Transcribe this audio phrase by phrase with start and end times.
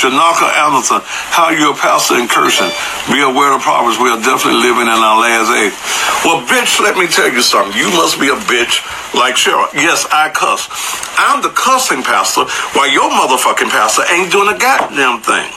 [0.00, 2.72] Shanaka Anderson, how you a pastor in cursing.
[3.12, 4.00] Be aware of prophets.
[4.00, 5.76] We are definitely living in our last age.
[6.24, 7.76] Well, bitch, let me tell you something.
[7.76, 8.80] You must be a bitch
[9.12, 9.68] like Cheryl.
[9.76, 10.72] Yes, I cuss.
[11.20, 15.52] I'm the cussing pastor while your motherfucking pastor ain't doing a goddamn thing.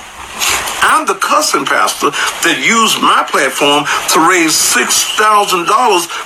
[0.84, 2.12] I'm the cussing pastor
[2.44, 5.16] that used my platform to raise $6,000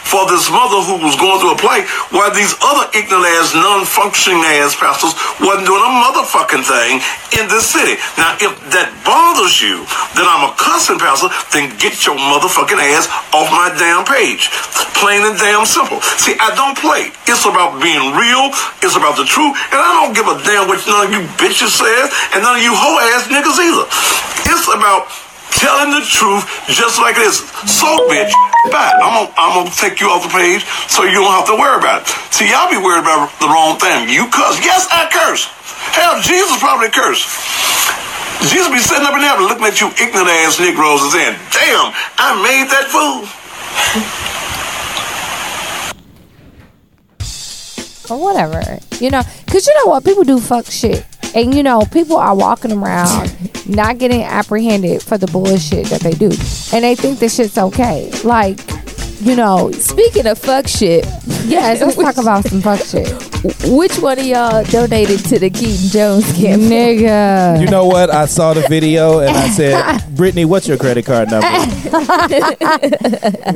[0.09, 4.41] for this mother who was going through a plight while these other ignorant ass, non-functioning
[4.57, 7.05] ass pastors wasn't doing a motherfucking thing
[7.37, 8.01] in this city.
[8.17, 9.85] Now, if that bothers you
[10.17, 13.05] that I'm a cussing pastor, then get your motherfucking ass
[13.37, 14.49] off my damn page.
[14.97, 16.01] Plain and damn simple.
[16.17, 17.13] See, I don't play.
[17.29, 18.49] It's about being real.
[18.81, 19.53] It's about the truth.
[19.69, 22.63] And I don't give a damn what none of you bitches says and none of
[22.65, 23.85] you hoe ass niggas either.
[24.47, 25.11] It's about
[25.59, 27.43] telling the truth just like it is.
[27.67, 28.31] So, bitch,
[28.71, 28.93] bye.
[28.99, 31.77] I'm gonna, I'm gonna take you off the page so you don't have to worry
[31.77, 32.07] about it.
[32.33, 34.09] See, y'all be worried about the wrong thing.
[34.09, 34.59] You cuss.
[34.63, 35.49] Yes, I curse.
[35.95, 37.25] Hell, Jesus probably cursed.
[38.53, 41.89] Jesus be sitting up in there looking at you ignorant ass Negroes and saying, damn,
[42.21, 43.25] I made that fool.
[48.09, 48.79] or whatever.
[48.99, 50.05] You know, because you know what?
[50.05, 51.05] People do fuck shit.
[51.35, 53.35] And you know, people are walking around
[53.67, 56.31] not getting apprehended for the bullshit that they do.
[56.73, 58.09] And they think this shit's okay.
[58.23, 58.59] Like,
[59.19, 61.05] you know, Speaking of fuck shit,
[61.45, 63.07] yes, let's talk about some fuck shit.
[63.71, 66.99] which one of y'all donated to the Keaton Jones campaign?
[66.99, 67.61] Nigga.
[67.61, 68.09] You know what?
[68.09, 71.47] I saw the video and I said, Brittany, what's your credit card number?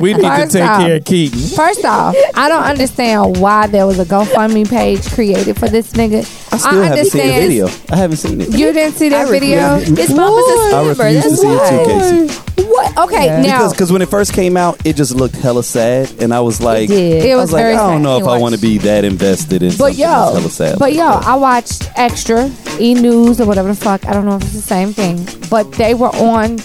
[0.00, 1.38] we need First to take off- care of Keaton.
[1.56, 6.20] First off, I don't understand why there was a GoFundMe page created for this nigga.
[6.52, 7.68] I still haven't seen the video.
[7.90, 8.48] I haven't seen it.
[8.50, 9.74] You didn't see that I video?
[9.78, 9.98] refuse.
[9.98, 10.74] It's Mama's What?
[10.74, 11.04] I December.
[11.04, 12.22] refuse to That's see it too, why.
[12.26, 12.68] Casey.
[12.72, 12.98] What?
[12.98, 13.42] Okay, Yeah.
[13.42, 16.40] now Because cause when it first came out, it just looked hella sad, and I
[16.40, 16.90] was like.
[16.90, 18.02] It I was was like, I don't sad.
[18.02, 20.78] know if I want to be that invested in But yo, hella sad.
[20.78, 21.24] but like yo, that.
[21.24, 24.06] I watched Extra, E News or whatever the fuck.
[24.06, 26.56] I don't know if it's the same thing, but they were on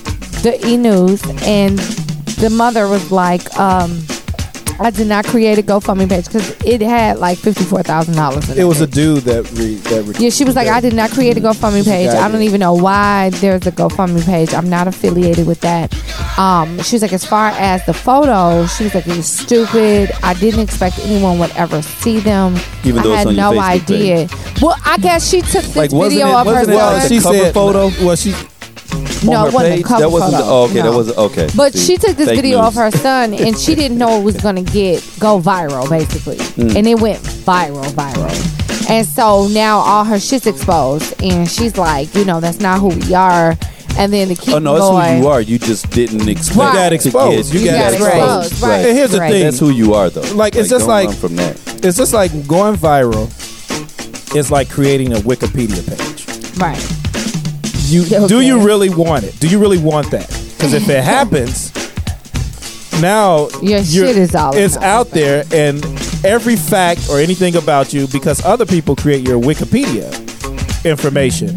[0.44, 1.78] the E News, and
[2.40, 4.00] the mother was like, um,
[4.80, 8.50] "I did not create a GoFundMe page because it had like fifty four thousand dollars
[8.50, 10.94] it." It was a dude that re, that re- Yeah, she was like, I did
[10.94, 12.10] not create a GoFundMe page.
[12.10, 14.54] I don't even know why there's a GoFundMe page.
[14.54, 15.94] I'm not affiliated with that.
[16.38, 20.12] Um, she was like, as far as the photos, she was like, it was stupid.
[20.24, 22.56] I didn't expect anyone would ever see them.
[22.84, 24.28] Even though I it's had on no Facebook idea.
[24.62, 27.10] Well, I guess she took this Like, video it- of her Well, like son.
[27.10, 27.92] the she cover said, photo?
[28.06, 28.34] Well, she
[29.24, 29.80] no, it wasn't page?
[29.82, 30.46] a cover that wasn't photo.
[30.46, 30.84] The, oh, okay, no.
[30.92, 31.48] that wasn't okay.
[31.56, 32.68] But See, she took this video news.
[32.68, 36.38] of her son, and she didn't know it was going to get go viral, basically,
[36.38, 36.76] Mm.
[36.76, 38.90] and it went viral, viral.
[38.90, 42.90] And so now all her shit's exposed, and she's like, you know, that's not who
[42.90, 43.56] we are.
[43.98, 45.16] And then the keep Oh no, that's going.
[45.18, 45.42] who you are.
[45.42, 46.58] You just didn't expect.
[46.60, 46.74] Right.
[46.76, 47.52] got to exposed.
[47.52, 48.62] get- You got exposed.
[48.62, 48.86] Right.
[48.86, 49.32] And here's the Right.
[49.32, 49.44] thing.
[49.44, 50.22] That's who you are, though.
[50.36, 51.58] Like, it's just don't like- run from that.
[51.84, 53.28] It's just like going viral.
[54.36, 56.28] It's like creating a Wikipedia page.
[56.60, 56.78] Right.
[57.94, 58.28] You Okay.
[58.28, 59.40] do you really want it?
[59.40, 60.28] Do you really want that?
[60.58, 61.72] Because if it happens,
[63.02, 65.84] now Your you're- shit is all it's out there, and
[66.26, 70.10] every fact or anything about you, because other people create your Wikipedia
[70.86, 71.56] information,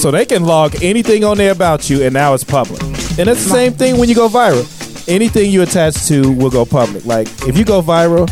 [0.00, 2.80] so they can log anything on there about you, and now it's public.
[3.18, 4.64] And it's the same thing when you go viral.
[5.08, 7.04] Anything you attach to will go public.
[7.04, 8.28] Like if you go viral,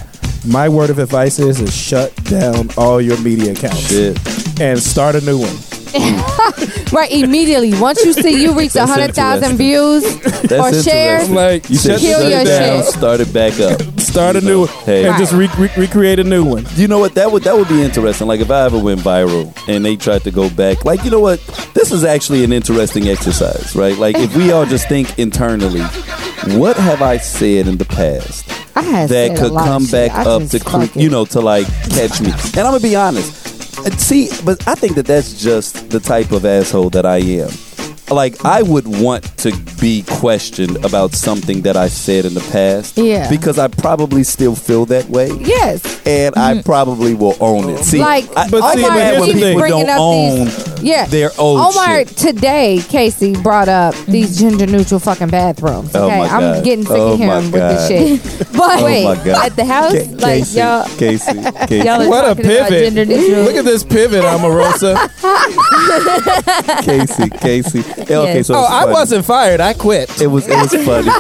[0.47, 4.17] my word of advice is is shut down all your media accounts Shit.
[4.61, 5.57] and start a new one.
[6.93, 7.11] Right.
[7.13, 10.03] Immediately, once you see you reach a That's hundred thousand views
[10.43, 11.31] That's or shares.
[11.31, 12.93] Like You said Kill shut your down, shit.
[12.93, 14.01] start it back up.
[14.01, 15.07] start a new one Hey.
[15.07, 16.67] and just re- re- recreate a new one.
[16.75, 17.15] You know what?
[17.15, 18.27] That would that would be interesting.
[18.27, 21.21] Like if I ever went viral and they tried to go back, like you know
[21.21, 21.39] what?
[21.75, 23.97] This is actually an interesting exercise, right?
[23.97, 25.83] Like if we all just think internally,
[26.59, 30.59] what have I said in the past I that could come back I up to,
[30.59, 32.33] cre- you know, to like catch me?
[32.33, 33.47] And I'm gonna be honest.
[33.99, 37.70] See, but I think that that's just the type of asshole that I am.
[38.11, 42.99] Like I would want to be questioned about something that I said in the past,
[42.99, 43.29] Yeah.
[43.31, 45.83] because I probably still feel that way Yes.
[46.07, 47.85] and I probably will own it.
[47.85, 48.05] See, Mm-hmm.
[48.05, 51.07] Like, I, But I see, get but when people bringing don't up own these, yeah,
[51.07, 52.09] their old Omar shit.
[52.09, 55.95] today, Casey brought up these gender neutral fucking bathrooms.
[55.95, 56.65] Oh Okay, my I'm God.
[56.65, 57.71] getting sick Oh of my hearing with God.
[57.71, 58.47] this shit.
[58.61, 59.47] But Oh Wait, my God.
[59.47, 61.33] at the house, Ca- like Casey, y'all, Casey,
[61.69, 62.69] Casey, y'all What a pivot.
[62.71, 63.45] gender neutral.
[63.45, 64.97] Look at this pivot, Omarosa.
[66.85, 67.83] Casey, Casey.
[68.09, 68.47] Yeah, Okay, Yes.
[68.47, 68.93] so oh, it's I funny.
[68.93, 69.61] wasn't fired.
[69.61, 70.21] I quit.
[70.21, 71.11] It was it was funny.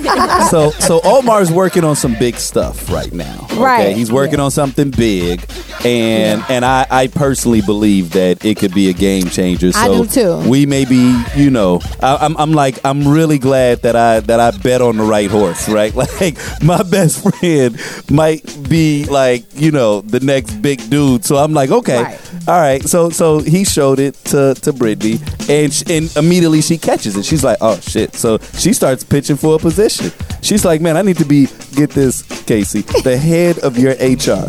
[0.48, 3.44] so so Omar's working on some big stuff right now.
[3.44, 3.58] Okay?
[3.60, 3.96] Right.
[3.96, 5.44] He's working on something big,
[5.84, 9.72] and and I I personally believe that it could be a game changer.
[9.72, 10.48] So I do too.
[10.48, 14.40] We may be, you know, I, I'm, I'm like, I'm really glad that I that
[14.40, 15.94] I bet on the right horse, right?
[16.20, 17.78] Like my best friend
[18.10, 21.24] might be like, you know, the next big dude.
[21.24, 22.20] So I'm like, okay, Right.
[22.48, 22.82] all right.
[22.82, 25.18] So so he showed it to to Brittany,
[25.48, 27.24] and sh- and immediately she catches it.
[27.24, 28.14] She's like, oh shit.
[28.14, 30.12] So she starts pitching for a position.
[30.40, 34.46] She's like, man, I need to be get this, Casey, the head of your HR.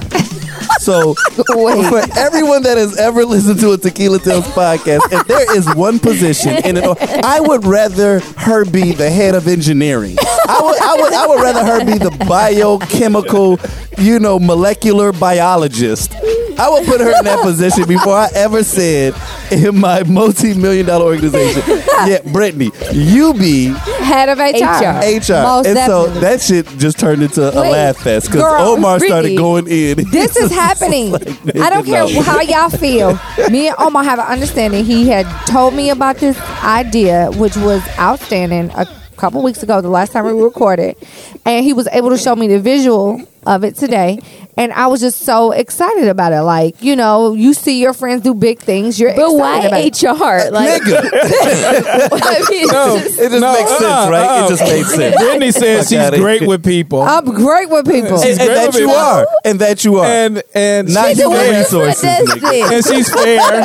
[0.80, 5.74] So for everyone that has ever listened to a Tequila Tales podcast, if there is
[5.74, 6.84] one position in it,
[7.24, 10.16] I would rather her be the head of engineering.
[10.20, 13.60] I would, I would, I would rather her be the biochemical,
[13.98, 16.14] you know, molecular biologist.
[16.62, 19.16] I would put her in that position before I ever said
[19.52, 21.64] in my multi-million dollar organization,
[22.06, 23.74] yeah, Brittany, you be
[24.04, 25.00] Head of HR.
[25.02, 25.42] HR.
[25.42, 29.36] Most and so that shit just turned into a Wait, laugh fest because Omar started
[29.36, 30.10] Brittany, going in.
[30.12, 31.16] This is happening.
[31.16, 33.20] I don't care how y'all feel.
[33.50, 34.86] Me and Omar have an understanding.
[34.86, 38.86] He had told me about this idea, which was outstanding a
[39.18, 40.96] couple weeks ago, the last time we recorded,
[41.44, 44.20] and he was able to show me the visual of it today.
[44.58, 46.42] And I was just so excited about it.
[46.42, 49.00] Like, you know, you see your friends do big things.
[49.00, 50.02] You're But excited about why it.
[50.04, 50.52] HR?
[50.52, 54.24] Like, I mean, No, it's just- It just No, makes sense, uh-uh, right?
[54.26, 54.46] uh-uh.
[54.46, 54.72] It just uh-uh.
[54.74, 55.16] makes sense.
[55.18, 57.02] Brittany says Fuck she's outta great with people.
[57.02, 58.20] I'm great with people.
[58.22, 58.96] And, and great that with you people.
[59.02, 59.28] are.
[59.46, 60.06] And that you are.
[60.06, 62.04] and and Not she's human resources.
[62.04, 63.64] and she's fair.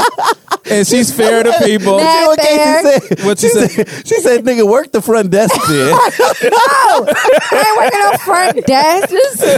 [0.71, 1.99] and she's fair to people.
[1.99, 3.01] Mad You know what Casey fair.
[3.01, 3.25] said?
[3.25, 3.69] What she you say?
[3.85, 4.07] said?
[4.07, 9.09] She said, "Nigga, work the front desk there." no, I ain't working on front desk.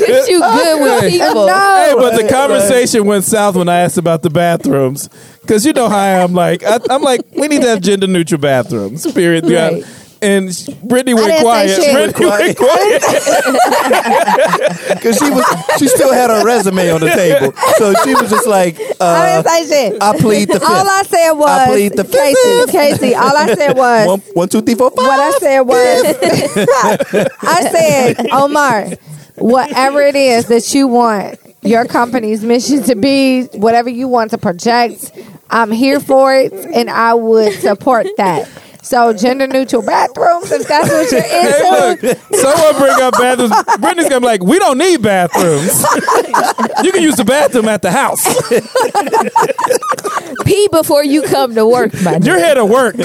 [0.09, 1.11] Since you good with Hey.
[1.11, 1.47] people.
[1.47, 1.87] No.
[1.89, 5.09] Hey, but the conversation went south when I asked about the bathrooms.
[5.43, 6.35] Because you know how I am.
[6.35, 9.47] Like, I, I'm like, we need to have gender neutral bathrooms, period.
[9.49, 9.69] Yeah.
[9.71, 9.85] Right.
[10.21, 10.49] And
[10.83, 11.77] Brittany went didn't quiet.
[11.79, 13.05] Brittany went quiet.
[14.89, 15.45] Because she was,
[15.79, 19.43] she still had her resume on the table, so she was just like, I uh,
[19.43, 20.03] didn't say shit.
[20.03, 20.69] "I plead the fifth.
[20.69, 22.73] All I said was I plead the Casey.
[22.73, 23.15] Casy.
[23.15, 25.07] All I said was One, one, two, three, four, five.
[25.07, 26.05] what I said was
[27.43, 28.87] I said Omar,
[29.41, 34.39] whatever it is that you want your company's mission to be, whatever you want to
[34.39, 35.13] project,
[35.51, 38.49] I'm here for it, and I would support that.
[38.83, 42.07] So gender neutral bathrooms, if that's what you're Hey, into.
[42.07, 43.53] look, someone bring up bathrooms.
[43.81, 45.83] Brittany's gonna be like, we don't need bathrooms.
[46.83, 48.25] you can use the bathroom at the house.
[50.45, 52.23] Pee before you come to work, man.
[52.23, 52.97] You're here to work.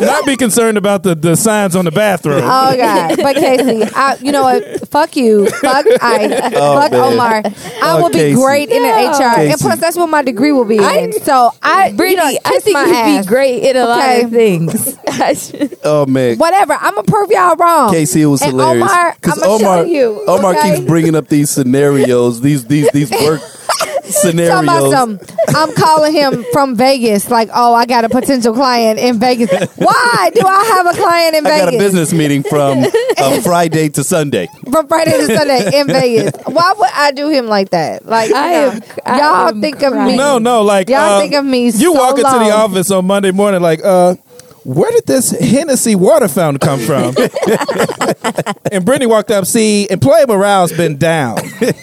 [0.00, 2.42] Not be concerned about the, the signs on the bathroom.
[2.44, 3.16] Oh God!
[3.22, 4.88] But Casey, I, you know what?
[4.88, 5.46] Fuck you.
[5.50, 6.50] Fuck I.
[6.54, 7.00] Oh, fuck man.
[7.12, 7.42] Omar.
[7.44, 7.52] I
[7.82, 8.34] Oh, will be Casey.
[8.40, 11.12] great in the HR, and plus that's what my degree will be I- in.
[11.20, 13.24] So I, Brittany, you know, I think you'd ass.
[13.26, 14.22] be great in a lot Okay.
[14.22, 14.75] of things.
[15.84, 16.74] Oh man, Whatever.
[16.74, 17.90] I'm gonna prove y'all wrong.
[17.92, 18.82] Casey, it was and hilarious.
[18.84, 20.24] Omar, I'm 'Cause gonna Omar, show you.
[20.26, 20.76] Omar okay?
[20.76, 23.40] keeps bringing up these scenarios, these these these work
[24.04, 24.92] scenarios.
[24.92, 27.30] some, I'm calling him from Vegas.
[27.30, 29.50] Like, oh, I got a potential client in Vegas.
[29.76, 31.62] Why do I have a client in I Vegas?
[31.62, 32.84] I got a business meeting from
[33.18, 34.48] uh, Friday to Sunday.
[34.70, 36.32] from Friday to Sunday in Vegas.
[36.46, 38.06] Why would I do him like that?
[38.06, 40.12] Like, I am, y'all am think of crying.
[40.12, 40.16] me.
[40.16, 43.06] No, no, like Y'all uh, think of me You so walk into the office on
[43.06, 44.14] Monday morning, like, uh,
[44.66, 47.14] where did this Hennessy water fountain come from?
[48.72, 51.38] and Brittany walked up, see, employee morale's been down.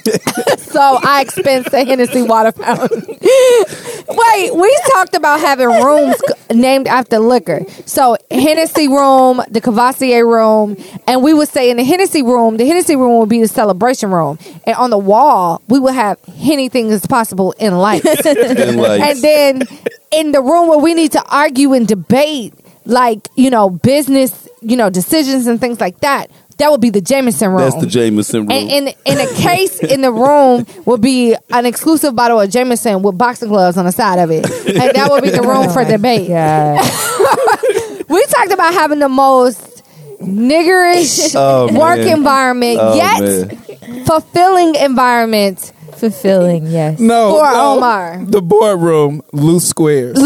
[0.74, 3.00] So I expense the Hennessy water fountain.
[3.08, 6.16] Wait, we talked about having rooms
[6.52, 7.64] named after liquor.
[7.86, 10.76] So Hennessy room, the Courvoisier room,
[11.06, 14.10] and we would say in the Hennessy room, the Hennessy room would be the celebration
[14.10, 18.04] room, and on the wall we would have anything as possible in life.
[18.04, 19.62] And like, and then
[20.12, 24.76] in the room where we need to argue and debate, like you know, business, you
[24.78, 26.30] know, decisions and things like that.
[26.60, 27.58] That would be the Jameson room.
[27.62, 28.52] that's the Jameson room.
[28.52, 33.02] And in in a case in the room would be an exclusive bottle of Jameson
[33.02, 35.84] with boxing gloves on the side of it, and that would be the room for
[35.98, 36.30] debate.
[38.10, 39.82] We talked about having the most
[40.22, 42.18] niggerish Oh, work man.
[42.18, 43.22] environment, Oh, yet
[43.82, 44.06] man.
[44.06, 47.00] fulfilling environment Fulfilling, yes.
[47.00, 48.24] No, For no, Omar.
[48.26, 50.18] The boardroom, loose squares.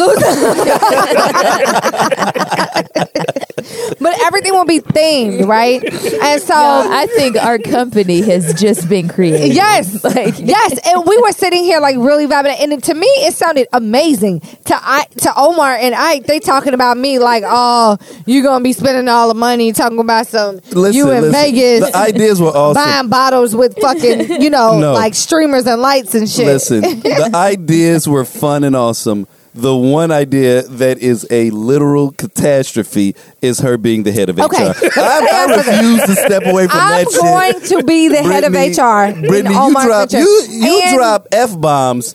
[4.00, 5.83] but everything will be themed, right?
[5.83, 6.53] And so.
[6.57, 9.53] I think our company has just been created.
[9.53, 13.33] Yes, Like- yes, and we were sitting here like really vibing, and to me it
[13.33, 14.39] sounded amazing.
[14.65, 18.74] To I to Omar and I, they talking about me like, oh, you're gonna be
[18.74, 21.31] spending all the money talking about some Listen, you in listen.
[21.31, 22.83] Vegas The ideas were awesome.
[22.83, 24.93] buying bottles with fucking you know No.
[24.93, 26.45] like streamers and lights and shit.
[26.45, 29.27] Listen, the ideas were fun and awesome.
[29.55, 34.69] The one idea that is a literal catastrophe is her being the head of Okay.
[34.69, 34.73] HR.
[34.99, 36.91] I, I refuse to step away from that.
[36.99, 37.71] I'm that shit.
[37.71, 39.05] going to be the head of Brittany- HR.
[39.05, 40.19] in Brittany, you Omar's drop picture.
[40.19, 42.13] you you And- drop f bombs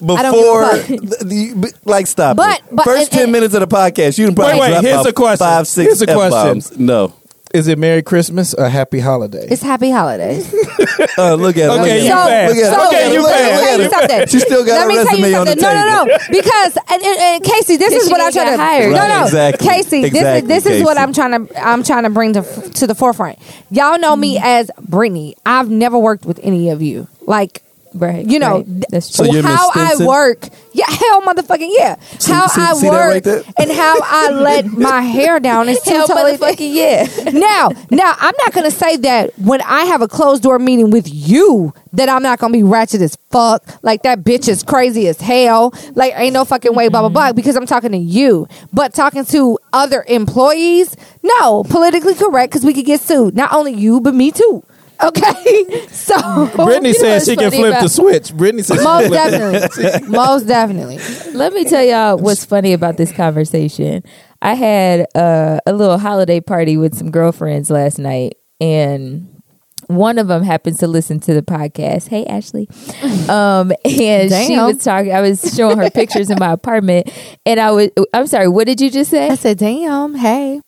[0.00, 1.16] before, I don't give the,
[1.56, 2.36] the- like stop.
[2.36, 2.64] But- it.
[2.70, 4.94] but- first and- ten minutes of the podcast, you can probably Wait, wait, drop here's
[4.96, 5.46] about a question.
[5.46, 6.58] Five, six Here's a question.
[6.58, 6.78] F-bombs.
[6.78, 7.14] No,
[7.54, 9.46] Is it Merry Christmas or Happy Holiday?
[9.48, 10.38] It's Happy Holiday.
[11.18, 11.68] uh, look at it.
[11.68, 12.10] look Okay, at you it.
[12.10, 12.54] passed.
[12.54, 12.64] Look at it.
[12.64, 13.12] So- Look at it.
[13.14, 13.54] you Look at it.
[13.54, 13.90] Look at it.
[13.90, 14.26] tell you something.
[14.28, 15.72] She still got Let a me tell resume you on the table.
[15.72, 16.18] No, no, no.
[16.30, 18.56] Because and, and, and Casey, this is what I'm trying to.
[18.56, 18.90] hire.
[18.90, 19.68] No, Right, no, exactly.
[19.68, 20.04] Casey.
[20.04, 22.86] Exactly, this is this is what I'm trying to I'm trying to bring to to
[22.88, 23.38] the forefront.
[23.70, 24.44] Y'all know me Mm-hmm.
[24.44, 25.36] as Brittany.
[25.46, 27.06] I've never worked with any of you.
[27.20, 27.62] Like
[27.94, 28.26] Right.
[28.28, 28.84] you know, right.
[28.90, 29.34] that's So true.
[29.34, 30.48] you're how I work.
[30.72, 31.96] Yeah, hell, motherfucking yeah.
[32.18, 33.42] See- how see- I see that work right there?
[33.58, 37.30] and how I let my hair down is two Hell, totally motherfucking yeah.
[37.32, 41.08] now, now I'm not gonna say that when I have a closed door meeting with
[41.12, 43.62] you that I'm not gonna be ratchet as fuck.
[43.82, 45.72] Like that bitch is crazy as hell.
[45.94, 47.14] Like ain't no fucking way, blah blah mm-hmm.
[47.14, 47.32] blah.
[47.32, 52.74] Because I'm talking to you, but talking to other employees, no, politically correct because we
[52.74, 53.36] could get sued.
[53.36, 54.64] Not only you, but me too.
[55.04, 58.34] Okay, so Brittany says she can flip the switch.
[58.34, 60.98] Brittany says she most can flip definitely, most definitely.
[61.32, 64.02] Let me tell y'all what's funny about this conversation.
[64.40, 69.42] I had uh, a little holiday party with some girlfriends last night, and
[69.88, 72.08] one of them happens to listen to the podcast.
[72.08, 72.68] Hey, Ashley.
[73.24, 75.12] Um, and she was talking.
[75.12, 77.10] I was showing her pictures in my apartment,
[77.46, 77.88] and I was.
[78.12, 78.48] I'm sorry.
[78.48, 79.28] What did you just say?
[79.28, 80.60] I said, "Damn, hey."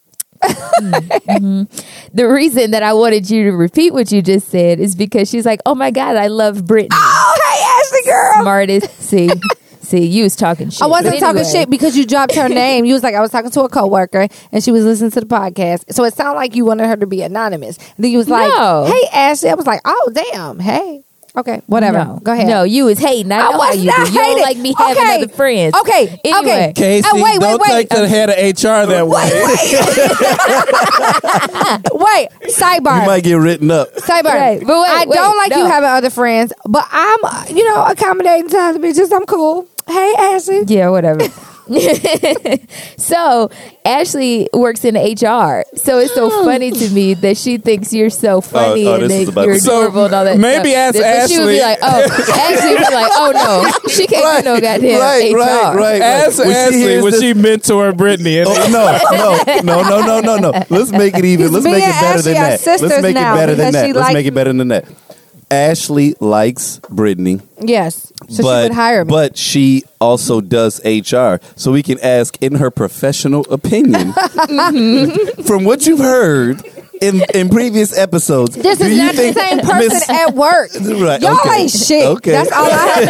[0.43, 1.62] Mm-hmm.
[2.14, 5.47] The reason that I wanted you to repeat what you just said is because she's
[5.47, 7.62] like, "Oh my god, I love Britney." Oh, hey,
[7.99, 8.43] Ashley, girl.
[8.43, 9.00] Smartest.
[9.02, 9.31] See,
[9.81, 10.83] see, you was talking shit.
[10.83, 12.85] I wasn't But talking shit because you dropped her name.
[12.85, 15.26] You was like, I was talking to a coworker and she was listening to the
[15.26, 15.93] podcast.
[15.93, 17.78] So it sounded like you wanted her to be anonymous.
[17.78, 18.85] And then you was like, No.
[18.87, 19.50] Hey Ashley.
[19.50, 21.02] I was like, Oh damn, hey.
[21.37, 21.99] Okay, whatever.
[21.99, 22.47] No, Go ahead.
[22.47, 23.31] No, you was hating.
[23.31, 24.12] I I know how was you not do.
[24.14, 25.14] You don't like me having Okay.
[25.23, 25.75] other friends.
[25.75, 26.50] Okay, Anyway.
[26.50, 26.73] okay.
[26.75, 27.69] Casey, Oh, wait, wait, don't wait.
[27.69, 29.31] take the head of HR that way.
[31.93, 33.00] Wait, sidebar.
[33.00, 33.95] You might get written up.
[33.97, 34.25] sidebar.
[34.35, 37.64] Right, but wait, I wait, don't like you having other friends, but I'm, uh, you
[37.69, 39.12] know, accommodating to other bitches.
[39.12, 39.66] I'm cool.
[39.87, 40.62] Hey, Ashley.
[40.66, 41.21] Yeah, whatever.
[42.96, 43.50] so
[43.85, 46.44] Ashley works in HR, so it's so oh.
[46.44, 49.44] funny to me that she thinks you're so oh, oh, funny oh, and this that
[49.44, 50.38] you're to- So, adorable and all that.
[50.38, 50.94] maybe stuff.
[50.94, 54.06] ask But She would be Ashley- like, "Oh, Ashley would be like, oh no, she
[54.06, 56.02] can't do no goddamn right, HR." right, right.
[56.02, 58.38] Ask When she Ashley, hears was this- she mentor Brittany?
[58.38, 60.64] And Oh, no, no, no, no, no, no, no.
[60.70, 61.46] Let's make it even.
[61.49, 62.66] Because Let's make it better than that.
[62.66, 63.96] Let's make it better than that.
[63.96, 64.85] Let's make it better than that.
[65.50, 68.12] Ashley likes Brittany, Yes.
[68.29, 69.11] So but she would hire me.
[69.11, 75.43] but she also does HR, so we can ask in her professional opinion, mm-hmm.
[75.43, 76.62] from what you've heard
[77.00, 78.57] in in previous episodes.
[78.57, 80.71] This do is you not the think same person Miss- at work.
[81.07, 81.61] Right, Y'all okay.
[81.62, 82.05] ain't shit.
[82.07, 82.31] Okay.
[82.33, 83.07] That's all I have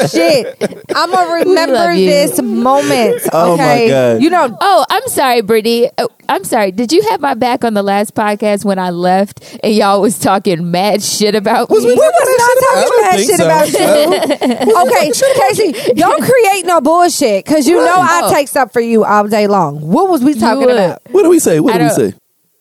[0.00, 0.20] to say.
[0.20, 0.86] Y'all ain't shit.
[0.96, 3.22] I'm gonna remember this moment.
[3.22, 3.28] Okay.
[3.50, 4.22] Oh, my God.
[4.22, 5.88] You know, Oh, I'm sorry, Brittany.
[5.98, 6.70] Oh, I'm sorry.
[6.72, 10.18] Did you have my back on the last podcast when I left and y'all was
[10.18, 11.78] talking mad shit about me?
[11.78, 13.46] we was not I talking don't shit so.
[13.46, 14.86] about you.
[14.86, 18.32] okay, Casey, don't create no bullshit because you know I Oh.
[18.32, 19.80] take stuff for you all day long.
[19.80, 20.74] What was we talking would.
[20.76, 21.00] about?
[21.10, 21.58] What do we say?
[21.60, 22.14] What do we don't- say?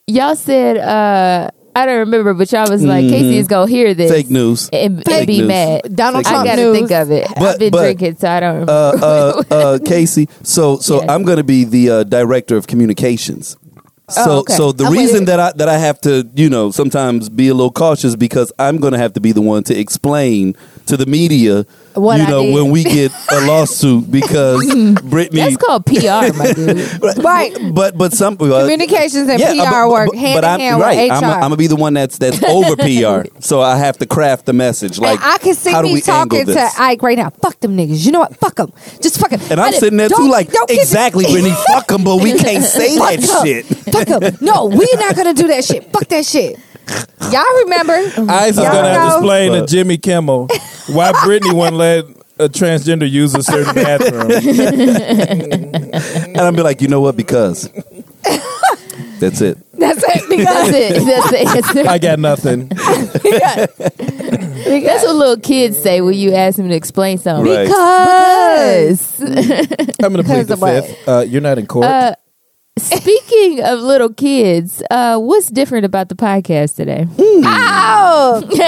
[0.08, 4.12] y'all said uh I don't remember, but y'all was like, Casey is gonna hear this.
[4.12, 4.22] Mm-hmm.
[4.22, 4.70] Fake news.
[4.74, 5.48] And, and be news.
[5.48, 5.96] mad.
[5.96, 6.76] Donald Fake I gotta news.
[6.78, 7.28] think of it.
[7.36, 8.72] But- I've been but- drinking, so I don't remember.
[8.72, 10.28] uh, uh, uh, Casey.
[10.44, 11.14] So, so Yeah.
[11.14, 13.56] I'm going to be the uh, director of communications.
[14.10, 14.54] So, Oh, okay.
[14.56, 15.26] so the I'm with reason it.
[15.28, 18.78] that I that I have to, you know, sometimes be a little cautious because I'm
[18.78, 20.58] going to have to be the one to explain
[20.90, 22.54] to the media, What you I know, did.
[22.56, 24.64] when we get a lawsuit because
[25.04, 25.42] Brittany.
[25.42, 27.00] That's called PR, my dude.
[27.24, 27.56] Right.
[27.74, 30.60] But but some uh, Communications and yeah, PR but- work but- hand but in I'm,
[30.60, 31.10] hand right.
[31.12, 31.26] with HR.
[31.26, 33.30] I'm gonna be the one that's that's over PR.
[33.40, 35.00] So I have to craft the message.
[35.00, 36.70] Like and I can see how do me we talking to?
[36.78, 37.30] Ike right now.
[37.30, 38.06] Fuck them niggas.
[38.06, 38.36] You know what?
[38.38, 38.72] Fuck them.
[39.02, 39.42] Just fuck them.
[39.50, 43.44] And I'm sitting there too, like, exactly, Brittany, fuck them, but we can't say that
[43.44, 43.66] shit.
[43.66, 44.38] Fuck them.
[44.42, 45.92] No, we're not gonna do that shit.
[45.92, 46.60] Fuck that shit.
[47.32, 47.94] Y'all remember?
[48.32, 49.18] Ice is Y'all gonna have to know.
[49.18, 50.48] explain to But- Jimmy Kimmel
[50.90, 52.06] why Brittany wouldn't let
[52.40, 54.32] a transgender use a certain bathroom.
[54.32, 57.18] And I'll be like, you know what?
[57.18, 57.70] Because
[59.20, 59.58] that's it.
[59.78, 60.30] That's it.
[60.30, 61.06] Because That's it.
[61.06, 61.40] That's the
[61.80, 61.90] answer.
[61.90, 62.70] I got nothing.
[63.80, 67.52] That's what little kids say when you ask them to explain something.
[67.52, 67.66] Right.
[67.68, 69.22] Because
[70.02, 70.86] I'm gonna plead the Because of what?
[70.86, 71.08] fifth.
[71.08, 71.86] Uh, you're not in court.
[71.86, 72.16] uh,
[72.80, 77.08] speaking of little kids, uh, what's different about the podcast today?
[77.20, 78.42] Oh.
[78.52, 78.60] so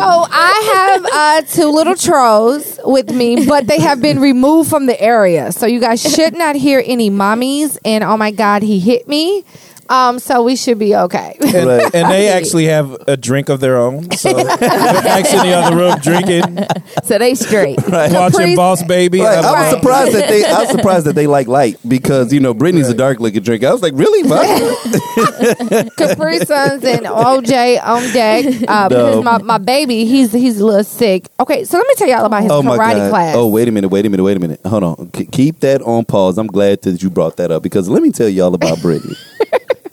[0.00, 5.00] I have uh, two little trolls with me, but they have been removed from the
[5.00, 5.52] area.
[5.52, 9.44] So you guys should not hear any mommies and oh my god, he hit me.
[9.88, 11.36] Um, so we should be okay.
[11.40, 11.94] And, Right.
[11.94, 14.10] and they actually have a drink of their own.
[14.12, 16.66] So they're actually in the other room drinking,
[17.04, 17.76] So they straight.
[17.88, 19.18] watching Caprice- Boss Baby.
[19.20, 19.70] Like, I'm was Right.
[19.74, 20.44] surprised that they.
[20.44, 23.66] I was surprised that they like light because you know Brittany's a dark liquor drinker.
[23.68, 24.22] I was like, really?
[24.28, 25.90] Vodka?
[25.96, 28.44] Capri Suns and OJ on deck.
[28.68, 31.28] Uh, Because my, my baby, he's he's a little sick.
[31.40, 33.10] Okay, so let me tell y'all about his oh my karate god!
[33.10, 33.36] class.
[33.36, 33.88] Oh wait a minute!
[33.88, 34.22] Wait a minute!
[34.22, 34.60] Wait a minute!
[34.66, 35.10] Hold on.
[35.12, 36.38] K- keep that on pause.
[36.38, 39.14] I'm glad that you brought that up because let me tell y'all about Brittany.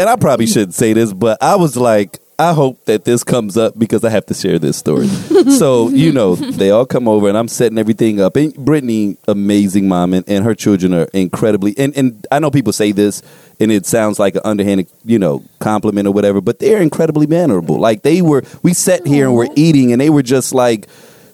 [0.01, 3.55] And I probably shouldn't say this, but I was like, I hope that this comes
[3.55, 5.07] up because I have to share this story.
[5.59, 8.35] so you know, they all come over and I'm setting everything up.
[8.35, 11.77] And Brittany, amazing mom, and, and her children are incredibly.
[11.77, 13.21] And and I know people say this,
[13.59, 17.77] and it sounds like an underhanded, you know, compliment or whatever, but they're incredibly mannerable.
[17.77, 20.87] Like they were, we sat here and we're eating, and they were just like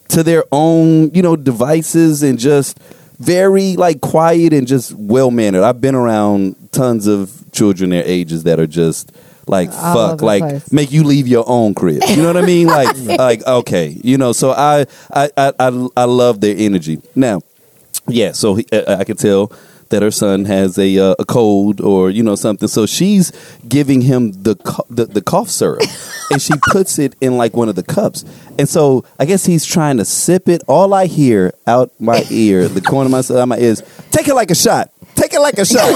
[0.09, 2.77] to their own, you know, devices and just
[3.19, 5.63] very like quiet and just well mannered.
[5.63, 9.11] I've been around tons of children their ages that are just
[9.47, 10.71] like All fuck, like place.
[10.71, 12.03] make you leave your own crib.
[12.07, 12.67] You know what I mean?
[12.77, 14.33] Like like okay, you know.
[14.33, 17.01] So I I I I, I love their energy.
[17.15, 17.41] Now,
[18.07, 18.33] yeah.
[18.33, 19.51] So he, uh, I can tell
[19.89, 22.67] that her son has a uh, a cold or you know something.
[22.67, 23.31] So she's
[23.67, 25.83] giving him the co- the, the cough syrup,
[26.31, 28.25] and she puts it in like one of the cups.
[28.57, 30.63] And so I guess he's trying to sip it.
[30.67, 33.83] All I hear out my ear, the corner of my side of my ear is,
[34.11, 35.89] "Take it like a shot." Take it like a shot.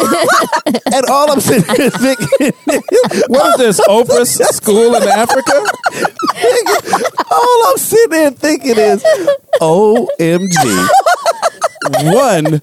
[0.65, 2.51] and all I'm sitting here thinking,
[3.27, 5.63] What is this, Oprah's school in Africa?
[7.29, 9.03] all I'm sitting there thinking is,
[9.62, 10.88] OMG.
[12.13, 12.62] One,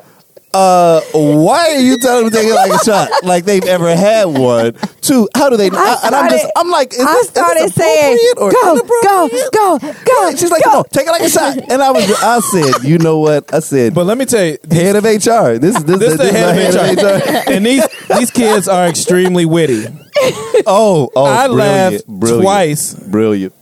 [0.54, 3.10] uh, why are you telling them to take it like a shot?
[3.22, 4.74] Like they've ever had one.
[5.00, 5.70] Two, how do they?
[5.70, 8.52] I and I'm just, I'm like, is I this, is started this saying, appropriate or
[8.52, 9.52] "Go, go, inappropriate?
[9.52, 11.58] go, go." She's like, no, take it like a shot.
[11.70, 13.52] And I was, I said, you know what?
[13.52, 15.58] I said, But let me tell you, head of HR.
[15.58, 17.50] This is this, this is the this head my of HR.
[17.52, 17.86] and these
[18.18, 19.84] these kids are extremely witty.
[20.66, 23.54] Oh, oh, I brilliant, laughed brilliant, twice Brilliant.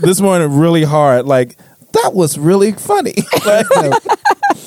[0.00, 1.26] this morning really hard.
[1.26, 1.56] Like
[1.92, 3.14] that was really funny.
[3.46, 3.66] Like,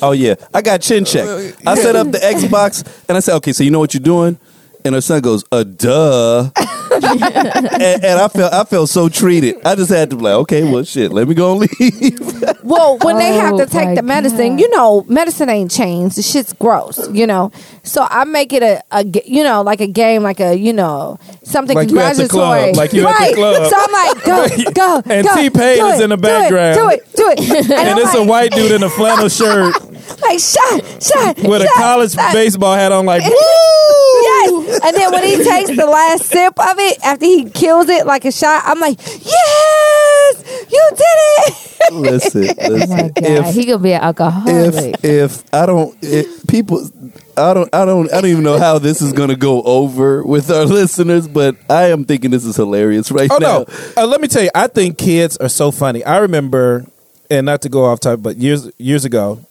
[0.06, 1.26] Oh yeah, I got chin check.
[1.66, 4.38] I set up the Xbox and I said, okay, so you know what you're doing?
[4.86, 6.50] And her son goes, uh, duh.
[6.94, 9.56] and, and I felt I felt so treated.
[9.64, 12.20] I just had to be like, okay, well, shit, let me go and leave.
[12.62, 14.60] Well, when they have Oh, to take the medicine, God.
[14.60, 16.16] you know, medicine ain't changed.
[16.16, 17.52] The shit's gross, you know.
[17.82, 21.18] So I make it a, a you know, like a game, like a, you know,
[21.42, 22.72] something Like you at the congratulatory.
[22.72, 23.34] club, like you at the right.
[23.34, 23.70] club.
[23.70, 26.22] So I'm like, go, go, And go, T-Pain do is it, in the do it,
[26.22, 26.76] background.
[26.76, 29.28] Do it, do it, And, and I'm it's a like, white dude in a flannel
[29.28, 29.74] shirt
[30.22, 32.32] like shot, shot, with a college shot.
[32.32, 33.06] baseball hat on.
[33.06, 33.30] Like, woo!
[33.30, 34.80] Yes.
[34.84, 38.24] And then when he takes the last sip of it, after he kills it like
[38.24, 41.92] a shot, I'm like, yes, you did it.
[41.92, 43.08] listen, Oh my listen.
[43.08, 43.12] God.
[43.48, 44.94] if he gonna be an alcoholic.
[45.02, 46.88] if if I don't, it, people,
[47.36, 50.50] I don't, I don't, I don't even know how this is gonna go over with
[50.50, 53.58] our listeners, but I am thinking this is hilarious right Oh now.
[53.58, 53.66] no!
[53.96, 56.04] Uh, let me tell you, I think kids are so funny.
[56.04, 56.86] I remember,
[57.30, 59.44] and not to go off topic, but years years ago,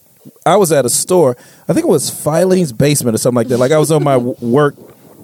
[0.46, 1.36] I was at a store.
[1.68, 3.58] I think it was Filene's basement or something like that.
[3.58, 4.74] Like I was on my work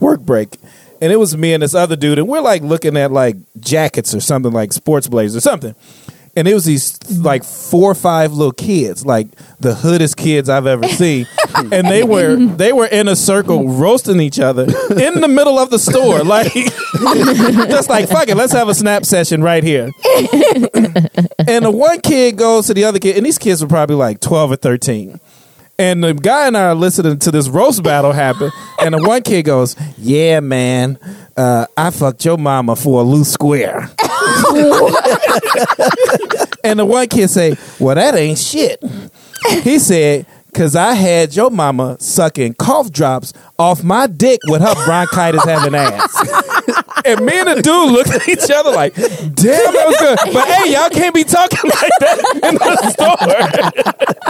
[0.00, 0.56] work break,
[1.00, 4.14] and it was me and this other dude, and we're like looking at like jackets
[4.14, 5.74] or something like sports blazers or something.
[6.36, 10.66] And it was these like four or five little kids, like the hoodest kids I've
[10.66, 15.28] ever seen, and they were they were in a circle roasting each other in the
[15.28, 16.52] middle of the store, like
[17.68, 19.86] just like fuck it, let's have a snap session right here.
[20.04, 24.20] and the one kid goes to the other kid, and these kids were probably like
[24.20, 25.18] twelve or thirteen.
[25.78, 28.50] And the guy and I are listening to this roast battle happen,
[28.82, 30.98] and the one kid goes, "Yeah, man,
[31.36, 33.90] uh, I fucked your mama for a loose square."
[36.64, 38.82] and the one kid say, "Well, that ain't shit."
[39.62, 44.74] He said, "Cause I had your mama sucking cough drops off my dick with her
[44.84, 46.16] bronchitis having ass."
[47.04, 50.48] And me and the dude looked at each other like, "Damn, that was good." But
[50.48, 52.90] hey, y'all can't be talking like that in the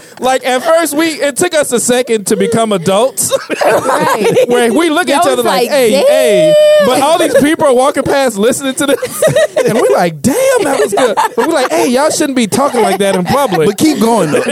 [0.04, 0.20] store.
[0.20, 3.36] like at first, we it took us a second to become adults.
[3.64, 4.44] right.
[4.46, 6.54] where we look at each other like, like, hey, "Damn." hey.
[6.86, 9.22] But all these people are walking past listening to this.
[9.64, 11.14] and we're like, damn, that was good.
[11.14, 13.68] But we're like, hey, y'all shouldn't be talking like that in public.
[13.68, 14.42] But keep going though.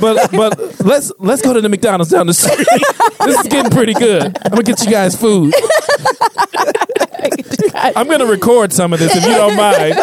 [0.00, 2.66] but but let's let's go to the McDonald's down the street.
[3.24, 4.09] this is getting pretty good.
[4.18, 5.54] I'm gonna get you guys food.
[7.74, 9.94] I'm gonna record some of this if you don't mind.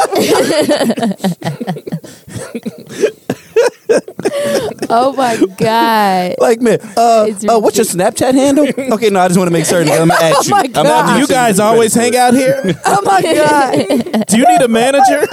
[4.90, 6.36] Oh my god.
[6.40, 8.66] Like man, uh, uh, what's your Snapchat handle?
[8.98, 9.92] Okay, no, I just want to make certain.
[9.92, 10.52] I'm at you.
[10.52, 10.88] my I'm God.
[11.10, 12.62] at Do you guys always hang out here?
[12.86, 14.26] Oh my god.
[14.28, 15.28] Do you need a manager?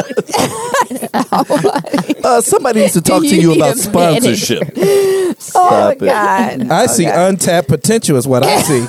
[2.25, 4.37] Uh, somebody needs to talk to You you about a minute.
[4.39, 4.73] sponsorship.
[4.77, 5.99] Oh my Stop it.
[6.01, 6.71] god.
[6.71, 8.87] I see untapped potential is what I see.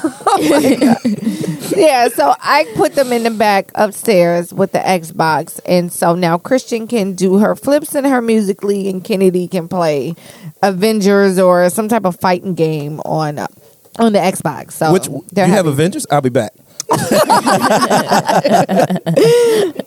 [1.75, 6.37] yeah, so I put them in the back upstairs with the Xbox, and so now
[6.37, 10.15] Christian can do her flips and her Musical.ly, and Kennedy can play
[10.61, 13.47] Avengers or some type of fighting game on uh,
[13.99, 14.73] on the Xbox.
[14.73, 15.65] So Which you they're have.
[15.67, 16.05] Avengers?
[16.11, 16.53] I'll be back.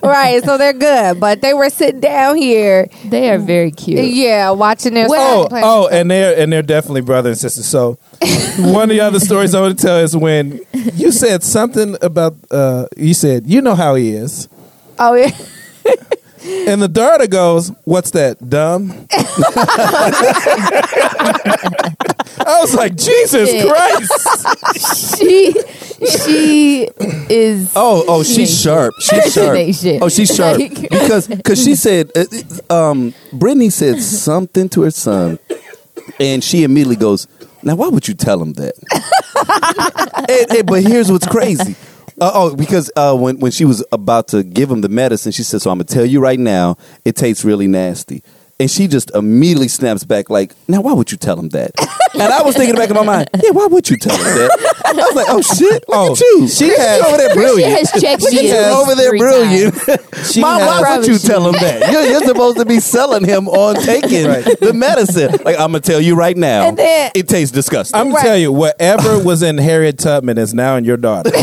[0.02, 0.42] right?
[0.44, 4.04] So they're good, but they were sitting down here, They are very cute.
[4.12, 5.06] yeah, watching their.
[5.08, 7.62] Oh, oh, and they're and they're definitely brother and sister.
[7.62, 7.98] So
[8.58, 12.34] one of the other stories I want to tell is when you said something about
[12.50, 14.48] uh, you said you know how he is,
[14.98, 15.30] oh yeah.
[16.68, 19.06] and the daughter goes, "What's that, dumb?"
[22.40, 23.66] I was like, Jesus Yeah.
[23.68, 24.12] Christ!
[25.18, 25.52] She
[26.06, 26.88] she
[27.28, 28.94] is Oh, oh, she's sharp.
[29.00, 29.56] She's sharp.
[29.74, 30.00] shit.
[30.02, 32.24] Oh, she's sharp Like- because because she said, uh,
[32.70, 35.38] uh, um, Brittany said something to her son,
[36.20, 37.26] and she immediately goes,
[37.62, 38.74] "Now, why would you tell him that?"
[40.28, 41.74] And- and- but here's what's crazy.
[42.20, 45.44] Uh, oh, because uh, when when she was about to give him the medicine, she
[45.44, 48.22] said, "So I'm gonna tell you right now, it tastes really nasty."
[48.60, 51.70] And she just immediately snaps back, like, "Now, why would you tell him that?"
[52.14, 54.50] And I was thinking back in my mind, "Yeah, why would you tell him that?"
[54.86, 56.48] I was like, "Oh shit, look Oh, at you!
[56.48, 59.10] she Look has- over there, She brilliant." has checked Look at you at over there,
[59.16, 59.74] brilliant.
[60.32, 61.92] She Mom, has- why would you Promise tell him that?
[61.92, 64.44] You're, you're supposed to be selling him on taking Right.
[64.60, 65.30] the medicine.
[65.44, 67.98] Like I'm gonna tell you right now, And then- it tastes disgusting.
[68.00, 71.30] I'm gonna tell you, whatever was in Harriet Tubman is now in your daughter.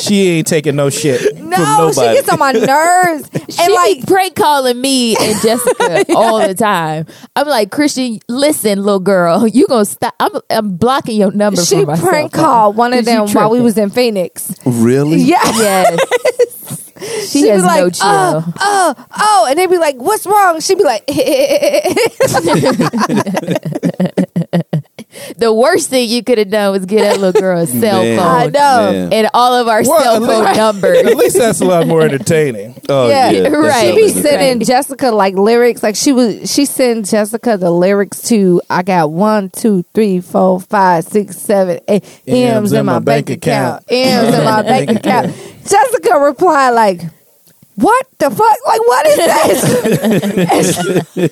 [0.00, 1.36] she ain't taking no shit.
[1.36, 2.14] No, she nobody.
[2.16, 3.28] gets on my nerves,
[3.66, 7.06] She like be prank calling me and Jessica all the time.
[7.34, 10.14] I'm like, Christian, listen, little girl, you gonna stop.
[10.20, 11.62] I'm, I'm blocking your number.
[11.64, 12.08] she for myself.
[12.08, 14.54] prank called one of them while we was in Phoenix.
[14.64, 15.18] really?
[15.18, 15.40] Yeah.
[15.44, 16.92] Yes.
[17.30, 18.06] She She'd has be like, no chill.
[18.06, 21.04] oh, oh, oh, and they'd be like, "What's wrong?" She'd be like,
[25.38, 28.18] the worst thing you could have done was get that little girl a cell Man.
[28.18, 28.26] phone.
[28.26, 28.92] I know.
[28.92, 29.12] Man.
[29.12, 30.98] And all of our Well, cell phone least- numbers.
[30.98, 32.80] At least that's a lot more entertaining.
[32.88, 33.94] Oh Yeah, yeah, that's right.
[33.94, 34.66] She be sending Right.
[34.66, 35.82] Jessica like lyrics.
[35.82, 40.60] Like she was, she sent Jessica the lyrics to "I got one, two, three, four,
[40.60, 43.84] five, six, seven, eight M's in my bank account.
[43.88, 45.34] M's in my bank account."
[45.66, 47.00] Jessica replied like,
[47.76, 48.58] "What the fuck?
[48.66, 49.16] Like what is
[51.16, 51.30] this?"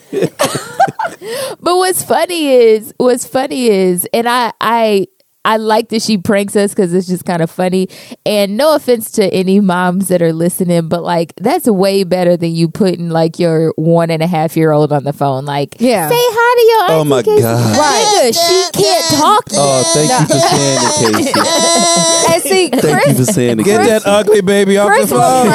[1.61, 5.07] But what's funny is what's funny is, and I I
[5.45, 7.89] I like that she pranks us because it's just kind of funny.
[8.25, 12.53] And no offense to any moms that are listening, but like that's way better than
[12.53, 15.45] you putting like your one and a half year old on the phone.
[15.45, 16.09] Like, Yeah.
[16.09, 17.43] say hi to your Oh my Casey.
[17.43, 17.77] God.
[17.77, 19.45] Right, she can't talk.
[19.53, 21.41] Oh, thank you for saying it, Casey.
[22.35, 23.65] and see, Thank you Chris, for saying it.
[23.65, 23.91] Get Casey.
[23.91, 25.47] that ugly baby off Chris the will phone.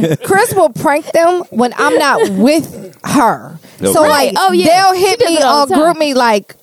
[0.00, 0.22] prank.
[0.24, 3.58] Chris will prank them when I'm not with her.
[3.78, 4.08] So Okay.
[4.08, 4.90] like, Oh, yeah.
[4.90, 5.84] they'll hit me it all on the time.
[5.84, 6.56] group me like,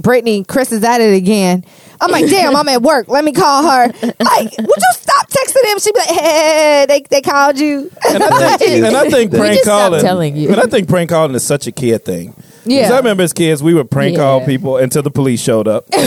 [0.00, 1.64] Brittany, Chris is at it again.
[2.00, 3.08] I'm like, damn, I'm at work.
[3.08, 3.86] Let me call her.
[3.86, 5.78] Like, would you stop texting them?
[5.78, 7.90] She'd be like, hey, they they called you.
[8.08, 10.00] And I think, and I think prank calling.
[10.00, 10.50] telling you.
[10.50, 12.34] And I think prank calling is such a kid thing.
[12.70, 12.92] 'Cause Yeah.
[12.94, 14.46] I remember as kids, we would prank call Yeah.
[14.46, 15.86] people until the police showed up.
[15.90, 16.02] But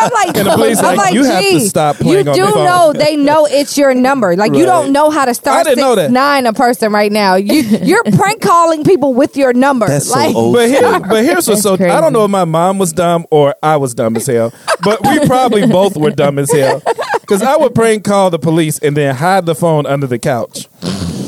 [0.00, 2.28] I'm like, And the police I'm like, like, you have to gee, stop You playing
[2.28, 2.64] on do the phone.
[2.64, 4.36] know they know it's your number.
[4.36, 4.66] Like you Right.
[4.66, 6.10] don't know how to I start didn't know that.
[6.10, 7.36] nine a person right now.
[7.36, 9.86] You you're prank calling people with your number.
[9.86, 10.54] That's so like, old.
[10.54, 13.26] But here, but here's what's so That's I don't know if my mom was dumb
[13.30, 16.82] or I was dumb as hell, but we probably both were dumb as hell
[17.20, 20.68] because I would prank call the police and then hide the phone under the couch.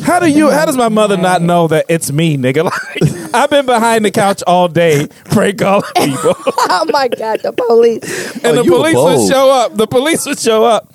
[0.06, 0.50] How do you?
[0.50, 2.70] How does my mother not know that it's me, nigga?
[3.02, 7.52] Like I've been behind the couch all day prank calling people, oh my god, the
[7.52, 8.34] police.
[8.36, 9.76] and Oh, the police would show up.
[9.76, 10.90] The police would show up.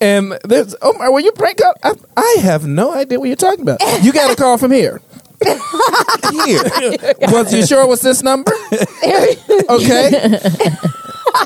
[0.00, 1.72] And there's, oh my, were you prank call?
[1.84, 3.80] I, I have no idea what you're talking about.
[4.02, 5.00] You got a call from here.
[5.44, 6.62] Here.
[7.28, 8.50] Was you sure it was this number?
[9.68, 10.38] Okay.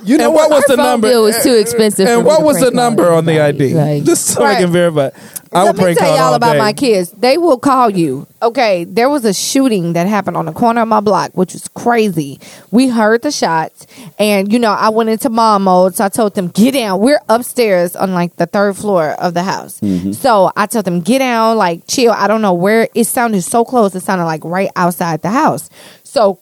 [0.04, 1.08] You know And what was the number?
[1.08, 2.06] bill was too expensive.
[2.06, 3.64] And me what to was the prank call number on the ID?
[3.72, 3.74] anybody.
[3.98, 5.10] Like, Just so I can verify.
[5.52, 6.58] I Let me tell y'all all about day.
[6.58, 7.10] my kids.
[7.12, 8.26] They will call you.
[8.42, 11.68] Okay, there was a shooting that happened on the corner of my block, which was
[11.68, 12.38] crazy.
[12.70, 13.86] We heard the shots,
[14.18, 17.20] and you know, I went into mom mode, so I told them, "Get down." We're
[17.28, 20.12] upstairs on like the third floor of the house, mm-hmm.
[20.12, 23.64] so I told them, "Get down, like chill." I don't know where it sounded so
[23.64, 25.70] close; it sounded like right outside the house.
[26.04, 26.38] So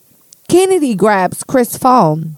[0.49, 2.37] Kennedy grabs Chris' phone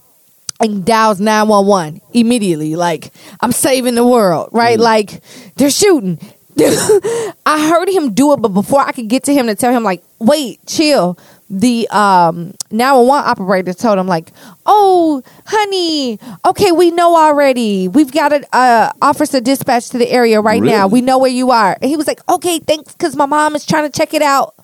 [0.60, 2.76] and dials 911 immediately.
[2.76, 4.78] Like, I'm saving the world, right?
[4.78, 4.82] Mm.
[4.82, 5.22] Like,
[5.56, 6.18] they're shooting.
[7.46, 9.82] I heard him do it, but before I could get to him to tell him,
[9.84, 11.18] like, wait, chill.
[11.50, 14.32] The um 911 operator told him, like,
[14.66, 17.88] oh, honey, okay, we know already.
[17.88, 20.88] We've got an uh, officer dispatched to the area right now.
[20.88, 21.78] We know where you are.
[21.80, 24.54] And he was like, okay, thanks, because my mom is trying to check it out.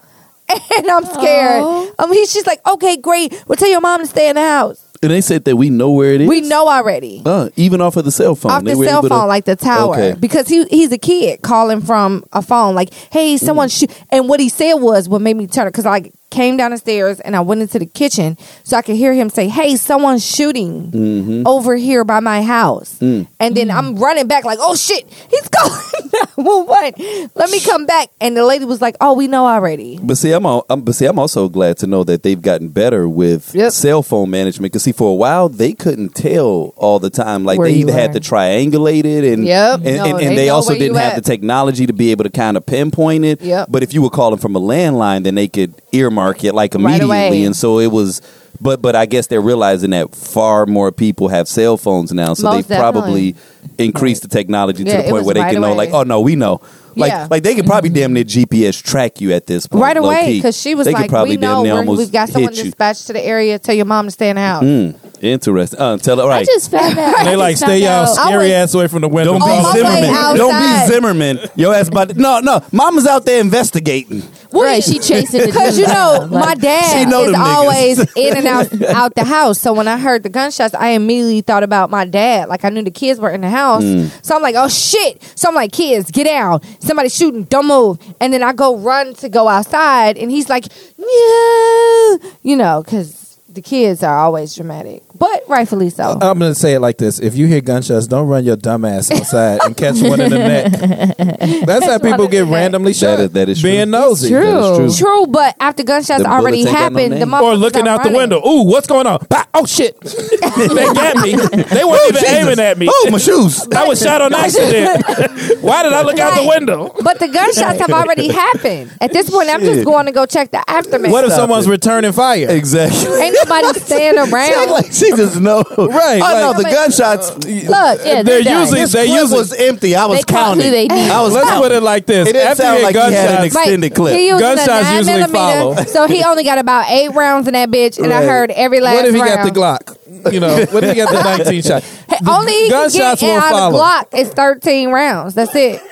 [0.76, 1.62] And I'm scared.
[1.98, 3.32] Um, he's just like, okay, great.
[3.46, 4.86] We'll tell your mom to stay in the house.
[5.02, 6.28] And they said that we know where it is.
[6.28, 7.20] We know already.
[7.26, 8.52] Uh, even off of the cell phone.
[8.52, 10.16] off They the were cell able to- phone, like the tower, Okay.
[10.18, 14.40] because he he's a kid calling from a phone, like, "Hey, someone shoot." And what
[14.40, 17.40] he said was what made me turn because I came down the stairs and I
[17.40, 21.46] went into the kitchen so I could hear him say, "Hey, someone's shooting Mm-hmm.
[21.46, 23.26] over here by my house." Mm.
[23.40, 26.92] And then I'm running back like, "Oh shit, he's calling nine one
[27.34, 30.32] Let me come back." And the lady was like, "Oh, we know already." But see,
[30.32, 33.54] I'm, all, I'm but see, I'm also glad to know that they've gotten better with
[33.54, 33.72] Yep.
[33.72, 34.72] cell phone management.
[34.72, 37.44] Because see, for a while they couldn't tell all the time.
[37.44, 39.74] Like Where they either had to triangulate it, and Yep.
[39.84, 41.22] and, No, and, and they they also didn't have at.
[41.22, 43.40] the technology to be able to kind of pinpoint it.
[43.40, 43.68] Yep.
[43.70, 47.04] But if you were calling from a landline, then they could earmark it like immediately,
[47.06, 47.44] away.
[47.44, 48.20] and so it was.
[48.60, 52.52] But but I guess they're realizing that far more people have cell phones now, so
[52.52, 53.34] Most they probably
[53.78, 55.76] increased the technology to the it point was where they right can know, away.
[55.76, 56.60] like, oh no, we know.
[56.96, 57.26] Like, Yeah.
[57.28, 60.38] like they could probably damn near GPS track you at this point, Right away, low-key.
[60.38, 62.28] because she was They could like, probably "We know damn near where almost we've got
[62.28, 62.64] someone hit you.
[62.70, 63.58] dispatched to the area.
[63.58, 65.80] Tell your mom to stay in the house." Mm, interesting.
[65.80, 66.46] Uh, tell her, all I right.
[66.46, 67.16] just found out.
[67.16, 69.32] I They like just stay y'all out- I scary was- ass away from the window.
[69.32, 70.36] Don't be my way Zimmerman.
[70.36, 70.92] Don't be.
[70.94, 71.38] Zimmerman.
[71.56, 72.62] Your ass about to, no, no.
[72.70, 74.22] Mama's out there investigating.
[74.52, 77.54] Right, she chasing the Because you know, my She dad know is them niggas.
[77.56, 79.58] always in and out out the house.
[79.60, 82.48] So when I heard the gunshots, I immediately thought about my dad.
[82.48, 83.82] Like I knew the kids were in the house.
[83.82, 84.24] Mm.
[84.24, 85.22] So I'm like, oh shit.
[85.34, 86.60] So I'm like, kids, get down.
[86.80, 87.44] Somebody shooting.
[87.44, 87.98] Don't move.
[88.20, 90.64] And then I go run to go outside, and he's like,
[90.98, 93.23] no, you know, because
[93.54, 96.18] the kids are always dramatic, but rightfully so.
[96.20, 99.10] I'm gonna say it like this: If you hear gunshots, don't run your dumb ass
[99.10, 100.38] outside and catch one in the
[101.18, 101.64] neck.
[101.66, 102.54] That's how people get the neck.
[102.54, 103.20] randomly shot.
[103.20, 103.92] is- that is being true.
[103.92, 104.28] nosy.
[104.28, 104.42] True.
[104.44, 105.06] That is true.
[105.06, 107.34] True, but after gunshots Them already bullets ain't got no happened, the name.
[107.34, 108.46] Or looking are out the window.
[108.46, 109.24] Ooh, what's going on?
[109.28, 110.00] Bah, oh shit!
[110.00, 111.36] they got me.
[111.36, 112.88] They weren't oh, even aiming at me.
[112.90, 113.66] Oh, my shoes.
[113.74, 115.04] I was shot on accident.
[115.62, 116.92] Why did I look out the window?
[117.02, 118.92] But the gunshots have already happened.
[119.00, 121.12] At this point, I'm just going to go check the aftermath.
[121.12, 121.70] What if Stop someone's it.
[121.70, 122.46] returning fire?
[122.48, 123.08] Exactly.
[123.44, 124.70] Ain't nobody staying She around.
[124.70, 125.62] like she just know.
[125.76, 127.30] Right, Oh no, the gunshots.
[127.36, 128.60] Look, Yeah, They're they're done.
[128.62, 129.94] usually they clip usually was empty.
[129.96, 130.64] I was They counting.
[130.64, 131.10] who they need.
[131.10, 131.62] I was Let's counting.
[131.62, 133.56] put it like this: It didn't After sound you like get he had an gunshots,
[133.56, 134.14] extended clip.
[134.16, 135.74] He using Gunshots a nine usually millimeter, follow.
[135.84, 138.94] so he only got about eight rounds in that bitch, and I heard every last
[138.96, 139.54] what if he round.
[139.54, 140.32] got the Glock?
[140.32, 141.82] You know, what if he got the 19 shot?
[141.82, 143.78] Hey, only he can gunshots get will out of follow.
[143.80, 145.34] Glock is 13 rounds.
[145.34, 145.82] That's it.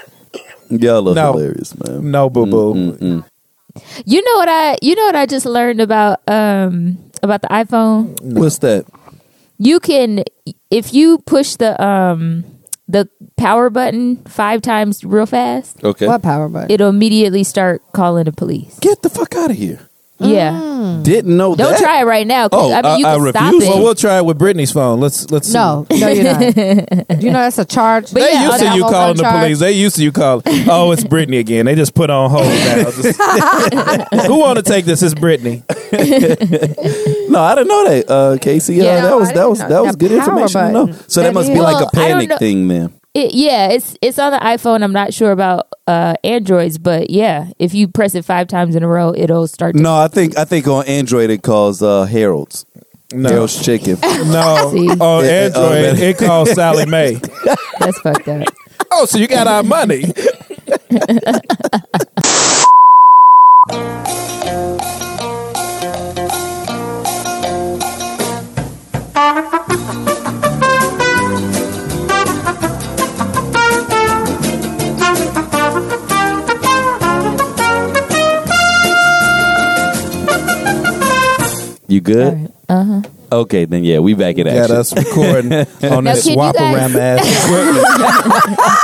[0.70, 1.32] Y'all look No.
[1.32, 2.10] hilarious, man.
[2.10, 2.74] No, boo boo.
[2.74, 3.24] Mm-mm.
[4.04, 4.76] You know what I?
[4.82, 8.20] You know what I just learned about um about the iPhone.
[8.20, 8.86] What's that?
[9.58, 10.24] You can
[10.70, 12.44] if you push the um
[12.88, 16.06] the power button five times real fast, Okay.
[16.06, 16.70] What power button?
[16.70, 18.78] it'll immediately start calling the police.
[18.80, 19.88] Get the fuck out of here.
[20.24, 21.78] Yeah, Didn't know don't that.
[21.80, 22.48] try it right now.
[22.48, 23.64] 'cause, Oh, I mean, you I- I can stop refuse.
[23.64, 23.68] it.
[23.68, 25.00] Well, we'll try it with Brittany's phone.
[25.00, 25.54] Let's let's see.
[25.54, 26.40] No, no, you're not.
[27.22, 28.12] you know that's a charge.
[28.12, 29.58] But They yeah, used to you calling the police.
[29.58, 30.42] They used to you call.
[30.68, 31.66] Oh, it's Brittany again.
[31.66, 32.84] They just put on hold now.
[32.90, 33.20] Just-
[34.26, 35.02] who want to take this?
[35.02, 35.62] It's Brittany.
[37.28, 38.80] No, I didn't know that, uh, Casey.
[38.80, 39.68] Uh, Yeah, that no, was that didn't was know.
[39.68, 40.86] that was The good power information to know.
[40.86, 41.08] button.
[41.08, 42.92] So that That must is- be like Well, a I don't panic know- thing, then.
[43.14, 44.82] It, yeah, it's it's on the iPhone.
[44.82, 48.82] I'm not sure about uh Androids, but yeah, if you press it five times in
[48.82, 49.76] a row, it'll start.
[49.76, 52.64] To, No, I think I think on Android it calls uh, Harold's.
[53.12, 53.98] No, Harold's Chicken.
[54.02, 54.70] no.
[54.72, 54.88] See?
[54.88, 57.14] On Android, uh, it calls Sallie Mae.
[57.78, 58.48] That's fucked up.
[58.90, 60.04] Oh, so you got our money?
[82.02, 82.52] Good?
[82.68, 83.02] Uh huh.
[83.32, 84.76] Okay, then yeah, we back in Got action.
[84.76, 85.52] us recording
[85.90, 88.58] on Now, this can you guys- ram ass equipment.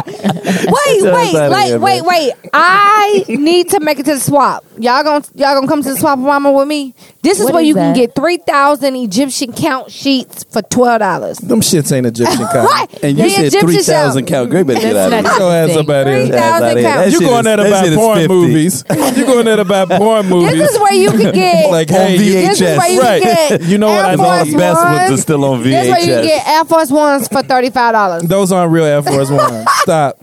[0.00, 2.32] Wait, Just wait, outta wait, here, wait, wait.
[2.52, 4.64] I need to make it to the swap.
[4.78, 6.94] Y'all gonna y'all gonna come to the Swap-O-Rama with me?
[7.22, 7.96] This is What where is you can that?
[7.96, 11.38] get three thousand Egyptian count sheets for twelve dollars.
[11.38, 12.64] Them shits ain't Egyptian cotton.
[12.64, 13.04] What?
[13.04, 14.38] And you The said Egyptian three thousand shell.
[14.42, 14.50] count.
[14.50, 15.22] Great, better get out of That's here.
[15.32, 15.76] not- Go ask Thing.
[15.76, 16.28] somebody else.
[16.28, 17.04] Three thousand That count.
[17.04, 18.28] shit You is- going there to that buy is porn 50.
[18.34, 18.84] movies?
[18.90, 20.52] You going there to buy porn movies?
[20.60, 21.70] This is where you can get.
[21.70, 23.22] like, On hey, you, this is where you Right.
[23.22, 23.62] can get.
[23.68, 24.24] You know what I know?
[24.24, 27.28] Force The best ones are still on This is where you get Air Force Ones
[27.28, 28.22] for thirty five dollars.
[28.24, 29.66] those aren't real Air Force Ones.
[29.82, 30.18] Stop.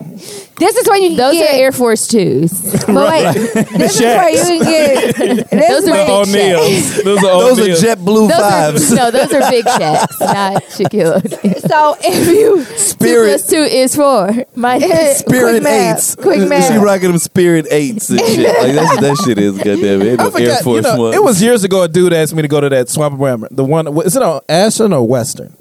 [0.59, 1.53] This is where you can Those get.
[1.53, 2.51] are Air Force Twos.
[2.87, 3.33] but wait,
[3.77, 5.15] this is where you can get.
[5.51, 7.03] This Those is are where big O'Neals.
[7.03, 7.83] Those are Those O'Neals.
[7.83, 8.91] are JetBlue Those fives.
[8.91, 11.43] are no, those are big Shaqs, not Shaquille.
[11.43, 11.55] O'Neal.
[11.61, 14.31] So if you Two Spirit plus two is four.
[14.55, 14.79] My
[15.13, 16.15] Spirit Quick math, eights.
[16.15, 16.71] quick math.
[16.73, 18.47] She rocking them Spirit eights and shit.
[18.47, 20.19] Like that, that shit is goddamn it.
[20.19, 21.13] I Air forgot, Force you know, One.
[21.13, 21.83] it was years ago.
[21.83, 23.49] A dude asked me to go to that Swap-O-Rama.
[23.51, 25.55] The one is it on Ashland or Western?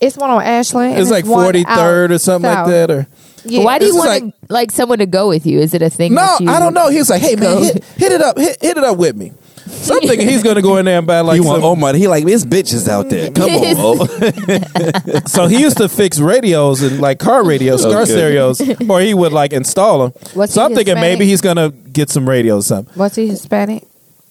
[0.00, 0.94] it's one on Ashland.
[0.94, 2.66] and It's like one forty third out or something south.
[2.66, 2.90] like that.
[2.90, 3.06] Or
[3.44, 3.64] Yeah.
[3.64, 5.58] Why do you want like- like, someone to go with you?
[5.60, 6.14] Is it a thing?
[6.14, 6.88] no, that you I don't know.
[6.90, 9.32] He was like, "Hey man, hit, hit it up, hit, hit it up with me."
[9.66, 11.94] So I'm thinking he's gonna go in there and buy like you want some- Omar?
[11.94, 13.30] He like his bitches out there.
[13.30, 15.22] Come on, Mo.
[15.26, 18.10] So he used to fix radios and like car radios, car Okay.
[18.12, 20.12] stereos, or he would like install them.
[20.36, 22.94] Was so I'm thinking maybe he's gonna get some radios or something.
[22.98, 23.84] Was he Hispanic?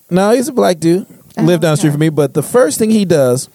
[0.09, 1.07] No, he's a black dude.
[1.37, 1.93] Oh, Live down the street okay.
[1.93, 2.09] from me.
[2.09, 3.49] But the first thing he does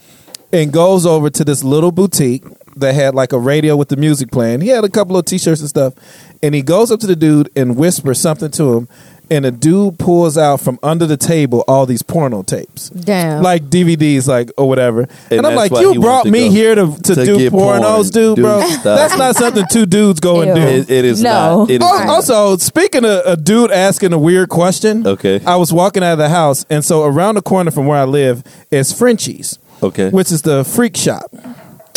[0.52, 2.42] and goes over to this little boutique
[2.76, 4.60] that had like a radio with the music playing.
[4.60, 5.94] He had a couple of t-shirts and stuff.
[6.42, 8.88] And he goes up to the dude and whispers something to him.
[9.28, 12.90] And the dude pulls out from under the table all these porno tapes.
[12.90, 13.42] Damn.
[13.42, 15.08] Like DVDs, like or whatever.
[15.32, 17.14] And, I'm that's like, why you he brought wanted to me go here to, to,
[17.16, 18.60] to do get pornos, porn, dude, do bro.
[18.68, 18.84] stuff.
[18.84, 20.54] That's not something two dudes go and Ew.
[20.54, 20.60] do.
[20.60, 21.30] It, it is No.
[21.64, 21.70] not.
[21.70, 22.08] It is Oh, not.
[22.08, 25.40] also, speaking of a dude asking a weird question, Okay.
[25.44, 28.04] I was walking out of the house, and so around the corner from where I
[28.04, 30.10] live is Frenchie's, Okay.
[30.10, 31.34] which is the freak shop.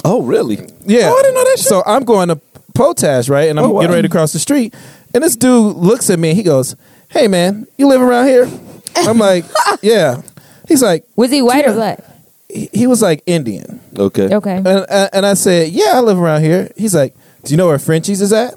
[0.06, 0.56] Oh, really?
[0.86, 1.68] Yeah, Oh, I didn't know that shit.
[1.68, 2.40] So I'm going to
[2.76, 3.82] Potash, right, and I'm Oh, wow.
[3.82, 4.74] getting ready to cross the street,
[5.14, 6.76] and this dude looks at me, and he goes,
[7.10, 8.50] "Hey, man, you live around here?"
[8.96, 9.44] I'm like,
[9.82, 10.22] "Yeah."
[10.68, 12.00] He's like, Was he white or black?
[12.48, 14.34] he he was like Indian, Okay.
[14.34, 14.56] Okay.
[14.58, 17.68] and uh, and I said, "Yeah, I live around here." He's like, "Do you know
[17.68, 18.54] where Frenchie's is at?"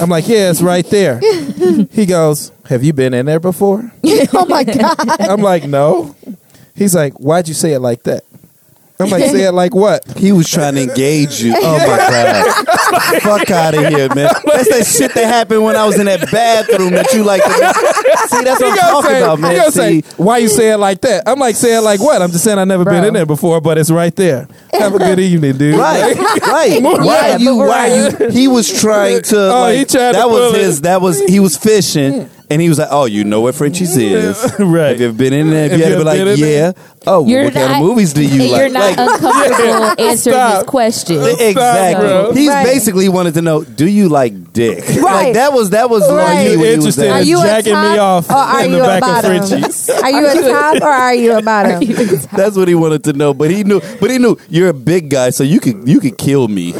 [0.00, 1.20] I'm like, "Yeah, it's right there."
[1.92, 3.90] He goes, "Have you been in there before?"
[4.34, 4.96] oh my god.
[5.20, 6.14] I'm like, "No."
[6.74, 8.24] He's like, "Why'd you say it like that?"
[8.98, 11.52] I'm like, "Say it like what?" He was trying to engage you.
[11.56, 13.20] Oh my god!
[13.22, 14.30] Fuck out of here, man.
[14.46, 17.42] That's that shit that happened when I was in that bathroom that you like.
[17.42, 17.50] To
[18.28, 19.70] See, that's what I'm talking say, about, man.
[19.72, 22.30] See, say, "Why you say it like that?" I'm like, "Say it like what?" I'm
[22.30, 24.48] just saying I've never been in there before, but it's right there.
[24.72, 25.76] Have a good evening, dude.
[25.78, 26.82] right, right.
[26.82, 27.56] Why Yeah, are you?
[27.56, 28.30] Why are you?
[28.30, 29.36] He was trying to.
[29.52, 30.64] Oh, like, he tried to That was pull it.
[30.64, 30.80] his.
[30.82, 32.12] That was he was fishing.
[32.12, 32.30] Mm.
[32.48, 34.36] And he was like, "Oh, you know where Frenchie's is?
[34.60, 34.90] Right.
[34.90, 35.62] Have you ever been in there?
[35.64, 36.70] Have Have you you ever ever been been like, in yeah?
[36.72, 36.74] there?
[37.08, 38.60] Oh, You're what kind of movies do you and like?
[38.60, 40.54] you're not Like, uncomfortable answering Stop.
[40.58, 41.16] his question.
[41.38, 42.06] Exactly.
[42.06, 42.32] bro.
[42.32, 42.64] He's Right.
[42.66, 44.78] basically wanted to know, do you like dick?
[44.88, 45.34] Like Right.
[45.34, 46.34] that was that was Right.
[46.34, 47.12] like You when he was interested there.
[47.14, 49.02] Are in you a jacking me top off or are in the you a back
[49.02, 49.46] of bottom?
[49.48, 49.90] Frenchie's?
[49.90, 51.84] Are you a top or are you a bottom?
[52.32, 53.80] That's what he wanted to know, but he knew.
[54.00, 56.72] But he knew you're a big guy, so you could you could kill me.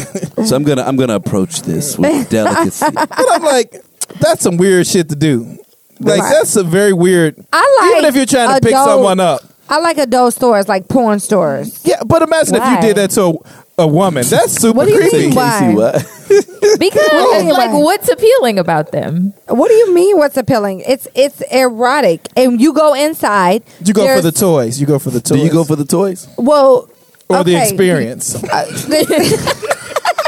[0.44, 2.84] So I'm gonna I'm gonna approach this with delicacy.
[2.86, 3.74] And I'm like,
[4.20, 5.58] that's some weird shit to do.
[6.00, 6.32] Like Right.
[6.32, 7.36] that's a very weird.
[7.52, 9.42] I like even if you're trying to pick adult- someone up.
[9.68, 11.80] I like adult stores, like porn stores.
[11.84, 12.76] Yeah, but imagine if Why?
[12.76, 13.40] you did that to
[13.78, 14.24] a, a woman.
[14.28, 15.26] That's super What do you creepy.
[15.26, 15.34] mean?
[15.34, 15.58] Why?
[15.60, 16.12] Casey, what?
[16.78, 17.78] Because Well, like why?
[17.78, 19.32] what's appealing about them?
[19.48, 20.18] What do you mean?
[20.18, 20.80] What's appealing?
[20.80, 23.62] It's it's erotic, and you go inside.
[23.84, 24.80] You go for there's- the toys.
[24.80, 25.38] You go for the toys.
[25.38, 26.28] Do you go for the toys?
[26.36, 26.88] well
[27.28, 27.62] or the okay.
[27.68, 28.34] experience?
[28.52, 28.66] Uh,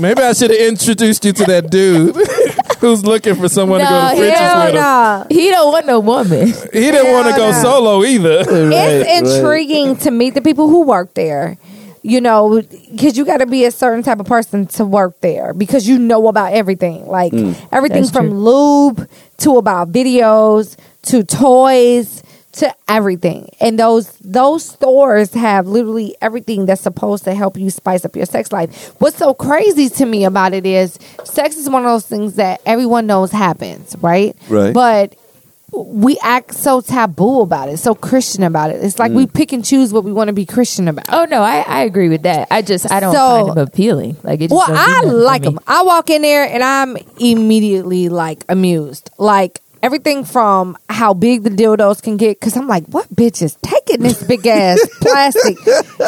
[0.00, 2.16] Maybe I should have introduced you to that dude
[2.80, 4.80] who's looking for someone to go to Frenchie's Hell with him.
[4.80, 5.26] no.
[5.30, 6.46] He don't want no woman.
[6.46, 7.62] He didn't want to go Hell no.
[7.62, 8.44] solo either.
[8.48, 11.58] It's intriguing to meet the people who work there.
[12.02, 15.52] You know, because you got to be a certain type of person to work there
[15.52, 17.52] because you know about everything, like hmm.
[17.70, 18.38] everything That's from true.
[18.38, 23.48] lube to about videos to toys to everything.
[23.60, 28.26] And those those stores have literally everything that's supposed to help you spice up your
[28.26, 28.94] sex life.
[29.00, 32.60] What's so crazy to me about it is sex is one of those things that
[32.66, 34.36] everyone knows happens, right?
[34.48, 34.74] Right.
[34.74, 35.14] But
[35.72, 38.82] we act so taboo about it, so Christian about it.
[38.82, 39.14] It's like Mm.
[39.14, 41.04] we pick and choose what we want to be Christian about.
[41.10, 42.48] Oh no, I, I agree with that.
[42.50, 44.16] I just I don't So- find them appealing.
[44.24, 45.60] Like it just well, I like them.
[45.68, 49.10] I walk in there and I'm immediately like amused.
[49.18, 53.56] Like everything from how big the dildos can get, because I'm like, what bitch is
[53.62, 55.56] taking this big ass plastic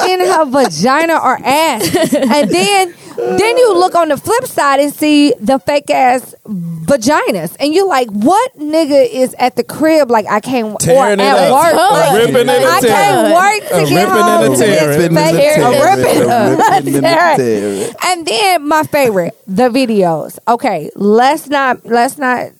[0.08, 1.94] in her vagina or ass?
[2.14, 7.56] And then then you look on the flip side and see the fake ass vaginas,
[7.60, 10.10] and you're like, what nigga is at the crib?
[10.10, 11.52] Like I can't or Tearing it at up.
[11.52, 11.72] work.
[11.74, 12.96] A Like, ripping and a I tearing.
[12.96, 14.98] can't work to A get ripping and home a to this tearing.
[14.98, 15.62] Ripping and a fake- tearing.
[15.62, 17.36] a ripping, A ripping and a tearing.
[17.36, 17.94] tearing.
[18.04, 20.38] and then my favorite, the videos.
[20.48, 22.50] Okay, let's not let's not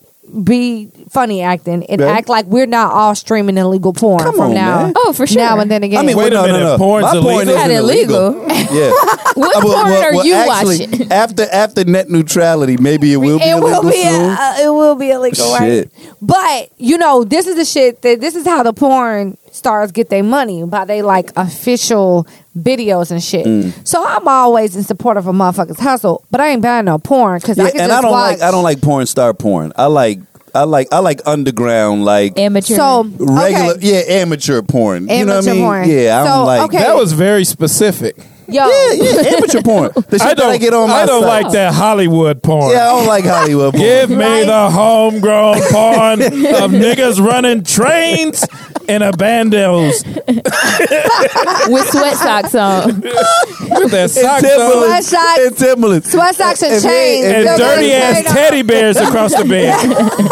[0.44, 2.16] be funny acting and Right.
[2.18, 4.82] act like we're not all streaming illegal porn Come from on, now.
[4.84, 4.92] man.
[4.96, 5.42] Oh, for sure.
[5.42, 5.98] Now and then again.
[5.98, 6.78] I mean, Wait well, a minute, no, no.
[6.78, 7.48] porn's My porn illegal?
[7.48, 8.46] isn't Not illegal.
[8.72, 8.92] Yeah.
[9.34, 11.12] What Uh, well, porn well, are well, you actually, watching?
[11.12, 14.30] After after net neutrality, maybe it will be it illegal will be soon.
[14.30, 15.60] uh, it will be illegal, right?
[15.60, 15.92] Shit.
[16.20, 20.08] But you know, this is the shit that this is how the porn stars get
[20.08, 22.26] their money by they like official
[22.58, 23.46] videos and shit.
[23.46, 23.86] Mm.
[23.86, 27.38] So I'm always in support of a motherfucker's hustle, but I ain't buying no porn
[27.38, 28.32] because I can and just I don't watch.
[28.40, 29.72] like I don't like porn star porn.
[29.76, 30.18] I like
[30.54, 32.74] I like I like underground like Amateur.
[32.76, 33.78] So regular okay.
[34.08, 35.08] yeah amateur porn.
[35.08, 35.62] you know what I Amateur mean?
[35.62, 35.88] porn.
[35.88, 36.78] Yeah, I don't So, like okay.
[36.78, 38.16] That was very specific.
[38.48, 39.90] Yo, Yeah, yeah, amateur porn.
[40.08, 41.44] The shit I that don't I get on my I don't site.
[41.44, 42.72] like that Hollywood porn.
[42.72, 43.82] Yeah, I don't like Hollywood porn.
[43.82, 44.46] Give me Right.
[44.46, 48.46] the homegrown porn of niggas running trains
[48.88, 50.04] and a bandos.
[51.68, 53.00] with sweat socks on.
[53.00, 54.42] With that sock on.
[54.42, 55.08] Timberlands.
[55.08, 56.10] Sweat And Timberlands.
[56.10, 57.26] Sweat socks and If he- chains.
[57.26, 59.78] if And Still dirty ass teddy bears across the bed.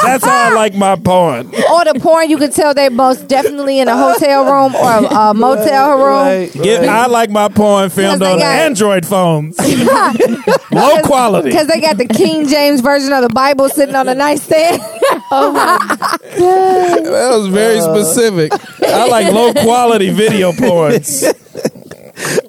[0.02, 1.46] That's how I like my porn.
[1.70, 5.02] Or the porn, you can tell they most definitely in a hotel room or a,
[5.30, 6.06] a motel room.
[6.26, 6.88] Right, Get.
[6.88, 9.58] I like my porn filmed they on got- Android phones.
[10.72, 11.50] Low quality.
[11.50, 14.80] Because they got the King James version of the Bible sitting on the nightstand.
[15.32, 17.94] Oh that was very uh.
[17.94, 18.52] specific.
[18.82, 21.24] I like low quality video porns.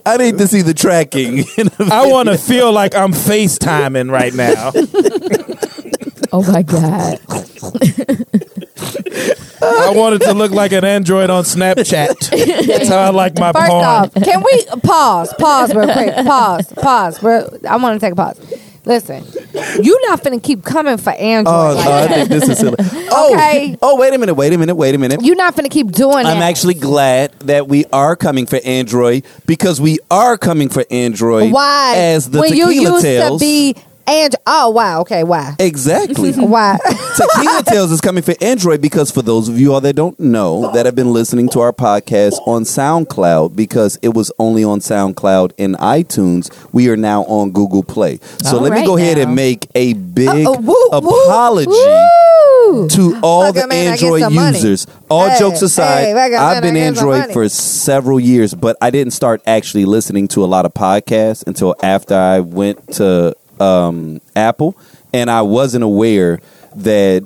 [0.06, 1.44] I need to see the tracking.
[1.92, 4.72] I want to feel like I'm FaceTiming right now.
[6.32, 7.20] Oh my god.
[9.62, 12.66] I want it to look like an Android on Snapchat.
[12.68, 13.86] That's how I like my First porn.
[13.86, 15.34] off, can we pause?
[15.36, 16.16] Pause real quick.
[16.26, 16.74] Pause.
[16.74, 17.20] Pause.
[17.20, 18.40] Bro, I want to take a pause.
[18.84, 19.24] Listen,
[19.84, 21.54] you not finna keep coming for Android.
[21.56, 22.10] Oh, like no, I that.
[22.16, 22.78] think this is silly.
[23.14, 23.78] Oh, Okay.
[23.82, 25.22] oh, wait a minute, wait a minute, wait a minute.
[25.22, 26.36] You not finna keep doing that.
[26.38, 31.52] I'm actually glad that we are coming for Android because we are coming for Android.
[31.52, 33.40] why As the when you Tequila used Tales.
[33.42, 33.76] to be
[34.08, 36.32] and oh wow okay why Exactly.
[36.38, 36.78] why
[37.18, 40.72] Tequila Tales is coming for Android because for those of you all that don't know
[40.74, 45.52] that have been listening to our podcast on SoundCloud because it was only on SoundCloud
[45.58, 48.20] and iTunes, we are now on Google Play.
[48.44, 51.70] So All let me right go ahead and make a big Uh, woo, woo, apology
[51.72, 52.88] woo.
[52.90, 54.88] to all the man, Android users.
[55.10, 58.54] All Hey, jokes aside, hey, man, I've been I get some Android for several years,
[58.54, 62.94] but I didn't start actually listening to a lot of podcasts until after I went
[62.94, 64.78] to um, Apple,
[65.14, 66.40] and I wasn't aware
[66.76, 67.24] that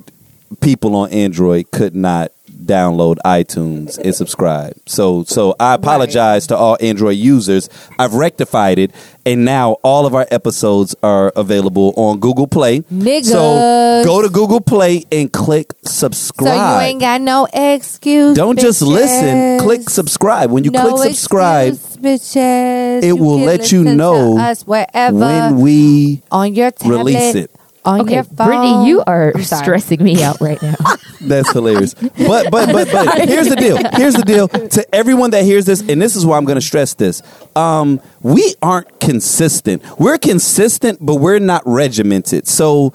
[0.60, 2.32] people on Android could not
[2.64, 4.74] download iTunes and subscribe.
[4.86, 7.68] So so I apologize to all Android users.
[7.98, 8.92] I've rectified it
[9.26, 12.80] and now all of our episodes are available on Google Play.
[12.82, 13.24] Niggas.
[13.24, 16.54] So go to Google Play and click subscribe.
[16.54, 20.50] so you ain't got no excuse Don't just listen, click subscribe.
[20.50, 23.02] When you no click subscribe, excuse, bitches.
[23.02, 27.55] it will let you know us wherever when we on your tablet release it.
[27.86, 30.74] On Okay, your phone Brittany, you are stressing me out right now.
[31.20, 31.94] That's hilarious.
[31.94, 33.78] But but but but here's the deal.
[33.94, 36.66] Here's the deal to everyone that hears this, and this is why I'm going to
[36.66, 37.22] stress this.
[37.54, 39.82] Um, we aren't consistent.
[39.98, 42.46] We're consistent, but we're not regimented.
[42.46, 42.92] So.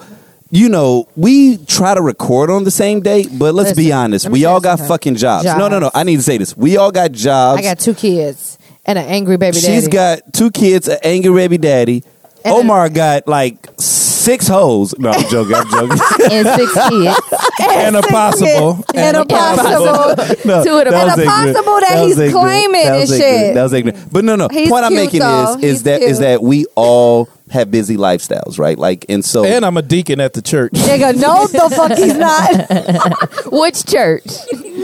[0.54, 4.26] You know, we try to record on the same day, but let's be honest.
[4.26, 4.88] let We all got something.
[4.92, 5.46] fucking jobs.
[5.46, 5.90] No, no, no.
[5.94, 6.54] I need to say this.
[6.54, 7.58] We all got jobs.
[7.58, 11.32] I got two kids and an angry baby daddy She's got two kids, an angry
[11.34, 12.04] baby daddy.
[12.44, 13.80] And Omar got like
[14.22, 14.94] six hoes.
[14.98, 15.54] No, I'm joking.
[15.54, 15.90] I'm joking.
[16.30, 17.20] and six kids.
[17.60, 18.84] and a possible.
[18.94, 20.14] and a possible
[20.44, 20.94] No, Two of them.
[20.94, 21.26] And a ignorant.
[21.28, 22.32] possible that was he's ignorant.
[22.32, 23.40] claiming That was and ignorant.
[23.46, 23.54] shit.
[23.54, 24.12] That was ignorant.
[24.12, 24.48] But no, no.
[24.48, 25.54] He's point I'm making though.
[25.54, 26.20] is He's is that is cute.
[26.20, 28.78] that we all have busy lifestyles, right?
[28.78, 30.72] Like, and so And I'm a deacon at the church.
[30.72, 34.24] nigga no the fuck he's not Which church?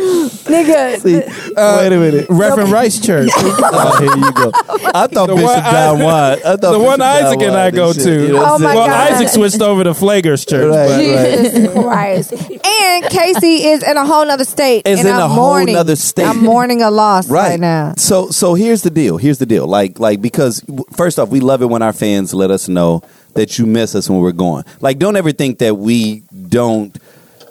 [0.03, 1.23] Nigga See,
[1.57, 2.27] Uh, wait a minute.
[2.29, 3.31] Reverend Rice Church.
[3.71, 4.51] Oh, here you go.
[4.95, 6.39] I thought The Bishop one John I- Watt.
[6.39, 8.27] I thought the Bishop one John Isaac and I go shit, to.
[8.27, 9.13] you know Oh my well, God.
[9.13, 10.71] Isaac switched over to Flager's church.
[10.75, 11.39] Right, but right.
[11.39, 12.33] Jesus Christ.
[12.65, 14.87] And Casey is in a whole nother state.
[14.87, 15.75] Is and in I'm a whole mourning.
[15.75, 16.27] nother state.
[16.27, 17.95] I'm mourning a loss right, now.
[17.97, 19.17] So so here's the deal.
[19.17, 19.67] Here's the deal.
[19.67, 20.63] Like like because
[20.97, 23.03] first off, we love it when our fans let us know
[23.35, 24.65] that you miss us when we're gone.
[24.81, 26.97] Like don't ever think that we don't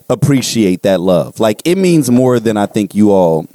[0.09, 1.39] appreciate that love.
[1.39, 3.47] Like it means more than I think you all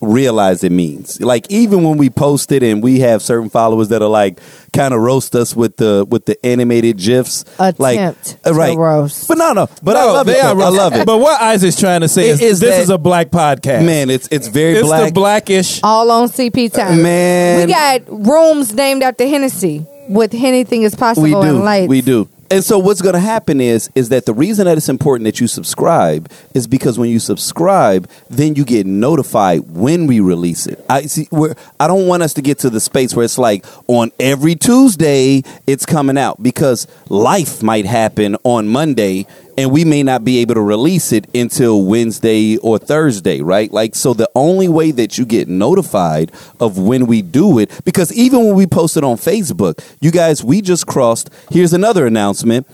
[0.00, 1.20] realize it means.
[1.20, 4.38] Like even when we post it and we have certain followers that are like
[4.72, 7.44] kind of roast us with the with the animated gifs.
[7.58, 8.76] like Attempt uh, to right.
[8.76, 9.26] roast.
[9.26, 9.68] But no, no.
[9.82, 10.44] But I love they it.
[10.44, 10.60] are.
[10.60, 11.06] I love it.
[11.06, 13.84] But what Isaac's trying to say It is, is this that- is a black podcast.
[13.86, 15.06] Man, it's it's very it's black.
[15.08, 15.80] the blackish.
[15.82, 17.02] All on CP time.
[17.02, 17.66] Man.
[17.66, 21.88] We got rooms named after Hennessy with anything is possible we do in lights.
[21.88, 24.88] we do and so what's going to happen is is that the reason that it's
[24.88, 30.20] important that you subscribe is because when you subscribe then you get notified when we
[30.20, 30.84] release it.
[30.88, 33.64] I see where i don't want us to get to the space where it's like
[33.86, 39.26] on every tuesday it's coming out because life might happen on monday
[39.58, 43.70] and we may not be able to release it until Wednesday or Thursday, right?
[43.72, 48.12] Like, so the only way that you get notified of when we do it, because
[48.12, 51.30] even when we post it on Facebook, you guys, we just crossed.
[51.50, 52.66] Here's another announcement.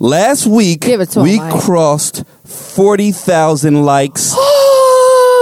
[0.00, 1.60] Last week, Give it to we him, Mike.
[1.62, 4.34] crossed 40,000 likes.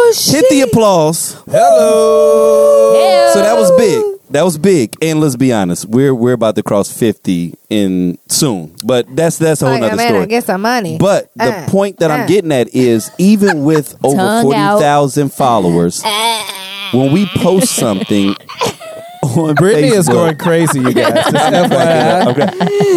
[0.08, 1.32] Oh, Hit the applause.
[1.46, 3.30] Hello.
[3.34, 4.15] So that was big.
[4.36, 4.94] That was big.
[5.00, 8.76] And let's be honest, we're we're about to cross 50 in soon.
[8.84, 10.22] But that's that's a whole Like, nother man, story.
[10.24, 10.98] I get some money.
[10.98, 12.14] But the Uh, point that uh.
[12.14, 14.72] I'm getting at is even with over Tongue out.
[14.72, 16.02] 40,000 followers,
[16.92, 18.34] when we post something
[19.36, 21.12] on Brittany is going crazy, you guys.
[21.14, 21.34] Just
[21.70, 22.26] FYI.
[22.28, 22.46] Okay.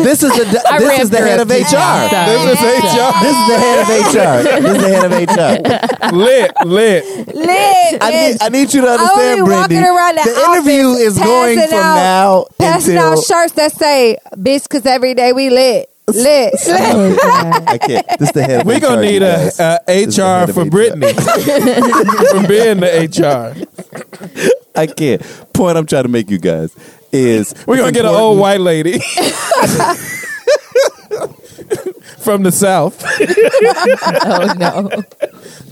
[0.04, 1.54] This is the I this is the head of HR.
[1.56, 3.12] This is HR.
[3.22, 4.50] This is the head of HR.
[4.60, 6.16] This is the head of HR.
[6.16, 7.04] lit, lit.
[7.36, 7.98] Lit.
[8.02, 9.88] I need, I need you to understand, be walking Brittany.
[9.88, 13.54] around the, The interview office is going passing from out- now passing until out shirts
[13.54, 16.54] that say "bitch" because every day we lit, lit.
[16.54, 16.60] lit.
[16.68, 18.06] I can't.
[18.20, 20.70] This the head We're gonna need a, a This is the head HR for HR.
[20.70, 24.59] Brittany from being the HR.
[24.76, 25.22] I can't.
[25.54, 26.76] Point I'm trying to make you guys
[27.12, 29.00] is We're gonna get an old white lady
[32.20, 33.04] from the south
[34.26, 34.90] Oh no.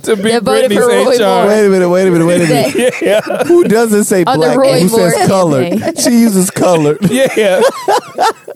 [0.04, 1.14] to be That voted Brittany's for Roy Moore.
[1.14, 1.48] HR.
[1.48, 1.89] Wait a minute.
[1.89, 2.26] Wait a minute.
[2.26, 2.93] Wait a minute.
[3.02, 4.58] Yeah, Who doesn't say On the black?
[4.58, 5.70] Roy Who Moore says colored?
[5.70, 5.93] campaign.
[6.04, 6.98] She uses colored.
[7.10, 7.62] yeah.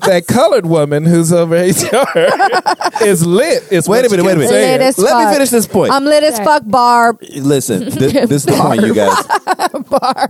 [0.01, 3.71] that colored woman who's over HR is lit.
[3.71, 4.51] Is Wait a minute, wait a minute.
[4.51, 5.33] Lit as Let me fuck.
[5.33, 5.91] finish this point.
[5.91, 7.19] I'm lit as fuck, Barb.
[7.35, 9.17] Listen, this, this is the point, you guys.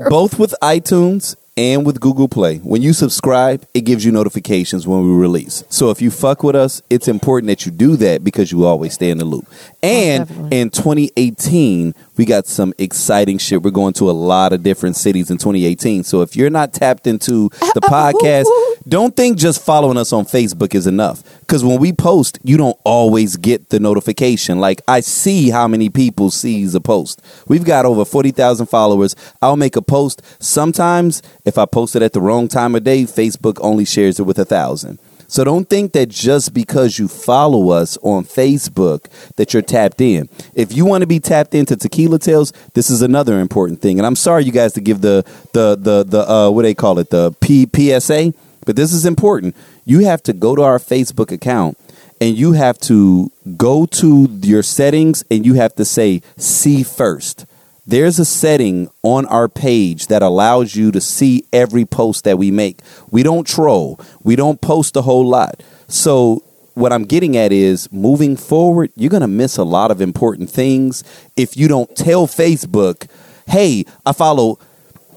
[0.10, 5.04] Both with iTunes and with Google Play, when you subscribe, it gives you notifications when
[5.04, 5.66] we release.
[5.70, 8.94] So if you fuck with us, it's important that you do that because you always
[8.94, 9.46] stay in the loop.
[9.84, 13.64] And in 2018, we got some exciting shit.
[13.64, 16.04] We're going to a lot of different cities in 2018.
[16.04, 18.46] So if you're not tapped into the podcast,
[18.88, 21.24] don't think just following us on Facebook is enough.
[21.40, 24.60] Because when we post, you don't always get the notification.
[24.60, 27.24] Like I see how many people sees a post.
[27.48, 29.16] We've got over 40,000 followers.
[29.42, 30.22] I'll make a post.
[30.38, 34.28] Sometimes if I post it at the wrong time of day, Facebook only shares it
[34.28, 35.00] with a thousand.
[35.32, 39.06] So don't think that just because you follow us on Facebook
[39.38, 40.28] that you're tapped in.
[40.56, 43.98] If you want to be tapped into Tequila Tales, this is another important thing.
[43.98, 45.24] And I'm sorry you guys to give the
[45.54, 48.34] the the the uh what they call it, the P- PSA,
[48.66, 49.56] but this is important.
[49.86, 51.78] You have to go to our Facebook account
[52.20, 57.46] and you have to go to your settings and you have to say see first.
[57.92, 62.50] There's a setting on our page that allows you to see every post that we
[62.50, 62.80] make.
[63.10, 64.00] We don't troll.
[64.24, 65.62] We don't post a whole lot.
[65.90, 66.42] So
[66.74, 70.50] what I'm getting at is moving forward, you're going to miss a lot of important
[70.50, 71.04] things
[71.36, 73.08] if you don't tell Facebook,
[73.48, 74.58] "Hey, I follow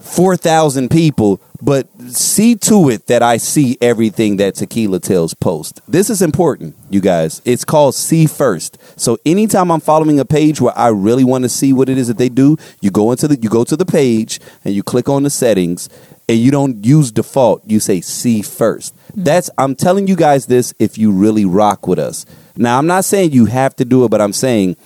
[0.01, 5.81] 4,000 people, but see to it that I see everything that Tequila Tales post.
[5.89, 7.41] This is important, you guys.
[7.47, 8.79] It's called See First.
[9.01, 12.09] So anytime I'm following a page where I really want to see what it is
[12.09, 15.09] that they do, you go into the you go to the page and you click
[15.09, 15.89] on the settings
[16.29, 18.95] and you don't use default, you say see first.
[18.97, 19.25] Mm.
[19.25, 22.27] That's I'm telling you guys this if you really rock with us.
[22.57, 24.77] Now, I'm not saying you have to do it, but I'm saying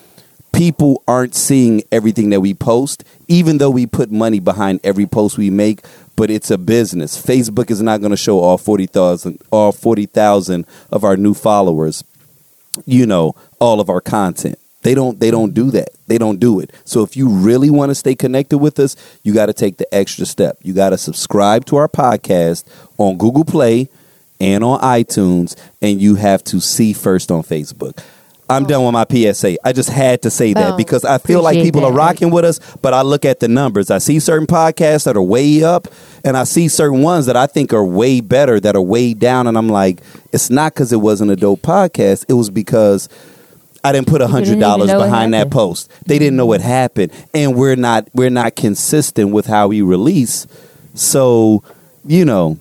[0.53, 5.39] people aren't seeing everything that we post, even though we put money behind every post
[5.39, 5.81] we make.
[6.17, 7.21] But it's a business.
[7.21, 11.35] Facebook is not going to show all forty thousand, all forty thousand of our new
[11.35, 12.03] followers.
[12.87, 14.59] You know, all of our content.
[14.83, 15.19] They don't.
[15.21, 15.91] They don't do that.
[16.07, 16.73] They don't do it.
[16.85, 19.93] So if you really want to stay connected with us, you got to take the
[19.95, 20.59] extra step.
[20.63, 22.65] You got to subscribe to our podcast
[22.97, 23.89] on Google Play
[24.41, 28.03] and on iTunes, and you have to see first on Facebook.
[28.51, 29.57] I'm done with my PSA.
[29.67, 32.45] I just had to say that Oh, because I feel like people are rocking with
[32.45, 33.91] us, but I look at the numbers.
[33.91, 35.87] I see certain podcasts that are way up,
[36.25, 39.47] and I see certain ones that I think are way better that are way down,
[39.47, 40.01] and I'm like,
[40.33, 42.25] it's not because it wasn't a dope podcast.
[42.29, 43.09] It was because
[43.85, 45.91] I didn't put a hundred dollars even know it behind that post.
[46.07, 50.47] They didn't know what happened, and we're not we're not consistent with how we release.
[50.95, 51.63] So
[52.05, 52.59] you know,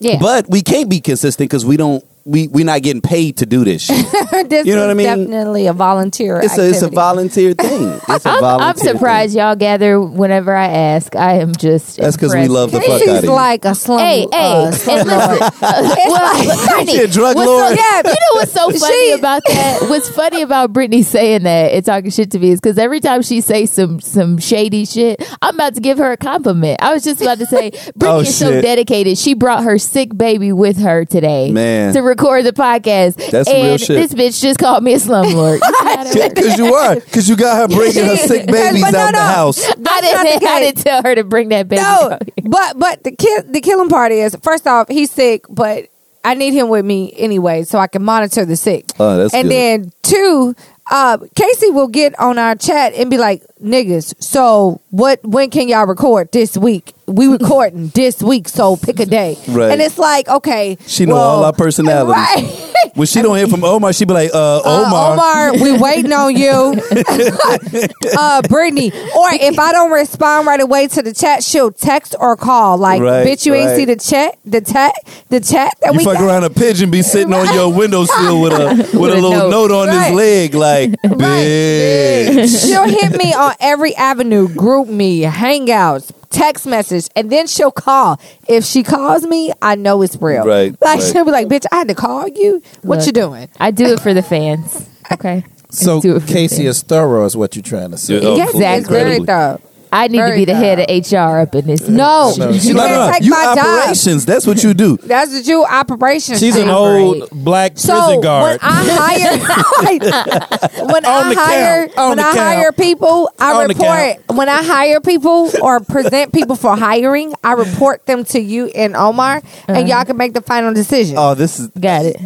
[0.00, 0.18] Yeah.
[0.20, 3.64] but we can't be consistent because we don't we we're not getting paid to do
[3.64, 3.96] this shit.
[4.50, 5.06] this You know is what I mean?
[5.30, 7.98] definitely a volunteer It's a it's a volunteer thing.
[8.08, 8.68] It's a I'm, volunteer.
[8.68, 11.16] I'm surprised y'all gather whenever I ask.
[11.16, 11.96] I am just.
[11.96, 13.32] that's because we love the fuck Casey's out of you.
[13.32, 14.00] like a slum.
[14.00, 15.40] Hey, uh, hey, slum and lord.
[15.40, 17.68] listen, well, Brittany, a drug what's lord.
[17.78, 19.78] So, yeah, you know what's so funny She- about that?
[19.88, 23.22] What's funny about Brittany saying that and talking shit to me is because every time
[23.22, 26.82] she says some some shady shit, I'm about to give her a compliment.
[26.82, 29.16] I was just about to say, Brittany Oh, is so dedicated.
[29.18, 31.92] She brought her sick baby with her today, Man.
[31.94, 33.30] to record the podcast.
[33.30, 34.10] That's and real shit.
[34.10, 35.60] this bitch just called me a slumlord.
[35.60, 36.34] You see how that works?
[36.38, 36.94] Because you are.
[36.96, 39.18] Because you got her bringing her sick babies But no, out the no.
[39.18, 39.64] house.
[39.64, 41.82] I not didn't, the I didn't tell her to bring that baby.
[41.82, 42.44] No, out here.
[42.48, 45.88] but but the kill the killing part is first off he's sick, but
[46.24, 48.86] I need him with me anyway so I can monitor the sick.
[48.98, 49.52] Oh, that's and good.
[49.52, 50.54] then two,
[50.90, 55.20] uh, Casey will get on our chat and be like, "Niggas, so what?
[55.24, 56.92] When can y'all record this week?
[57.06, 59.70] We recording this week, so pick a day." Right.
[59.72, 62.14] And it's like, okay, She know well, all our personalities.
[62.78, 62.94] Right.
[62.94, 65.12] When she don't hear from Omar, she be like, uh, Uh, Omar.
[65.12, 66.74] Omar, we waiting on you.
[68.18, 68.90] uh, Brittany.
[68.92, 72.78] Or if I don't respond right away to the chat, she'll text or call.
[72.78, 74.92] Like, Right, bitch, you ain't see the chat, the chat,
[75.28, 76.24] the chat that You we fuck got.
[76.24, 79.50] around a pigeon be sitting on your windowsill with a with, a a little note,
[79.50, 79.70] note.
[79.72, 80.06] on Right.
[80.06, 82.66] his leg, like bitch.
[82.68, 88.20] She'll hit me on every avenue, GroupMe, hangouts, text message, and then she'll call.
[88.48, 90.44] If she calls me, I know it's real.
[90.44, 91.02] Right, Like right.
[91.12, 92.62] she'll be like, "Bitch, I had to call you.
[92.82, 93.06] What Look.
[93.06, 94.88] you doing?" I do it for the fans.
[95.12, 95.44] Okay.
[95.70, 96.76] So I do it for the Casey fans.
[96.78, 98.14] is thorough, is what you're trying to say.
[98.20, 98.60] Yeah, oh, yes, cool.
[98.60, 99.26] very Incredibly.
[99.26, 99.60] thorough.
[99.92, 101.88] I need to be the head of HR up in this.
[101.88, 103.12] No, No, you she- No, can't no, no.
[103.12, 103.58] take You my job.
[103.58, 104.26] operations.
[104.26, 104.96] That's what you do.
[104.98, 106.38] That's what you operations.
[106.40, 106.70] She's an team.
[106.74, 108.58] old black prison So prison when.
[108.62, 109.38] I
[109.80, 114.36] hire, when I hire, when I hire people, I On report.
[114.36, 118.94] When I hire people or present people for hiring, I report them to you and
[118.96, 119.86] Omar, and uh-huh.
[119.86, 121.16] y'all can make the final decision.
[121.18, 122.16] Oh, this is Got it.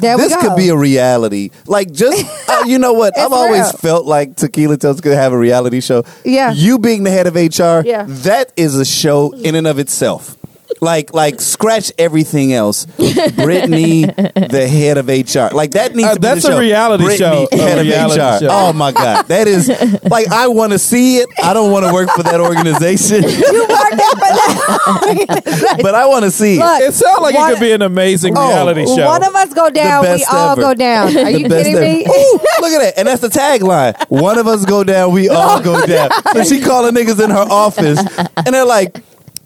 [0.00, 1.50] There this could be a reality.
[1.66, 3.16] Like just uh, you know what?
[3.18, 3.72] I've It's always real.
[3.72, 6.04] felt like Tequila Toast could have a reality show.
[6.24, 6.52] Yeah.
[6.52, 8.04] You being the head of HR, Yeah.
[8.08, 10.36] that is a show in and of itself.
[10.80, 12.86] Like like scratch everything else.
[12.86, 15.54] Brittany, the head of HR.
[15.54, 16.58] Like that needs Uh, to be that's the a show.
[16.58, 17.48] reality Brittany, show.
[17.52, 18.44] A Head reality of HR.
[18.44, 18.48] show.
[18.50, 19.26] Oh my God.
[19.28, 19.68] That is
[20.10, 21.28] like I want to see it.
[21.42, 23.22] I don't want to work for that organization.
[23.28, 25.78] you work there for that.
[25.82, 26.60] but I want to see it.
[26.60, 29.06] Look, it sounds like one- it could be an amazing Oh, reality show.
[29.06, 30.60] One of us go down, we all ever.
[30.60, 31.08] go down.
[31.08, 31.84] Are The you best kidding ever.
[31.84, 32.04] me?
[32.06, 32.94] Ooh, look at that.
[32.96, 33.94] And that's the tagline.
[34.08, 36.10] One of us go down, we all go down.
[36.32, 37.98] So she calling niggas in her office
[38.36, 38.98] and they're like,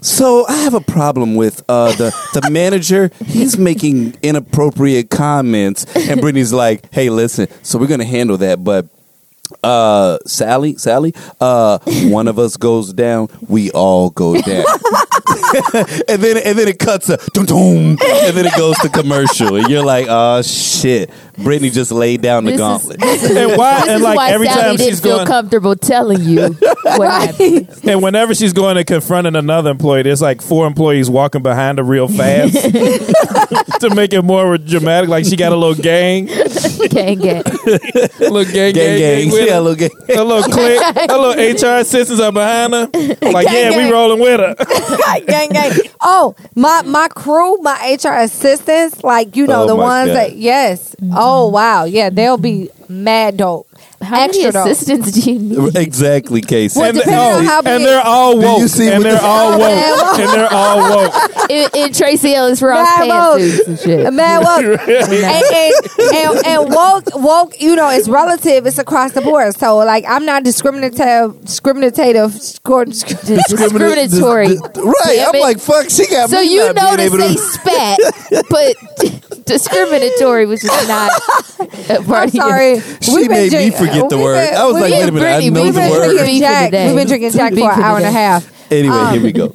[0.05, 3.11] so I have a problem with uh, the the manager.
[3.25, 7.49] He's making inappropriate comments, and Brittany's like, "Hey, listen.
[7.63, 8.87] So we're gonna handle that, but
[9.63, 14.67] uh, Sally, Sally, uh, one of us goes down, we all go down."
[16.09, 19.69] and then and then it cuts a dum and then it goes to commercial, and
[19.69, 23.03] you're like, "Oh shit!" Brittany just laid down the This is- gauntlet.
[23.37, 23.75] and why?
[23.81, 26.49] This and is like why every Sally time didn't she's feel going, comfortable telling you
[26.83, 27.69] what happened.
[27.85, 31.85] and whenever she's going to confronting another employee, there's like four employees walking behind her
[31.85, 32.55] real fast
[33.81, 35.11] to make it more dramatic.
[35.11, 37.43] Like she got a little gang, Gang, gang.
[38.21, 39.61] little gang, gang, Gang, gang, with yeah, her.
[39.61, 39.91] look, gang.
[40.17, 40.81] A little clique,
[41.11, 41.33] a little
[41.73, 42.87] HR assistants are behind her.
[43.23, 44.55] Like, Gang, yeah, we rolling with her.
[45.27, 45.73] gang, gang.
[46.01, 50.17] Oh, my my crew, my HR assistants, like you know Oh, the my ones God.
[50.17, 50.95] that yes.
[51.13, 53.67] Oh Oh, wow, yeah, they'll be mad dope.
[54.03, 54.67] How Extra many dope.
[54.67, 55.77] assistants do you need?
[55.77, 56.79] Exactly, Casey.
[56.79, 58.61] Well, And, depending on oh, how and they're all Do woke.
[58.61, 60.07] you see and what they're the- all Oh, woke.
[60.11, 60.19] woke.
[60.21, 61.51] and they're all woke.
[61.51, 63.41] in, in Tracee Ellis Ross Mad woke.
[63.41, 64.13] pantsuits and shit.
[64.13, 64.81] Man, woke.
[64.81, 68.67] and, and, and, and woke, woke, you know, it's relative.
[68.67, 69.55] It's across the board.
[69.57, 72.85] So, like, I'm not discriminative, discriminative, scor-
[73.25, 74.49] Discriminatory.
[74.49, 74.59] Right.
[75.07, 75.41] Damn I'm it.
[75.41, 77.99] like, fuck, she got So me you not know being to able say spat,
[78.51, 81.11] but discriminatory, which is not
[81.91, 82.81] a part I'm of sorry.
[83.01, 84.35] She We've made me forget the word.
[84.51, 86.17] been- I was like, wait a minute, I Brittany, know we've the We've been word.
[86.17, 86.73] drinking Jack.
[86.73, 88.73] We've been drinking Too Jack for an hour and a half.
[88.73, 89.47] Anyway, Um, here we go.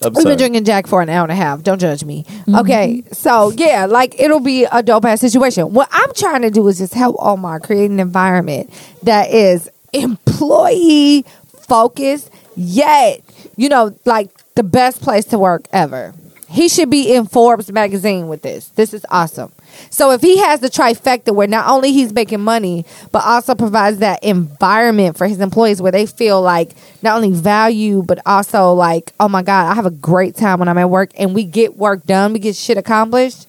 [0.00, 0.24] I'm We've sorry.
[0.34, 1.62] been drinking Jack for an hour and a half.
[1.64, 2.24] Don't judge me.
[2.54, 5.72] Okay, so yeah, like it'll be a dope ass situation.
[5.72, 8.70] What I'm trying to do is just help Omar create an environment
[9.02, 11.24] that is employee
[11.62, 13.22] focused, yet
[13.56, 16.14] you know, like the best place to work ever.
[16.50, 18.68] He should be in Forbes magazine with this.
[18.68, 19.52] This is awesome.
[19.90, 23.98] So if he has the trifecta where not only he's making money, but also provides
[23.98, 29.12] that environment for his employees where they feel like not only value, but also like,
[29.20, 31.76] oh my God, I have a great time when I'm at work and we get
[31.76, 33.46] work done, we get shit accomplished.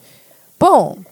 [0.60, 1.06] Boom.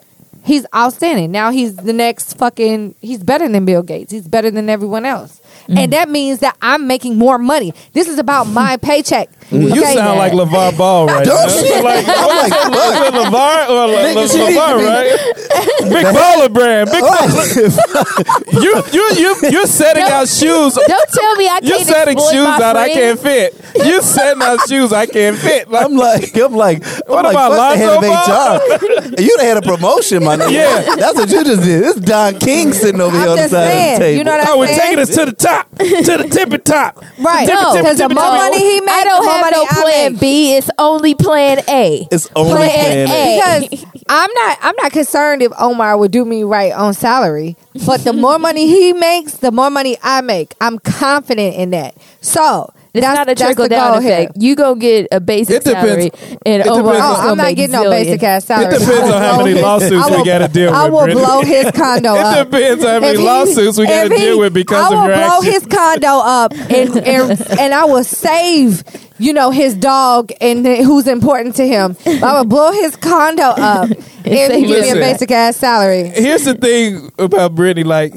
[0.43, 1.31] He's outstanding.
[1.31, 4.11] Now he's the next fucking he's better than Bill Gates.
[4.11, 5.41] He's better than everyone else.
[5.67, 5.91] And mm-hmm.
[5.91, 7.73] that means that I'm making more money.
[7.93, 9.29] This is about my paycheck.
[9.49, 9.93] You Okay?
[9.95, 11.45] sound like LaVar Ball right now.
[11.45, 15.37] Don't like, oh I'm like, is LeVar or Le- Nigga, Le- LeVar, to right?
[15.87, 16.89] Big baller brand.
[16.91, 17.15] Big oh.
[17.15, 18.61] baller.
[18.61, 20.73] You, you, you, you're setting out shoes.
[20.73, 23.55] Don't tell me I can't You're setting exploit shoes my out I can't fit.
[23.75, 25.69] You're setting out shoes I can't fit.
[25.69, 29.21] Like, I'm like, I'm like, I'm What like, about fuck the head of HR.
[29.21, 30.51] you had a promotion, my nigga.
[30.51, 30.95] Yeah.
[30.95, 31.83] that's what you just did.
[31.83, 34.17] This Don King sitting over here on the side saying, of the table.
[34.17, 36.97] you know what I'm oh, we're taking us to the top, to the tippy top.
[37.19, 37.47] Right.
[37.47, 39.81] No, because the tippy, more money he made, I the don't have money no I
[39.81, 40.21] plan make.
[40.21, 40.55] B.
[40.55, 42.07] It's only plan A.
[42.11, 43.11] it's only Plan plan A.
[43.11, 43.65] A.
[43.67, 48.03] because I'm not I'm not concerned if Omar would do me right on salary, but
[48.03, 50.53] the more money he makes, the more money I make.
[50.61, 51.95] I'm confident in that.
[52.21, 54.13] So It's that's not a that's trickle down goal here.
[54.21, 54.31] effect.
[54.37, 56.13] You go get a basic It depends.
[56.15, 58.65] salary, and It Omar depends on- Oh, I'm not make getting no basic ass salary.
[58.75, 61.25] It depends on how many lawsuits I we gotta deal I with, will Brittany.
[61.25, 62.49] blow his condo It up.
[62.49, 65.65] depends how many he- lawsuits we got to deal with because I will blow his
[65.65, 68.83] condo up and, and and I will save
[69.19, 71.97] you know his dog and th- who's important to him.
[72.05, 73.89] I will blow his condo up
[74.25, 76.09] if he give me a basic ass salary.
[76.09, 77.83] Here's the thing about Brittany.
[77.83, 78.13] Like,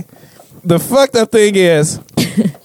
[0.63, 1.99] the fucked up thing is,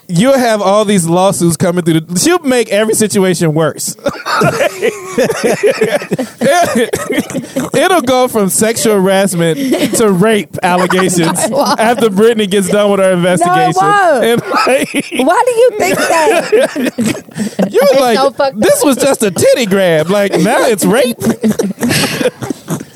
[0.08, 2.02] you'll have all these lawsuits coming through.
[2.02, 3.96] The, she'll make every situation worse.
[7.76, 9.58] It'll go from sexual harassment
[9.96, 11.40] to rape allegations
[11.80, 13.74] after Brittany gets done with her investigation.
[13.82, 14.42] won't.
[14.42, 14.92] Like,
[15.28, 17.70] Why do you think that?
[17.72, 20.10] you were like, so this was just a titty grab.
[20.10, 21.18] Like now it's rape.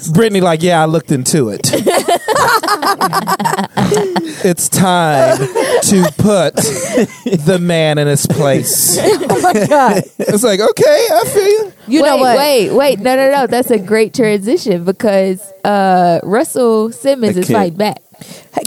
[0.10, 1.72] Brittany, like, yeah, I looked into it.
[4.44, 8.98] it's time to put the man in his place.
[9.32, 10.04] Oh my god!
[10.18, 11.74] It's like, okay, I feel you.
[11.88, 12.38] You wait, know what?
[12.38, 13.48] Wait, wait, no, no, no.
[13.48, 17.58] That's a great transition because uh, Russell Simmons I is can't.
[17.58, 18.02] fighting back.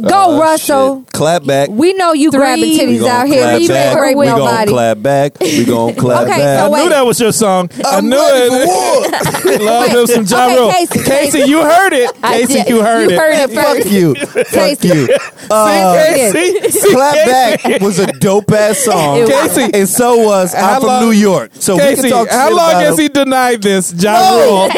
[0.03, 1.01] Go, Oh, Russell.
[1.05, 1.13] shit.
[1.13, 1.69] Clap back.
[1.71, 3.43] We know you Three- grabbing titties out here.
[3.43, 3.97] clap You back.
[3.97, 4.71] ain't We with gonna nobody.
[4.73, 5.41] clap back.
[5.41, 6.59] We gonna clap Okay, back.
[6.61, 7.69] so I knew that was your song.
[7.85, 9.61] i I'm knew it.
[9.63, 10.71] Love him some Ja Okay, Rule.
[10.71, 11.51] Casey, Casey, Casey.
[11.51, 12.11] you heard it.
[12.23, 13.11] Casey, you heard it.
[13.11, 13.19] you it.
[13.21, 13.91] heard it Fuck first.
[13.91, 14.15] you.
[14.15, 14.89] Fuck Casey.
[14.89, 15.09] you.
[15.51, 17.69] Uh, Casey, see, Clap Casey.
[17.73, 19.27] Back was a dope ass song.
[19.27, 19.69] Casey.
[19.75, 21.51] And so was How I'm from long- New York.
[21.55, 23.93] So we can Casey, talk how long has he denied this?
[23.93, 24.69] Ja Rule.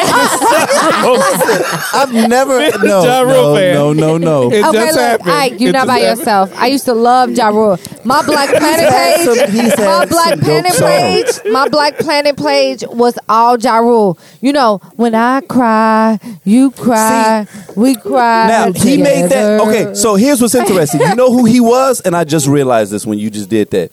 [1.93, 5.29] I've never no no, no no no It Okay, look, happened.
[5.31, 6.19] Ike, you're It not by happened.
[6.19, 6.53] yourself.
[6.59, 7.77] I used to love Ja Rule.
[8.03, 13.77] My Black Planet page, my Black Planet page, my Black Planet page was all Ja
[13.77, 14.17] Rule.
[14.41, 18.47] You know, when I cry, you cry, we cry.
[18.47, 19.61] Now he made that.
[19.61, 21.01] Okay, so here's what's interesting.
[21.01, 23.91] You know who he was, and I just realized this when you just did that.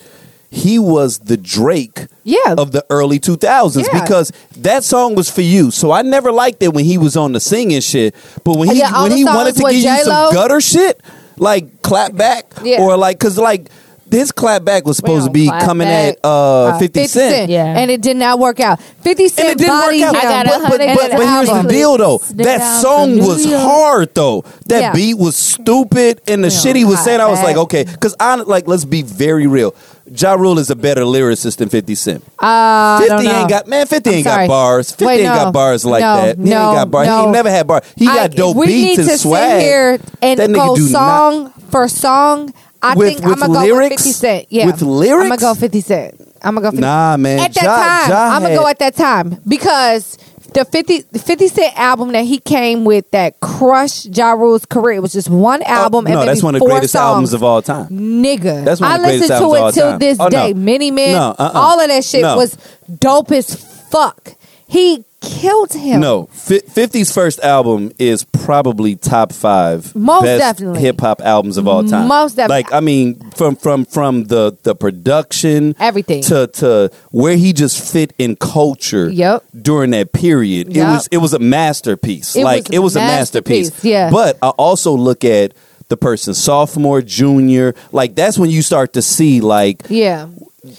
[0.55, 2.55] He was the Drake Yeah.
[2.59, 4.03] of the early 2000s Yeah.
[4.03, 5.70] because that song was for you.
[5.70, 8.78] So I never liked it when he was on the singing shit, but when he
[8.80, 10.05] Yeah, when he wanted to with give you J-Lo.
[10.05, 11.00] some gutter shit,
[11.38, 12.82] like clap back Yeah.
[12.82, 13.70] or like cuz like
[14.07, 16.16] this clap back was supposed to be coming Back.
[16.16, 17.48] at uh, 50, Cent.
[17.50, 17.64] Yeah.
[17.64, 18.78] And it did not work out.
[19.00, 20.14] 50 Cent And it didn't work out.
[20.14, 20.16] him.
[20.16, 22.18] I got a but, but, hundred but, but here's the deal, though.
[22.34, 24.44] That song was hard, though.
[24.66, 24.92] That Yeah.
[24.92, 28.14] beat was stupid, and the shit he was saying, I was that- like, okay, because
[28.20, 29.74] I like, let's be very real.
[30.07, 32.24] Ja Rule is a better lyricist than 50 Cent.
[32.40, 33.40] Uh, I 50 don't know.
[33.40, 33.86] ain't got man.
[33.86, 34.46] 50 I'm ain't sorry.
[34.46, 34.90] got bars.
[34.90, 35.34] 50 Wait, ain't no.
[35.44, 36.36] got bars like No, that.
[36.38, 37.09] He no, ain't got bars.
[37.09, 37.82] He ain't never had bars.
[37.96, 39.50] He I- got dope we beats need and to swag.
[39.50, 42.53] sit here and That nigga go do not- song for song.
[42.82, 44.46] I With- think with I'm gonna go with 50 Cent.
[44.50, 45.22] Yeah, With lyrics?
[45.22, 46.14] I'm gonna go 50 Cent.
[46.42, 47.38] I'm gonna go 50 Nah, man.
[47.38, 50.18] At that Ja- time, Ja I'm gonna go at that time because
[50.55, 54.97] the 50, 50 Cent album that he came with that crushed Ja Rule's career.
[54.97, 56.07] It was just one oh, album.
[56.07, 57.03] and Oh, no, maybe that's one of the greatest songs.
[57.03, 57.88] albums of all time.
[57.88, 59.99] Nigga, That's one of I the greatest listened to albums it till time.
[59.99, 60.28] this Oh, no.
[60.30, 60.53] day.
[60.55, 61.51] Many Men, No, uh-uh.
[61.55, 62.36] all of that shit No.
[62.36, 62.57] was
[62.99, 64.34] dope as fuck.
[64.73, 66.01] He killed him.
[66.01, 70.81] No, Fi 50's first album is probably top five Most best definitely.
[70.81, 72.09] hip hop albums of all time.
[72.09, 72.62] Most definitely.
[72.64, 76.23] Like I mean, from from from the the production, Everything.
[76.25, 79.11] to to where he just fit in culture.
[79.11, 79.45] Yep.
[79.61, 82.35] During that period, it was it was a masterpiece.
[82.35, 83.85] It like was it was a masterpiece.
[83.85, 84.11] yeah.
[84.11, 85.53] But I also look at
[85.89, 87.75] the person sophomore, junior.
[87.93, 90.29] Like that's when you start to see like Yeah.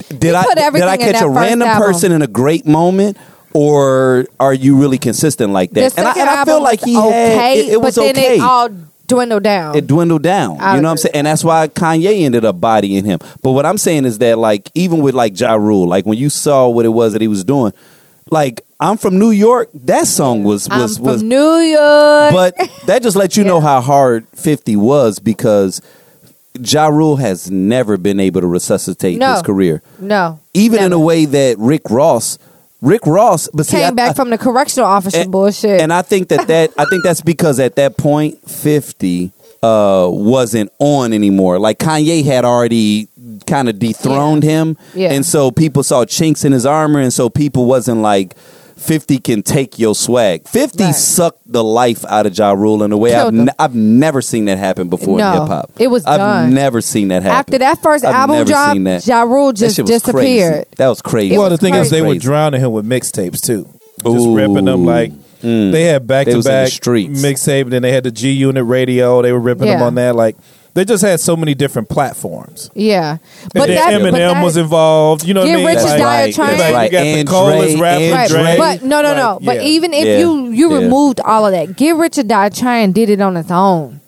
[0.08, 0.42] did I
[0.72, 1.86] did I catch a random album.
[1.86, 3.16] person in a great moment,
[3.54, 5.96] or are you really consistent like that?
[5.96, 8.36] and I, and I feel like he okay, had it, it was but then okay.
[8.36, 8.68] it all
[9.06, 9.76] dwindled down.
[9.76, 10.58] it dwindled down.
[10.60, 11.14] I you know what I'm saying?
[11.14, 13.20] And that's why Kanye ended up bodying him.
[13.42, 16.28] But what I'm saying is that like even with like Ja Rule, like when you
[16.30, 17.72] saw what it was that he was doing,
[18.30, 22.32] like I'm from New York, that song was was from was New York.
[22.32, 22.54] but
[22.86, 25.80] that just lets you know how hard 50 was because
[26.58, 29.32] Ja Rule has never been able to resuscitate No.
[29.34, 32.38] his career no, even in a way that Rick Ross,
[32.84, 35.80] Rick Ross, but see, came I- back I- from the correctional officer and, bullshit.
[35.80, 39.32] and I think that that I think that's because at that point, fifty
[39.62, 41.58] uh, wasn't on anymore.
[41.58, 43.08] Like Kanye had already
[43.46, 45.12] kind of dethroned him, Yeah.
[45.12, 48.34] and so people saw chinks in his armor, and so people wasn't like.
[48.76, 50.46] 50 can take your swag.
[50.48, 50.94] 50 Right.
[50.94, 53.44] sucked the life out of Ja Rule in a way I've, Killed him.
[53.46, 55.70] ne- I've never seen that happen before No, in hip hop.
[55.78, 56.54] it was I've done.
[56.54, 57.36] never seen that happen.
[57.38, 59.06] After that first I've album never drop, that.
[59.06, 60.38] Ja Rule just shit was crazy.
[60.38, 60.66] disappeared.
[60.76, 61.38] That was crazy.
[61.38, 63.68] Well, was the thing is, they were drowning him with mixtapes too,
[64.04, 64.34] just Ooh.
[64.36, 67.22] ripping them like they had back They to was in the back streets.
[67.22, 67.68] mixtape.
[67.70, 69.20] Then they had the G Unit radio.
[69.22, 70.16] They were ripping them on that.
[70.16, 70.36] Like
[70.74, 72.70] they just had so many different platforms.
[72.74, 75.24] Yeah, But but then that Eminem but that, was involved.
[75.24, 75.66] You know what I mean?
[75.66, 76.34] Rich or Like- Die right.
[76.34, 76.50] Trying.
[76.54, 76.84] It's like Right.
[76.84, 78.56] you got the And coldest Dre- rapper, Right, Dre.
[78.58, 79.34] but no, no, no.
[79.34, 79.62] Like, But yeah.
[79.68, 80.18] even if Yeah.
[80.18, 80.78] you you Yeah.
[80.78, 84.00] removed all of that, Get Rich or Die Trying did it on its own.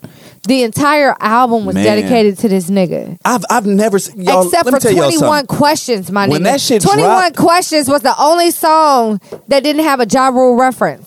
[0.47, 1.83] The entire album was Man.
[1.83, 3.17] dedicated to this nigga.
[3.25, 5.45] I've I've never seen y'all, Except let me for tell 21.
[5.45, 6.43] Questions, my When nigga.
[6.45, 11.05] that shit 21 Questions was the only song that didn't have a Ja Rule reference.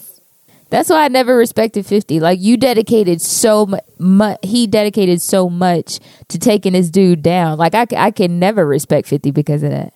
[0.70, 2.20] That's why I never respected 50.
[2.20, 3.66] Like you dedicated so
[3.98, 5.98] much he dedicated so much
[6.28, 7.58] to taking this dude down.
[7.58, 9.92] Like I, c- I can never respect 50 because of that.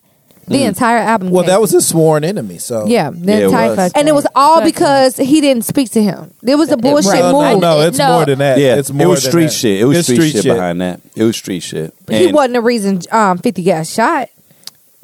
[0.46, 1.30] The entire album.
[1.30, 2.58] Well, that was his sworn enemy.
[2.58, 3.92] So Yeah, the Yeah, it entire was.
[3.94, 6.32] and it was all because he didn't speak to him.
[6.46, 7.20] It was a bullshit right.
[7.20, 7.60] no, no, move.
[7.62, 8.16] no, it's No.
[8.16, 8.58] more than that.
[8.58, 9.52] Yeah, it's more it was than street that.
[9.52, 9.80] shit.
[9.80, 11.00] It was It's street, shit, behind that.
[11.16, 11.94] It was street shit.
[12.10, 14.28] He wasn't the reason um, Fifty got shot.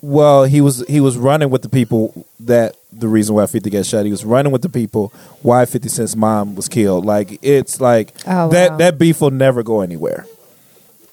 [0.03, 3.87] Well, he was he was running with the people that the reason why Fifty got
[3.87, 4.05] shot.
[4.05, 5.13] He was running with the people
[5.43, 7.05] why Fifty Cent's mom was killed.
[7.05, 8.77] Like it's like Oh, that wow.
[8.79, 10.27] that beef will never go anywhere.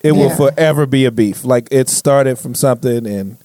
[0.04, 1.44] It will forever be a beef.
[1.44, 3.38] Like it started from something and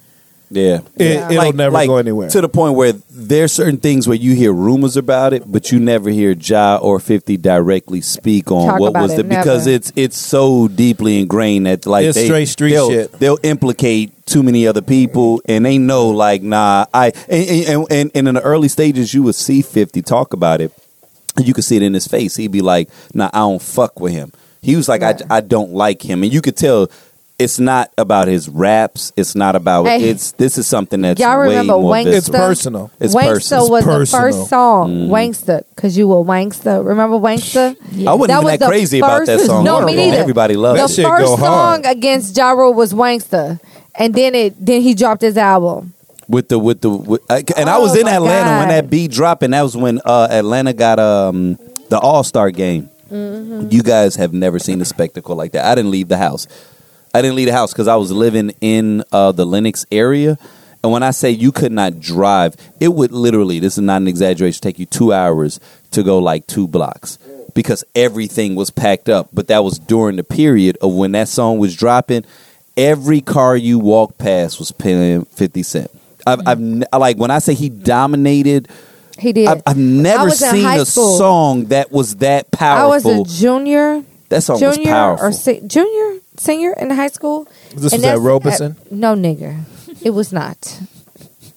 [0.53, 0.81] Yeah.
[0.97, 1.27] it, Yeah.
[1.31, 2.29] it'll Like- never like, go anywhere.
[2.31, 5.79] To the point where there's certain things where you hear rumors about it, but you
[5.81, 9.93] never hear Ja or Fifty directly speak on Talk what was it, the because it's
[9.97, 13.13] it's so deeply ingrained that like It's they, straight street they'll, shit.
[13.19, 16.87] They'll implicate too many other people, and they know like nah.
[16.93, 20.61] I and and, and, and in the early stages, you would see Fifty talk about
[20.61, 20.73] it,
[21.37, 22.37] and you could see it in his face.
[22.37, 24.33] He'd be like, "Nah, I don't fuck with him."
[24.65, 25.21] He was like, Right.
[25.29, 26.23] I, I don't like him.
[26.23, 26.89] And you could tell
[27.43, 29.13] it's not about his raps.
[29.17, 30.09] It's not about, Hey.
[30.11, 32.05] it's, this is something that's Y'all way remember more Wanksta?
[32.05, 32.37] visible.
[32.37, 32.91] it's personal.
[33.01, 33.71] It's Wanksta personal.
[33.71, 34.23] was It's the personal.
[34.23, 34.91] first song.
[34.91, 35.09] Mm.
[35.09, 36.85] Wanksta, because you were Wanksta.
[36.87, 37.77] Remember Wanksta?
[38.07, 39.65] I wasn't That even was that the crazy about that first- song.
[39.65, 40.17] No, me neither.
[40.19, 40.95] Everybody loved The That it.
[40.95, 41.85] shit first go hard.
[41.85, 43.61] song against Ja Rule was Wanksta,
[43.95, 45.93] and then it then he dropped his album.
[46.29, 48.71] with the with the with, I- and I was Oh in my Atlanta when God.
[48.71, 51.59] that beat dropped, and that was when uh, Atlanta got um
[51.91, 52.89] the All Star game.
[53.13, 53.69] Mm-hmm.
[53.71, 55.67] You guys have never seen a spectacle like that.
[55.67, 56.47] I didn't leave the house.
[57.15, 60.39] I didn't leave the house because I was living in uh, the Lenox area.
[60.83, 64.09] And when I say you could not drive, it would literally, this is not an
[64.09, 65.61] exaggeration, take you two hours
[65.93, 67.19] to go like two blocks
[67.55, 69.29] because everything was packed up.
[69.33, 72.25] But that was during the period of when that song was dropping.
[72.77, 75.91] Every car you walked past was paying 50 Cent.
[76.27, 78.69] I've, I've ne- like when I say he dominated,
[79.19, 79.47] He did.
[79.49, 81.19] I've, I've never seen a school.
[81.19, 83.11] song that was that powerful.
[83.13, 85.27] I was a junior, that song was powerful.
[85.27, 87.47] or se- junior, senior in high school.
[87.75, 88.77] This was at Robeson?
[88.81, 89.61] uh, no, nigger,
[90.03, 90.81] it was not.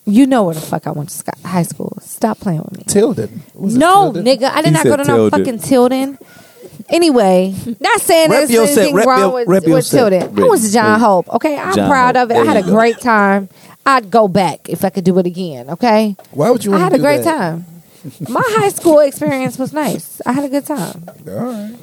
[0.07, 1.97] You know where the fuck I went to sc- high school.
[2.01, 2.83] Stop playing with me.
[2.87, 3.41] Tilden.
[3.55, 4.25] Was it No, Tilden?
[4.25, 5.39] nigga, I did He not go said to no Tilden.
[5.45, 6.17] fucking Tilden.
[6.89, 9.97] Anyway, not saying Rep there's your set, anything rep wrong your- with, rep with set.
[10.09, 10.21] Tilden.
[10.21, 11.29] I Rep- went to John rep- Hope.
[11.33, 12.23] Okay, I'm John proud Hope.
[12.25, 12.33] of it.
[12.35, 12.71] There I had you a go.
[12.73, 13.49] great time.
[13.87, 15.69] I'd go back if I could do it again.
[15.71, 17.37] Okay, Why would you I want had to a do great that?
[17.37, 17.65] time.
[18.29, 20.21] My high school experience was nice.
[20.25, 21.05] I had a good time.
[21.27, 21.75] All right.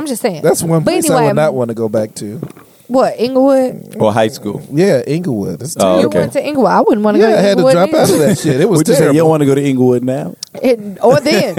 [0.00, 0.42] I'm just saying.
[0.42, 2.40] That's one But place I anyway, would not want to go back to.
[2.88, 3.94] What Englewood?
[4.00, 4.66] or high school.
[4.72, 5.62] Yeah, Englewood.
[5.62, 6.00] It's Oh, terrible.
[6.00, 6.18] You okay.
[6.20, 6.70] went to Englewood.
[6.72, 7.28] I wouldn't want to go.
[7.28, 7.72] Yeah, go I had to Englewood.
[7.74, 8.26] drop out of either.
[8.26, 8.60] that shit.
[8.60, 10.34] It was Would you say you don't want to go to Englewood now?
[10.60, 11.54] It- or then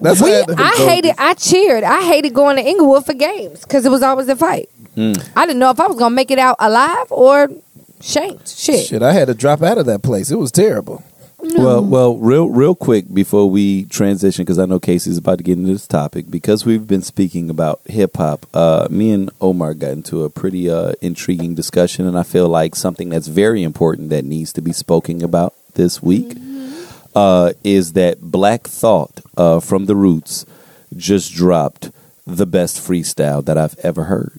[0.00, 1.14] That's we, I, had to I go- hated.
[1.18, 1.82] I cheered.
[1.84, 4.68] I hated going to Englewood for games because it was always a fight.
[4.94, 5.12] Hmm.
[5.36, 7.48] I didn't know if I was gonna make it out alive or
[8.00, 8.48] shanked.
[8.48, 8.86] Shit.
[8.86, 10.30] Shit, I had to drop out of that place.
[10.30, 11.02] It was terrible.
[11.42, 15.58] Well, well, real, real quick before we transition, because I know Casey's about to get
[15.58, 16.30] into this topic.
[16.30, 20.68] Because we've been speaking about hip hop, uh, me and Omar got into a pretty
[20.70, 24.72] uh, intriguing discussion, and I feel like something that's very important that needs to be
[24.72, 26.36] spoken about this week
[27.14, 30.44] uh, is that Black Thought uh, from the Roots
[30.96, 31.90] just dropped
[32.26, 34.38] the best freestyle that I've ever heard.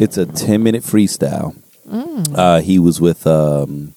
[0.00, 1.54] It's a ten minute freestyle.
[2.34, 3.94] Uh, he was with um,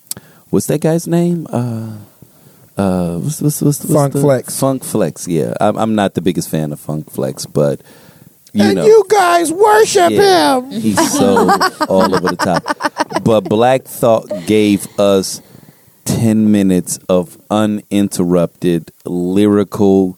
[0.50, 1.48] what's that guy's name?
[1.50, 1.98] Uh,
[2.78, 4.60] uh, what's, what's, what's, what's Funk the- Flex.
[4.60, 5.28] Funk Flex.
[5.28, 7.82] Yeah, I'm, I'm not the biggest fan of Funk Flex, but
[8.54, 10.72] you and know, you guys worship yeah, him.
[10.72, 11.50] he's so
[11.90, 13.24] all over the top.
[13.24, 15.42] But Black Thought gave us
[16.06, 20.18] ten minutes of uninterrupted lyrical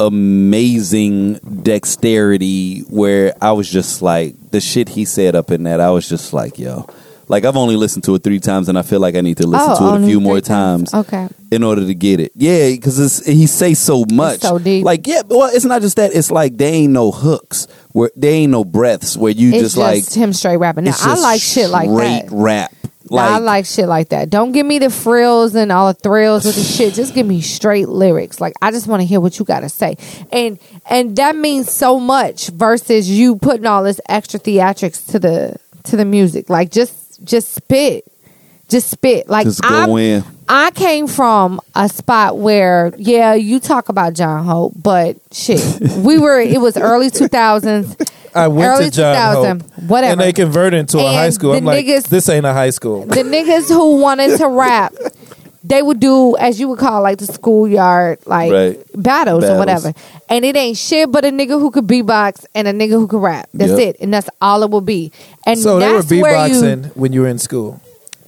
[0.00, 5.90] amazing dexterity where I was just like the shit he said up in that I
[5.90, 6.88] was just like yo
[7.28, 9.46] like I've only listened to it three times and I feel like I need to
[9.46, 10.90] listen Oh, to it a few more times.
[10.92, 11.28] times Okay.
[11.50, 14.84] in order to get it yeah because he say so much so deep.
[14.84, 18.32] like yeah well it's not just that it's like they ain't no hooks where there
[18.32, 20.84] ain't no breaths where you It's just, like him straight rapping.
[20.84, 22.28] Now I like shit like straight that.
[22.32, 22.72] rap
[23.10, 24.30] Now, I like shit like that.
[24.30, 26.94] Don't give me the frills and all the thrills with the shit.
[26.94, 28.40] Just give me straight lyrics.
[28.40, 29.96] Like I just want to hear what you got to say,
[30.32, 30.58] and
[30.90, 35.96] and that means so much versus you putting all this extra theatrics to the to
[35.96, 36.48] the music.
[36.50, 38.04] Like just just spit,
[38.68, 39.28] just spit.
[39.28, 44.12] Like just go I'm- in I came from a spot where, yeah, you talk about
[44.12, 45.62] John Hope, but shit,
[45.96, 46.38] we were.
[46.38, 47.96] It was early two thousands.
[48.34, 50.12] I went Early to John 2000, Hope, whatever.
[50.12, 51.52] and they converted into a And high school.
[51.52, 53.06] the I'm like, niggas- this ain't a high school.
[53.06, 54.92] the niggas who wanted to rap,
[55.66, 58.80] they would do as you would call like the schoolyard like Right.
[58.94, 59.92] battles, or whatever.
[60.28, 63.22] And it ain't shit but a nigga who could beatbox and a nigga who could
[63.22, 63.48] rap.
[63.54, 63.78] That's Yep.
[63.80, 65.10] it, and that's all it will be.
[65.46, 67.80] And So they were that's where you, beatboxing when you were in school.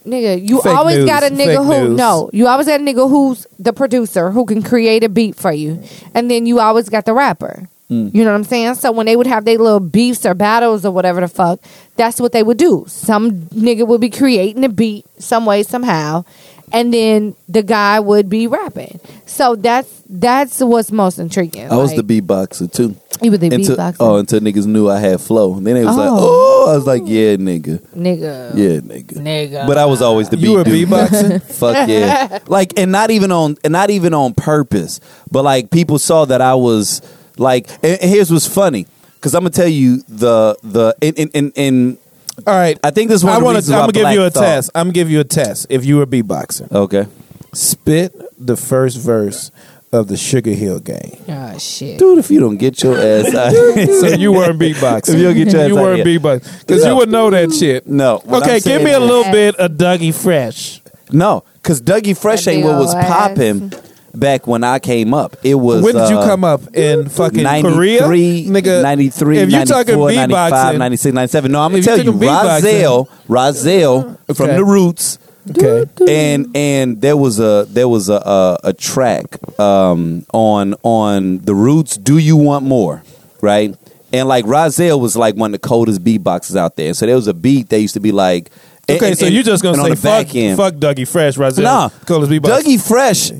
[0.06, 1.98] nigga, you Fake always news, got a nigga fake who news.
[1.98, 5.52] no, you always got a nigga who's the producer who can create a beat for
[5.52, 5.82] you,
[6.14, 7.68] and then you always got the rapper.
[7.90, 8.12] Mm.
[8.12, 8.74] You know what I'm saying?
[8.76, 11.60] So when they would have their little beefs or battles or whatever the fuck,
[11.96, 12.84] that's what they would do.
[12.88, 16.24] Some nigga would be creating a beat some way somehow,
[16.72, 19.00] and then the guy would be rapping.
[19.26, 21.70] So that's that's what's most intriguing.
[21.70, 22.96] I was Like, the beatboxer too.
[23.22, 23.96] you were the Until, beatboxer.
[24.00, 25.54] oh, until niggas knew I had flow.
[25.56, 26.64] And then they was like, Oh.
[26.68, 29.14] oh, I was like, yeah, nigga, nigga, yeah, nigga.
[29.14, 29.66] nigga.
[29.66, 30.88] But I was always the beat You were dude.
[30.88, 31.42] beatboxing?
[31.54, 32.38] Fuck yeah.
[32.46, 35.00] Like and not even on and not even on purpose.
[35.30, 37.02] But like people saw that I was
[37.38, 38.86] like and, and here's what's funny.
[39.20, 41.98] Cause I'm gonna tell you the the in in in, in
[42.46, 42.78] All right.
[42.82, 43.72] I think this one I want to.
[43.74, 44.70] I'm gonna give you a Thought- test.
[44.74, 45.66] I'm gonna give you a test.
[45.70, 47.06] If you were beatboxing, Okay.
[47.52, 49.50] spit the first verse
[49.92, 51.16] of the Sugar Hill Gang.
[51.28, 51.98] oh shit.
[51.98, 55.14] Dude, if you don't get your ass out So you weren't beatboxing.
[55.14, 56.18] If you don't get your ass you out weren't here.
[56.20, 56.90] beatboxing because No.
[56.90, 57.86] you would know that shit.
[57.86, 58.16] No.
[58.28, 60.82] Okay, I'm give me a is- little bit of Dougie Fresh.
[61.12, 63.72] No, because Dougie Fresh ain't what was popping
[64.18, 65.36] back when I came up.
[65.42, 68.82] It was When did you uh, come up in fucking 93, Korea, nigga?
[68.82, 71.52] 93, if you 94, talking 95, beatboxing, 96, 97.
[71.52, 75.18] No, I'm gonna you tell you, Rahzel, Rahzel from the Roots,
[75.50, 81.38] okay, and and there was a there was a a, a track um, on on
[81.38, 81.96] the Roots.
[81.96, 83.02] Do you want more?
[83.42, 83.76] Right,
[84.12, 86.94] and like Rozelle was like one of the coldest beatboxers out there.
[86.94, 88.50] So there was a beat that used to be like.
[88.88, 89.08] and- okay.
[89.08, 90.56] and- so you're just gonna say fuck, end.
[90.56, 92.62] fuck Dougie Fresh, Rahzel, Nah, coolest beatboxer.
[92.62, 93.32] Dougie Fresh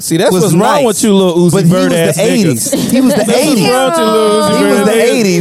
[0.00, 2.22] See, that's was what's wrong nice, with you, little Uzi but he Bird ass the
[2.22, 2.74] niggas.
[2.74, 2.90] 80s.
[2.92, 3.68] He was the That's what's 80s.
[3.68, 4.92] wrong with you, little He was the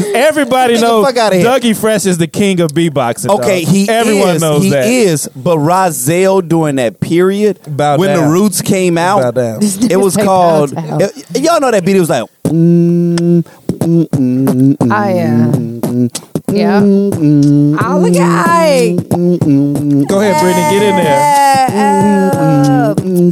[0.10, 0.14] 80s.
[0.16, 1.16] Everybody Get knows fuck.
[1.16, 3.30] Dougie Fresh is the king of beatboxing.
[3.40, 3.74] Okay, dog.
[3.74, 4.42] he everyone is.
[4.42, 4.86] knows he that.
[4.88, 5.28] is.
[5.36, 8.28] But Rahzel during that period, Bow when the.
[8.28, 9.60] Roots came out, Bow down.
[9.62, 10.74] it was called.
[10.74, 11.00] down.
[11.00, 11.96] y- y'all know that beat?
[11.96, 12.24] It was like.
[12.46, 16.80] mm, mm, mm, mm, Oh yeah, mm, yeah.
[16.80, 18.96] Oh look at Ike.
[18.96, 21.38] mm, mm, Go ahead, Brittany, get in there.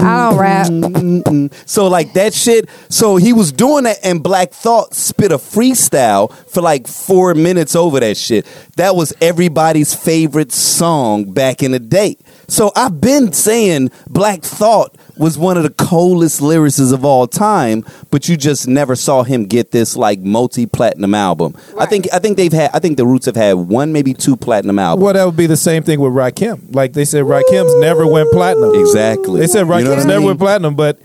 [0.01, 0.68] I don't rap.
[0.68, 1.53] mm, mm.
[1.66, 2.70] So like that shit.
[2.89, 7.76] So he was doing that, and Black Thought spit a freestyle for like four minutes
[7.76, 8.45] over that shit.
[8.76, 12.18] That was everybody's favorite song back in the day.
[12.48, 17.86] So I've been saying Black Thought was one of the coldest lyricists of all time,
[18.12, 21.56] but you just never saw him get this like multi-platinum album.
[21.80, 24.36] I think I think they've had I think the Roots have had one maybe two
[24.36, 25.04] platinum albums.
[25.04, 26.74] Well, that would be the same thing with Rakim.
[26.76, 28.76] Like they said, Rakim's never went platinum.
[28.76, 29.39] Exactly.
[29.39, 30.28] They said You know Rakim's what I never mean?
[30.28, 31.00] went platinum, but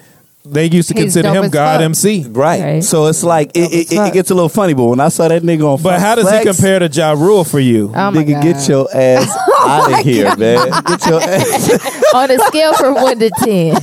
[0.45, 1.85] they used to He's consider him God fuck.
[1.85, 2.25] MC.
[2.29, 2.61] Right.
[2.63, 2.85] Right.
[2.85, 4.13] So it's like it, it, it fuck.
[4.15, 6.45] gets a little funny, but when I saw that nigga on But how does Flex,
[6.45, 7.89] he compare to Ja Rule for you?
[7.95, 8.43] Oh my nigga, God.
[8.43, 10.71] get your ass oh out of here, man.
[10.87, 12.05] Get your ass.
[12.15, 13.77] On a scale from one to ten,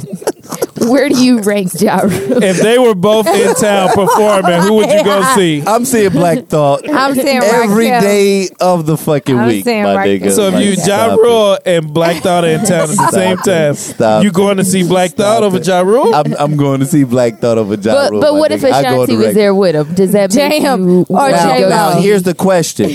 [0.89, 2.43] where do you rank Ja Rule?
[2.43, 5.63] if they were both in town performing, who would you go see?
[5.65, 8.01] I'm seeing Black Thought I'm saying every Rakim.
[8.01, 10.19] day of the fucking I'm week, saying my Rakim.
[10.21, 10.31] nigga.
[10.35, 13.37] So if you Ja stop Rule and Black Thought are in town at the same
[13.37, 13.73] Stop time.
[13.75, 14.35] Stop you it.
[14.35, 15.67] going to see Black Thought Stop over it.
[15.67, 16.13] Ja Rule?
[16.15, 18.61] I'm, I'm going to see Black Thought over Ja But Rule, but my what if
[18.61, 18.71] nigga.
[18.71, 19.35] I go Ashanti was record.
[19.35, 19.93] there with him?
[19.95, 20.87] Does that make Damn.
[20.87, 21.69] you Or wanna J-Lo.
[21.69, 22.89] Now, here's the question: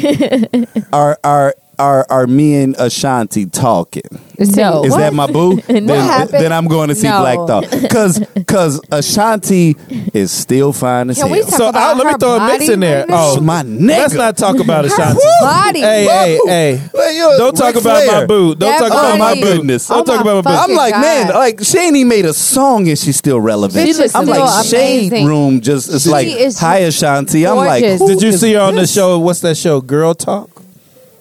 [0.92, 4.02] Are are are are me and Ashanti talking?
[4.38, 4.84] No.
[4.84, 4.98] Is What?
[4.98, 5.56] that my boo?
[5.66, 6.42] then, happened?
[6.42, 7.20] then I'm going to see No.
[7.20, 9.76] Black Thought because because Ashanti
[10.14, 11.46] is still fine as Can we hell.
[11.46, 13.00] talk so about I'll, let me her throw a mix body in there.
[13.00, 13.16] right now?
[13.36, 13.86] Oh, my nigga.
[13.98, 15.20] let's not talk about Ashanti.
[15.42, 15.80] Body.
[15.80, 16.76] Hey, hey, hey!
[16.76, 18.20] Hey, yo, Don't talk Ric about Flair.
[18.22, 18.54] my boo.
[18.54, 19.40] Don't That talk about my my boo.
[19.58, 19.88] goodness.
[19.88, 20.56] Don't Oh, talk my about my boo.
[20.56, 20.70] fuck.
[20.70, 21.00] I'm like, God.
[21.02, 23.86] man, like she ain't even made a song and she's still relevant.
[23.86, 25.26] She looks I'm like, still Shade amazing.
[25.26, 27.46] Room just it's She like, is hi Ashanti.
[27.46, 28.00] I'm like, gorgeous.
[28.00, 28.92] who Did you is see her on the this?
[28.94, 29.18] show?
[29.18, 29.80] What's that show?
[29.80, 30.50] Girl Talk.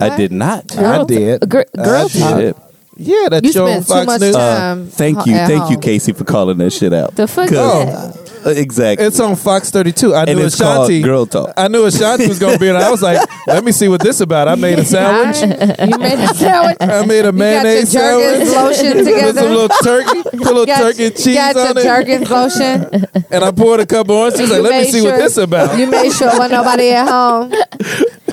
[0.02, 0.78] I did not.
[0.78, 1.49] I did.
[1.49, 2.38] Gr- girl I talk.
[2.38, 2.56] did.
[2.97, 4.36] Yeah, that You show on spend too Fox much News.
[4.36, 4.82] time.
[4.84, 5.78] Uh, thank you, at thank you.
[5.80, 7.16] Casey, for calling that shit out.
[7.16, 8.32] The fuck is that?
[8.45, 9.06] Uh, exactly.
[9.08, 10.14] It's on Fox 32.
[10.14, 11.02] I And knew it's called Ashanti.
[11.02, 11.54] Girl Talk.
[11.58, 12.76] I knew Ashanti was going to be in.
[12.76, 12.80] it.
[12.80, 14.47] I was like, let me see what this about.
[14.47, 15.41] I made a sandwich.
[15.41, 16.78] you made a sandwich.
[16.82, 18.82] I made a You got your mayonnaise Jergens sandwich.
[18.82, 19.41] lotion Put together.
[19.41, 22.30] some little turkey, put a little Got- turkey and cheese got on your it, Jergens
[22.30, 23.06] lotion.
[23.32, 24.49] and I poured a couple oranges.
[24.49, 25.78] Like, let me made see what this about.
[25.80, 27.54] You made sure wasn't nobody at home.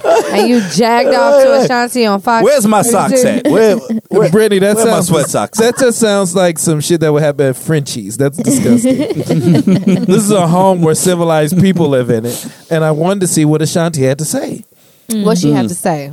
[0.09, 2.45] And you jagged off to Ashanti on Fox.
[2.45, 3.47] Where's my socks at?
[3.49, 3.77] Where,
[4.09, 5.59] where, Brittany, that where my sweat socks?
[5.59, 8.17] That just sounds like some shit that would happen at Frenchies.
[8.17, 8.97] That's disgusting.
[10.05, 13.45] this is a home where civilized people live in it, and I wanted to see
[13.45, 14.65] what Ashanti had to say.
[15.11, 15.69] What she had mm-hmm.
[15.69, 16.13] to say?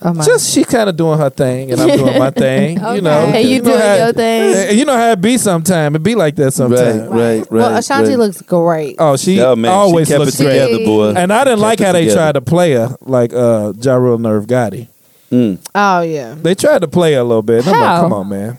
[0.00, 0.24] Oh my.
[0.24, 2.76] Just she kind of doing her thing, and I'm doing my thing.
[2.78, 4.78] You know, And you know doing how- your thing.
[4.78, 5.96] You know how it be sometimes.
[5.96, 7.00] It be like that sometimes.
[7.08, 7.38] right, right.
[7.40, 7.50] right.
[7.50, 8.18] well, Ashanti right.
[8.18, 8.94] looks great.
[9.00, 10.60] Oh, she Yeah, man, always she kept looks it great.
[10.66, 11.14] together, boy.
[11.14, 14.18] And I didn't like how it they tried to play her like uh Ja Rule
[14.18, 14.86] Nerve Gotti.
[15.32, 15.58] Mm.
[15.74, 16.34] Oh yeah.
[16.34, 17.66] They tried to play her a little bit.
[17.66, 18.58] And I'm like, come on, man.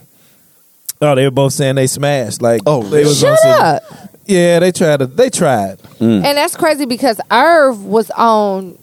[1.01, 2.41] Oh, they were both saying they smashed.
[2.41, 3.83] Like, Oh, they was on Shut some- up.
[4.25, 5.07] Yeah, they tried to.
[5.07, 5.79] They tried.
[5.99, 6.23] Mm.
[6.23, 8.77] And that's crazy because Irv was on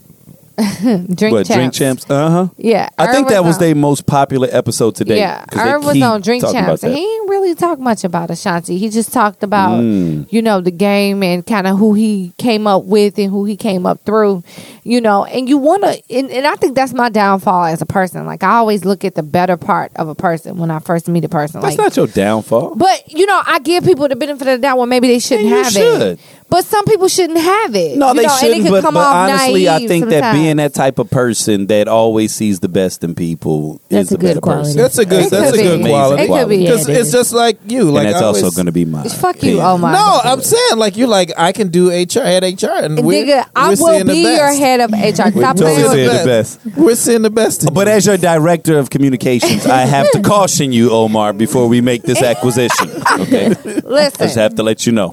[0.83, 1.49] Drink what champs.
[1.49, 2.11] Drink Champs?
[2.11, 2.49] Uh huh.
[2.57, 5.19] Yeah, I think that was on- their most popular episode today.
[5.19, 5.45] Yeah.
[5.55, 8.79] Irv was on Drink Champs, and he didn't really talk much about Ashanti.
[8.79, 10.27] He just talked about Mm.
[10.33, 13.57] you know the game and kind of who he came up with and who he
[13.57, 14.43] came up through,
[14.83, 15.25] you know.
[15.25, 18.25] And you want to, and, and I think that's my downfall as a person.
[18.27, 21.25] Like I always look at the better part of a person when I first meet
[21.25, 21.61] a person.
[21.61, 22.77] That's like, not your downfall.
[22.77, 25.49] but you know, I give people the benefit of the doubt when maybe they shouldn't
[25.51, 26.03] have should.
[26.03, 26.21] it.
[26.49, 27.99] But some people shouldn't have it.
[27.99, 28.61] No, you they know, shouldn't.
[28.61, 31.11] it could But, come but off honestly, I naive think that being that type of
[31.11, 34.63] person that always sees the best in people That's is a a good better quality.
[34.69, 34.77] person.
[34.81, 35.25] That's a good.
[35.27, 35.89] It That's a good be.
[35.91, 36.23] quality.
[36.23, 36.59] It could be.
[36.59, 37.91] Because Yeah, it it's just like you.
[37.91, 39.09] Like and that's I also going to be mine.
[39.09, 39.65] Fuck you, opinion.
[39.67, 39.93] Omar.
[39.93, 43.49] No, I'm saying like you like I can do HR, head HR, and we're, Nigga,
[43.57, 44.97] I we're will be your head of HR.
[44.97, 46.61] We're Stop totally playing with saying the best.
[46.77, 47.75] We're seeing the best.
[47.75, 52.03] But as your director of communications, I have to caution you, Omar, before we make
[52.05, 52.89] this acquisition.
[53.21, 53.49] Okay,
[53.85, 55.11] Listen, just have to let you know.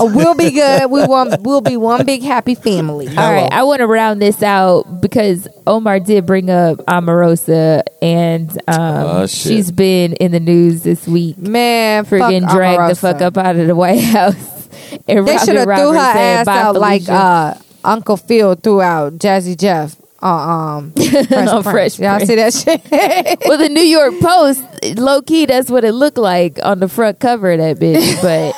[0.00, 0.90] Uh, we'll be good.
[0.90, 1.42] We want.
[1.42, 3.08] We'll be one big happy family.
[3.08, 8.50] All right, I want to round this out because Omar did bring up Omarosa, and
[8.68, 8.76] um,
[9.06, 13.20] Oh, she's been in the news this week Man, for fuck getting dragged the fuck
[13.20, 14.68] up out of the White House.
[15.08, 18.80] And They Robin should have threw her ass "Bye, out like uh, Uncle Phil threw
[18.82, 19.96] out Jazzy Jeff.
[20.22, 21.96] Uh, um, Fresh On Prince.
[21.96, 23.40] Fresh Y'all see that shit?
[23.46, 24.62] well, the New York Post,
[24.96, 28.12] low key, that's what it looked like on the front cover of that bitch.
[28.22, 28.54] But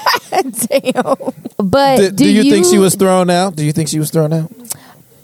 [0.69, 1.69] Damn.
[1.69, 3.57] but do, do, do you, think she was thrown out?
[3.57, 4.51] Do you think she was thrown out?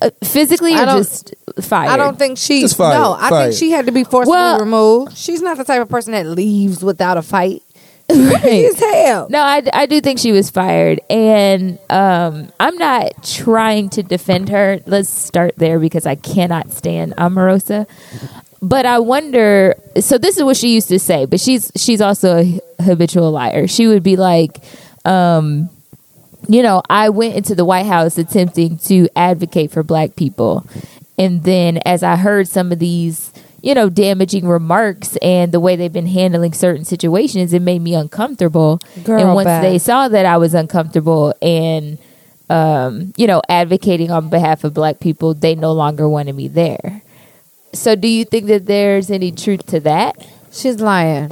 [0.00, 1.90] uh, physically I or don't- just fired?
[1.90, 2.60] I don't think she.
[2.60, 3.48] Just fired, no, I fired.
[3.50, 5.16] think she had to be forcibly Well- removed.
[5.16, 7.62] She's not the type of person that leaves without a fight.
[8.10, 8.64] Right.
[8.70, 9.28] As hell.
[9.30, 14.48] No, I, I do think she was fired, and um, I'm not trying to defend
[14.48, 14.80] her.
[14.86, 17.86] Let's start there because I cannot stand Omarosa.
[18.62, 19.74] But I wonder.
[20.00, 23.66] So this is what she used to say, but she's she's also a habitual liar.
[23.66, 24.58] She would be like,
[25.04, 25.70] um,
[26.48, 30.66] you know, I went into the White House attempting to advocate for Black people,
[31.18, 33.32] and then as I heard some of these,
[33.62, 37.94] you know, damaging remarks and the way they've been handling certain situations, it made me
[37.94, 38.80] uncomfortable.
[39.04, 39.64] Girl, and once bad.
[39.64, 41.98] they saw that I was uncomfortable and,
[42.48, 47.02] um, you know, advocating on behalf of Black people, they no longer wanted me there.
[47.72, 50.26] So, do you think that there's any truth to that?
[50.50, 51.30] She's lying.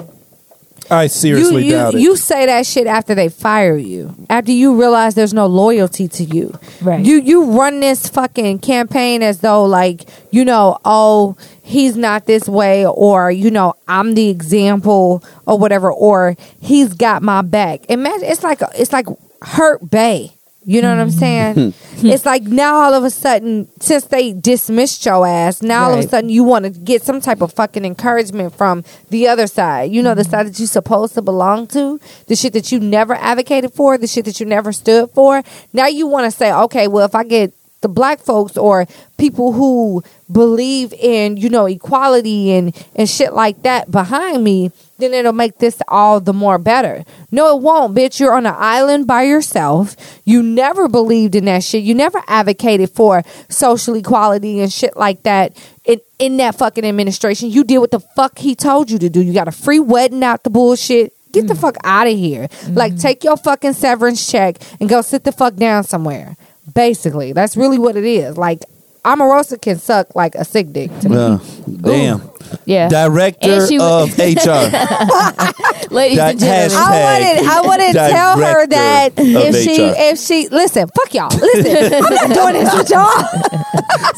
[0.91, 2.01] I seriously you, you, doubt it.
[2.01, 4.14] You say that shit after they fire you.
[4.30, 6.59] After you realize there's no loyalty to you.
[6.80, 7.05] Right.
[7.05, 12.49] You you run this fucking campaign as though like, you know, oh, he's not this
[12.49, 17.84] way or, you know, I'm the example or whatever or he's got my back.
[17.89, 19.07] Imagine it's like it's like
[19.43, 20.32] hurt bay.
[20.68, 21.72] You know what I'm saying?
[21.96, 25.94] it's like now all of a sudden, since they dismissed your ass, now all of
[25.94, 26.10] a Right.
[26.10, 29.90] sudden you want to get some type of fucking encouragement from the other side.
[29.92, 30.30] You know, the mm-hmm.
[30.30, 34.06] side that you're supposed to belong to, the shit that you never advocated for, the
[34.06, 35.42] shit that you never stood for.
[35.72, 39.52] Now you want to say, okay, well, if I get the black folks or people
[39.52, 45.32] who believe in you know equality and and shit like that behind me then it'll
[45.32, 47.05] make this all the more better.
[47.30, 48.20] No it won't bitch.
[48.20, 49.96] You're on an island by yourself.
[50.24, 51.84] You never believed in that shit.
[51.84, 57.51] You never advocated for social equality and shit like that in, in that fucking administration.
[57.51, 59.22] You did what the fuck he told you to do.
[59.22, 61.12] You got a free wedding out the bullshit.
[61.30, 62.49] Get the fuck out of here.
[62.68, 66.36] Like take your fucking severance check and go sit the fuck down somewhere.
[66.74, 68.36] Basically, that's really what it is.
[68.36, 68.64] Like
[69.05, 71.16] Omarosa can suck like a sick dick to me.
[71.16, 71.38] Uh,
[71.80, 72.30] damn.
[72.64, 72.88] Yeah.
[72.88, 74.68] Director she- of HR.
[75.90, 76.76] Ladies and gentlemen.
[76.76, 77.49] I wouldn't.
[77.49, 79.94] I wouldn't tell her that of if she, HR.
[79.96, 81.28] if she, listen, fuck y'all.
[81.30, 83.22] Listen, I'm not doing this with y'all.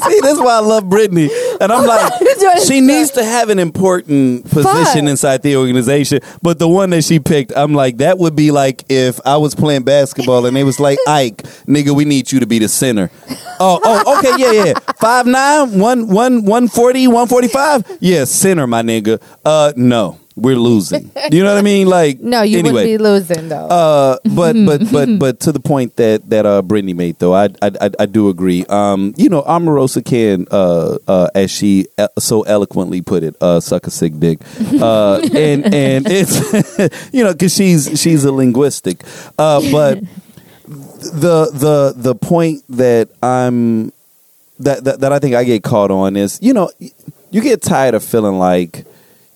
[0.09, 1.31] See, that's why I love Brittany.
[1.61, 2.13] And I'm like,
[2.65, 4.65] she needs to have an important position
[5.05, 5.11] Fuck.
[5.11, 6.21] inside the organization.
[6.43, 9.55] But the one that she picked, I'm like, that would be like if I was
[9.55, 13.11] playing basketball and it was like, Ike, nigga, we need you to be the center.
[13.61, 14.79] Oh, oh, okay, yeah, yeah.
[14.99, 17.85] Five nine, one, one, one forty, one forty five.
[18.01, 19.21] Yeah, center, my nigga.
[19.45, 21.11] Uh, no, we're losing.
[21.31, 21.87] You know what I mean?
[21.87, 22.73] Like, No, you anyway.
[22.73, 23.67] wouldn't be losing though.
[23.67, 27.47] Uh, but but but but to the point that that uh Brittany made though, I
[27.61, 28.65] I I, I do agree.
[28.67, 31.87] Um, you know, Omarosa can uh uh as she
[32.19, 34.41] so eloquently put it, uh, suck a sick dick.
[34.81, 39.03] Uh, and and it's you know because she's she's a linguistic.
[39.39, 40.01] Uh, but
[40.67, 43.93] the the the point that I'm
[44.61, 46.71] that, that that I think I get caught on is you know
[47.31, 48.87] you get tired of feeling like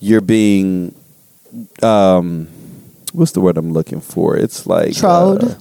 [0.00, 0.94] you're being
[1.82, 2.48] um
[3.12, 4.36] what's the word I'm looking for?
[4.36, 5.44] It's like Trolled?
[5.44, 5.54] uh,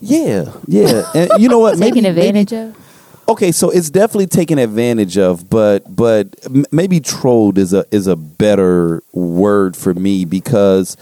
[0.00, 1.78] yeah, yeah, and you know what?
[1.78, 2.88] Taking maybe, advantage maybe, of.
[3.28, 8.06] Okay, so it's definitely taken advantage of, but but m- maybe trolled is a is
[8.06, 10.96] a better word for me because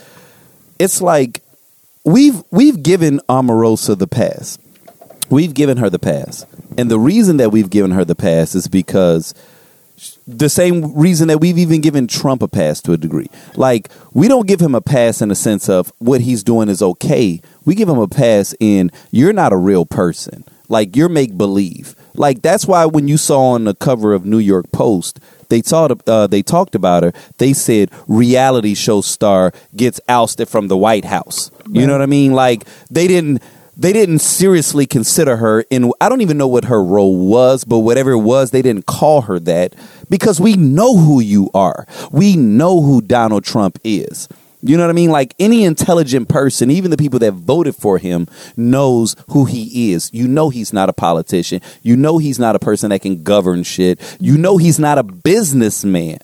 [0.79, 1.41] it's like
[2.03, 4.57] we've we've given Omarosa the pass.
[5.29, 6.45] We've given her the pass.
[6.77, 9.33] And the reason that we've given her the pass is because
[10.27, 13.29] the same reason that we've even given Trump a pass to a degree.
[13.55, 16.81] Like, we don't give him a pass in the sense of what he's doing is
[16.81, 17.41] okay.
[17.63, 20.43] We give him a pass in you're not a real person.
[20.67, 21.95] Like, you're make believe.
[22.13, 26.09] Like, that's why when you saw on the cover of New York Post, they talked,
[26.09, 27.13] uh, they talked about her.
[27.37, 31.51] They said reality show star gets ousted from the White House.
[31.69, 32.33] You know what I mean?
[32.33, 33.41] Like, they didn't
[33.77, 37.79] they didn't seriously consider her in I don't even know what her role was, but
[37.79, 39.75] whatever it was, they didn't call her that
[40.09, 41.85] because we know who you are.
[42.11, 44.27] We know who Donald Trump is.
[44.63, 45.11] You know what I mean?
[45.11, 50.09] Like any intelligent person, even the people that voted for him knows who he is.
[50.11, 51.61] You know he's not a politician.
[51.83, 53.99] You know he's not a person that can govern shit.
[54.19, 56.17] You know he's not a businessman.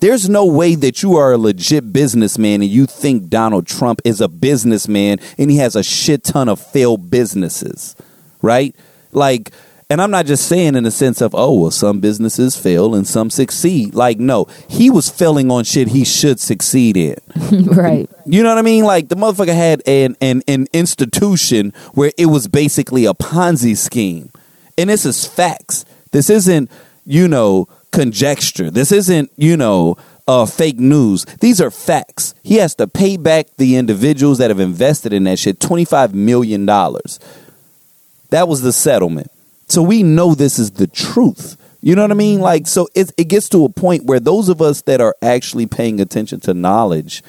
[0.00, 4.20] There's no way that you are a legit businessman and you think Donald Trump is
[4.20, 7.96] a businessman and he has a shit ton of failed businesses,
[8.40, 8.74] right?
[9.12, 9.50] Like,
[9.90, 13.06] and I'm not just saying in the sense of, oh, well, some businesses fail and
[13.06, 13.92] some succeed.
[13.92, 17.16] Like, no, he was failing on shit he should succeed in.
[17.66, 18.08] right.
[18.24, 18.84] You know what I mean?
[18.84, 24.30] Like the motherfucker had an, an an institution where it was basically a Ponzi scheme.
[24.78, 25.84] And this is facts.
[26.12, 26.70] This isn't,
[27.04, 28.70] you know, conjecture.
[28.70, 29.96] This isn't, you know,
[30.26, 31.24] uh, fake news.
[31.40, 32.34] These are facts.
[32.42, 36.66] He has to pay back the individuals that have invested in that shit $25 million.
[36.66, 39.30] That was the settlement.
[39.66, 41.56] So we know this is the truth.
[41.82, 42.40] You know what I mean?
[42.40, 45.66] Like, so it, it gets to a point where those of us that are actually
[45.66, 47.22] paying attention to knowledge,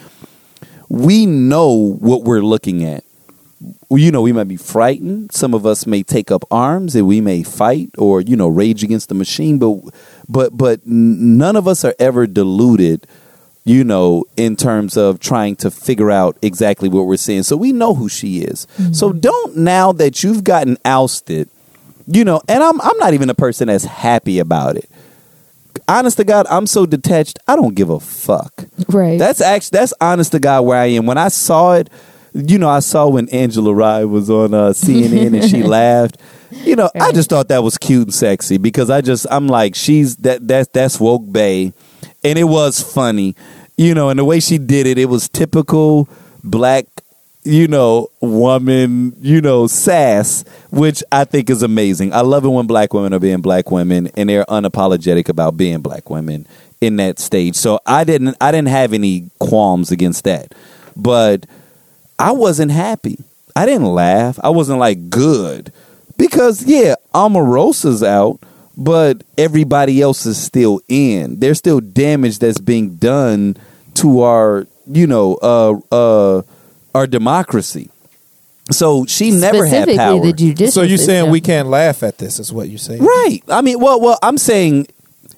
[0.89, 3.03] we know what we're looking at.
[3.89, 5.31] You know, we might be frightened.
[5.31, 8.83] Some of us may take up arms and we may fight or, you know, rage
[8.83, 9.79] against the machine, but
[10.27, 13.07] but but none of us are ever deluded,
[13.63, 17.43] you know, in terms of trying to figure out exactly what we're seeing.
[17.43, 18.67] So we know who she is.
[18.91, 21.49] So don't now that you've gotten ousted,
[22.07, 24.89] you know, and I'm I'm not even a person that's happy about it.
[25.87, 27.39] Honest to God, I'm so detached.
[27.47, 28.65] I don't give a fuck.
[28.89, 29.17] Right.
[29.17, 31.05] That's actually that's honest to God where I am.
[31.05, 31.89] When I saw it,
[32.33, 36.17] you know, I saw when Angela Rye was on uh, CNN and she laughed.
[36.51, 39.75] You know, I just thought that was cute and sexy because I just I'm like
[39.75, 41.73] she's that that that's woke bay,
[42.23, 43.35] and it was funny,
[43.77, 46.07] you know, and the way she did it, it was typical
[46.43, 46.85] black,
[47.43, 52.13] you know, woman, you know, sass, which I think is amazing.
[52.13, 55.81] I love it when black women are being black women and they're unapologetic about being
[55.81, 56.47] black women
[56.81, 57.55] in that stage.
[57.55, 60.53] So I didn't I didn't have any qualms against that,
[60.95, 61.45] but
[62.19, 63.17] I wasn't happy.
[63.55, 64.39] I didn't laugh.
[64.43, 65.71] I wasn't like good
[66.21, 68.39] because yeah, Omarosa's out,
[68.77, 71.39] but everybody else is still in.
[71.39, 73.57] There's still damage that's being done
[73.95, 76.41] to our, you know, uh, uh,
[76.93, 77.89] our democracy.
[78.69, 80.21] So she never had power.
[80.21, 81.31] the judicial So you're saying system.
[81.31, 82.39] we can't laugh at this?
[82.39, 83.03] Is what you're saying?
[83.03, 83.41] Right.
[83.49, 84.87] I mean, well, well, I'm saying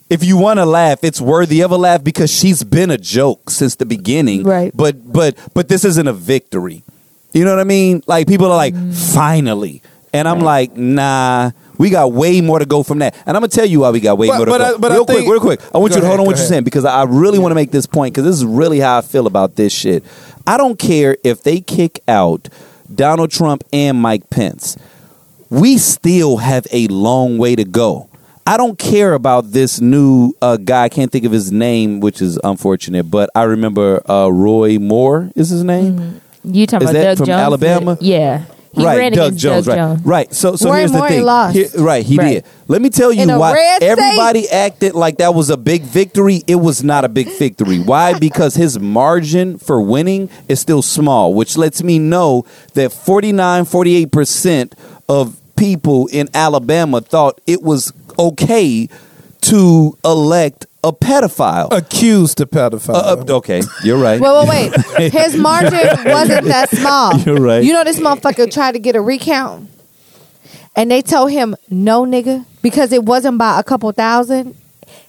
[0.09, 3.49] if you want to laugh, it's worthy of a laugh because she's been a joke
[3.49, 4.43] since the beginning.
[4.43, 4.75] Right.
[4.75, 6.83] But but but this isn't a victory.
[7.31, 8.03] You know what I mean?
[8.05, 9.81] Like people are like, finally,
[10.13, 11.51] and I'm like, nah.
[11.79, 13.99] We got way more to go from that, and I'm gonna tell you why we
[13.99, 14.75] got way But- more to but go.
[14.75, 15.59] I- but I real quick, think- real quick.
[15.73, 16.47] I want Go you to ahead, hold on go what you're ahead.
[16.49, 19.01] saying because I really want to make this point because this is really how I
[19.01, 20.03] feel about this shit.
[20.45, 22.47] I don't care if they kick out
[22.93, 24.77] Donald Trump and Mike Pence
[25.49, 28.07] we still have a long way to go.
[28.45, 30.83] I don't care about this new uh, guy.
[30.83, 33.03] I can't think of his name, which is unfortunate.
[33.11, 37.17] But I remember uh, Roy Moore is his name, You talking Is about that Doug
[37.17, 37.39] from Jones?
[37.41, 37.97] Alabama?
[38.01, 38.43] Yeah.
[38.75, 38.97] He right?
[38.97, 39.83] ran Doug against Jones, Doug right?
[39.83, 40.05] Jones.
[40.05, 40.33] Right.
[40.33, 41.23] So, so Roy here's the thing.
[41.23, 41.75] lost.
[41.77, 42.33] Right, he Right.
[42.35, 42.45] did.
[42.67, 43.87] Let me tell you In a why red state?
[43.89, 46.41] everybody acted like that was a big victory.
[46.47, 47.79] It was not a big victory.
[47.79, 48.17] Why?
[48.19, 54.11] Because his margin for winning is still small, which lets me know that 49, 48
[54.11, 54.75] percent
[55.07, 58.89] of people in Alabama thought it was okay
[59.43, 61.71] to elect a pedophile.
[61.71, 62.95] Accused of pedophile.
[62.95, 64.19] Uh, uh, okay, you're right.
[64.19, 65.13] Wait, wait, wait.
[65.13, 65.71] His margin
[66.05, 67.17] wasn't that small.
[67.19, 67.63] You're right.
[67.63, 69.69] You know this motherfucker tried to get a recount,
[70.75, 74.55] and they told him no, nigga, because it wasn't by a couple thousand.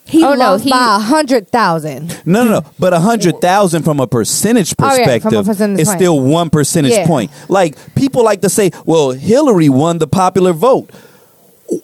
[0.06, 2.20] He Oh, no, lost he- by a hundred thousand.
[2.26, 2.64] No, no, no.
[2.78, 5.98] But a hundred thousand from a percentage Oh, yeah, a perspective percentage is point.
[5.98, 7.06] still one percentage Yeah.
[7.06, 7.30] point.
[7.48, 10.90] Like people like to say, "Well, Hillary won the popular vote."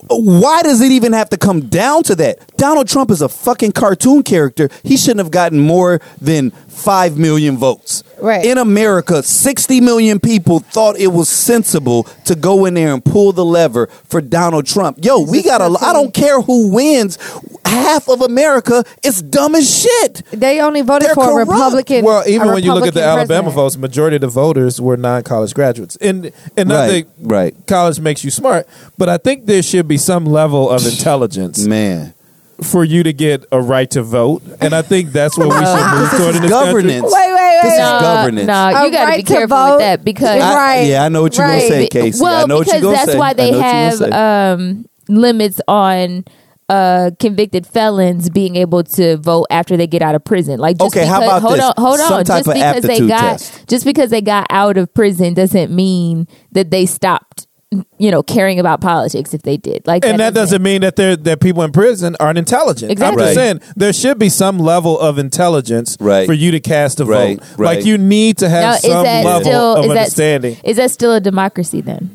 [0.09, 2.57] Why does it even have to come down to that?
[2.57, 4.69] Donald Trump is a fucking cartoon character.
[4.83, 8.03] He shouldn't have gotten more than 5 million votes.
[8.21, 8.45] Right.
[8.45, 13.33] In America, 60 million people thought it was sensible to go in there and pull
[13.33, 15.03] the lever for Donald Trump.
[15.05, 17.19] Yo, we got to I don't care who wins.
[17.65, 20.23] Half of America is dumb as shit.
[20.33, 21.45] They only voted They're for a.
[21.45, 22.05] Republican.
[22.05, 24.81] Well, even a when you look at the Republican Alabama votes, majority of the voters
[24.81, 27.55] were non-college graduates, and and not Right, that right.
[27.67, 28.67] college makes you smart,
[28.99, 32.15] but I think there should be some level of intelligence Man.
[32.63, 35.95] For you to get a right to vote, and I think that's what we should
[35.99, 37.01] move toward in this governance.
[37.03, 37.33] country.
[37.33, 37.85] Wait, wait, This wait.
[37.97, 38.47] is governance.
[38.47, 40.87] no, A you got to right be to careful vote with that because I- Right.
[40.87, 41.59] yeah, I know what you're Right.
[41.69, 42.23] gonna say, Casey.
[42.23, 43.19] well, I know what because you're gonna that's say.
[43.19, 44.53] why I they know what you're have gonna say.
[44.65, 46.25] um, limits on
[46.69, 50.61] uh, convicted felons being able to vote after they get out of prison.
[50.61, 51.65] Like, just Okay, how about hold this?
[51.65, 52.25] on, hold Some on.
[52.25, 53.67] type Just of because they aptitude got test.
[53.69, 57.49] just because they got out of prison doesn't mean that they stopped,
[57.99, 59.33] you know, caring about politics.
[59.33, 62.39] If they did, like, and that doesn't mean that they're that people in prison aren't
[62.39, 62.91] intelligent.
[62.91, 63.23] Exactly.
[63.23, 63.43] I'm just Right.
[63.61, 66.27] saying there should be some level of intelligence Right.
[66.27, 67.47] for you to cast a Right, vote.
[67.59, 67.77] right.
[67.77, 70.57] Like you need to have Now, some level still of is that understanding.
[70.65, 72.11] is that still a democracy then?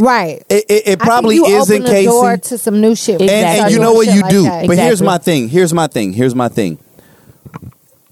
[0.00, 0.42] Right.
[0.48, 2.06] It, it, it I probably think you isn't, open the Casey.
[2.06, 3.20] door to some new shit.
[3.20, 3.60] and, Exactly.
[3.64, 4.42] and you know what shit you like do.
[4.44, 4.66] that.
[4.66, 5.48] But here's my thing.
[5.48, 6.12] Here's my thing.
[6.14, 6.78] Here's my thing.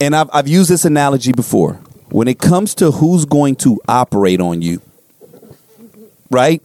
[0.01, 1.80] And I've I've used this analogy before.
[2.10, 4.80] When it comes to who's going to operate on you,
[6.31, 6.62] right?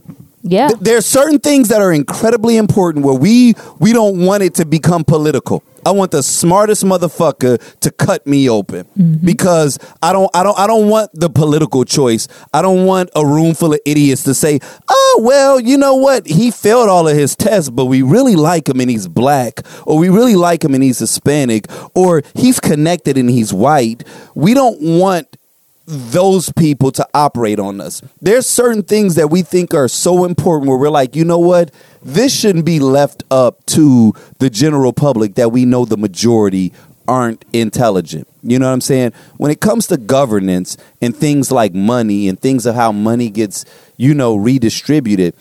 [0.48, 0.68] Yeah.
[0.68, 4.54] Th- there are certain things that are incredibly important where we we don't want it
[4.56, 5.64] to become political.
[5.84, 9.26] I want the smartest motherfucker to cut me open mm-hmm.
[9.26, 12.28] because I don't I don't I don't want the political choice.
[12.54, 16.28] I don't want a room full of idiots to say, "Oh, well, you know what?
[16.28, 19.98] He failed all of his tests, but we really like him and he's black, or
[19.98, 21.66] we really like him and he's Hispanic,
[21.96, 24.04] or he's connected and he's white."
[24.36, 25.38] We don't want
[25.86, 28.02] those people to operate on us.
[28.22, 31.72] There's certain things that we think are so important where we're like, you know what?
[32.02, 36.74] This shouldn't be left up to the general public that we know the majority
[37.08, 38.28] aren't intelligent.
[38.42, 39.14] You know what I'm saying?
[39.38, 43.66] When it comes to governance and things like money and things of how money gets,
[43.98, 45.36] you know, redistributed,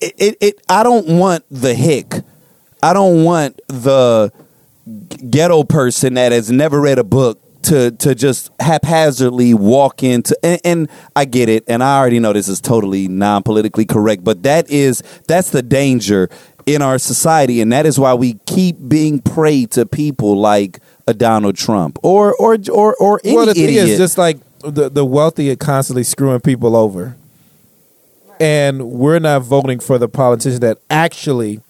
[0.00, 2.14] it, it, it I don't want the hick.
[2.82, 4.32] I don't want the
[5.30, 10.60] ghetto person that has never read a book to to just haphazardly walk into and,
[10.64, 14.42] and I get it and I already know this is totally non politically correct but
[14.42, 16.30] that is that's the danger
[16.64, 21.14] in our society and that is why we keep being prey to people like a
[21.14, 23.88] Donald Trump or or or or any well, the thing idiot.
[23.88, 27.16] is, just like the the wealthy are constantly screwing people over,
[28.38, 31.60] and we're not voting for the politician that actually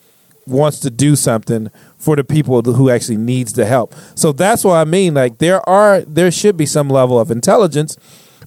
[0.47, 1.71] wants to do something
[2.09, 3.95] for the people who actually needs the help.
[4.15, 5.13] So that's what I mean.
[5.13, 7.99] Like there are, there should be some level of intelligence,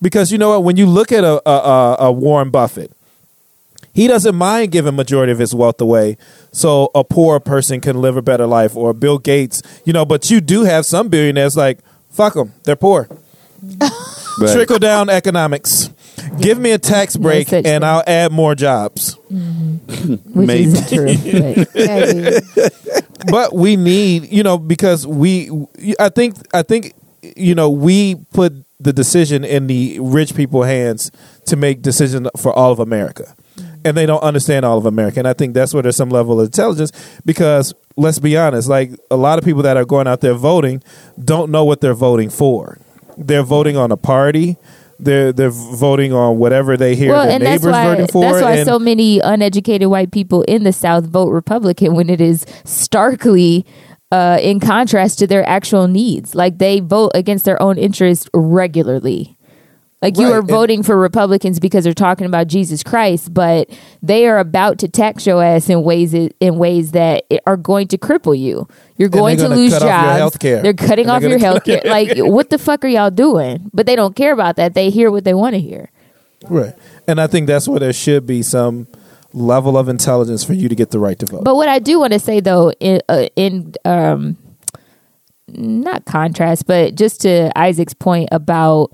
[0.02, 0.64] because you know what?
[0.64, 2.92] When you look at a a, a, Warren Buffett,
[3.94, 6.18] he doesn't mind giving majority of his wealth away
[6.52, 10.32] so a poor person can live a better life or bill gates you know but
[10.32, 11.78] you do have some billionaires like
[12.10, 13.08] fuck them they're poor
[14.42, 14.54] Right.
[14.54, 15.90] trickle down economics
[16.40, 17.84] give me a tax break such and thing.
[17.84, 19.68] i'll add more jobs mm-hmm.
[20.38, 20.64] Which Maybe.
[20.64, 21.16] isn't true.
[21.66, 22.40] but- Maybe.
[23.32, 25.50] but we need you know because we
[26.00, 26.94] i think i think
[27.36, 31.12] you know we put the decision in the rich people hands
[31.46, 33.76] to make decisions for all of america mm-hmm.
[33.86, 36.40] and they don't understand all of america and i think that's where there's some level
[36.40, 36.92] of intelligence
[37.26, 40.82] because let's be honest like a lot of people that are going out there voting
[41.24, 42.80] don't know what they're voting for
[43.28, 44.58] they're voting on a party
[45.02, 48.22] they're they're voting on whatever they hear well, their and that's neighbors why voting for
[48.22, 52.22] that's why and so many uneducated white people in the South vote Republican when it
[52.22, 53.66] is starkly
[54.12, 56.36] uh, in contrast to their actual needs.
[56.36, 59.38] Like they vote against their own interests regularly.
[60.02, 63.70] Like you Right, are and- voting for Republicans because they're talking about Jesus Christ, but
[64.02, 68.00] they are about to tax your ass in ways in ways that are going to
[68.00, 68.68] cripple you.
[68.98, 69.88] You're going to lose cut off
[70.18, 70.38] your jobs.
[70.64, 71.82] They're cutting And off they're your health care.
[71.86, 73.70] like what the fuck are y'all doing?
[73.74, 74.74] But they don't care about that.
[74.74, 75.92] They hear what they want to hear.
[76.50, 76.74] Right.
[77.08, 78.88] And I think that's where there should be some
[79.34, 81.44] level of intelligence for you to get the right to vote.
[81.44, 84.36] But what I do want to say though, in, uh, in um,
[85.48, 88.92] not contrast, but just to Isaac's point about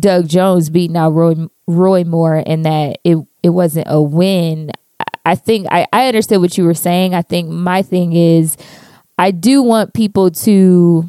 [0.00, 1.34] Doug Jones beating out Roy
[1.66, 4.70] Roy Moore and that it it wasn't a win.
[5.00, 7.14] I- I think I, I understood what you were saying.
[7.14, 8.58] I think my thing is
[9.18, 11.08] I do want people to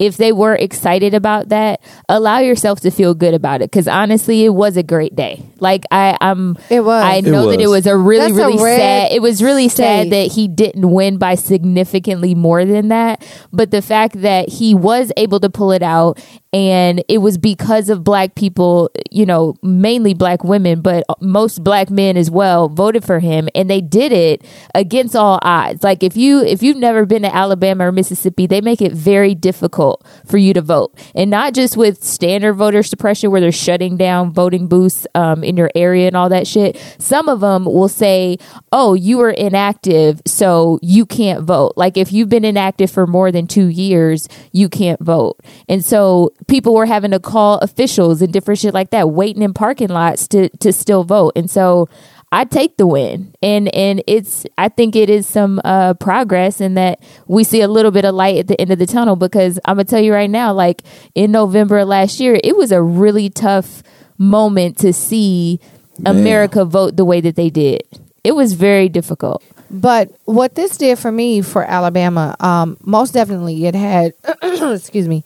[0.00, 3.70] if they were excited about that, allow yourself to feel good about it.
[3.70, 5.40] Because honestly, it was a great day.
[5.60, 7.04] Like I, I'm, It was.
[7.04, 7.84] I It know that it was.
[7.84, 9.12] was a really, That's really red sad.
[9.12, 13.24] It was really sad that he didn't win by significantly more than that.
[13.52, 16.20] But the fact that he was able to pull it out
[16.54, 21.90] and it was because of black people, you know, mainly black women, but most black
[21.90, 25.82] men as well voted for him, and they did it against all odds.
[25.82, 29.34] Like if you if you've never been to Alabama or Mississippi, they make it very
[29.34, 33.96] difficult for you to vote, and not just with standard voter suppression where they're shutting
[33.96, 36.80] down voting booths um, in your area and all that shit.
[37.00, 38.38] Some of them will say,
[38.70, 43.32] "Oh, you were inactive, so you can't vote." Like if you've been inactive for more
[43.32, 48.32] than two years, you can't vote, and so people were having to call officials and
[48.32, 51.88] different shit like that, waiting in parking lots to to still vote, and so.
[52.32, 56.74] I take the win, and and it's I think it is some uh, progress in
[56.74, 56.98] that
[57.28, 59.14] we see a little bit of light at the end of the tunnel.
[59.14, 60.82] Because I'm gonna tell you right now, like
[61.14, 63.84] in November of last year, it was a really tough
[64.18, 65.60] moment to see
[66.04, 67.82] America vote the way that they did.
[68.24, 69.42] It was very difficult.
[69.70, 74.12] But what this did for me for Alabama, um, most definitely it had,
[74.42, 75.24] excuse me,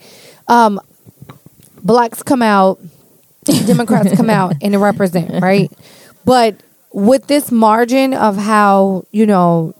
[0.49, 0.81] um,
[1.89, 2.78] blacks come out,
[3.66, 5.73] Democrats come out and they represent, right?
[6.24, 6.56] But
[6.93, 9.74] with this margin of how, you know,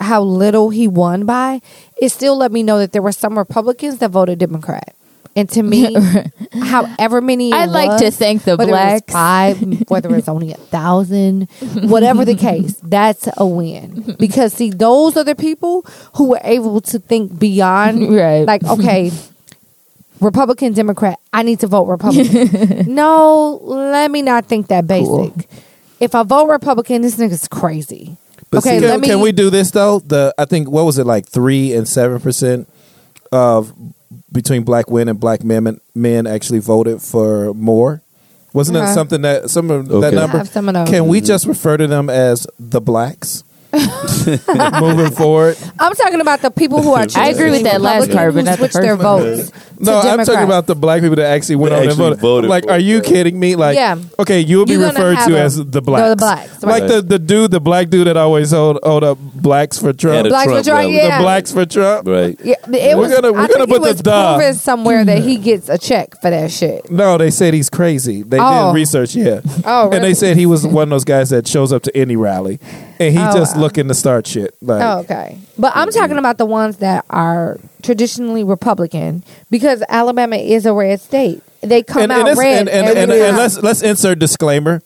[0.00, 1.60] how little he won by,
[2.00, 4.94] it still let me know that there were some Republicans that voted Democrat.
[5.36, 5.94] And to me,
[6.52, 9.12] however many it I'd like was, to thank the whether it was blacks.
[9.12, 11.48] five, whether it's only a thousand,
[11.82, 14.16] whatever the case, that's a win.
[14.18, 15.82] Because see, those are the people
[16.14, 18.44] who were able to think beyond, Right.
[18.44, 19.12] like, okay,
[20.20, 22.84] Republican, Democrat, I need to vote Republican.
[22.94, 25.32] no, let me not think that basic.
[25.98, 28.16] If I vote Republican, this nigga's crazy.
[28.50, 29.08] But okay, see, let Can, me.
[29.08, 30.00] can we do this though?
[30.00, 32.68] The I think what was it like three and seven percent
[33.30, 33.72] of
[34.32, 38.02] between black women and black men men actually voted for Moore.
[38.52, 38.94] Wasn't it Uh-huh.
[38.94, 40.16] something that some of that Okay.
[40.16, 40.44] I number?
[40.44, 40.88] some of those.
[40.88, 43.44] Can we just refer to them as the blacks
[44.80, 45.56] moving forward?
[45.78, 47.06] I'm talking about the people who are.
[47.14, 49.52] I agree with that last Republican part, but not the switched their votes.
[49.80, 52.04] No, to I'm talking about the black people that actually went That on and actually
[52.10, 52.20] voted.
[52.20, 52.82] voted like, for are it.
[52.82, 53.56] you kidding me?
[53.56, 53.96] Like, Yeah.
[54.18, 55.46] okay, you'll be You're gonna referred have to them.
[55.46, 56.20] as the The blacks.
[56.20, 56.88] blacks, Like right.
[56.88, 60.18] the, the dude, the black dude that always hold hold up blacks for Trump.
[60.20, 60.96] At a Blacks for Trump Trump, rally.
[60.96, 61.18] yeah.
[61.18, 62.06] The blacks for Trump.
[62.06, 62.38] Right.
[62.44, 64.36] Yeah, it We're was, gonna- we're I gonna think put it the was duh.
[64.36, 66.90] proven somewhere that he gets a check for that shit.
[66.90, 68.22] No, they said he's crazy.
[68.22, 68.72] They Oh.
[68.72, 69.40] did research, yeah.
[69.64, 72.16] Oh, And they said he was one of those guys that shows up to any
[72.16, 72.60] rally,
[72.98, 73.62] and he Oh, just wow.
[73.62, 74.54] looking to start shit.
[74.60, 75.38] Like, Oh, okay.
[75.58, 81.00] But I'm talking about the ones that are traditionally Republican because Alabama is a red
[81.00, 81.42] state.
[81.62, 82.58] They come and, out and, red.
[82.60, 84.80] and, and, every and, and let's let's insert disclaimer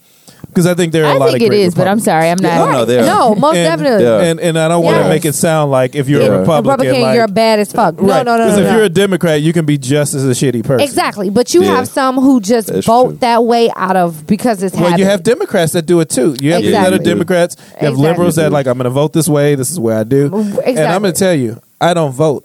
[0.49, 2.01] because I think there are a I lot think of it great is, but I'm
[2.01, 2.55] sorry, I'm not.
[2.67, 4.05] No, no, they no, most And- definitely.
[4.05, 4.21] Yeah.
[4.21, 5.09] And and I don't want to Yes.
[5.09, 6.27] make it sound like if you're Yeah.
[6.29, 8.01] a Republican, Republican, like, you're a bad as fuck.
[8.01, 8.27] No, right.
[8.27, 8.77] no, no, no, Because if no.
[8.77, 10.85] you're a Democrat, you can be just as a shitty person.
[10.85, 11.77] Exactly, but you Yeah.
[11.77, 13.17] have some who just That's vote true.
[13.21, 16.35] that way out of because it's Well, you have Democrats that do it too.
[16.41, 17.05] You have people that are Exactly.
[17.05, 17.57] Democrats.
[17.57, 18.03] You have Exactly.
[18.09, 19.55] liberals that like I'm going to vote this way.
[19.55, 20.27] This is where I do.
[20.27, 20.77] Exactly.
[20.77, 22.45] And I'm going to tell you, I don't vote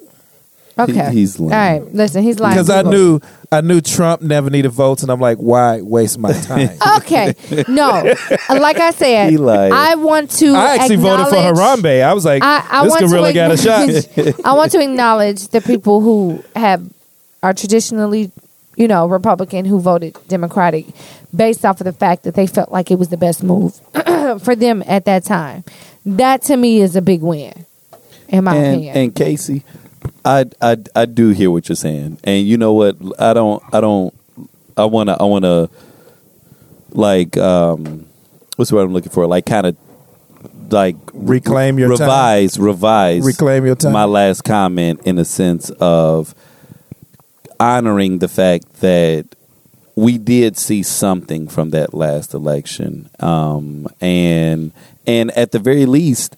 [0.79, 1.09] okay.
[1.11, 1.53] He- he's lying.
[1.53, 2.91] All right, listen, he's lying because I people.
[2.91, 3.19] knew
[3.51, 6.69] I knew Trump never needed votes, and I'm like, why waste my time?
[6.99, 7.33] Okay,
[7.67, 8.13] no,
[8.49, 10.53] like I said, I want to.
[10.53, 12.03] I actually voted for Harambe.
[12.03, 13.89] I was like, I, I this want gorilla to got a shot.
[13.89, 16.87] acknowledge- I want to acknowledge the people who have
[17.41, 18.31] are traditionally,
[18.75, 20.85] you know, Republican who voted Democratic,
[21.35, 23.79] based off of the fact that they felt like it was the best move
[24.43, 25.63] for them at that time.
[26.05, 27.65] That to me is a big win,
[28.27, 28.97] in my and, opinion.
[28.97, 29.63] and Casey,
[30.23, 32.97] I, I I do hear what you're saying, and you know what?
[33.19, 34.13] I don't I don't
[34.77, 35.69] I wanna I wanna
[36.91, 38.05] like um
[38.55, 39.27] what's the word I'm looking for?
[39.27, 39.77] Like kind of
[40.71, 42.07] like Reclaim your time.
[42.07, 43.93] revise revise Reclaim your time.
[43.93, 46.35] My last comment in a sense of
[47.59, 49.25] honoring the fact that
[49.95, 54.71] we did see something from that last election, um, and
[55.05, 56.37] and at the very least,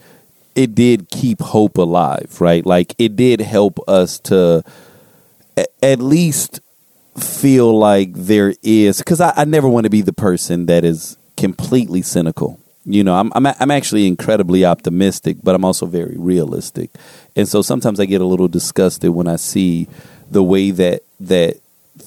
[0.55, 2.65] it did keep hope alive, right?
[2.65, 4.63] Like it did help us to
[5.57, 6.59] a- at least
[7.17, 11.17] feel like there is because I, I never want to be the person that is
[11.37, 12.59] completely cynical.
[12.85, 16.89] You know, I'm, I'm I'm actually incredibly optimistic, but I'm also very realistic,
[17.35, 19.87] and so sometimes I get a little disgusted when I see
[20.31, 21.57] the way that that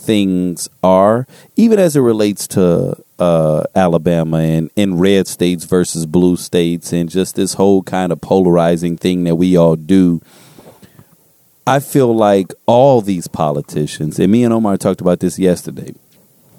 [0.05, 1.27] things are,
[1.57, 7.09] even as it relates to uh, Alabama and in red states versus blue states, and
[7.09, 10.21] just this whole kind of polarizing thing that we all do.
[11.67, 15.95] I feel like all these politicians, and me and Omar talked about this yesterday.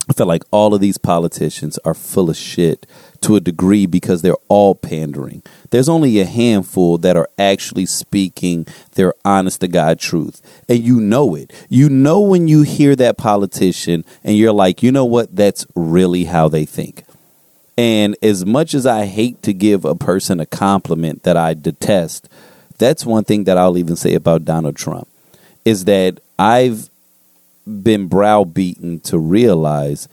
[0.10, 2.86] I feel like all of these politicians are full of shit
[3.26, 5.42] to a degree because they're all pandering.
[5.72, 10.42] There's only a handful that are actually speaking their honest to God truth.
[10.70, 11.52] And you know it.
[11.68, 15.36] You know when you hear that politician and you're like, you know what?
[15.36, 17.04] That's really how they think.
[17.76, 22.30] And as much as I hate to give a person a compliment that I detest,
[22.78, 25.08] that's one thing that I'll even say about Donald Trump
[25.66, 26.92] is that I've
[27.66, 30.08] been browbeaten to realize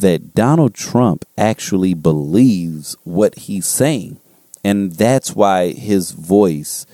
[0.00, 4.20] that Donald Trump actually believes what he's saying.
[4.64, 6.86] And that's why his voice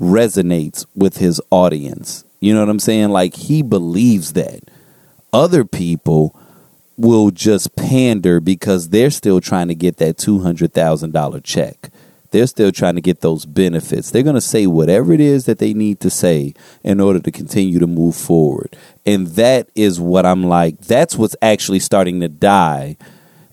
[0.00, 2.24] resonates with his audience.
[2.40, 3.10] You know what I'm saying?
[3.10, 4.62] Like he believes that.
[5.32, 6.38] Other people
[6.96, 11.90] will just pander because they're still trying to get that $200,000 check.
[12.32, 14.10] They're still trying to get those benefits.
[14.10, 17.30] They're going to say whatever it is that they need to say in order to
[17.30, 18.74] continue to move forward.
[19.04, 20.80] And that is what I'm like.
[20.80, 22.96] That's what's actually starting to die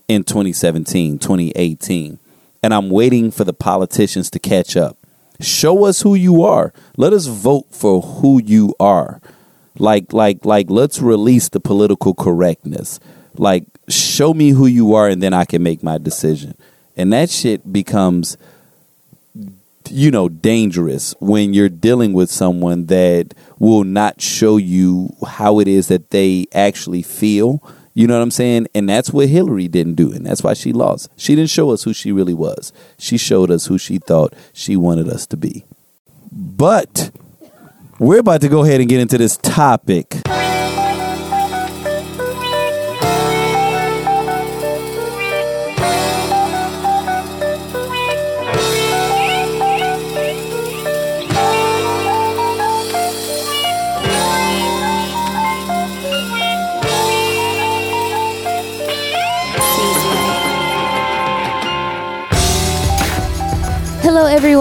[0.08, 2.20] in 2017, 2018.
[2.64, 4.98] And I'm waiting for the politicians to catch up.
[5.42, 6.74] Show us who you are.
[6.98, 9.22] Let us vote for who you are.
[9.78, 13.00] Like like like let's release the political correctness.
[13.36, 16.56] Like show me who you are and then I can make my decision.
[16.98, 18.36] And that shit becomes
[19.92, 25.68] you know dangerous when you're dealing with someone that will not show you how it
[25.68, 27.64] is that they actually feel.
[27.94, 28.68] You know what i'm saying?
[28.74, 31.10] And that's what hillary didn't do and that's why she lost.
[31.18, 32.72] She didn't show us who she really was.
[32.98, 35.66] She showed us who she thought she wanted us to be.
[36.32, 37.12] But
[37.98, 40.22] we're about to go ahead and get into this topic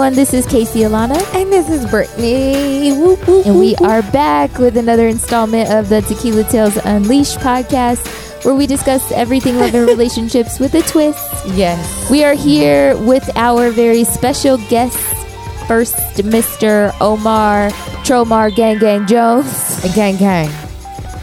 [0.09, 0.15] everyone.
[0.15, 2.93] This is Casey Alana, And this is Brittany.
[2.93, 3.91] Whoop, whoop, and we whoop, whoop.
[3.91, 9.59] are back with another installment of the Tequila Tales Unleashed podcast, where we discuss everything
[9.59, 11.21] love and relationships with a twist.
[11.49, 12.11] Yes.
[12.11, 14.97] We are here with our very special guest,
[15.67, 16.95] first Mr.
[17.01, 17.71] Omar
[18.05, 19.81] Tromar Gang Gang Jones.
[19.95, 20.51] Gang, gang.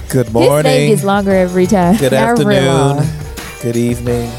[0.10, 0.52] Good morning.
[0.52, 0.90] His name morning.
[0.90, 1.98] gets longer every time.
[1.98, 3.04] Good afternoon.
[3.62, 4.32] Good evening.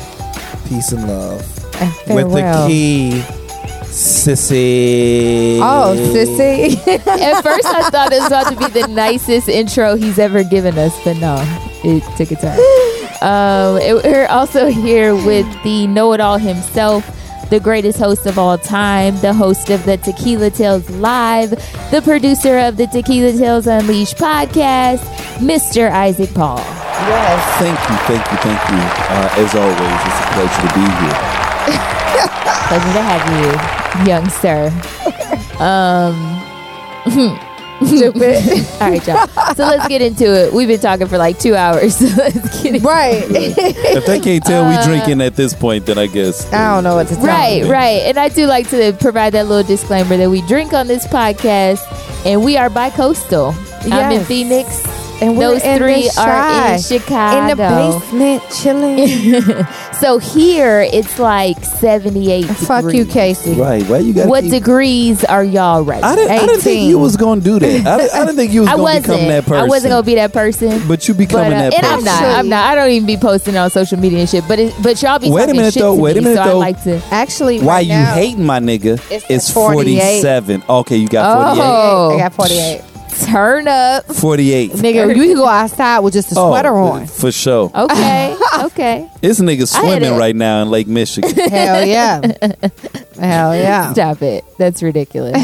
[0.68, 1.42] Peace and love.
[1.78, 3.22] Uh, With the key,
[4.26, 5.58] sissy.
[5.62, 6.76] Oh, sissy.
[7.06, 10.76] At first, I thought it was about to be the nicest intro he's ever given
[10.78, 11.36] us, but no,
[11.84, 12.58] it took a turn.
[13.22, 17.04] Um, it- we're also here with the know-it-all himself,
[17.50, 21.50] the greatest host of all time, the host of the Tequila Tales Live,
[21.92, 24.98] the producer of the Tequila Tales Unleashed podcast,
[25.38, 25.90] Mr.
[25.90, 26.58] Isaac Paul.
[26.58, 27.38] yes.
[27.60, 28.82] thank you thank you thank you
[29.14, 31.18] uh, as always it's a pleasure to be here
[32.66, 34.68] Pleasure to have you, young sir.
[35.58, 36.42] Um,
[37.84, 38.42] Stupid.
[38.80, 39.26] all right, y'all.
[39.54, 40.50] So let's get into it.
[40.52, 41.96] We've been talking for like two hours.
[42.06, 43.22] So let's get into right.
[43.28, 46.94] if they can't tell we drinking at this point then i guess I don't know
[46.94, 47.70] what to tell Right, you.
[47.70, 48.02] right.
[48.06, 51.80] And I do like to provide that little disclaimer that we drink on this podcast
[52.24, 53.54] and we are bi-coastal.
[53.84, 54.26] I'm in Yes.
[54.26, 54.95] Phoenix.
[55.22, 57.40] And we're Those in three this are in Chicago.
[57.40, 59.66] In the basement, chilling.
[59.96, 62.94] So here it's like 78 Fuck degrees.
[62.98, 63.54] you, Casey.
[63.54, 66.98] right why you got What degrees are y'all right I didn't, I didn't think you
[66.98, 67.86] was gonna do that.
[67.86, 69.54] I didn't, I didn't think you was gonna become that person.
[69.56, 70.86] I wasn't gonna be that person.
[70.86, 71.96] But you But, becoming uh, that and person.
[71.96, 72.22] I'm not.
[72.38, 72.64] I'm not.
[72.70, 74.44] I don't even be posting on social media and shit.
[74.46, 75.96] But it, but y'all be Wait a talking minute, shit though.
[75.96, 76.50] to Wait a me, minute, so though.
[76.50, 77.02] I like to.
[77.10, 79.00] Actually, Why right you now, hating my nigga?
[79.10, 80.20] It's It's, 48.
[80.20, 80.62] 47.
[80.68, 81.62] Okay, you got 48.
[81.64, 82.14] Oh.
[82.14, 82.82] I got 48.
[83.24, 84.04] Turn up.
[84.06, 84.72] 48.
[84.72, 87.06] Nigga, you can go outside with just a Oh, sweater on.
[87.06, 87.70] For sure.
[87.74, 88.36] Okay.
[88.64, 89.10] okay.
[89.20, 90.18] This nigga I had swimming it.
[90.18, 91.30] right now in Lake Michigan.
[91.50, 92.20] Hell yeah.
[93.18, 93.92] Hell yeah.
[93.92, 94.44] Stop it.
[94.58, 95.36] That's ridiculous.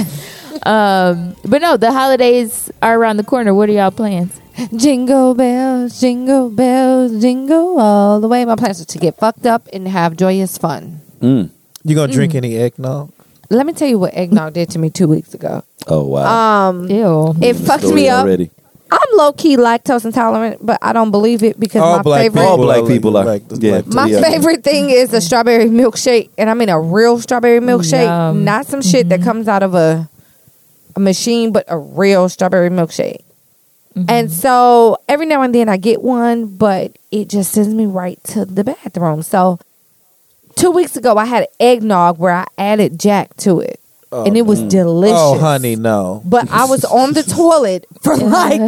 [0.66, 3.54] um, but no, the holidays are around the corner.
[3.54, 4.38] What are y'all plans?
[4.76, 8.44] Jingle bells, jingle bells, jingle all the way.
[8.44, 11.00] My plans are to get fucked up and have joyous fun.
[11.20, 11.48] Mm.
[11.84, 12.14] You gonna Mm.
[12.16, 13.10] drink any eggnog?
[13.52, 15.62] Let me tell you what eggnog did to me two weeks ago.
[15.86, 16.68] Oh, wow.
[16.70, 17.34] Um, Ew.
[17.42, 18.24] it fucked me up.
[18.24, 18.50] already.
[18.90, 22.40] I'm low key lactose intolerant, but I don't believe it because All my black favorite
[22.42, 22.50] people.
[22.50, 23.24] All black people are.
[23.24, 23.76] like- Yeah.
[23.76, 24.20] like- my Yeah.
[24.20, 28.44] favorite thing is a strawberry milkshake, and I mean a real strawberry mm, milkshake, Yum.
[28.44, 29.28] not some shit that mm-hmm.
[29.28, 30.08] comes out of a
[30.94, 33.22] a machine, but a real strawberry milkshake.
[33.96, 34.04] Mm-hmm.
[34.10, 38.22] And so every now and then I get one, but it just sends me right
[38.24, 39.22] to the bathroom.
[39.22, 39.58] So
[40.56, 43.80] two weeks ago I had eggnog where I added Jack to it,
[44.10, 44.70] oh, and it was mm.
[44.70, 45.16] delicious.
[45.18, 46.22] Oh, honey, no.
[46.24, 48.60] But I was on the toilet for like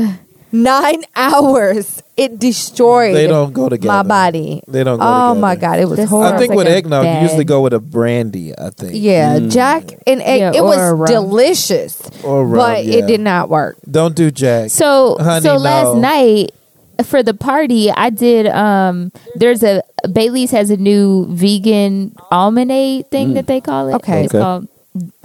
[0.53, 2.01] nine hours.
[2.17, 3.89] It destroyed They don't go together.
[3.93, 4.63] my body.
[4.69, 5.41] They don't go Oh together.
[5.41, 6.37] my god, it was That's- horrible.
[6.37, 8.57] I think Sounds with like a eggnog, you usually go with a brandy.
[8.57, 8.93] I think.
[8.95, 9.51] yeah, mm.
[9.51, 10.39] Jack and egg.
[10.41, 11.07] Yeah, it was a rum.
[11.09, 12.99] delicious, Or rum, but yeah.
[12.99, 13.79] it did not work.
[13.91, 14.71] Don't do Jack.
[14.71, 16.53] So Honey, so last night
[17.05, 18.47] for the party, I did.
[18.47, 23.95] Um, there's a Bailey's has a new vegan Almande thing that they call it.
[23.95, 24.25] Okay.
[24.25, 24.43] it's Okay.
[24.43, 24.69] called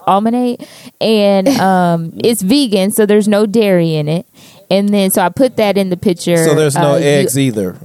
[0.08, 0.66] Almande,
[1.00, 4.26] and um, it's vegan, so there's no dairy in it.
[4.72, 6.38] and then so I put that in the pitcher.
[6.44, 7.76] So there's no Uh, you- eggs either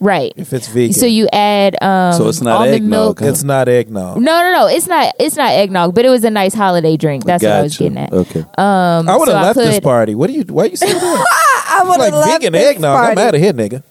[0.00, 0.32] right?
[0.36, 0.92] if it's vegan.
[0.94, 3.20] So you add um, So it's not almond eggnog, milk.
[3.20, 3.26] huh?
[3.26, 4.16] it's not eggnog.
[4.20, 4.66] No, no, no.
[4.68, 5.12] It's not.
[5.18, 7.24] It's not eggnog, but it was a nice holiday drink.
[7.24, 8.12] That's what I was getting at.
[8.12, 8.40] Okay.
[8.56, 10.14] Um, I would have so left this party.
[10.14, 10.44] What do you?
[10.44, 11.26] Why are you saying that?
[11.80, 13.10] I would like vegan eggnog.
[13.10, 13.82] I'm out of here, nigga.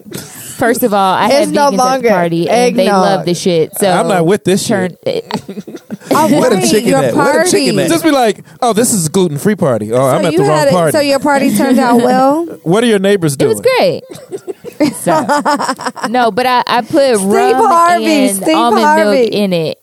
[0.57, 3.01] First of all, I It's had no vegans at longer the party, and they eggnog.
[3.01, 3.75] love the shit.
[3.77, 4.95] So I'm not with this turn,
[6.11, 7.13] Oh, Where the wait, chicken your at?
[7.13, 7.51] Where the party.
[7.51, 7.87] chicken at?
[7.89, 9.93] Just be like, oh, this is a gluten free party.
[9.93, 10.91] Oh, I'm at the wrong had it- party.
[10.91, 12.45] So your party turned out well.
[12.63, 13.57] what are your neighbors doing?
[13.57, 14.01] It doing?
[14.29, 14.55] was great.
[14.95, 15.11] So,
[16.09, 19.19] no, but I, I put Steve rum Harvey, and Steve almond Harvey.
[19.23, 19.81] milk in it.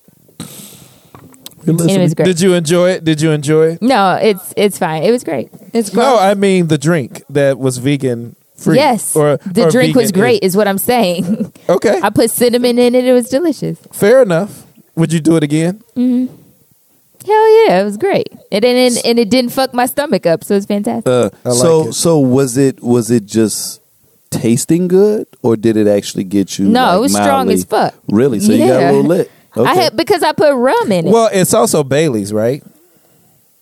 [1.67, 2.27] And it was great.
[2.27, 3.05] Did you enjoy it?
[3.05, 3.83] Did you enjoy it?
[3.83, 5.03] no, it's it's fine.
[5.03, 5.51] It was great.
[5.73, 6.21] It's No, gross.
[6.21, 8.77] I mean the drink that was vegan free.
[8.77, 10.43] Yes, or the or drink was great.
[10.43, 11.53] Is what I'm saying.
[11.69, 13.05] Okay, I put cinnamon in it.
[13.05, 13.79] It was delicious.
[13.93, 14.65] fair enough.
[14.95, 15.83] Would you do it again?
[15.95, 16.35] Mm-hmm.
[17.27, 18.33] Hell yeah, it was great.
[18.53, 21.09] And and, and it didn't fuck my stomach up, so it's fantastic.
[21.09, 21.93] Uh, I like so it.
[21.95, 23.81] so was it was it just
[24.31, 26.69] tasting good or did it actually get you?
[26.69, 27.95] No, like, it was strong as fuck.
[28.09, 28.41] Really?
[28.41, 29.31] So you got a little lit.
[29.57, 29.69] Okay.
[29.71, 31.11] I had because I put rum in it.
[31.13, 32.63] Well, it's also Bailey's, right?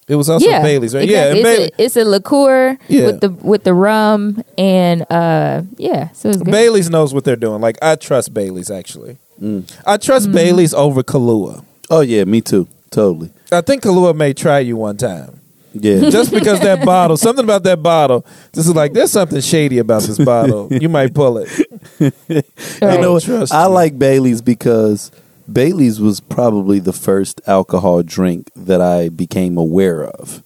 [0.06, 1.04] It was also yeah, Bailey's, right?
[1.04, 1.14] exactly.
[1.14, 3.06] Yeah, and Bailey, it's, a, it's a liqueur Yeah.
[3.06, 6.50] with the with the rum and uh yeah, so it's good.
[6.50, 7.60] Bailey's knows what they're doing.
[7.62, 9.16] Like I trust Bailey's actually.
[9.40, 9.64] Mm.
[9.86, 10.34] I trust Mm-hmm.
[10.36, 11.64] Bailey's over Kahlua.
[11.90, 12.68] oh yeah, me too.
[12.90, 13.30] Totally.
[13.50, 15.40] I think Kahlua may try you one time.
[15.72, 16.10] Yeah.
[16.10, 20.02] Just because that bottle, something about that bottle, this is like there's something shady about
[20.02, 20.68] this bottle.
[20.70, 21.48] You might pull it.
[21.98, 22.12] you
[22.82, 23.00] Right.
[23.00, 23.22] know what?
[23.22, 25.10] Trust I like Bailey's because
[25.52, 30.42] Bailey's was probably the first alcohol drink that I became aware of.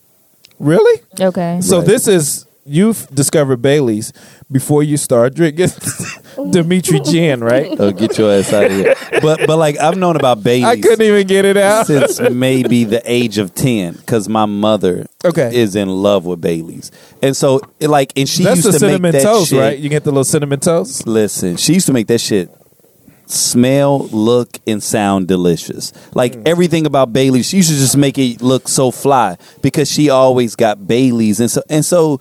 [0.59, 1.01] Really?
[1.21, 1.61] Okay.
[1.63, 1.87] So Right.
[1.87, 4.13] this is you've discovered Bailey's
[4.53, 5.69] before you start drinking
[6.51, 7.75] Dimitri Gin, right?
[7.79, 8.95] Oh, get your ass out of here!
[9.23, 10.65] But but like I've known about Bailey's.
[10.65, 11.87] I couldn't even get it out.
[11.87, 15.51] since maybe the age of 10 because my mother Okay.
[15.55, 16.91] is in love with Bailey's.
[17.23, 19.59] And so, it, like, and she That's used the to make cinnamon that toast, shit.
[19.59, 19.79] right?
[19.79, 21.07] You get the little cinnamon toast.
[21.07, 22.51] Listen, she used to make that shit
[23.31, 25.93] smell, look, and sound delicious.
[26.15, 26.43] Like Mm.
[26.49, 30.87] everything about Bailey's, she should just make it look so fly because she always got
[30.87, 32.21] Bailey's, and so and so.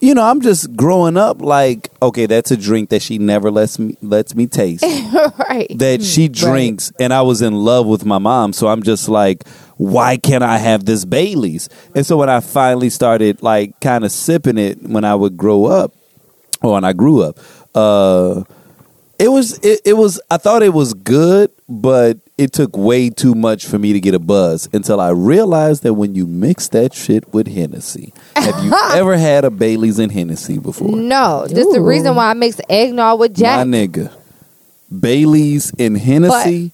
[0.00, 3.78] You know, I'm just growing up like, okay, that's a drink that she never lets
[3.78, 4.82] me lets me taste.
[5.38, 5.66] right.
[5.78, 8.52] that she drinks and I was in love with my mom.
[8.52, 9.48] So I'm just like,
[9.78, 11.70] why can't I have this Bailey's?
[11.94, 15.64] And so when I finally started like kind of sipping it when I would grow
[15.66, 15.94] up
[16.60, 17.38] or when I grew up,
[17.74, 18.42] uh
[19.18, 23.34] it was it, it was I thought it was good, but it took way too
[23.34, 26.94] much for me to get a buzz until I realized that when you mix that
[26.94, 28.12] shit with Hennessy.
[28.34, 30.90] Have you ever had a Bailey's and Hennessy before?
[30.96, 33.66] No, this the reason why I mix eggnog with Jack.
[33.66, 34.12] My nigga,
[35.00, 36.72] Bailey's and Hennessy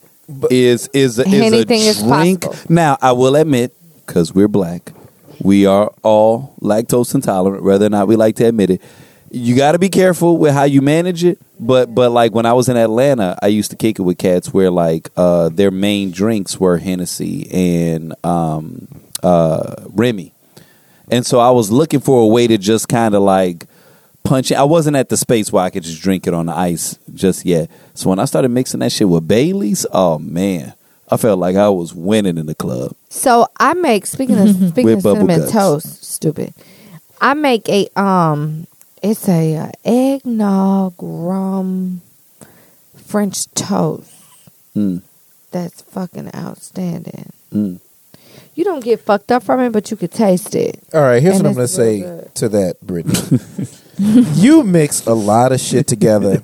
[0.50, 2.42] is is a, is a drink.
[2.42, 2.56] possible.
[2.68, 3.74] now, I will admit,
[4.06, 4.92] because we're black,
[5.42, 8.82] we are all lactose intolerant, whether or not we like to admit it.
[9.30, 11.38] You got to be careful with how you manage it.
[11.62, 14.52] But but like when I was in Atlanta, I used to kick it with cats
[14.52, 18.88] where like uh, their main drinks were Hennessy and um,
[19.22, 20.32] uh, Remy.
[21.10, 23.66] And so I was looking for a way to just kind of like
[24.24, 24.54] punch it.
[24.54, 27.44] I wasn't at the space where I could just drink it on the ice just
[27.44, 27.70] yet.
[27.92, 30.72] So when I started mixing that shit with Bailey's, oh man,
[31.10, 32.94] I felt like I was winning in the club.
[33.10, 35.52] So I make speaking of speaking With of bubble cinnamon guts.
[35.52, 36.54] toast, stupid.
[37.20, 38.66] I make a um,
[39.02, 42.00] it's a uh, eggnog rum
[42.96, 44.12] French toast.
[44.76, 45.02] Mm,
[45.50, 47.32] That's fucking outstanding.
[47.52, 47.80] mm.
[48.54, 50.82] You don't get fucked up from it, but you could taste it.
[50.92, 52.34] All right, here's And what I'm going to say good.
[52.34, 53.38] to that, Brittany.
[54.34, 56.42] you mix a lot of shit together.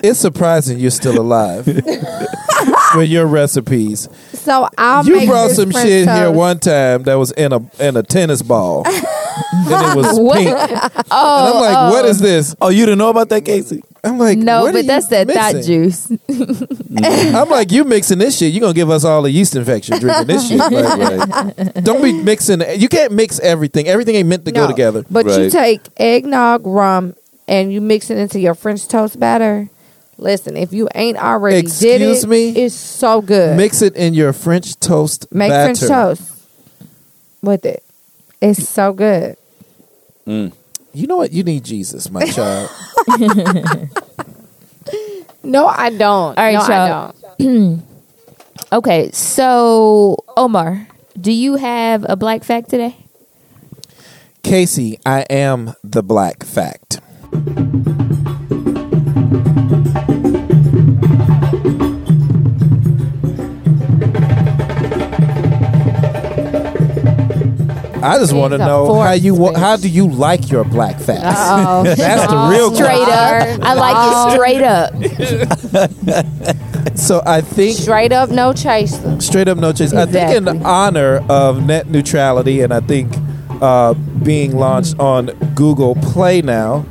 [0.00, 1.66] It's surprising you're still alive
[2.96, 4.08] with your recipes.
[4.32, 7.96] So I'll you brought some French shit here one time that was in a in
[7.96, 8.84] a tennis ball,
[9.52, 10.36] and it was What?
[10.38, 10.48] pink.
[10.50, 10.80] and
[11.10, 12.54] I'm like, what is oh, this?
[12.54, 12.66] Oh.
[12.66, 13.82] oh, you didn't know about that, Casey?
[14.04, 15.82] I'm like, no, what are but you that's that thought mixing?
[15.84, 16.10] juice.
[17.34, 18.52] I'm like, you mixing this shit.
[18.52, 20.58] You're gonna give us all a yeast infection drinking this shit.
[20.58, 21.74] Like, Right.
[21.84, 22.62] don't be mixing.
[22.80, 23.86] You can't mix everything.
[23.86, 25.04] Everything ain't meant to go No, together.
[25.10, 25.52] But you Right.
[25.52, 27.14] take eggnog rum
[27.46, 29.68] and you mix it into your French toast batter.
[30.18, 32.50] Listen, if you ain't already did Excuse it, me?
[32.50, 33.56] it's so good.
[33.56, 35.74] Mix it in your French toast Make batter.
[35.76, 36.22] French toast
[37.40, 37.82] with it.
[38.42, 39.36] It's so good.
[40.26, 40.52] Mm.
[40.92, 41.32] You know what?
[41.32, 42.68] You need Jesus, my child.
[45.44, 46.38] No, I don't.
[46.38, 47.82] All right, no, I don't.
[48.72, 50.86] Okay, so Omar,
[51.20, 52.96] do you have a black fact today?
[54.42, 57.00] Casey, I am the black fact.
[68.02, 71.22] I just want to know how you wa- how do you like your black facts?
[71.22, 71.82] Uh-oh.
[71.96, 73.62] That's the real Straight question.
[73.62, 73.68] up.
[73.68, 76.26] I like it straight up.
[76.96, 79.20] So I think Straight up, no chaser.
[79.20, 79.92] straight up no chase.
[79.94, 80.64] I think in Exactly.
[80.64, 83.12] honor of net neutrality, and I think
[83.62, 86.84] uh, being launched on Google Play now,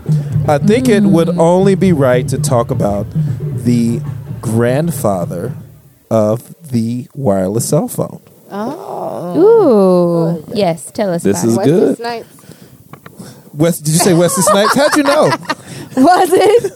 [0.48, 3.06] I think it would only be right to talk about
[3.42, 4.02] the
[4.42, 5.54] grandfather
[6.10, 8.22] of the wireless cell phone.
[8.54, 10.44] Ooh.
[10.54, 11.66] Yes, tell us This about is it.
[11.66, 11.98] good.
[11.98, 12.28] Snipes.
[13.54, 14.76] West, did you say Wesley Snipes?
[14.76, 15.24] How'd you know?
[15.98, 16.72] Was it?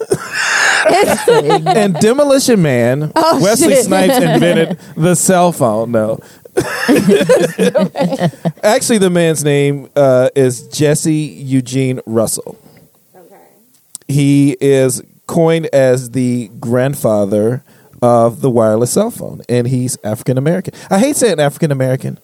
[1.77, 3.85] and Demolition Man, Oh, Wesley shit.
[3.85, 5.91] Snipes invented the cell phone.
[5.91, 6.19] No.
[8.63, 12.57] Actually, the man's name uh, is Jesse Eugene Russell.
[13.15, 13.35] Okay.
[14.07, 17.63] He is coined as the grandfather
[18.01, 20.73] of the wireless cell phone, and he's African American.
[20.89, 22.19] I hate saying African American.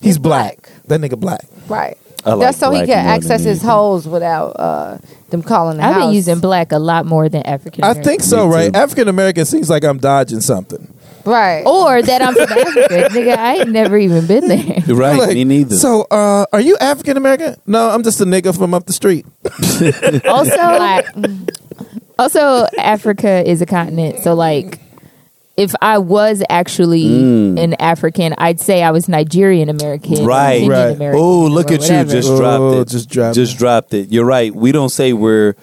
[0.00, 0.70] He's black.
[0.86, 1.44] That nigga black.
[1.68, 1.96] Right.
[2.24, 4.98] Like That's so he black can access his holes without uh,
[5.30, 6.04] them calling the I've house.
[6.06, 8.02] been using black a lot more than African American.
[8.02, 8.74] I think so, right?
[8.76, 10.92] African American seems like I'm dodging something.
[11.24, 11.62] right.
[11.66, 13.08] Or that I'm from Africa.
[13.10, 14.80] Nigga, I ain't never even been there.
[14.86, 15.18] You're right.
[15.18, 15.76] Like, me neither.
[15.76, 17.56] So, uh, are you African American?
[17.66, 19.24] No, I'm just a nigga from up the street.
[20.26, 20.56] Also,
[22.18, 24.22] also Africa is a continent.
[24.22, 24.78] So like
[25.56, 27.06] if I was actually
[27.58, 30.24] an African, I'd say I was Nigerian American.
[30.24, 30.66] Right.
[30.66, 30.96] Right.
[31.14, 32.04] Oh, look or at you!
[32.04, 32.92] Just Oh, dropped it.
[32.92, 33.58] just dropped Just it.
[33.58, 34.10] dropped it.
[34.10, 34.54] You're right.
[34.54, 35.54] We don't say we're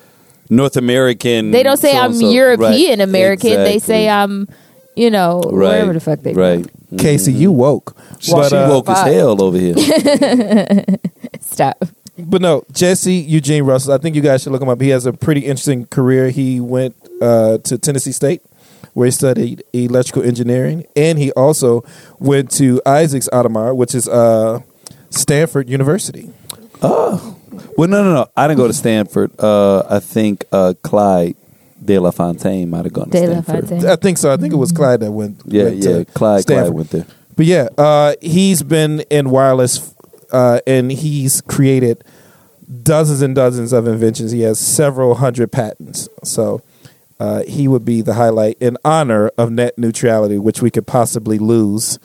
[0.49, 1.51] North American.
[1.51, 2.29] They don't say I'm so-and-so.
[2.31, 3.07] European Right.
[3.09, 3.51] American.
[3.63, 4.47] They say I'm,
[4.95, 5.51] you know, right.
[5.51, 6.65] wherever the fuck they right.
[6.97, 7.97] Casey, you woke.
[8.19, 9.75] She, But, she uh, woke as hell over here.
[11.41, 11.83] Stop.
[12.17, 13.93] But no, Jesse Eugene Russell.
[13.93, 14.81] I think you guys should look him up.
[14.81, 16.29] He has a pretty interesting career.
[16.29, 18.41] He went uh, to Tennessee State,
[18.93, 21.83] where he studied electrical engineering, and he also
[22.19, 24.61] went to Isaac's alma mater, which is uh,
[25.09, 26.31] Stanford University.
[26.81, 27.37] Oh,
[27.77, 28.27] well, no, no, no.
[28.35, 29.31] I didn't go to Stanford.
[29.39, 31.35] Uh, I think uh, Clyde
[31.83, 33.69] De La Fontaine might have gone to De Stanford.
[33.69, 33.89] Fontaine.
[33.89, 34.31] I think so.
[34.31, 35.41] I think it was Clyde that went.
[35.45, 35.97] Yeah, went yeah.
[35.97, 36.65] to Clyde, Stanford.
[36.65, 37.05] Clyde went there.
[37.35, 39.93] But yeah, uh, he's been in wireless,
[40.31, 42.03] uh, and he's created
[42.83, 44.31] dozens and dozens of inventions.
[44.31, 46.09] He has several hundred patents.
[46.23, 46.61] So
[47.19, 51.39] uh, he would be the highlight in honor of net neutrality, which we could possibly
[51.39, 51.99] lose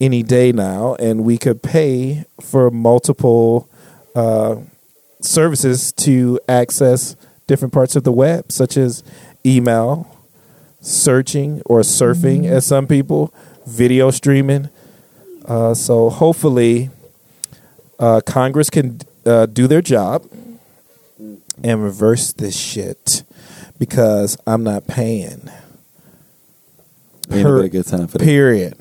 [0.00, 3.68] any day now, and we could pay for multiple
[4.14, 4.56] uh,
[5.20, 7.16] services to access
[7.46, 9.02] different parts of the web, such as
[9.44, 10.08] email,
[10.80, 13.34] searching or surfing, as some people,
[13.66, 14.68] video streaming.
[15.44, 16.90] Uh, so hopefully,
[17.98, 20.24] uh, Congress can uh, do their job
[21.64, 23.24] and reverse this shit
[23.78, 25.50] because I'm not paying.
[27.30, 28.24] Ain't Per- a good time for that.
[28.24, 28.74] Period.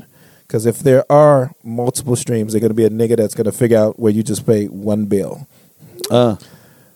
[0.47, 3.51] Because if there are multiple streams, there's going to be a nigga that's going to
[3.51, 5.45] figure out where you just pay one bill.
[6.09, 6.37] Uh,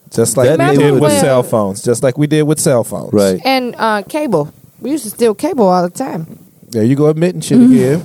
[0.10, 1.84] Just like we did would- with cell phones.
[1.84, 3.11] Just like we did with cell phones.
[3.14, 3.41] right.
[3.44, 4.53] And uh, cable.
[4.80, 6.40] We used to steal cable all the time.
[6.72, 7.73] There you go admitting shit Mm-hmm.
[7.73, 8.02] again.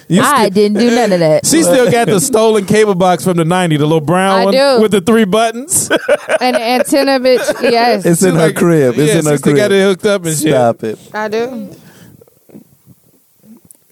[0.08, 1.46] You I still- didn't do none of that.
[1.46, 4.54] she still got the stolen cable box from the 90, the little brown I one
[4.54, 4.80] do.
[4.82, 5.90] with the three buttons.
[6.40, 7.62] And the antenna, bitch.
[7.62, 8.94] Yes, It's in her Like, crib.
[8.98, 9.72] It's yeah, in her she still got crib.
[9.80, 10.98] it hooked up and Stop it.
[11.12, 11.76] I do.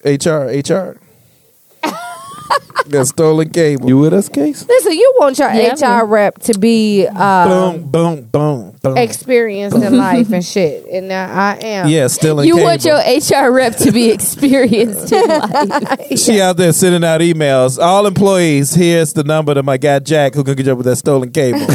[0.05, 0.99] HR, HR.
[2.91, 3.87] Got stolen cable.
[3.89, 4.67] You with us, Case?
[4.67, 8.97] Listen, you want your Yeah, I'm HR rep to be uh, boom, boom, boom, boom.
[8.97, 11.89] experienced in life and shit, and now I am.
[11.89, 12.67] yeah, stealing You cable.
[12.67, 16.19] want your HR rep to be experienced in life.
[16.19, 17.79] She out there sending out emails.
[17.83, 20.87] All employees, here's the number to my guy Jack who can get you up with
[20.87, 21.67] that stolen cable.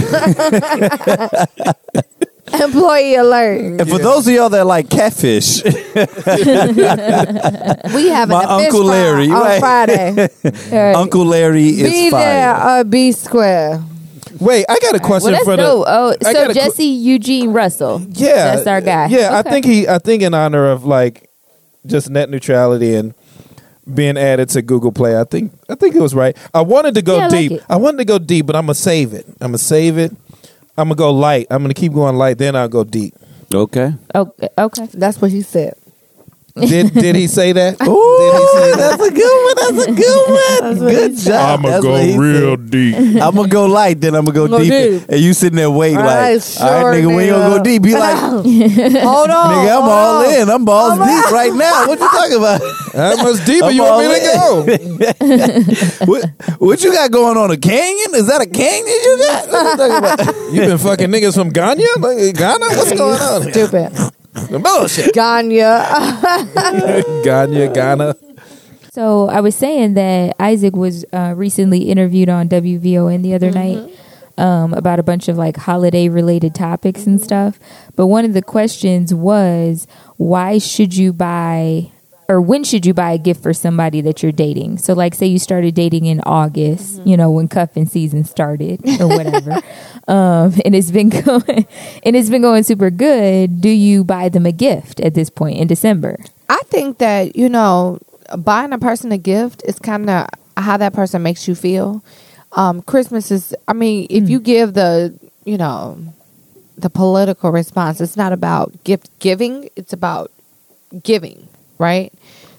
[2.53, 3.61] Employee alert.
[3.81, 5.69] And for those of y'all that like catfish, We
[8.09, 9.59] have My a fish Uncle fry Larry, on right.
[9.59, 10.29] Friday.
[10.71, 10.95] Right.
[10.95, 13.81] Uncle Larry is be there or uh, be square.
[14.39, 15.61] Wait, I got a question that's for the.
[15.63, 15.85] dope.
[15.87, 18.01] Oh, I so a qu- Jesse Eugene Russell.
[18.09, 19.07] Yeah, That's our guy.
[19.07, 19.49] Yeah, Okay.
[19.49, 19.87] I think he.
[19.87, 21.29] I think in honor of like
[21.85, 23.13] just net neutrality and
[23.93, 26.35] being added to Google Play, I think I think it was right.
[26.53, 27.51] I wanted to go Yeah, I like deep.
[27.53, 27.63] it.
[27.69, 29.25] I wanted to go deep, but I'm gonna save it.
[29.39, 30.11] I'm gonna save it.
[30.77, 31.47] I'm gonna go light.
[31.49, 32.37] I'm gonna keep going light.
[32.37, 33.13] Then I'll go deep.
[33.53, 33.93] Okay.
[34.15, 34.49] Okay.
[34.57, 34.87] okay.
[34.93, 35.75] That's what he said.
[36.55, 37.81] Did Did he say that?
[37.81, 38.77] Ooh, Did he say that?
[38.77, 39.55] that's a good one.
[39.57, 40.21] That's a good
[40.85, 40.93] one.
[40.93, 41.59] good job.
[41.59, 42.69] I'ma That's what he said.
[42.69, 42.95] deep.
[43.23, 44.69] I'm gonna go light, then I'm gonna go Go deep.
[45.01, 45.09] deep.
[45.09, 47.49] And you sitting there waiting All like, right, all right, sure, nigga, we ain't gonna
[47.55, 47.63] go nigga.
[47.63, 47.81] deep.
[47.81, 48.45] Be like, Hold on.
[48.45, 50.33] nigga, I'm hold all on.
[50.33, 50.49] in.
[50.49, 51.87] I'm balls deep right now.
[51.87, 52.61] What you talking about?
[52.93, 56.05] How much deeper I'm you want me all to go?
[56.05, 57.49] what, what you got going on?
[57.49, 58.13] A canyon?
[58.13, 59.47] Is that a canyon you got?
[59.49, 60.53] What you talking about?
[60.53, 61.81] You been fucking niggas from Ghana?
[61.97, 62.65] Like, Ghana?
[62.77, 63.51] What's going on?
[63.51, 64.13] Stupid.
[64.49, 65.13] Bullshit.
[65.13, 65.85] Ganya.
[67.23, 68.15] Ghana, Ghana.
[68.91, 73.91] So I was saying that Isaac was uh, recently interviewed on WVON the other night
[74.37, 77.59] um, about a bunch of like holiday related topics and stuff.
[77.95, 79.87] But one of the questions was,
[80.17, 81.91] why should you buy
[82.29, 84.77] or when should you buy a gift for somebody that you're dating?
[84.77, 89.07] So, like, say you started dating in August, you know, when cuffing season started or
[89.07, 89.51] whatever,
[90.07, 91.67] um, and it's been going,
[92.03, 93.61] and it's been going super good.
[93.61, 96.17] Do you buy them a gift at this point in December?
[96.49, 97.99] I think that you know,
[98.37, 100.27] buying a person a gift is kind of
[100.57, 102.03] how that person makes you feel.
[102.53, 103.55] Um, Christmas is.
[103.67, 105.97] I mean, if you give the, you know,
[106.77, 109.69] the political response, it's not about gift giving.
[109.75, 110.31] It's about
[111.01, 111.47] giving,
[111.77, 112.13] right?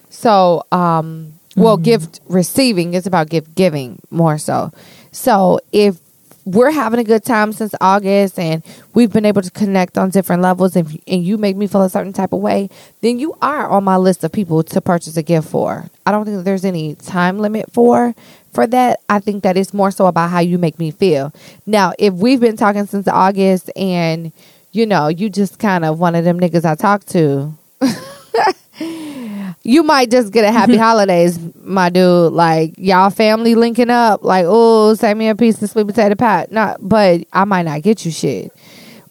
[0.09, 4.71] So, um, well, gift receiving is about gift giving more so.
[5.11, 5.99] So, if
[6.45, 8.63] we're having a good time since August and
[8.93, 11.89] we've been able to connect on different levels and, and you make me feel a
[11.89, 12.69] certain type of way,
[13.01, 15.85] then you are on my list of people to purchase a gift for.
[16.05, 18.13] I don't think that there's any time limit for
[18.53, 18.99] for that.
[19.09, 21.33] I think that it's more so about how you make me feel.
[21.65, 24.31] Now, if we've been talking since August and
[24.71, 27.53] you know, you just kind of one of them niggas I talk to,
[29.65, 32.33] you might just get a happy holidays, my dude.
[32.33, 36.47] Like y'all family linking up, like, oh, send me a piece of sweet potato pie.
[36.51, 38.53] Not, but I might not get you shit.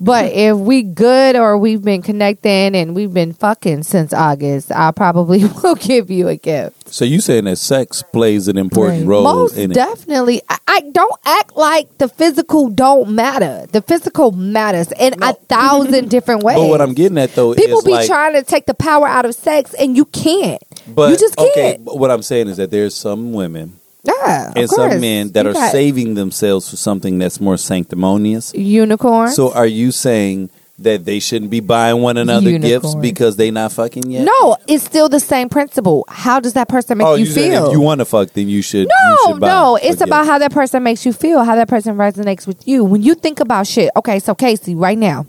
[0.05, 4.90] But if we good or we've been connecting and we've been fucking since August, I
[4.90, 6.89] probably will give you a gift.
[6.93, 9.09] So you saying that sex plays an important Right.
[9.09, 9.74] role Most in it?
[9.74, 10.43] definitely.
[10.48, 13.66] I, I don't act like the physical don't matter.
[13.72, 16.56] The physical matters in a thousand different ways.
[16.56, 19.24] But what I'm getting at though People be like, trying to take the power out
[19.24, 20.62] of sex, and you can't.
[20.86, 21.85] but you just can't.
[21.85, 24.93] but What I'm saying is that there's some women Yeah, of and course.
[24.93, 28.55] some men that You are got saving themselves for something that's more sanctimonious.
[28.55, 29.31] unicorn.
[29.31, 33.01] So are you saying that they shouldn't be buying one another gifts Unicorn.
[33.01, 34.24] because they not fucking yet?
[34.24, 36.05] no, it's still the same principle.
[36.09, 37.66] How does that person make oh, you, you said feel?
[37.68, 38.89] if you want to fuck, then you should.
[38.89, 40.02] you no, should buy no, a it's gift.
[40.02, 42.85] about how that person makes you feel, how that person resonates with you.
[42.85, 45.26] When you think about shit, okay, so Casey, right now,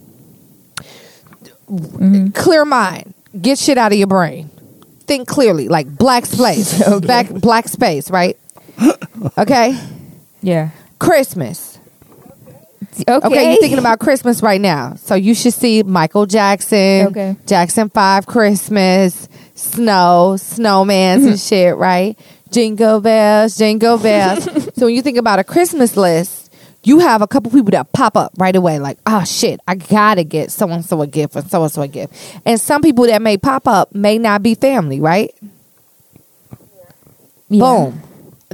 [1.69, 2.29] mm-hmm.
[2.29, 4.49] clear mind, get shit out of your brain,
[5.05, 8.37] think clearly, like black space, back black space, right?
[9.37, 9.77] Okay,
[10.41, 10.69] Yeah.
[10.99, 11.77] Christmas.
[13.01, 13.13] Okay.
[13.27, 14.95] Okay, you're thinking about Christmas right now.
[14.95, 17.35] So you should see Michael Jackson, Okay.
[17.45, 22.17] Jackson 5 Christmas, snow, snowmans and shit, right?
[22.51, 24.43] Jingle bells, jingle bells.
[24.77, 26.53] so when you think about a Christmas list,
[26.83, 30.23] you have a couple people that pop up right away, like, oh shit, I gotta
[30.23, 32.13] get so and so a gift and so and so a gift.
[32.45, 35.33] And some people that may pop up may not be family, right?
[37.49, 37.59] Yeah.
[37.59, 38.01] Boom.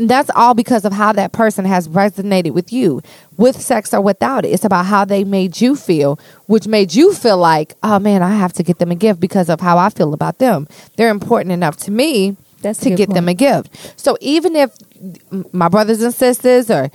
[0.01, 3.03] And that's all because of how that person has resonated with you,
[3.37, 4.47] with sex or without it.
[4.47, 8.31] It's about how they made you feel, which made you feel like, oh man, I
[8.31, 10.67] have to get them a gift because of how I feel about them.
[10.95, 13.93] They're important enough to me That's to get them a gift.
[13.95, 14.75] So even if
[15.53, 16.89] my brothers and sisters or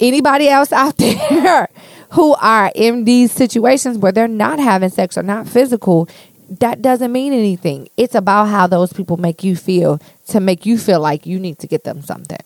[0.00, 1.68] anybody else out there
[2.12, 6.08] who are in these situations where they're not having sex or not physical,
[6.48, 7.88] that doesn't mean anything.
[7.96, 11.58] It's about how those people make you feel to make you feel like you need
[11.60, 12.38] to get them something.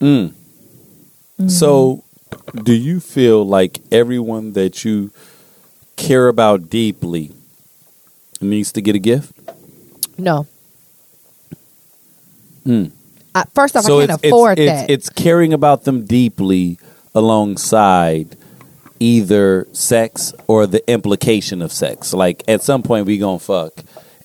[0.00, 0.34] Mm.
[1.48, 2.04] So,
[2.62, 5.10] do you feel like everyone that you
[5.96, 7.32] care about deeply
[8.40, 9.32] needs to get a gift?
[10.18, 10.46] No.
[12.64, 12.86] Hmm.
[13.34, 14.90] I, first off, so I can't it's, afford it's, that.
[14.90, 16.78] It's, it's caring about them deeply
[17.14, 18.36] alongside
[19.00, 22.12] either sex or the implication of sex.
[22.12, 23.72] Like at some point we gonna fuck.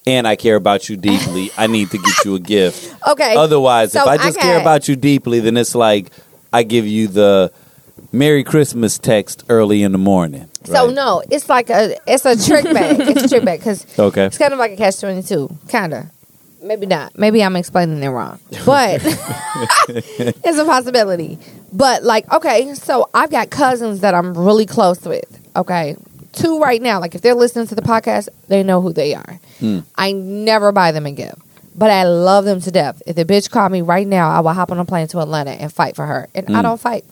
[0.07, 1.49] And I care about you deeply.
[1.57, 2.95] I need to get you a gift.
[3.07, 3.35] okay.
[3.35, 6.11] Otherwise, if I just I care about you deeply, then it's like
[6.53, 7.51] I give you the
[8.11, 10.47] Merry Christmas text early in the morning.
[10.65, 12.99] So no, it's like a it's a trick bag.
[12.99, 14.25] it's a trick bag because Okay.
[14.25, 16.05] it's kind of like a catch twenty two, kind of.
[16.65, 17.17] Maybe not.
[17.17, 18.99] Maybe I'm explaining it wrong, but
[19.87, 21.37] it's a possibility.
[21.71, 25.39] But like, okay, so I've got cousins that I'm really close with.
[25.55, 25.95] Okay,
[26.33, 26.99] two right now.
[26.99, 29.39] Like if they're listening to the podcast, they know who they are.
[29.59, 29.79] Hmm.
[29.95, 31.37] I never buy them a gift,
[31.75, 33.01] but I love them to death.
[33.05, 35.51] If the bitch called me right now, I will hop on a plane to Atlanta
[35.51, 36.61] and fight for her, and I Hmm.
[36.63, 37.05] don't fight.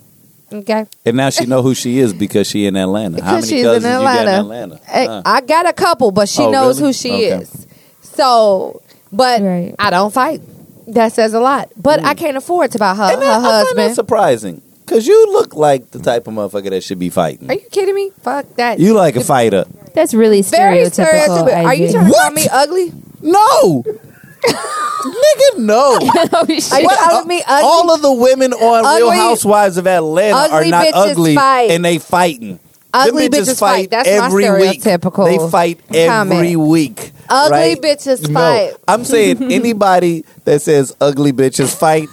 [0.52, 0.86] Okay.
[1.06, 3.24] And now she know who she is because she in Atlanta.
[3.24, 4.40] How many she's cousins in you got in Atlanta.
[4.76, 4.80] Atlanta?
[4.88, 5.22] Hey, Huh.
[5.26, 6.90] I got a couple, but she Oh, knows really?
[6.90, 7.44] who she Okay.
[7.44, 7.68] is.
[8.02, 8.80] So,
[9.14, 9.76] but Right.
[9.80, 10.42] I don't fight.
[10.88, 11.70] That says a lot.
[11.78, 12.18] But I mm.
[12.18, 13.96] can't afford to buy her, And her that- I find that husband.
[13.96, 17.50] surprising because you look like the type of motherfucker that should be fighting.
[17.50, 18.12] Are you kidding me?
[18.22, 18.80] Fuck that.
[18.80, 19.66] You like a fighter?
[19.94, 21.48] That's really very stereotypical.
[21.48, 21.66] stereotypical.
[21.66, 21.96] Are you Isaac.
[21.96, 22.94] trying to call me ugly?
[23.22, 23.84] No,
[24.44, 25.98] nigga, no.
[26.34, 26.74] oh, shit.
[26.74, 27.70] Are you calling me ugly?
[27.70, 31.72] All of the women on Real Housewives of Atlanta are not ugly, fight.
[31.72, 32.60] and they fighting.
[32.94, 33.90] Ugly Them bitches fight.
[33.90, 34.82] That's my every week.
[34.82, 36.60] stereotypical They fight every comment.
[36.60, 37.12] week.
[37.30, 37.82] Ugly right?
[37.82, 38.74] bitches No, fight.
[38.88, 42.08] I'm saying anybody that says ugly bitches fight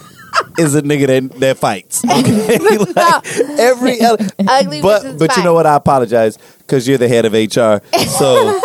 [0.57, 2.01] is a nigga that, that fights.
[2.09, 5.67] Okay, like, every Ugly but bitches but you know what?
[5.67, 8.59] I apologize because you're the head of HR, so.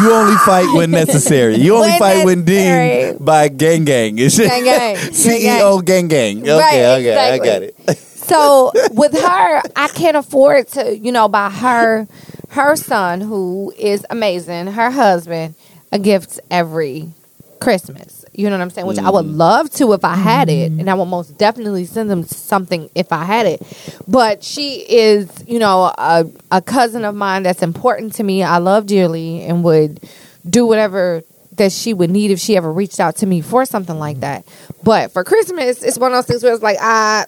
[0.00, 1.56] You only fight when necessary.
[1.56, 4.16] You only When fight when deemed by gang gang.
[4.16, 4.96] Gang gang.
[4.96, 6.40] CEO gang gang.
[6.40, 7.48] Okay, Right, okay, I exactly.
[7.48, 7.98] got it.
[8.24, 12.08] So with her, I can't afford to, you know, buy her
[12.50, 15.54] her son, who is amazing, her husband,
[15.90, 17.10] a gift every
[17.60, 18.24] Christmas.
[18.32, 18.86] You know what I'm saying?
[18.86, 19.36] Which I would mm.
[19.36, 21.00] love to if I had it, and I mm-hmm.
[21.00, 23.62] would most definitely send them something if I had it.
[24.08, 28.42] But she is, you know, a, a cousin of mine that's important to me.
[28.42, 30.00] I love dearly and would
[30.48, 31.22] do whatever
[31.52, 34.42] that she would need if she ever reached out to me for something like mm-hmm.
[34.42, 34.48] that.
[34.82, 37.26] But for Christmas, it's one of those things where it's like I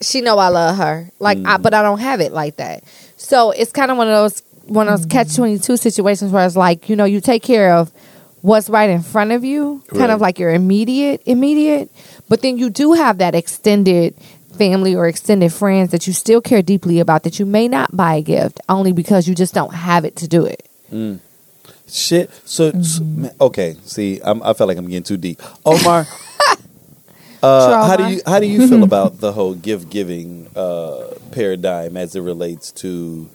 [0.00, 1.10] she know I love her.
[1.18, 1.62] Like I mm.
[1.62, 2.84] but I don't have it like that.
[3.16, 5.10] So it's kind of one of those one of those mm.
[5.10, 7.92] catch 22 situations where it's like, you know, you take care of
[8.40, 11.90] what's right in front of you, kind of like your immediate immediate,
[12.28, 14.14] but then you do have that extended
[14.56, 18.16] family or extended friends that you still care deeply about that you may not buy
[18.16, 20.68] a gift only because you just don't have it to do it.
[20.92, 21.20] Mm.
[21.88, 22.30] Shit.
[22.44, 23.26] So, so- mm-hmm.
[23.40, 23.76] okay.
[23.84, 25.40] See, I'm, I felt like I'm getting too deep.
[25.64, 26.06] Omar,
[27.42, 31.96] uh, how do you how do you feel about the whole gift giving uh, paradigm
[31.96, 33.28] as it relates to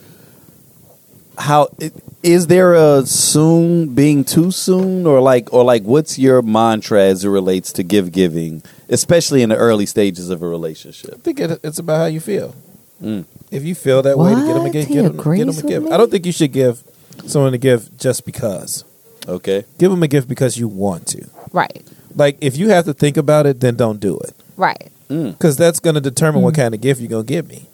[1.37, 6.41] how it, is there a soon being too soon or like or like what's your
[6.41, 11.13] mantra as it relates to gift giving, especially in the early stages of a relationship?
[11.13, 12.55] I think it, it's about how you feel.
[13.01, 13.25] Mm.
[13.51, 15.67] If you feel that way to get them a gift, get them, get them a
[15.67, 15.85] gift.
[15.85, 15.91] me?
[15.91, 16.83] I don't think you should give
[17.25, 18.83] someone a gift just because.
[19.27, 19.65] Okay.
[19.77, 21.27] Give them a gift because you want to.
[21.51, 21.83] Right.
[22.15, 24.91] Like if you have to think about it, then don't do it Right.
[25.09, 25.31] Mm.
[25.33, 26.57] because that's going to determine what mm.
[26.57, 27.67] kind of gift you're going to give me.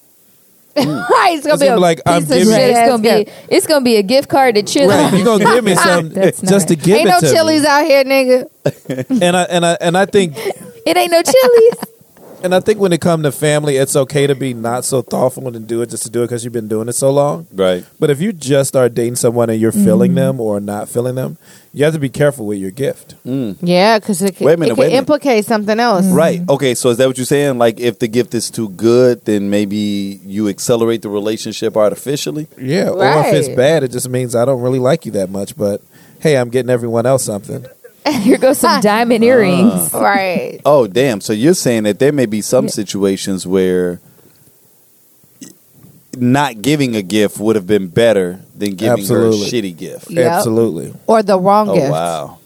[0.76, 0.86] right.
[1.36, 2.90] It's gonna It's be gonna a be like, piece I'm of giving- shit Right, it's
[2.90, 4.88] gonna be it's gonna be a gift card to chill.
[4.90, 7.34] Right, you're gonna give me something That's just to not- give Ain't it no to
[7.34, 7.68] Chili's me.
[7.68, 9.22] out here, nigga.
[9.22, 10.34] And I and I and I think
[10.86, 11.76] It ain't no Chili's.
[12.44, 15.48] And I think when it comes to family, it's okay to be not so thoughtful
[15.48, 17.48] and do it just to do it because you've been doing it so long.
[17.52, 17.86] Right.
[18.00, 19.86] But if you just start dating someone and you're Mm-hmm.
[19.86, 21.38] feeling them or not feeling them,
[21.74, 23.16] you have to be careful with your gift.
[23.26, 23.56] Mm.
[23.62, 24.98] Yeah, because it, could- Wait a minute, it wait a could minute.
[24.98, 26.06] implicate something else.
[26.08, 26.42] Right.
[26.50, 26.76] Okay.
[26.76, 27.58] So is that what you're saying?
[27.58, 32.48] Like, if the gift is too good, then maybe you accelerate the relationship artificially.
[32.58, 32.90] Yeah.
[32.90, 35.56] Or if it's bad, it just means I don't really like you that much.
[35.56, 35.82] But
[36.20, 37.66] hey, I'm getting everyone else something.
[38.22, 38.82] Here goes some ah.
[38.82, 39.94] diamond earrings.
[39.94, 40.02] Uh.
[40.02, 40.62] Right.
[40.66, 41.22] Oh, damn.
[41.22, 44.00] So you're saying that there may be some situations where
[46.18, 49.40] not giving a gift would have been better than giving Absolutely.
[49.40, 50.10] her a shitty gift.
[50.12, 50.32] Yep.
[50.32, 50.94] Absolutely.
[51.08, 51.92] Or the wrong Oh, gift.
[51.92, 52.38] wow.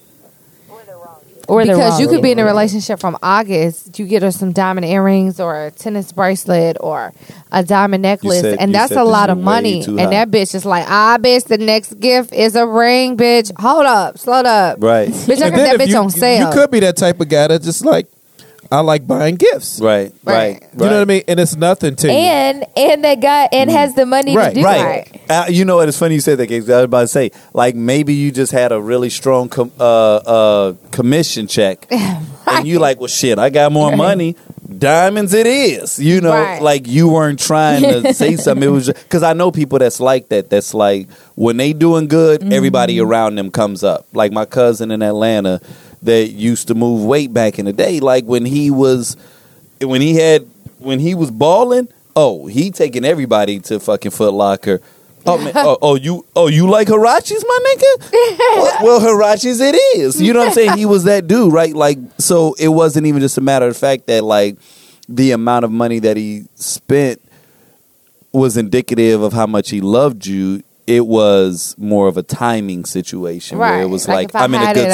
[1.47, 4.31] Or the because wrong you could be in a relationship from August, you get her
[4.31, 7.13] some diamond earrings or a tennis bracelet or
[7.51, 9.84] a diamond necklace, said- and you that's said a this lot is of way money.
[9.84, 10.09] too And high.
[10.26, 13.51] that bitch is like, ah, bitch, the next gift is a ring, bitch.
[13.59, 15.09] Hold up, slow up, Right.
[15.09, 15.41] bitch.
[15.41, 16.47] I got that bitch you, on sale.
[16.47, 18.07] You could be that type of guy that just like
[18.72, 19.80] I like buying gifts.
[19.80, 20.12] Right.
[20.24, 20.34] Right.
[20.34, 20.62] Right.
[20.62, 20.70] Right.
[20.74, 21.24] You know what I mean?
[21.28, 22.14] And it's nothing to you.
[22.14, 25.08] And and that guy and has the money Right, to do Right.
[25.14, 25.22] it.
[25.30, 25.88] Uh, you know what?
[25.88, 26.64] It's funny you said that, Gabe.
[26.70, 30.16] I was about to say, like, maybe you just had a really strong com- uh,
[30.16, 33.98] uh, commission check, and you like, well, shit, I got more Right.
[33.98, 34.36] money.
[34.78, 36.00] Diamonds, it is.
[36.00, 36.62] You know, Right.
[36.62, 38.68] like you weren't trying to say something.
[38.68, 40.50] It was because I know people that's like that.
[40.50, 44.08] That's like when they doing good, everybody around them comes up.
[44.12, 45.62] Like my cousin in Atlanta
[46.06, 47.99] that used to move weight back in the day.
[47.99, 49.18] Like when he was,
[49.82, 50.48] when he had,
[50.80, 51.88] when he was balling.
[52.18, 54.80] Oh, he taking everybody to fucking Foot Locker.
[55.26, 58.11] Oh, man, oh, oh, you, oh, you like Huaraches, my nigga?
[58.56, 60.22] well, well, Huaraches, it is.
[60.22, 60.77] You know what I'm saying?
[60.77, 61.73] He was that dude, right?
[61.73, 64.57] Like, so it wasn't even just a matter of fact that like
[65.10, 67.22] the amount of money that he spent
[68.32, 70.61] was indicative of how much he loved you.
[70.88, 73.90] It was more of a timing situation where it Right.
[73.90, 74.94] was Like, like, I'm in a good it,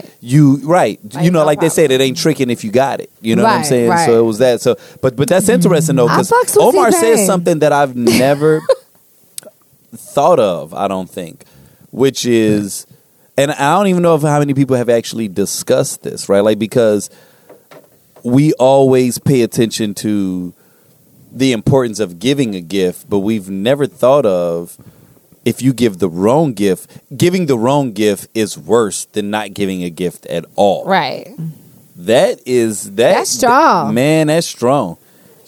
[0.00, 0.10] space.
[0.22, 0.98] You right.
[1.14, 1.70] Like, you know, no like they problem.
[1.74, 3.10] said, it ain't tricking if you got it.
[3.20, 3.90] You know what I'm saying?
[3.90, 4.06] right.
[4.06, 4.62] So it was that.
[4.62, 8.62] So, but but that's interesting though, because Omar says something that I've never
[9.94, 10.72] thought of.
[10.74, 11.44] I don't think,
[11.90, 12.86] which is,
[13.36, 16.40] and I don't even know if how many people have actually discussed this, right?
[16.40, 17.10] Like because
[18.22, 20.54] we always pay attention to
[21.30, 24.76] the importance of giving a gift, but we've never thought of
[25.44, 29.82] if you give the wrong gift, giving the wrong gift is worse than not giving
[29.82, 30.84] a gift at all.
[30.86, 31.28] right.
[31.96, 33.94] That is that That's strong.
[33.94, 34.96] Man, that's strong.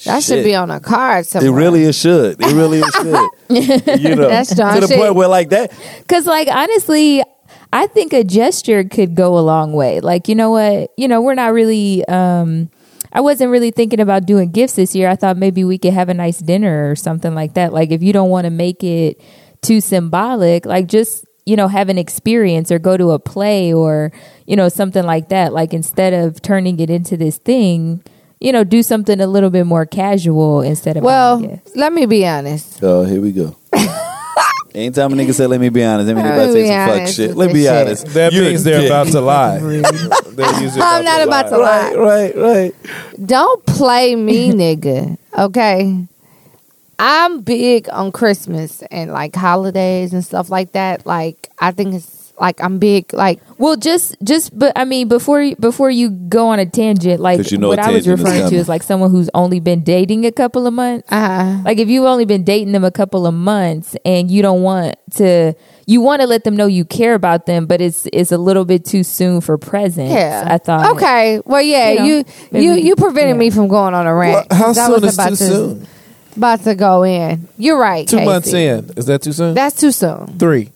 [0.05, 2.41] That should be on a card It really is should.
[2.41, 4.01] It really is should.
[4.03, 4.99] you know, That's strong to the shit.
[4.99, 5.73] point where like that.
[6.09, 7.23] Cause like honestly,
[7.73, 10.01] I think a gesture could go a long way.
[10.01, 10.93] Like, you know what?
[10.97, 12.71] You know, we're not really um
[13.13, 15.09] I wasn't really thinking about doing gifts this year.
[15.09, 17.73] I thought maybe we could have a nice dinner or something like that.
[17.73, 19.21] Like if you don't want to make it
[19.65, 24.13] too symbolic, like just you know, have an experience or go to a play or,
[24.47, 25.53] you know, something like that.
[25.53, 28.03] Like instead of turning it into this thing,
[28.41, 32.27] you know, do something a little bit more casual instead of Well, let me be
[32.27, 32.83] honest.
[32.83, 33.57] Oh, here we go.
[34.75, 36.63] Anytime a nigga say, "Let me be honest," that means Let about to me say
[36.63, 37.37] be some fuck honest shit.
[37.37, 37.87] Let me be shit.
[37.87, 38.07] honest.
[38.07, 39.59] That You're means they're about to lie.
[40.35, 41.95] They're I'm not about to lie.
[41.95, 42.75] Right, right.
[43.25, 45.17] Don't play me, nigga.
[45.39, 46.09] Okay.
[46.99, 51.07] I'm big on Christmas and like holidays and stuff like that.
[51.07, 55.41] Like I think it's like I'm big like Well, just just but I mean before
[55.41, 58.25] you, before you go on a tangent, like you know what I was tangent is
[58.25, 61.11] referring to is like someone who's only been dating a couple of months.
[61.13, 64.63] uh Like if you've only been dating them a couple of months and you don't
[64.63, 65.55] want to
[65.87, 68.65] you want to let them know you care about them, but it's it's a little
[68.65, 70.13] bit too soon for presents.
[70.13, 70.45] yeah.
[70.51, 71.41] I thought Okay.
[71.45, 73.41] Well yeah, You know, you you maybe- you prevented yeah.
[73.41, 74.49] me from going on a rant.
[74.51, 75.87] Well, how 'cause I soon was is about too to, soon?
[76.37, 77.49] About to go in.
[77.59, 78.07] You're right.
[78.09, 78.27] Two Casey.
[78.27, 78.91] months in.
[78.97, 79.55] Is that too soon?
[79.55, 80.27] That's too soon.
[80.39, 80.71] Three.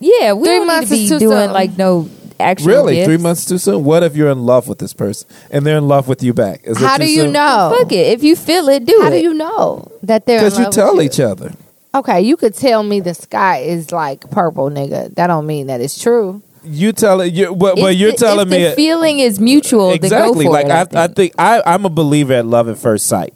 [0.00, 1.52] Yeah, we Three don't need months to is be doing soon.
[1.52, 2.08] like no
[2.40, 2.94] actual Really?
[2.96, 3.06] gifts.
[3.06, 3.84] Three months too soon?
[3.84, 6.60] What if you're in love with this person and they're in love with you back?
[6.64, 7.32] Is it How too do you soon?
[7.32, 7.76] know?
[7.78, 8.06] Fuck it.
[8.12, 9.10] If you feel it, do How it.
[9.12, 11.00] do you know that they're in Because you love with tell you?
[11.02, 11.52] each other.
[11.94, 15.14] Okay, you could tell me the sky is like purple, nigga.
[15.14, 16.42] That don't mean that it's true.
[16.66, 19.38] You tell it, you, but, but If you're the- telling if me the feeling is
[19.38, 19.90] mutual.
[19.90, 20.44] then go exactly.
[20.46, 23.06] for Like it, I, I I think I, I'm a believer at love at first
[23.06, 23.32] sight.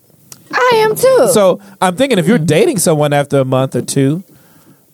[0.53, 1.29] I am too.
[1.33, 2.45] So I'm thinking if you're hmm.
[2.45, 4.25] dating someone after a month or two,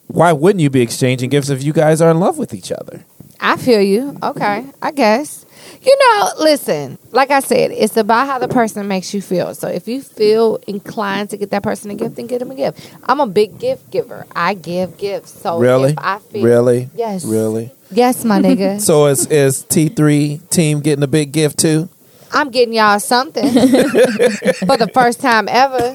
[0.07, 3.05] why wouldn't you be exchanging gifts if you guys are in love with each other?
[3.39, 4.17] I feel you.
[4.23, 5.45] Okay, I guess.
[5.83, 9.53] You know, listen, like I said, it's about how the person makes you feel.
[9.53, 12.55] So if you feel inclined to get that person a gift, then get them a
[12.55, 12.89] gift.
[13.03, 14.25] I'm a big gift giver.
[14.35, 15.39] I give gifts.
[15.41, 15.91] So Really?
[15.91, 16.89] if I feel Really?
[16.95, 17.25] Yes.
[17.25, 17.71] Really?
[17.91, 18.81] Yes, my nigga.
[18.85, 21.89] So is is T3 team getting a big gift too?
[22.35, 25.93] I'm getting y'all something for the first time ever.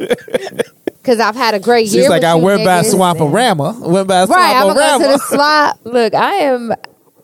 [1.03, 2.03] Cause I've had a great year.
[2.03, 2.91] She's like, with I you went by niggas.
[2.93, 3.77] Swap-O-Rama.
[3.81, 5.75] Went by Right, I'm gonna go to the Swap-O-Rama.
[5.83, 5.95] swamp.
[5.95, 6.73] Look, I am.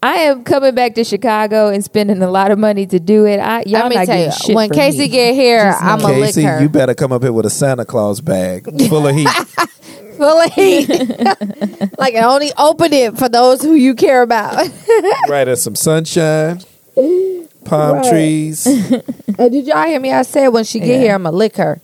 [0.02, 3.38] I am coming back to Chicago and spending a lot of money to do it.
[3.38, 5.08] I, y'all Let me not tell getting you, shit when from Casey me.
[5.08, 5.82] get here, Just.
[5.82, 6.60] I'm gonna lick Casey, her.
[6.62, 9.28] you better come up here with a Santa Claus bag full of heat.
[10.16, 10.88] full of heat.
[11.98, 14.56] like and only open it for those who you care about.
[15.28, 16.60] right, there's some sunshine,
[17.66, 18.08] palm Right.
[18.10, 18.66] trees.
[19.38, 20.10] Uh, did y'all hear me?
[20.12, 20.98] I said when she get Yeah.
[20.98, 21.78] here, I'm gonna lick her.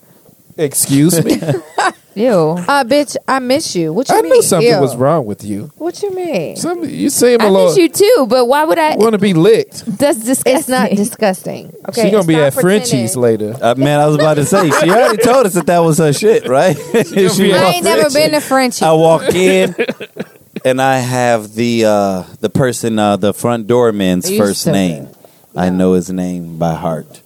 [0.56, 1.32] Excuse me.
[2.14, 2.30] Ew.
[2.30, 3.92] Uh, bitch, I miss you.
[3.92, 4.32] What you I mean?
[4.32, 4.80] knew something Ew.
[4.80, 5.70] was wrong with you.
[5.76, 6.56] What you mean?
[6.56, 8.96] Some, you seem a I little miss you too, but why would I?
[8.96, 9.84] want to be licked.
[9.98, 10.56] That's disgusting.
[10.56, 11.72] It's not disgusting.
[11.88, 13.50] Okay, She's gonna be stop at Frenchie's pretending.
[13.50, 13.56] later.
[13.62, 16.12] Uh, man, I was about to say she already told us that that was her
[16.14, 16.74] shit, right?
[16.76, 18.84] She be I walked ain't never been to Frenchie.
[18.84, 19.74] I walk in
[20.64, 24.72] and I have the uh, the person, uh, the front doorman's You first stupid.
[24.76, 25.08] name.
[25.54, 27.22] I know his name by heart.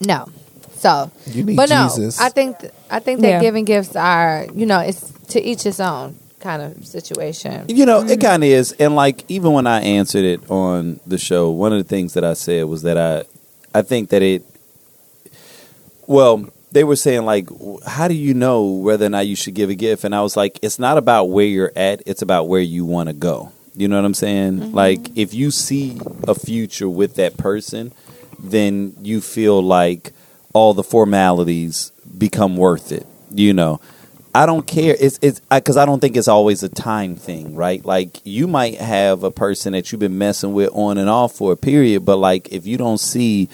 [0.00, 0.28] No.
[0.76, 2.20] So, You need but no, Jesus.
[2.20, 3.40] I think th- I think that Yeah.
[3.40, 7.66] giving gifts are you know it's to each his own kind of situation.
[7.68, 8.20] You know, it mm-hmm.
[8.20, 8.72] kind of is.
[8.72, 12.24] And like, even when I answered it on the show, one of the things that
[12.24, 13.24] I said was that I,
[13.78, 14.42] I think that it.
[16.06, 19.54] Well, they were saying like, w- how do you know whether or not you should
[19.54, 20.02] give a gift?
[20.02, 23.08] And I was like, it's not about where you're at; it's about where you want
[23.08, 23.52] to go.
[23.74, 24.60] You know what I'm saying?
[24.60, 24.74] Mm-hmm.
[24.74, 27.92] Like, if you see a future with that person,
[28.38, 30.12] then you feel like
[30.52, 33.06] all the formalities become worth it.
[33.32, 33.80] You know,
[34.34, 34.96] I don't care.
[34.98, 37.84] It's it's because I, don't think it's always a time thing, right?
[37.84, 41.52] Like you might have a person that you've been messing with on and off for
[41.52, 43.48] a period, but like if you don't see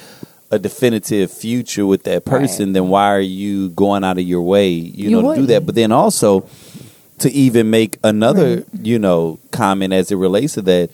[0.50, 4.68] a definitive future with that person, then why are you going out of your way,
[4.68, 5.66] you, You know, to do that?
[5.66, 6.48] But then also
[7.18, 10.90] to even make another, you know, comment as it relates to that,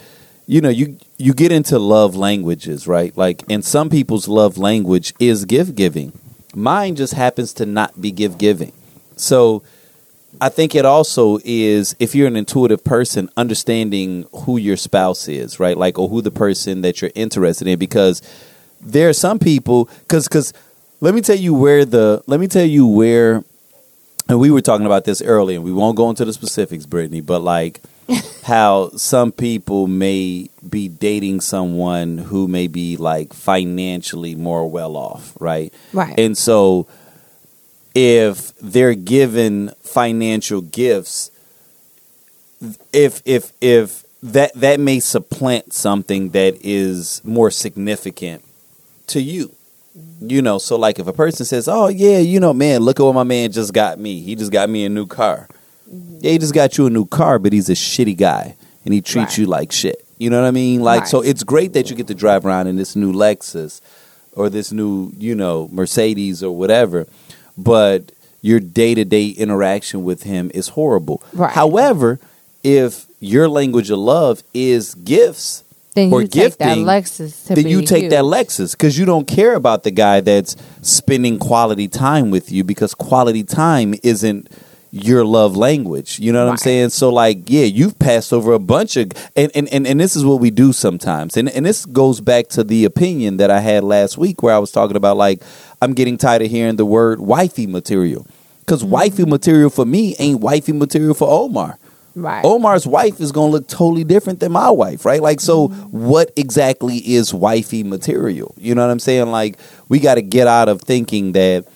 [0.47, 3.17] you know, you you get into love languages, right?
[3.17, 6.13] Like, and some people's love language is gift giving.
[6.55, 8.73] Mine just happens to not be gift giving.
[9.17, 9.63] So
[10.41, 15.61] I think it also is if you're an intuitive person, understanding who your spouse is,
[15.61, 15.77] right?
[15.77, 18.23] Like, or who the person that you're interested in, because
[18.81, 20.53] there are some people, because because
[21.01, 23.45] let me tell you where the let me tell you where,
[24.29, 27.21] and we were talking about this earlier, and we won't go into the specifics, Brittany,
[27.21, 27.81] but like
[28.45, 35.37] how some people may be dating someone who may be like financially more well off,
[35.41, 35.73] right?
[35.93, 36.19] Right.
[36.19, 36.87] And so
[37.95, 41.31] if they're given financial gifts
[42.93, 48.45] if if if that that may supplant something that is more significant
[49.09, 49.55] to you
[50.21, 53.03] you know so like if a person says oh yeah you know man look at
[53.03, 55.49] what my man just got me he just got me a new car
[55.93, 56.19] mm-hmm.
[56.21, 59.01] yeah he just got you a new car but he's a shitty guy and he
[59.01, 59.39] treats Right.
[59.39, 61.09] you like shit you know what i mean like Right.
[61.09, 63.81] so it's great that you get to drive around in this new lexus
[64.35, 67.07] or this new you know mercedes or whatever
[67.59, 71.23] but your day to day interaction with him is horrible.
[71.33, 71.53] Right.
[71.53, 72.19] However,
[72.65, 75.63] if your language of love is gifts
[75.95, 78.25] Then or you take that gifting, Lexus then you take that.
[78.25, 82.95] Lexus because you don't care about the guy that's spending quality time with you because
[82.95, 84.49] quality time isn't
[84.91, 86.19] your love language.
[86.19, 86.91] You know what I'm saying?
[86.91, 90.25] So like, yeah, you've passed over a bunch of and and, and, and this is
[90.25, 91.37] what we do sometimes.
[91.37, 94.59] And and this goes back to the opinion that I had last week where I
[94.59, 95.43] was talking about like
[95.81, 98.27] I'm getting tired of hearing the word wifey material.
[98.61, 98.93] Because Mm-hmm.
[98.93, 101.79] wifey material for me ain't wifey material for Omar.
[102.15, 102.45] Right.
[102.45, 105.23] Omar's wife is going to look totally different than my wife, right?
[105.23, 106.09] Like, so mm-hmm.
[106.09, 108.55] what exactly is wifey material?
[108.59, 109.31] You know what I'm saying?
[109.31, 109.59] Like,
[109.89, 111.67] we got to get out of thinking that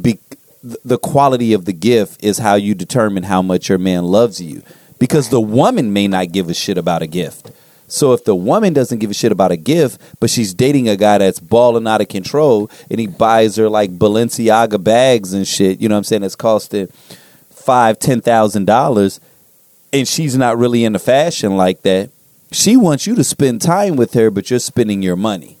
[0.00, 0.18] be-
[0.62, 4.62] the quality of the gift is how you determine how much your man loves you.
[4.98, 7.50] Because the woman may not give a shit about a gift.
[7.88, 10.96] So if the woman doesn't give a shit about a gift, but she's dating a
[10.96, 15.80] guy that's balling out of control and he buys her like Balenciaga bags and shit,
[15.80, 16.24] you know what I'm saying?
[16.24, 16.88] It's costing
[17.50, 19.20] five, ten thousand dollars
[19.92, 22.10] and she's not really into fashion like that,
[22.52, 25.58] she wants you to spend time with her, but you're spending your money.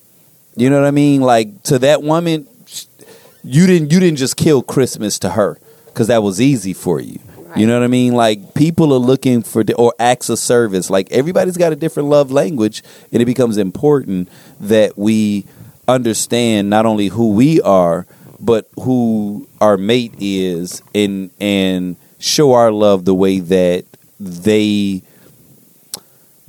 [0.56, 1.20] You know what I mean?
[1.20, 2.46] Like to that woman,
[3.44, 7.20] you didn't you didn't just kill Christmas to her because that was easy for you.
[7.54, 8.12] You know what I mean?
[8.12, 10.90] Like people are looking for di- or acts of service.
[10.90, 12.82] Like everybody's got a different love language,
[13.12, 14.28] and it becomes important
[14.60, 15.46] that we
[15.88, 18.06] understand not only who we are,
[18.38, 23.86] but who our mate is, and and show our love the way that
[24.18, 25.02] they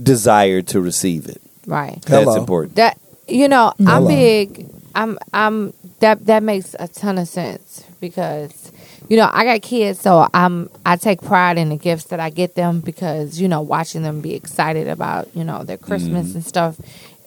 [0.01, 1.41] desire to receive it.
[1.65, 2.01] Right.
[2.03, 2.75] That's important.
[2.75, 4.69] That you know, I'm big.
[4.95, 8.71] I'm I'm that that makes a ton of sense because
[9.09, 12.29] you know I got kids, so I'm I take pride in the gifts that I
[12.29, 16.45] get them because you know watching them be excited about you know their Christmas and
[16.45, 16.79] stuff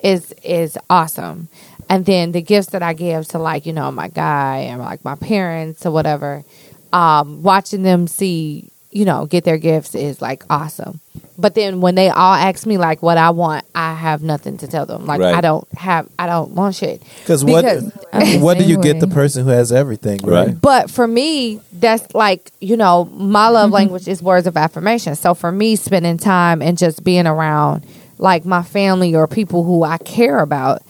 [0.03, 1.49] is is awesome.
[1.89, 5.05] And then the gifts that I give to like you know my guy and like
[5.05, 6.45] my parents or whatever,
[6.93, 11.01] um, watching them see you know get their gifts is like awesome.
[11.39, 14.69] But then when they all ask me like what I want, I have nothing to
[14.69, 15.07] tell them.
[15.07, 15.35] Like Right.
[15.35, 17.03] I don't have I don't want shit.
[17.21, 20.49] Because what Because- what do you Same get the person who has everything, right?
[20.49, 20.61] Right.
[20.61, 23.75] But for me, that's like, you know, my love mm-hmm.
[23.75, 25.15] language is words of affirmation.
[25.15, 27.87] So for me, spending time and just being around
[28.19, 30.83] like my family or people who I care about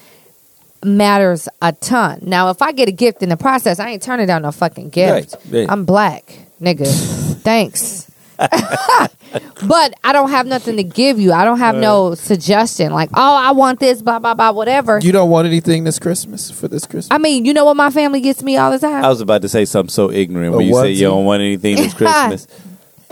[0.82, 2.20] matters a ton.
[2.22, 4.90] Now, if I get a gift in the process, I ain't turning down no fucking
[4.90, 5.36] gift.
[5.44, 5.70] Right, right.
[5.70, 7.19] I'm black, nigga.
[7.42, 8.10] Thanks.
[8.40, 11.32] but I don't have nothing to give you.
[11.32, 14.98] I don't have no suggestion like, oh, I want this, blah, blah, blah, whatever.
[14.98, 17.08] You don't want anything this Christmas for this Christmas?
[17.10, 19.04] I mean, you know what my family gets me all the time?
[19.04, 20.96] I was about to say something so ignorant A when you say onesie?
[20.96, 22.46] you don't want anything this Christmas.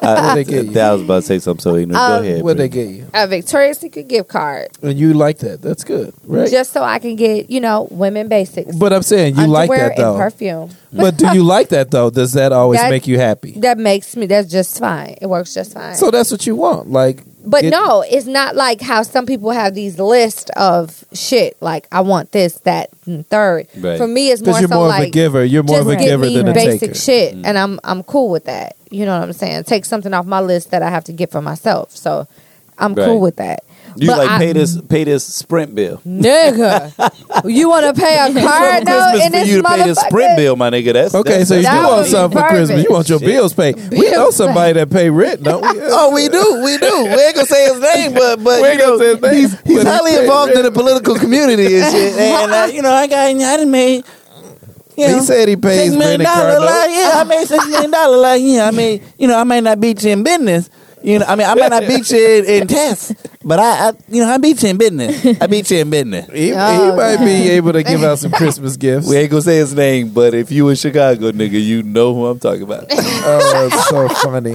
[0.00, 0.80] I, What'd they get you?
[0.80, 1.96] I was about to say something so ignorant.
[2.02, 2.42] Um, Go ahead.
[2.42, 3.06] what they get you?
[3.12, 4.68] a Victoria's Secret gift card.
[4.82, 5.60] And you like that?
[5.62, 6.50] That's good, right?
[6.50, 8.74] just so I can get, you know, women basics.
[8.76, 10.14] but I'm saying you like that though.
[10.14, 10.70] and perfume.
[10.92, 12.10] but do you like that though?
[12.10, 13.52] Does that always That- make you happy?
[13.60, 14.26] That makes me.
[14.26, 15.16] That's just fine.
[15.20, 15.94] It works just fine.
[15.96, 17.22] So that's what you want, like.
[17.44, 21.56] but get- no, it's not like how some people have these lists of shit.
[21.60, 23.66] Like I want this, that, and third.
[23.76, 23.98] Right.
[23.98, 25.44] For me, it's more Because you're so more like of a giver.
[25.44, 26.70] You're more of a giver than a taker.
[26.72, 26.94] basic taker.
[26.94, 28.76] shit, and I'm I'm cool with that.
[28.90, 29.64] You know what I'm saying?
[29.64, 31.94] Take something off my list that I have to get for myself.
[31.96, 32.26] So
[32.78, 33.06] I'm Right.
[33.06, 33.64] cool with that.
[33.96, 36.00] You But like I- pay this pay this sprint bill.
[36.06, 36.92] Nigga,
[37.50, 39.98] you want to pay a card note Christmas in for this you to pay this
[39.98, 40.92] sprint bill, my nigga.
[40.92, 42.84] That's Okay, that's, so you do want be something for Christmas.
[42.84, 43.26] You want your Shit.
[43.28, 43.76] bills paid.
[43.90, 45.80] We know somebody that pay rent, don't we?
[45.90, 47.04] Oh, we do, we do.
[47.04, 49.54] We ain't gonna say his name, but but We ain't gonna say his name, he's,
[49.56, 52.14] but he's highly paid involved in the political community and shit.
[52.18, 54.04] And uh, you know, I got, I done made.
[54.98, 56.64] You know, He said he pays six million rent and.
[56.64, 58.16] Like, yeah, I made six million dollar.
[58.16, 60.68] Like, yeah, I mean, you know, I might not beat you in business.
[61.04, 63.14] You know, I mean, I might not beat you in, in tests,
[63.44, 65.40] but I, I, you know, I beat you in business.
[65.40, 66.26] I beat you in business.
[66.32, 69.08] He, he Oh, might be able to give out some Christmas gifts.
[69.08, 72.26] We ain't gonna say his name, but if you in Chicago, nigga, you know who
[72.26, 72.86] I'm talking about.
[73.30, 74.54] Oh, it's so funny.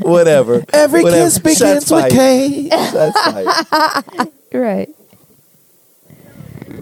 [0.00, 0.64] Whatever.
[0.72, 1.24] Every Whatever.
[1.24, 2.12] kiss begins Shots with fired.
[2.12, 2.68] K.
[2.70, 4.28] Shots fired.
[4.54, 4.88] Right.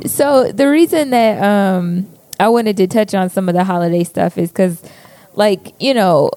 [0.07, 2.09] So the reason that um
[2.41, 4.83] I wanted to touch on some of the holiday stuff is because,
[5.35, 6.31] like, you know,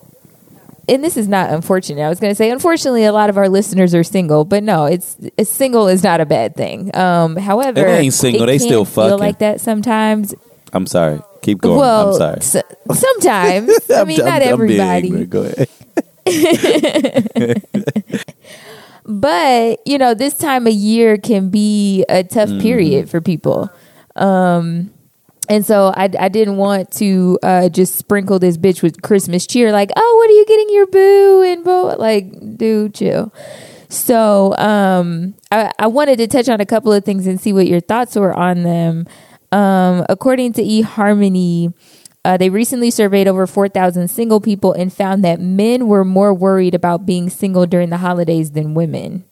[0.87, 2.03] and this is not unfortunate.
[2.03, 4.85] I was going to say, unfortunately, a lot of our listeners are single, but no,
[4.85, 6.95] it's, it's single is not a bad thing.
[6.95, 9.17] Um, however, They ain't single, they still feel fucking.
[9.19, 10.35] like that sometimes.
[10.73, 11.21] I'm sorry.
[11.41, 11.79] Keep going.
[11.79, 12.37] well, I'm sorry.
[12.37, 12.57] s-
[12.99, 13.71] sometimes.
[13.89, 15.07] I I'm- mean, I'm- not I'm everybody.
[15.07, 15.29] ignorant.
[15.31, 15.69] Go ahead.
[19.05, 22.59] but you know this time of year can be a tough Mm-hmm.
[22.61, 23.69] period for people
[24.15, 24.91] um
[25.47, 29.71] and so I, I didn't want to uh, just sprinkle this bitch with Christmas cheer,
[29.71, 31.95] like, oh, what are you getting your boo and boo?
[31.97, 33.31] Like, dude, chill.
[33.87, 37.67] So um, I, I wanted to touch on a couple of things and see what
[37.67, 39.05] your thoughts were on them.
[39.51, 41.75] Um, according to eHarmony,
[42.25, 46.73] Uh, they recently surveyed over 4,000 single people and found that men were more worried
[46.73, 49.23] about being single during the holidays than women.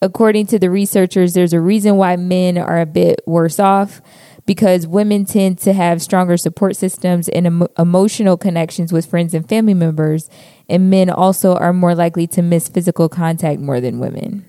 [0.00, 4.00] According to the researchers, there's a reason why men are a bit worse off
[4.46, 9.46] because women tend to have stronger support systems and emo- emotional connections with friends and
[9.46, 10.30] family members,
[10.70, 14.46] and men also are more likely to miss physical contact more than women.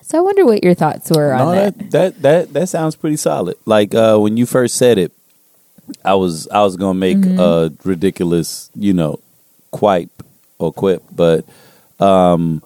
[0.00, 1.78] So I wonder what your thoughts were on that.
[1.78, 3.56] that, that that that sounds pretty solid.
[3.66, 5.12] Like uh, when you first said it,
[6.04, 7.38] I was I was gonna make Mm-hmm.
[7.40, 9.20] a ridiculous, you know,
[9.70, 10.22] quipe
[10.58, 11.44] or quip, but
[12.00, 12.62] um,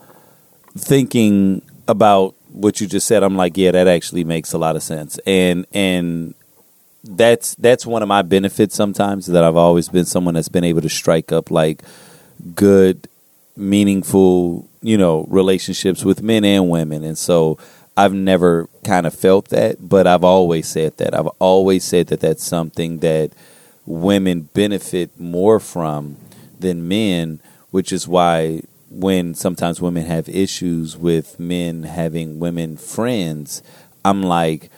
[0.77, 4.83] thinking about what you just said, I'm like, yeah, that actually makes a lot of
[4.83, 6.35] sense, and and
[7.05, 10.81] that's that's one of my benefits sometimes that I've always been someone that's been able
[10.83, 11.83] to strike up like
[12.55, 13.09] good
[13.57, 17.59] meaningful you know relationships with men and women and so
[17.99, 22.21] i've never kind of felt that but i've always said that i've always said that
[22.21, 23.31] that's something that
[23.87, 26.17] women benefit more from
[26.59, 33.63] than men which is why when sometimes women have issues with men having women friends
[34.05, 34.71] i'm like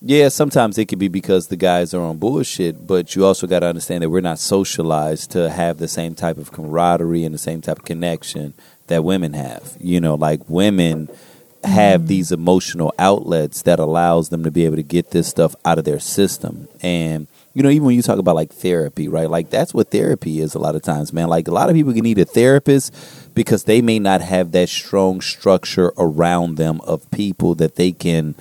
[0.00, 3.60] yeah, sometimes it could be because the guys are on bullshit, but you also got
[3.60, 7.38] to understand that we're not socialized to have the same type of camaraderie and the
[7.38, 8.54] same type of connection
[8.86, 9.76] that women have.
[9.80, 11.08] You know, like women
[11.68, 12.06] have mm.
[12.08, 15.84] these emotional outlets that allows them to be able to get this stuff out of
[15.84, 16.68] their system.
[16.82, 19.28] And you know, even when you talk about like therapy, right?
[19.28, 21.28] Like that's what therapy is a lot of times, man.
[21.28, 22.94] Like a lot of people can need a therapist
[23.34, 28.34] because they may not have that strong structure around them of people that they can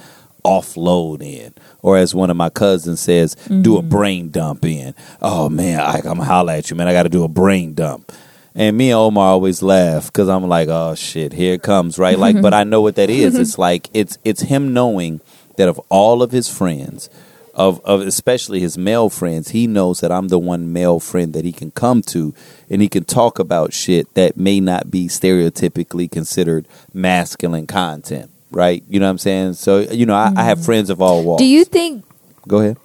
[0.46, 1.54] offload in.
[1.82, 3.90] Or as one of my cousins says, do a mm-hmm.
[3.90, 4.94] brain dump in.
[5.22, 6.88] Oh man, I, I'm gonna holler at you, man.
[6.88, 8.12] I got to do a brain dump.
[8.58, 12.18] And me and Omar always laugh because I'm like, oh shit, here it comes, right?
[12.18, 13.36] Like, but I know what that is.
[13.36, 15.22] It's like it's it's him knowing
[15.58, 17.08] that of all of his friends,
[17.54, 21.46] of of especially his male friends, he knows that I'm the one male friend that
[21.46, 22.34] he can come to,
[22.68, 28.84] and he can talk about shit that may not be stereotypically considered masculine content, right?
[28.90, 29.54] You know what I'm saying?
[29.54, 30.66] So you know, I, I have mm-hmm.
[30.66, 31.44] friends of all walks.
[31.44, 32.04] Do you think
[32.48, 32.78] go ahead?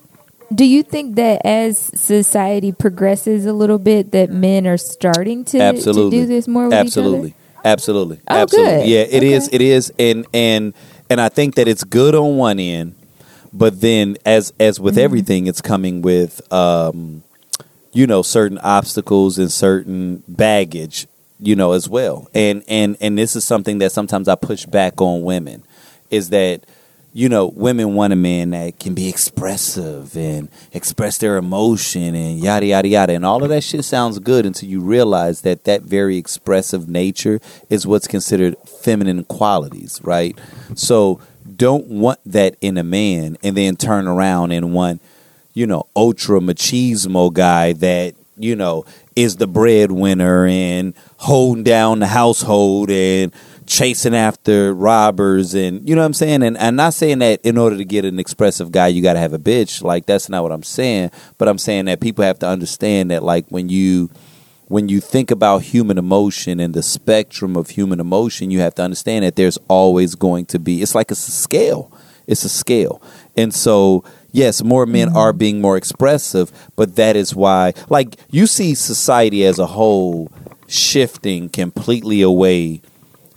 [0.55, 5.59] Do you think that as society progresses a little bit that men are starting to,
[5.59, 7.35] to absolutely do this more with absolutely each
[7.65, 8.89] absolutely Oh, absolutely good.
[8.89, 9.47] yeah it is.
[9.49, 9.57] Okay.
[9.57, 10.75] it is and and
[11.09, 12.95] and i think that it's good on one end
[13.53, 15.05] but then as as with Mm-hmm.
[15.05, 17.23] everything it's coming with um
[17.93, 21.07] you know certain obstacles and certain baggage
[21.39, 25.01] you know as well and and and this is something that sometimes i push back
[25.01, 25.63] on women
[26.11, 26.65] is that
[27.13, 32.41] you know women want a man that can be expressive and express their emotion and
[32.41, 33.13] yada yada yada.
[33.13, 37.41] And all of that shit sounds good until you realize that that very expressive nature
[37.69, 40.39] is what's considered feminine qualities right?
[40.75, 41.21] So
[41.57, 45.03] don't want that in a man and then turn around and want
[45.55, 48.85] you know, ultra machismo guy that, you know,
[49.15, 53.33] is the breadwinner and holding down the household and
[53.67, 56.43] chasing after robbers and you know what I'm saying?
[56.43, 59.33] And I'm not saying that in order to get an expressive guy you gotta have
[59.33, 59.83] a bitch.
[59.83, 61.11] Like that's not what I'm saying.
[61.39, 64.11] But I'm saying that people have to understand that like when you
[64.69, 68.83] when you think about human emotion and the spectrum of human emotion, you have to
[68.83, 71.93] understand that there's always going to be it's like it's a scale.
[72.27, 73.03] It's a scale.
[73.37, 75.17] And so yes, more men mm-hmm.
[75.17, 80.31] are being more expressive, but that is why like you see society as a whole
[80.67, 82.81] shifting completely away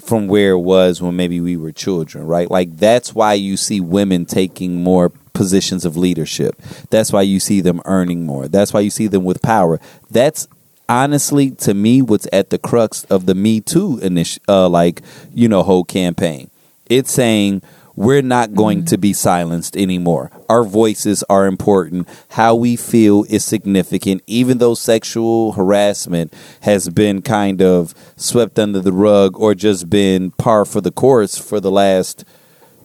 [0.06, 2.49] from where it was when maybe we were children, right?
[2.49, 6.56] Like that's why you see women taking more positions of leadership.
[6.91, 8.48] That's why you see them earning more.
[8.48, 9.80] That's why you see them with power.
[10.11, 10.48] That's
[10.88, 15.02] honestly to me what's at the crux of the Me Too initi- uh like,
[15.34, 16.52] you know, whole campaign.
[16.88, 17.64] It's saying
[17.96, 20.32] we're not going to be silenced anymore.
[20.50, 22.08] Our voices are important.
[22.30, 28.80] How we feel is significant, even though sexual harassment has been kind of swept under
[28.80, 32.26] the rug or just been par for the course for the last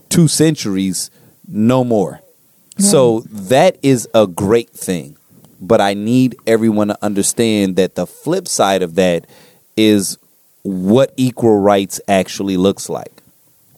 [0.09, 1.11] two centuries,
[1.47, 2.20] no more.
[2.78, 5.16] So that is a great thing.
[5.61, 9.27] But I need everyone to understand that the flip side of that
[9.77, 10.19] is
[10.62, 13.19] what equal rights actually looks like.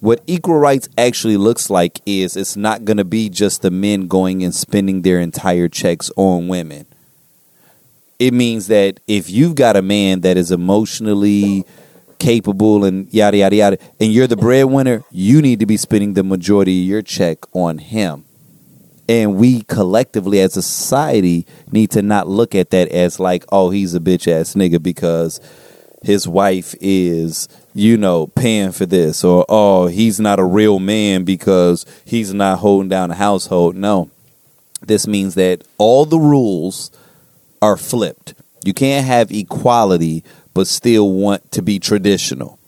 [0.02, 4.08] What equal rights actually looks like is it's not going to be just the men
[4.08, 6.86] going and spending their entire checks on women.
[8.18, 11.64] It means that if you've got a man that is emotionally
[12.18, 16.24] capable and yada yada yada, and you're the breadwinner, you need to be spending the
[16.24, 18.24] majority of your check on him.
[19.08, 23.70] And we collectively as a society need to not look at that as like, oh,
[23.70, 25.40] he's a bitch ass nigga because
[26.02, 31.24] his wife is, you know, paying for this, or oh, he's not a real man
[31.24, 33.76] because he's not holding down a household.
[33.76, 34.10] No.
[34.82, 36.90] This means that all the rules
[37.60, 38.34] are flipped.
[38.64, 40.24] You can't have equality
[40.54, 42.58] but still want to be traditional.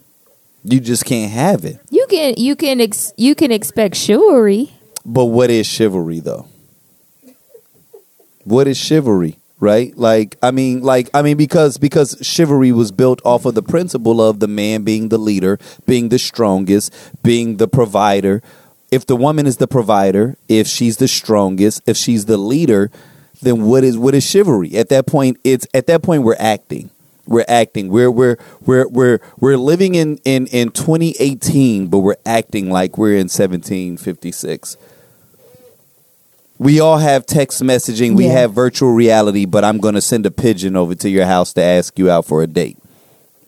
[0.63, 1.79] You just can't have it.
[1.91, 4.73] You can you can ex, you can expect chivalry.
[5.05, 6.47] But what is chivalry though?
[8.43, 9.37] What is chivalry?
[9.65, 9.97] Right?
[9.97, 14.21] Like I mean like I mean because because chivalry was built off of the principle
[14.21, 16.93] of the man being the leader, being the strongest,
[17.23, 18.43] being the provider.
[18.91, 22.91] If the woman is the provider, if she's the strongest, if she's the leader,
[23.41, 24.77] then what is what is chivalry?
[24.77, 26.91] At that point it's at that point we're acting.
[27.25, 27.89] We're acting.
[27.89, 33.15] We're we're we're we're we're living in in in 2018, but we're acting like we're
[33.15, 34.77] in 1756.
[36.57, 38.15] We all have text messaging.
[38.15, 38.33] We Yeah.
[38.33, 41.61] have virtual reality, but I'm going to send a pigeon over to your house to
[41.61, 42.77] ask you out for a date.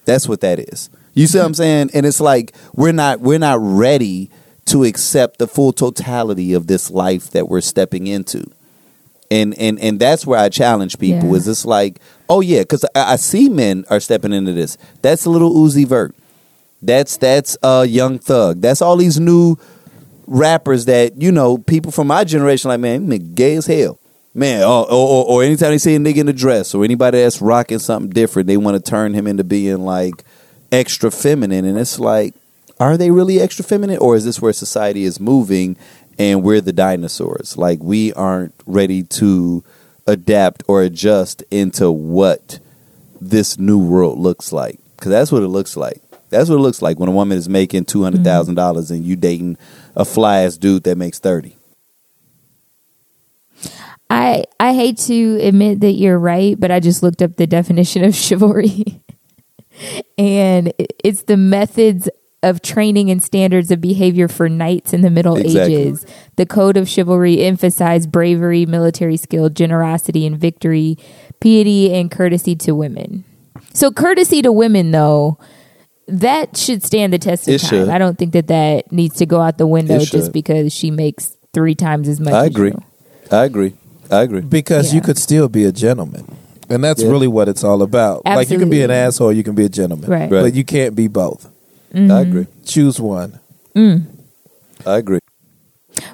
[0.06, 0.90] That's what that is.
[1.14, 1.92] You see what I'm saying?
[1.94, 4.30] And it's like we're not we're not ready
[4.66, 8.44] to accept the full totality of this life that we're stepping into.
[9.32, 11.36] And and and that's where I challenge people Yeah.
[11.36, 14.78] is it's like, oh yeah, because I, I see men are stepping into this.
[15.02, 16.14] That's a little Uzi Vert.
[16.82, 18.62] That's that's uh Young Thug.
[18.62, 19.58] That's all these new
[20.28, 24.00] rappers that you know people from my generation like man, gay as hell.
[24.34, 27.42] Man, or, or, or anytime they see a nigga in a dress or anybody that's
[27.42, 30.24] rocking something different, they want to turn him into being like
[30.72, 31.66] extra feminine.
[31.66, 32.36] And it's like,
[32.80, 35.76] are they really extra feminine, or is this where society is moving
[36.20, 37.58] and we're the dinosaurs?
[37.58, 39.64] Like we aren't ready to
[40.06, 42.60] adapt or adjust into what
[43.20, 46.02] this new world looks like because that's what it looks like.
[46.30, 49.04] That's what it looks like when a woman is making two hundred thousand dollars and
[49.04, 49.58] you dating
[49.98, 51.58] a fly ass dude that makes thirty.
[54.10, 58.04] I I hate to admit that you're right, but I just looked up the definition
[58.04, 59.02] of chivalry.
[60.18, 60.72] and
[61.04, 62.10] it's the methods
[62.44, 65.76] of training and standards of behavior for knights in the Middle Exactly.
[65.76, 66.06] Ages.
[66.36, 70.98] The code of chivalry emphasized bravery, military skill, generosity and victory,
[71.42, 73.24] piety and courtesy to women.
[73.74, 75.40] So courtesy to women though,
[76.08, 77.70] that should stand the test of It time.
[77.70, 77.90] should.
[77.90, 81.36] I don't think that that needs to go out the window just because she makes
[81.54, 82.34] three times as much.
[82.34, 82.70] I as agree.
[82.70, 82.84] you.
[83.32, 83.74] I agree.
[84.10, 84.40] I agree.
[84.42, 86.26] because you could still be a gentleman.
[86.70, 87.10] And that's Yeah.
[87.10, 88.26] really what it's all about.
[88.26, 90.10] Like you can be an asshole, you can be a gentleman.
[90.10, 90.32] Right.
[90.32, 90.44] Right.
[90.44, 91.50] But you can't be both.
[91.94, 92.12] Mm-hmm.
[92.12, 92.48] I agree.
[92.66, 93.40] Choose one.
[93.76, 94.04] Mm.
[94.86, 95.20] I agree.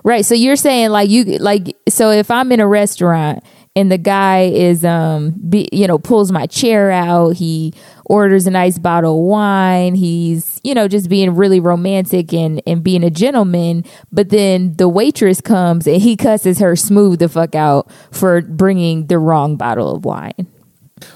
[0.04, 0.26] Right.
[0.26, 3.44] So you're saying like you like so if I'm in a restaurant
[3.76, 7.74] and the guy is um be, you know pulls my chair out, he
[8.06, 12.84] orders a nice bottle of wine, he's you know just being really romantic and and
[12.84, 17.56] being a gentleman, but then the waitress comes and he cusses her smooth the fuck
[17.56, 20.48] out for bringing the wrong bottle of wine.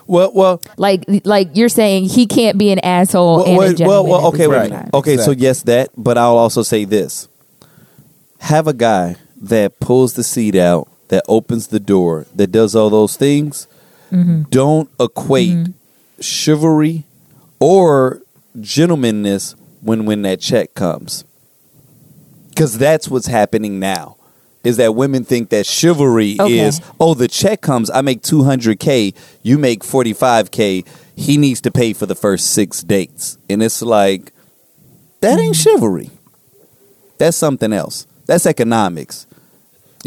[0.05, 3.73] Well, well, Like like you're saying he can't be an asshole well, and a well,
[3.73, 4.09] gentleman.
[4.09, 4.69] well, at the okay, same wait.
[4.69, 4.89] time.
[4.93, 5.89] Okay, so yes, that.
[5.95, 7.29] But I'll also say this:
[8.39, 12.89] have a guy that pulls the seat out, that opens the door, that does all
[12.89, 13.67] those things.
[14.11, 14.43] Mm-hmm.
[14.49, 15.67] Don't equate
[16.19, 17.03] chivalry
[17.59, 18.21] or
[18.57, 21.23] gentlemanness when when that check comes,
[22.49, 24.15] because that's what's happening now.
[24.63, 26.59] Is that women think that chivalry Okay.
[26.59, 29.13] is oh the check comes I make two hundred k
[29.43, 30.83] you make forty five k
[31.15, 34.33] he needs to pay for the first six dates and it's like
[35.21, 36.09] that ain't chivalry
[37.17, 39.26] that's something else that's economics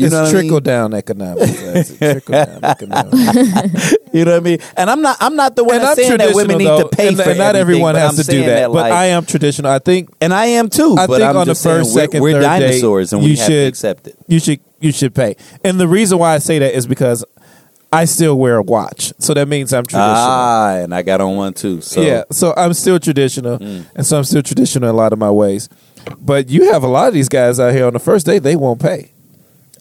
[0.01, 0.33] you it's know I mean?
[0.33, 1.61] trickle down economics.
[1.63, 1.99] That's.
[1.99, 3.95] Trickle down economics.
[4.13, 4.59] You know what I mean?
[4.77, 5.17] And I'm not.
[5.21, 7.31] I'm not the one that's I'm saying that women traditional, need to pay and, for
[7.31, 8.67] and not everyone has I'm to do that.
[8.69, 9.71] but like- I am traditional.
[9.71, 10.97] I think and I am too.
[10.99, 13.37] I but think I'm on the first, we're- second, we're, third dinosaurs, date, and we
[13.37, 14.17] should to accept it.
[14.27, 15.37] You should you should pay.
[15.65, 17.25] And the reason why I say that is because
[17.93, 20.15] I still wear a watch, so that means I'm traditional.
[20.17, 21.81] Ah, and I got on one too.
[21.81, 23.85] So yeah, so I'm still traditional, Mm.
[23.97, 25.69] and so I'm still traditional in a lot of my ways.
[26.21, 28.55] But you have a lot of these guys out here on the first day; they
[28.57, 29.13] won't pay.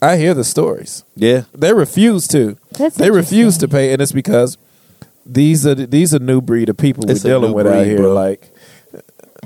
[0.02, 1.04] I hear the stories.
[1.16, 1.44] yeah.
[1.54, 2.58] They refuse to.
[2.78, 4.58] That's they refuse to pay, and it's because
[5.26, 7.74] these are these are new breed of people It's a we're dealing new with out
[7.74, 7.98] breed, here.
[7.98, 8.14] bro.
[8.14, 8.52] Like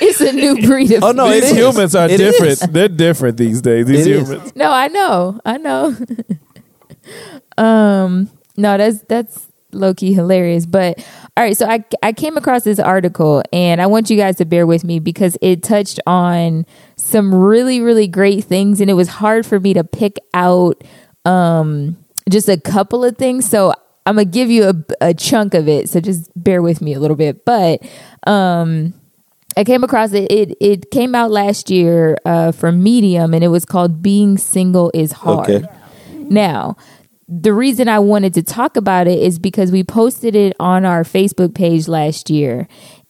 [0.00, 1.56] It's a new breed of Oh, no, it these is.
[1.56, 2.52] humans are It different.
[2.52, 2.60] is.
[2.60, 3.86] They're different these days.
[3.86, 4.28] These It is.
[4.28, 4.56] humans.
[4.56, 5.40] No, I know.
[5.44, 5.96] I know.
[7.58, 10.66] um no, that's that's low key hilarious.
[10.66, 10.98] But
[11.36, 14.44] all right, so I I came across this article and I want you guys to
[14.44, 16.66] bear with me because it touched on
[17.04, 20.82] some really really great things and it was hard for me to pick out
[21.26, 21.96] um
[22.30, 23.46] just a couple of things.
[23.46, 23.74] So
[24.06, 24.74] I'm gonna give you a,
[25.08, 25.90] a chunk of it.
[25.90, 27.44] So just bear with me a little bit.
[27.44, 27.82] But
[28.26, 28.94] um
[29.56, 30.32] I came across it.
[30.32, 34.90] It it came out last year uh, from Medium, and it was called "Being Single
[34.94, 35.68] Is Hard." Okay.
[36.12, 36.76] Now,
[37.28, 41.04] the reason I wanted to talk about it is because we posted it on our
[41.04, 42.66] Facebook page last year,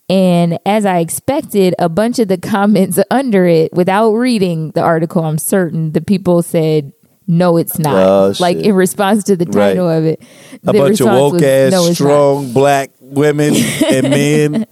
[0.09, 5.25] and as I expected, a bunch of the comments under it, without reading the article,
[5.25, 6.93] I'm certain the people said
[7.27, 7.95] no, it's not.
[7.95, 10.23] Oh, like in response to the title of it,
[10.67, 13.55] A bunch of woke was, ass, "No, it's not." strong black women
[13.87, 14.67] and men.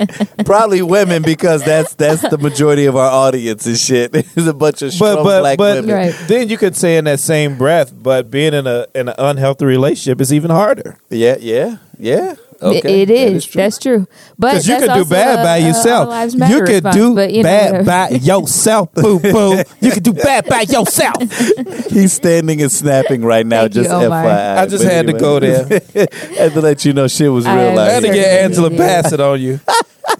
[0.45, 4.13] Probably women because that's that's the majority of our audience and shit.
[4.35, 5.95] There's a bunch of strong But but black but women.
[5.95, 6.15] Right.
[6.29, 9.65] then you could say in that same breath, but being in a in an unhealthy
[9.65, 10.99] relationship is even harder.
[11.09, 12.35] Yeah, yeah, yeah.
[12.63, 13.45] It- Okay, it that is.
[13.47, 13.61] true.
[13.63, 14.07] That's true.
[14.39, 16.09] But Because you that's could do bad a- by yourself.
[16.09, 19.63] Lives Matter You could do but, you know, bad by yourself, boo boo.
[19.81, 21.17] You could do bad by yourself.
[21.91, 23.63] He's standing and snapping right now.
[23.63, 24.25] Thank you, just Omar.
[24.25, 24.59] FYI.
[24.59, 25.65] I just But had to go there.
[26.39, 28.69] had to let you know shit was real am I had to get Certainly Angela
[28.71, 28.79] did.
[28.79, 29.61] Bassett on you.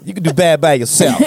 [0.05, 1.19] You can do bad by yourself.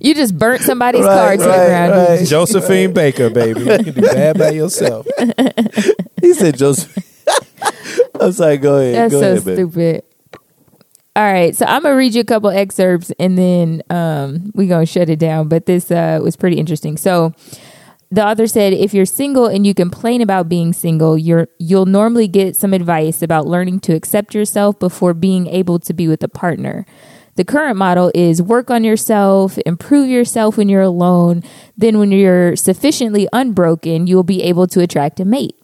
[0.00, 1.92] You just burnt somebody's Right, car to the ground.
[1.92, 2.28] didn't right.
[2.28, 3.60] Josephine Baker, baby.
[3.60, 5.06] You can do bad by yourself.
[6.20, 6.96] He said Joseph.
[8.20, 8.56] I'm sorry.
[8.58, 8.94] Go ahead.
[8.94, 9.56] That's go so ahead, baby.
[9.56, 10.04] stupid.
[11.14, 14.86] All right, so I'm gonna read you a couple excerpts and then um, we gonna
[14.86, 15.48] shut it down.
[15.48, 16.96] But this uh, was pretty interesting.
[16.96, 17.34] So
[18.10, 22.28] the author said, if you're single and you complain about being single, you're you'll normally
[22.28, 26.28] get some advice about learning to accept yourself before being able to be with a
[26.28, 26.86] partner.
[27.34, 31.42] The current model is work on yourself, improve yourself when you're alone.
[31.76, 35.56] Then, when you're sufficiently unbroken, you'll be able to attract a mate.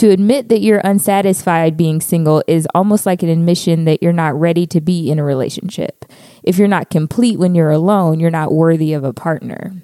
[0.00, 4.34] To admit that you're unsatisfied being single is almost like an admission that you're not
[4.34, 6.06] ready to be in a relationship.
[6.42, 9.74] If you're not complete when you're alone, you're not worthy of a partner.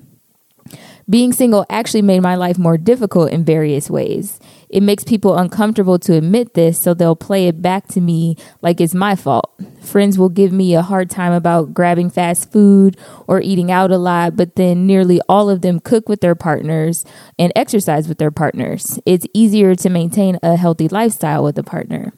[1.07, 4.41] Being single actually made my life more difficult in various ways.
[4.77, 8.79] It makes people uncomfortable to admit this, so they'll play it back to me like
[8.79, 9.51] it's my fault.
[9.81, 13.97] Friends will give me a hard time about grabbing fast food or eating out a
[13.97, 17.07] lot, but then nearly all of them cook with their partners
[17.39, 18.99] and exercise with their partners.
[19.07, 22.13] It's easier to maintain a healthy lifestyle with a partner.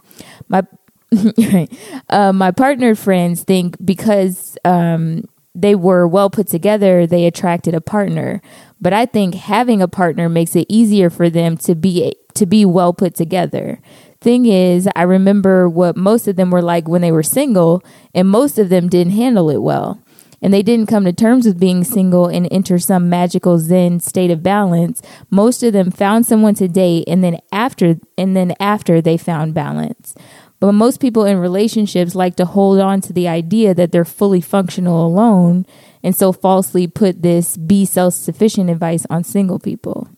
[0.49, 0.65] My
[2.09, 5.23] uh, my partner friends think because um,
[5.55, 8.43] they were well put together, they attracted a partner.
[8.81, 12.65] But I think having a partner makes it easier for them to be to be
[12.65, 13.81] well put together.
[14.21, 17.85] Thing is, I remember what most of them were like when they were single,
[18.15, 20.03] and most of them didn't handle it well.
[20.41, 24.31] And they didn't come to terms with being single and enter some magical zen state
[24.31, 25.03] of balance.
[25.31, 29.55] Most of them found someone to date and then after and then after they found
[29.55, 30.15] balance.
[30.61, 34.41] But most people in relationships like to hold on to the idea that they're fully
[34.41, 35.67] functional alone
[36.03, 40.09] and so falsely put this be self sufficient advice on single people.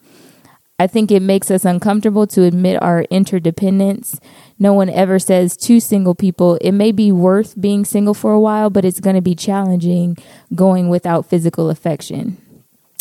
[0.80, 4.18] I think it makes us uncomfortable to admit our interdependence.
[4.58, 8.40] No one ever says to single people, it may be worth being single for a
[8.40, 10.16] while, but it's going to be challenging
[10.54, 12.38] going without physical affection.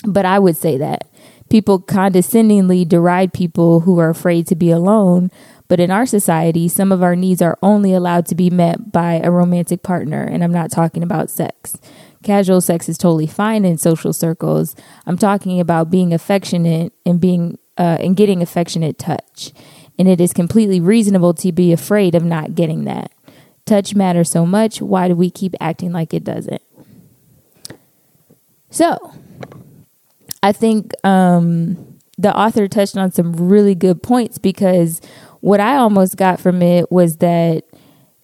[0.04, 1.10] But I would say that.
[1.50, 5.32] People condescendingly deride people who are afraid to be alone,
[5.70, 9.22] but in our society, some of our needs are only allowed to be met by
[9.24, 11.78] a romantic partner, and I'm not talking about sex.
[12.24, 14.76] Casual sex is totally fine in social circles.
[15.06, 19.54] I'm talking about being affectionate and being uh, and getting affectionate touch.
[19.98, 23.12] And it is completely reasonable to be afraid of not getting that.
[23.66, 24.82] Touch matters so much.
[24.82, 26.62] Why do we keep acting like it doesn't?
[28.70, 29.14] So,
[30.44, 35.02] I think um, the author touched on some really good points because
[35.42, 37.64] what I almost got from it was that,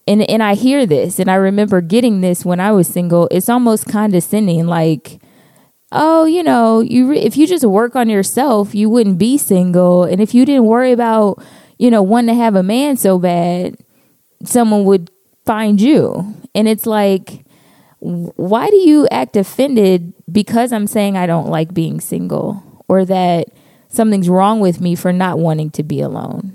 [0.06, 3.28] and and I hear this, and I remember getting this when I was single.
[3.30, 5.20] It's almost condescending, like,
[5.92, 10.04] oh, you know, you re- if you just work on yourself, you wouldn't be single,
[10.04, 11.42] and if you didn't worry about,
[11.78, 13.76] you know, wanting to have a man so bad,
[14.44, 15.10] someone would
[15.44, 17.46] find you, and it's like
[18.00, 23.48] why do you act offended because I'm saying I don't like being single or that
[23.88, 26.52] something's wrong with me for not wanting to be alone?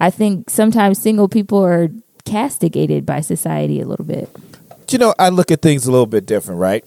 [0.00, 1.88] I think sometimes single people are
[2.24, 4.28] castigated by society a little bit.
[4.90, 6.84] you know, I look at things a little bit different, right?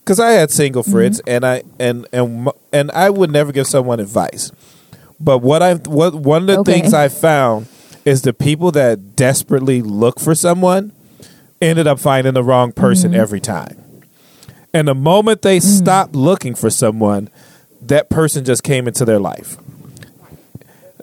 [0.00, 0.92] Because I had single mm-hmm.
[0.92, 4.50] friends, and I and and and I would never give someone advice.
[5.18, 6.72] But what I what one of the Okay.
[6.80, 7.68] things I found
[8.04, 10.92] is the people that desperately look for someone
[11.60, 13.20] ended up finding the wrong person mm-hmm.
[13.20, 13.76] every time.
[14.72, 15.62] And the moment they mm.
[15.62, 17.28] stopped looking for someone,
[17.82, 19.56] that person just came into their life.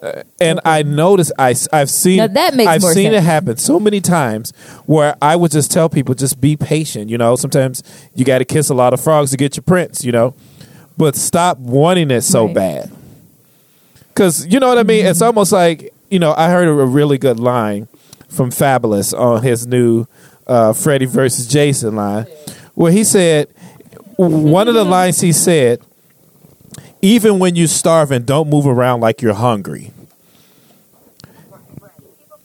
[0.02, 3.80] Uh, and I noticed I I've seen Now that makes I've seen it happen so
[3.80, 4.52] many times
[4.86, 7.10] where I would just tell people just be patient.
[7.10, 7.82] You know, sometimes
[8.14, 10.04] you got to kiss a lot of frogs to get your prince.
[10.04, 10.34] You know,
[10.96, 12.54] but stop wanting it so Right.
[12.54, 12.90] bad.
[14.08, 15.04] Because you know what I mean.
[15.06, 17.88] It's almost like you know I heard a really good line
[18.28, 20.06] from Fabolous on his new
[20.46, 22.26] uh, Freddy versus Jason line,
[22.74, 23.48] where he said
[24.16, 25.80] one of the lines he said,
[27.02, 29.92] "Even when you're starving, don't move around like you're hungry."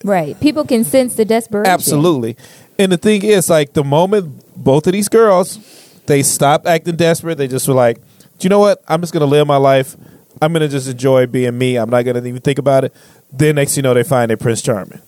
[0.02, 0.38] Right.
[0.40, 1.70] People can sense the desperation.
[1.72, 2.36] Absolutely.
[2.78, 5.58] And the thing is, like, the moment both of these girls
[6.06, 7.96] they stopped acting desperate, they just were like,
[8.38, 8.82] "Do you know what?
[8.86, 9.96] I'm just gonna live my life.
[10.42, 11.76] I'm gonna just enjoy being me.
[11.76, 12.92] I'm not gonna even think about it.
[13.32, 15.00] Then next, you know, they find a Prince Charming.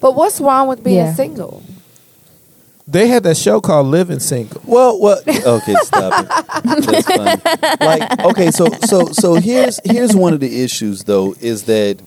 [0.00, 1.14] But what's wrong with being Yeah.
[1.14, 1.62] single?
[2.90, 4.60] They had that show called Living Single.
[4.64, 6.28] Well, well, okay, stop it.
[6.64, 7.40] That's funny.
[7.80, 12.00] Like, okay, so so so here's here's one of the issues though is that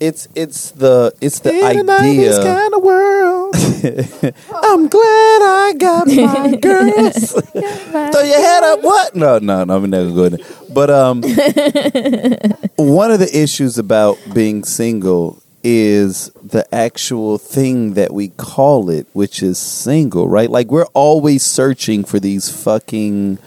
[0.00, 2.42] it's it's the it's the In a 90s idea.
[2.42, 3.54] kind of world.
[4.54, 7.32] I'm glad I got my girls.
[7.52, 8.82] Throw your head up.
[8.82, 9.14] What?
[9.14, 9.76] No, no, no.
[9.76, 10.38] I'm never going.
[10.38, 11.22] to But um,
[12.76, 19.06] one of the issues about being single is the actual thing that we call it,
[19.12, 20.50] which is single, right?
[20.50, 23.38] Like we're always searching for these fucking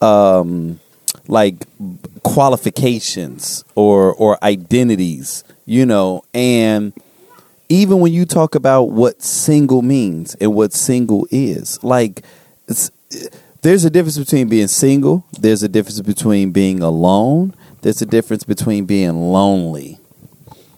[0.00, 0.80] um
[1.28, 1.66] like
[2.22, 6.92] qualifications or or identities, you know, and
[7.68, 12.22] even when you talk about what single means and what single is, like
[13.62, 18.44] there's a difference between being single, there's a difference between being alone, there's a difference
[18.44, 19.98] between being lonely.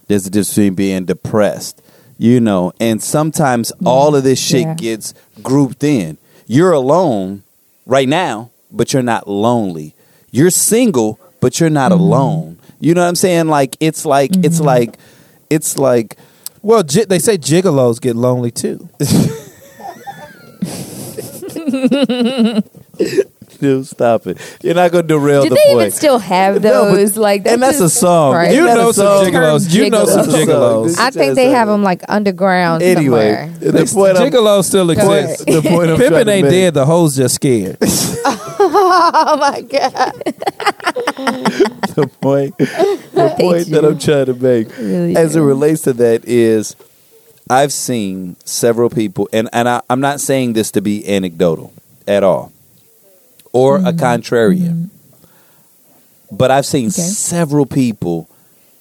[0.06, 1.82] There's a difference between being depressed,
[2.18, 3.86] you know, and sometimes mm.
[3.86, 4.74] all of this shit Yeah.
[4.74, 6.18] gets grouped in.
[6.46, 7.42] You're alone
[7.86, 9.94] right now, but you're not lonely.
[10.30, 12.00] You're single, but you're not mm-hmm.
[12.00, 12.58] alone.
[12.80, 13.48] You know what I'm saying?
[13.48, 14.66] Like it's like it's mm-hmm.
[14.66, 14.98] like
[15.48, 16.16] it's like
[16.60, 18.88] Well, gi- they say gigolos get lonely too.
[23.64, 24.36] Dude, stop it.
[24.62, 25.80] You're not gonna derail Do the they point.
[25.80, 27.16] even still have No, but- those?
[27.16, 28.34] like, and that's a song.
[28.34, 28.54] Right.
[28.54, 29.32] You That's know some song.
[29.32, 29.72] gigolos.
[29.72, 30.98] You know some That's gigolos.
[30.98, 33.72] I think they have them like underground Anyway, somewhere.
[33.72, 35.46] the point I'm, Gigolos still exist.
[35.46, 36.74] the point I'm Pippin ain't dead.
[36.74, 37.78] The hoes just scared.
[38.66, 40.12] Oh my god!
[41.94, 46.24] the point the point that I'm trying to make Really as it relates to that
[46.24, 46.74] is
[47.50, 51.72] I've seen several people and, and I, I'm not saying this to be anecdotal
[52.08, 52.52] at all
[53.54, 53.98] or a mm-hmm.
[54.04, 54.90] contrarian.
[54.90, 56.36] Mm-hmm.
[56.36, 57.00] But I've seen Okay.
[57.00, 58.28] several people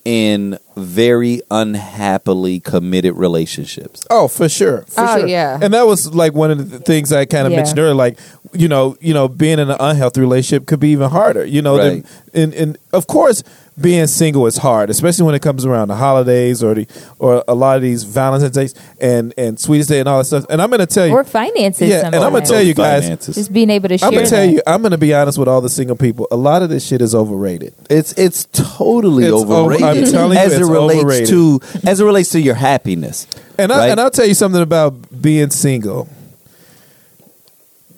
[0.03, 4.05] in very unhappily committed relationships.
[4.09, 4.81] Oh, for sure.
[4.89, 5.27] For Oh, sure.
[5.27, 5.59] yeah.
[5.61, 7.57] And that was like one of the things I kind of Yeah.
[7.59, 7.93] mentioned earlier.
[7.93, 8.17] Like,
[8.51, 11.45] you know, you know, being in an unhealthy relationship could be even harder.
[11.45, 12.03] You know, Right.
[12.33, 13.43] than- and and of course,
[13.79, 16.87] being single is hard, especially when it comes around the holidays or the
[17.17, 20.45] or a lot of these Valentine's days and and Sweetest Day and all that stuff.
[20.49, 21.89] And I'm going to tell you, or finances.
[21.89, 23.35] Yeah, and I'm gonna tell you guys- Finances.
[23.35, 24.07] just being able to share.
[24.07, 24.53] I'm going to tell that.
[24.53, 26.27] you, I'm going to be honest with all the single people.
[26.31, 27.73] A lot of this shit is overrated.
[27.89, 30.05] It's it's totally It's over- overrated.
[30.05, 31.27] I'm telling you, as it relates overrated.
[31.29, 33.25] to as it relates to your happiness.
[33.57, 33.89] And I, Right.
[33.91, 36.07] and I'll tell you something about being single.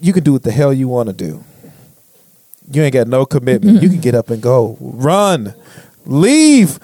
[0.02, 1.44] You can do what the hell you want to do.
[2.72, 3.82] You ain't got no commitment.
[3.84, 5.54] you can get up and go, run,
[6.06, 6.80] leave,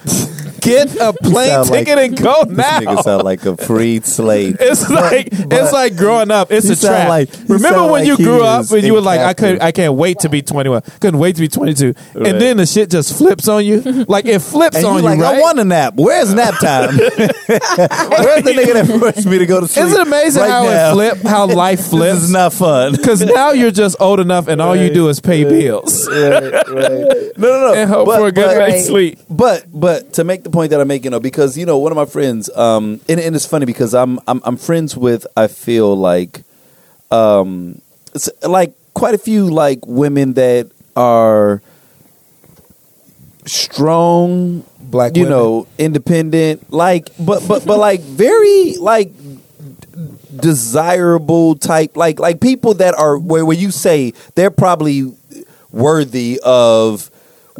[0.61, 2.79] get a plane sound like- ticket and go This now.
[2.79, 4.57] nigga sound like a freed slave.
[4.61, 6.51] It's like it's like growing up.
[6.51, 7.09] It's he a sound trap.
[7.09, 9.19] like- he Remember sound when like you he grew up is and you were like,
[9.21, 9.61] I could, captive.
[9.61, 10.81] I can't wait to be twenty one.
[10.99, 11.93] Couldn't wait to be twenty two.
[12.13, 12.27] Right.
[12.27, 13.81] And then the shit just flips on you.
[14.07, 15.35] Like it flips And on you you, like, right?
[15.37, 15.93] I want a nap.
[15.95, 16.95] Where's nap time?
[16.97, 19.85] Where's the nigga that forced me to go to sleep?
[19.85, 20.89] Isn't it amazing right how now?
[20.89, 22.15] it flip, how life flips?
[22.15, 22.91] This is not fun.
[22.93, 26.61] Because now you're just old enough, and all you do is pay bills right, right.
[27.37, 27.73] No, no, no.
[27.73, 29.10] and hope But- for a good but- night's sleep.
[29.29, 31.95] But but to make the point that I'm making, though, because you know one of
[31.95, 35.95] my friends, um, and, and it's funny because I'm I'm I'm friends with I feel
[35.95, 36.43] like,
[37.11, 37.81] um,
[38.13, 41.61] it's like quite a few like women that are
[43.45, 45.37] strong, Black, you women.
[45.37, 49.11] know, independent, like but but but like very like
[50.35, 55.13] desirable type like like people that are where where you say they're probably
[55.71, 57.10] worthy of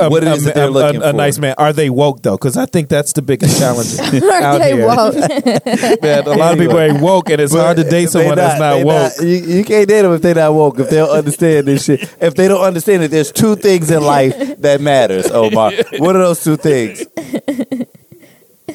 [0.10, 1.18] what it a- that they're a- looking a, a for.
[1.18, 1.56] nice man.
[1.58, 2.38] Are they woke though?
[2.38, 4.88] Because I think that's the biggest challenge out They here.
[4.88, 5.16] won't.
[6.02, 8.60] Man, a lot of people ain't woke, and it's hard to date They someone that's
[8.60, 9.12] not they woke.
[9.22, 10.80] you, you can't date them if they're not woke.
[10.80, 12.02] If they don't understand this shit.
[12.22, 15.72] If they don't understand it, there's two things in life that matters, Omar.
[15.98, 17.06] What are those two things?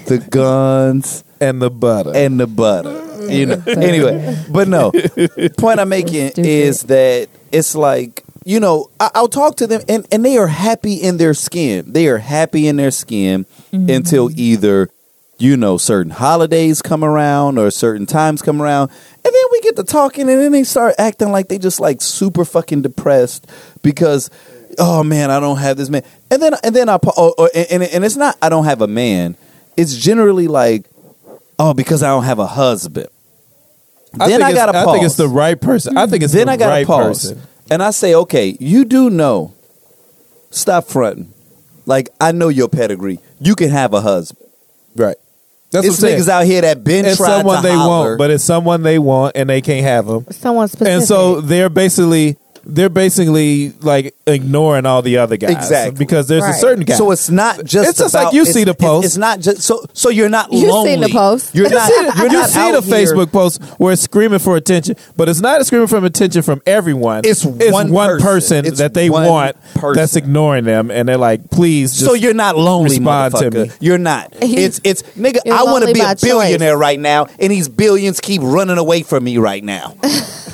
[0.06, 2.12] The guns And the butter.
[2.14, 3.02] and the butter.
[3.32, 3.62] You know.
[3.66, 4.92] Anyway, but no.
[5.58, 6.46] Point I'm making Stupid.
[6.48, 10.46] is that it's like you know I, I'll talk to them and and they are
[10.46, 11.92] happy in their skin.
[11.92, 13.90] They are happy in their skin mm-hmm.
[13.90, 14.88] until either
[15.38, 18.90] you know certain holidays come around or certain times come around,
[19.24, 22.00] and then we get to talking and then they start acting like they just like
[22.00, 23.50] super fucking depressed
[23.82, 24.30] because.
[24.78, 27.48] Oh man, I don't have this man, and then and then I pa- oh, oh,
[27.54, 29.34] and, and and it's not I don't have a man.
[29.74, 30.84] It's generally like,
[31.58, 33.06] oh, because I don't have a husband.
[34.20, 35.96] I then think I, it's- got to I think it's the right person.
[35.96, 37.46] I think it's then the I got to right pause, person.
[37.70, 39.54] And I say, okay, you do know.
[40.50, 41.32] Stop fronting.
[41.84, 43.18] Like I know your pedigree.
[43.40, 44.48] You can have a husband.
[44.94, 45.16] Right.
[45.70, 46.30] That's It's what I'm niggas saying.
[46.40, 48.08] out here that been It's trying someone to they holler.
[48.10, 50.24] want, but it's someone they want, and they can't have them.
[50.30, 50.92] Someone specific.
[50.94, 52.36] And so they're basically
[52.68, 55.50] they're basically like ignoring all the other guys.
[55.56, 55.96] Exactly.
[55.98, 56.94] Because there's a certain guy.
[56.96, 57.90] So it's not just.
[57.90, 59.06] It's just about- like you see the post.
[59.06, 59.84] It's, not just so.
[59.92, 60.92] So you're not You've lonely.
[60.92, 61.54] seen the post.
[61.54, 61.88] You're you not.
[61.88, 65.28] see, the- you're you see the here- Facebook post where it's screaming for attention, but
[65.28, 67.22] it's not a screaming for attention from everyone.
[67.24, 68.66] It's one person, person.
[68.66, 69.94] It's that they want person.
[69.94, 73.68] that's ignoring them, and they're like, "Please." Just so you're not lonely, respond to motherfucker.
[73.68, 73.74] me.
[73.80, 74.32] You're not.
[74.66, 75.38] It's it's nigga.
[75.50, 79.22] I want to be a billionaire right now, and these billions keep running away from
[79.24, 79.94] me right now.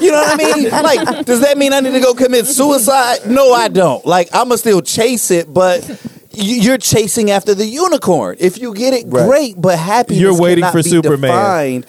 [0.00, 0.70] You know what I mean?
[0.82, 3.20] Like, does that mean I need to go commit suicide?
[3.26, 4.04] No, I don't.
[4.04, 6.08] Like, I'ma still chase it, but.
[6.34, 8.36] You're chasing after the unicorn.
[8.40, 9.26] If you get it, Right.
[9.28, 9.54] great.
[9.60, 11.84] But happiness You're waiting for Superman.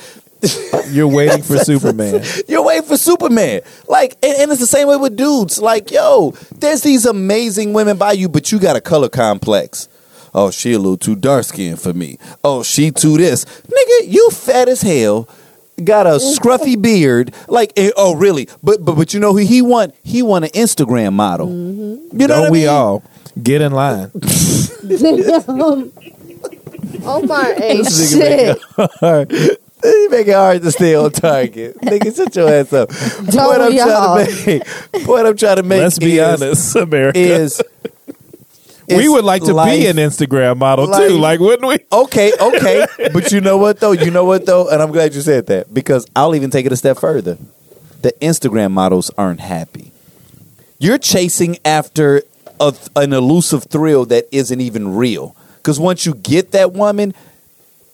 [0.89, 2.21] you're waiting for Superman.
[2.49, 3.61] You're waiting for Superman.
[3.87, 5.59] Like, and, and it's the same way with dudes.
[5.59, 9.87] Like, yo, there's these amazing women by you, but you got a color complex.
[10.35, 12.17] Oh, she a little too dark skinned for me.
[12.43, 13.45] Oh, she too this.
[13.45, 15.29] Nigga, you fat as hell.
[15.83, 18.47] Got a scruffy beard, like eh, oh really?
[18.61, 19.95] But but but you know who he want?
[20.03, 21.49] He want an Instagram model.
[21.49, 22.67] You know Don't what I we mean?
[22.69, 23.03] all
[23.41, 24.11] get in line?
[27.05, 28.57] Omar ain't This shit.
[28.77, 31.75] You make it hard to stay on target.
[31.81, 32.89] Nigga, shut your ass up.
[32.89, 34.15] Point I'm y'all.
[34.15, 35.05] trying to make.
[35.05, 35.81] Point I'm trying to make.
[35.81, 37.19] Let's be is- honest, America.
[37.19, 37.61] Is
[38.87, 41.79] we would like to life- be an Instagram model too, like wouldn't we?
[41.93, 43.91] Okay, okay, but you know what though?
[43.91, 44.69] You know what though?
[44.69, 47.37] And I'm glad you said that because I'll even take it a step further.
[48.01, 49.91] The Instagram models aren't happy.
[50.79, 52.23] You're chasing after
[52.59, 55.35] a, an elusive thrill that isn't even real.
[55.57, 57.13] Because once you get that woman,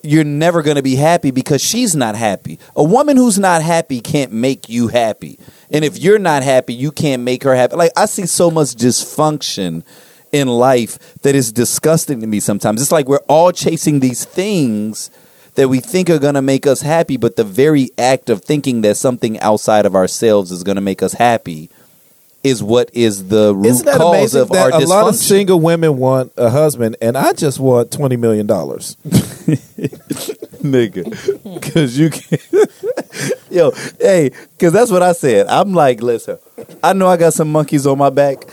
[0.02, 2.58] you're never going to be happy because she's not happy.
[2.76, 5.38] A woman who's not happy can't make you happy.
[5.70, 7.76] And if you're not happy, you can't make her happy.
[7.76, 9.84] Like, I see so much dysfunction
[10.32, 12.82] in life that is disgusting to me sometimes.
[12.82, 15.12] It's like we're all chasing these things
[15.56, 18.82] that we think are going to make us happy, but the very act of thinking
[18.82, 21.70] that something outside of ourselves is going to make us happy
[22.44, 25.16] is what is the root Isn't that cause amazing of that our a lot of
[25.16, 28.96] single women want a husband, and I just want twenty million dollars.
[30.64, 31.06] nigga.
[31.56, 32.40] Because you can.
[33.52, 35.48] Yo, hey, because that's what I said.
[35.48, 36.38] I'm like, listen,
[36.84, 38.46] I know I got some monkeys on my back.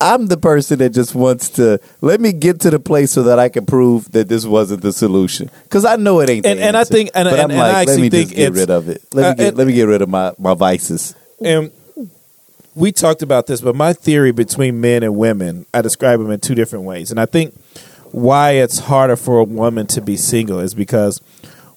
[0.00, 3.38] I'm the person that just wants to let me get to the place so that
[3.38, 5.50] I can prove that this wasn't the solution.
[5.62, 6.42] Because I know it ain't.
[6.42, 8.52] the And- and I think- and- but and- I'm like, let me think just get
[8.52, 9.02] rid of it.
[9.12, 11.14] Let me uh, get let me get rid of my my vices.
[11.42, 11.70] and
[12.74, 16.40] we talked about this, but my theory between men and women, I describe them in
[16.40, 17.12] two different ways.
[17.12, 17.54] And I think
[18.10, 21.20] why it's harder for a woman to be single is because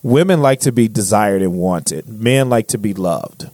[0.02, 2.08] women like to be desired and wanted.
[2.10, 3.48] Men like to be loved.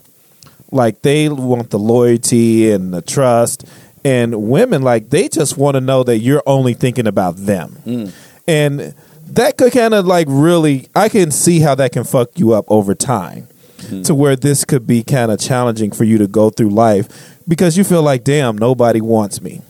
[0.72, 3.64] Like they want the loyalty and the trust.
[4.04, 7.76] And women like they just want to know that you're only thinking about them.
[7.86, 8.12] Mm.
[8.46, 8.94] And
[9.28, 12.66] that could kind of like really I can see how that can fuck you up
[12.68, 14.02] over time mm-hmm.
[14.02, 17.78] to where this could be kind of challenging for you to go through life because
[17.78, 19.62] you feel like damn nobody wants me.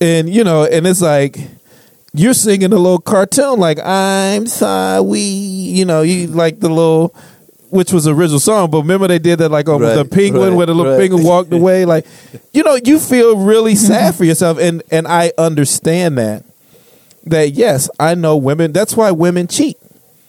[0.00, 1.38] And you know and it's like
[2.14, 7.12] you're singing a little cartoon like i'm sorry you know you like the little
[7.74, 10.04] which was the original song but remember they did that like um, on Right, the
[10.04, 11.00] penguin right, where the little right.
[11.00, 12.06] penguin walked away like
[12.52, 16.44] you know you feel really sad for yourself and and i understand that
[17.24, 19.76] that yes i know women that's why women cheat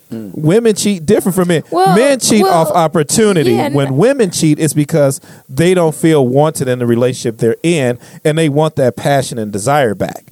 [0.10, 0.32] hmm.
[0.34, 1.64] Women cheat different from men.
[1.72, 3.54] Well- men cheat well, off opportunity.
[3.54, 7.58] yeah, and- when women cheat, it's because they don't feel wanted in the relationship they're
[7.64, 10.26] in, and they want that passion and desire back.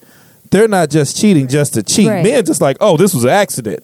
[0.51, 2.07] They're not just cheating just to cheat.
[2.07, 2.23] Right.
[2.23, 3.83] Men just like, oh, this was an accident.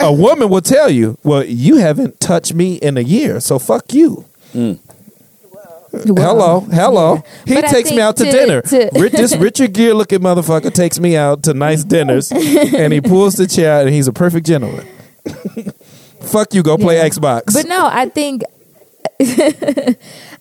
[0.00, 3.92] A woman will tell you, well, you haven't touched me in a year, so fuck
[3.92, 4.24] you.
[5.92, 7.22] hello, hello.
[7.46, 8.62] He But takes me out to, to- dinner.
[8.62, 13.34] to- this Richard Gere looking motherfucker takes me out to nice dinners, and he pulls
[13.34, 14.86] the chair, and he's a perfect gentleman.
[16.20, 17.08] Fuck you, go play Yeah.
[17.08, 17.52] Xbox.
[17.54, 18.42] But no, I think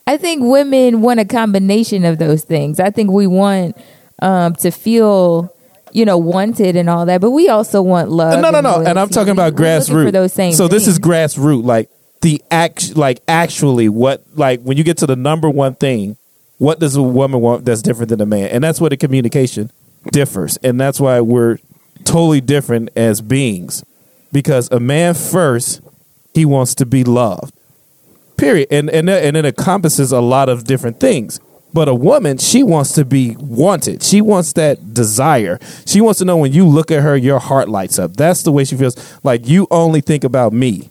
[0.08, 2.80] I think women want a combination of those things.
[2.80, 3.78] I think we want
[4.22, 5.54] um, to feel,
[5.94, 8.42] you know, wanted and all that, but we also want love.
[8.42, 8.84] no, no, no.
[8.84, 10.06] And I'm talking about grassroots.
[10.06, 10.54] For those same.
[10.54, 11.90] so this is grassroots, like
[12.22, 16.18] the act, like actually what, like when you get to the number one thing,
[16.58, 19.72] what does a woman want that's different than a man, and that's where the communication
[20.12, 21.60] differs, and that's why we're
[22.04, 23.84] totally different as beings,
[24.32, 25.82] because a man first
[26.34, 27.54] he wants to be loved,
[28.38, 31.40] period, and and and it encompasses a lot of different things.
[31.74, 34.02] But a woman, she wants to be wanted.
[34.02, 35.60] She wants that desire.
[35.86, 38.16] She wants to know when you look at her, your heart lights up.
[38.16, 38.96] That's the way she feels.
[39.24, 40.90] Like you only think about me.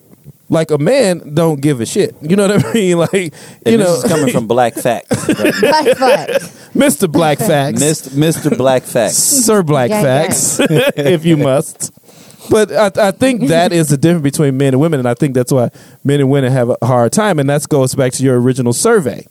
[0.49, 2.15] Like a man don't give a shit.
[2.21, 2.97] You know what I mean?
[2.99, 3.33] Like And
[3.65, 6.29] you this know, is coming from Black Facts, Black flag.
[6.73, 7.11] Mr.
[7.11, 8.09] Black Facts, Mr.
[8.11, 8.57] Mr.
[8.57, 9.15] Black Facts.
[9.17, 11.91] Sir Black Gang, Facts, if you must.
[12.49, 15.33] But I, I think that is the difference between men and women, and I think
[15.33, 15.69] that's why
[16.05, 17.39] men and women have a hard time.
[17.39, 19.27] And that goes back to your original survey.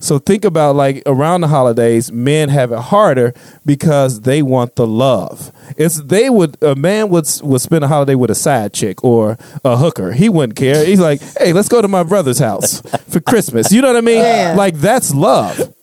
[0.00, 3.34] So think about like around the holidays, men have it harder
[3.66, 5.52] because they want the love.
[5.76, 9.36] It's they would a man would would spend a holiday with a side chick or
[9.64, 10.12] a hooker.
[10.12, 10.84] He wouldn't care.
[10.84, 13.72] He's like, hey, let's go to my brother's house for Christmas.
[13.72, 14.18] You know what I mean?
[14.18, 14.54] Yeah.
[14.56, 15.74] Like that's love.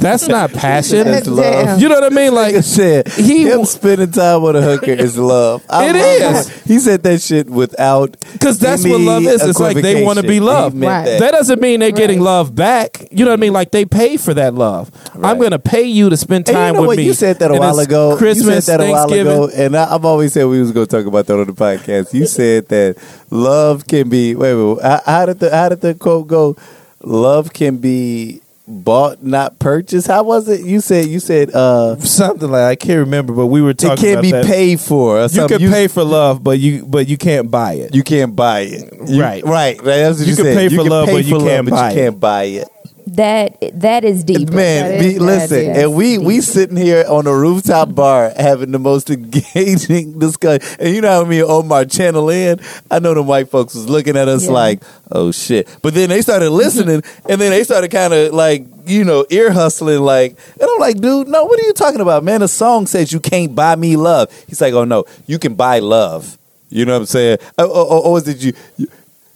[0.00, 1.04] That's not passion.
[1.04, 1.80] That's love.
[1.80, 2.34] You know what I mean?
[2.34, 5.64] Like Like I said, He him spending time with a hooker is love.
[5.68, 6.48] I It love is.
[6.48, 6.62] that.
[6.66, 9.42] He said that shit without Because that's what love is.
[9.44, 10.76] It's like they want to be loved.
[10.80, 11.04] Right.
[11.04, 11.20] that.
[11.20, 12.24] That doesn't mean they're getting Right.
[12.24, 13.08] love back.
[13.10, 13.52] You know what I mean?
[13.52, 14.90] Like they pay for that love.
[15.22, 16.96] I'm going to pay you to spend And time you know with what?
[16.98, 17.04] me.
[17.04, 18.16] You said that a And while ago.
[18.16, 19.32] Christmas, you said that a while Thanksgiving.
[19.32, 21.52] ago, and I, I've always said we was going to talk about that on the
[21.52, 22.14] podcast.
[22.14, 22.96] You said that
[23.30, 24.34] love can be.
[24.34, 24.74] Wait, wait.
[24.74, 24.82] wait.
[24.82, 26.56] How, how did the how did the quote go?
[27.02, 30.06] Love can be bought, not purchased.
[30.06, 30.60] How was it?
[30.60, 33.92] You said you said uh, Something like I can't remember, but we were talking.
[33.92, 34.44] it can't about be that.
[34.46, 35.18] paid for.
[35.20, 37.94] Or You can pay for love, but you but you can't buy it.
[37.94, 38.92] You can't buy it.
[39.08, 39.44] You- Right.
[39.44, 39.82] right.
[39.82, 40.56] That's what You you, can said.
[40.56, 42.68] pay for love, pay but you for can't but buy you can't buy it.
[43.14, 44.50] That that is deep.
[44.50, 48.78] Man, is- listen, is and we we sitting here on a rooftop bar having the
[48.78, 50.68] most engaging discussion.
[50.78, 52.60] And you know how me and Omar channel in?
[52.90, 54.52] I know the white folks was looking at us Yeah.
[54.52, 55.68] like, oh shit.
[55.80, 59.50] But then they started listening and then they started kind of like, you know, ear
[59.52, 62.40] hustling like and I'm like, dude, no, what are you talking about, man?
[62.40, 64.30] The song says you can't buy me love.
[64.46, 66.36] He's like, oh no, you can buy love.
[66.68, 67.38] You know what I'm saying?
[67.56, 68.36] Oh, oh, oh, oh is it
[68.76, 68.88] you,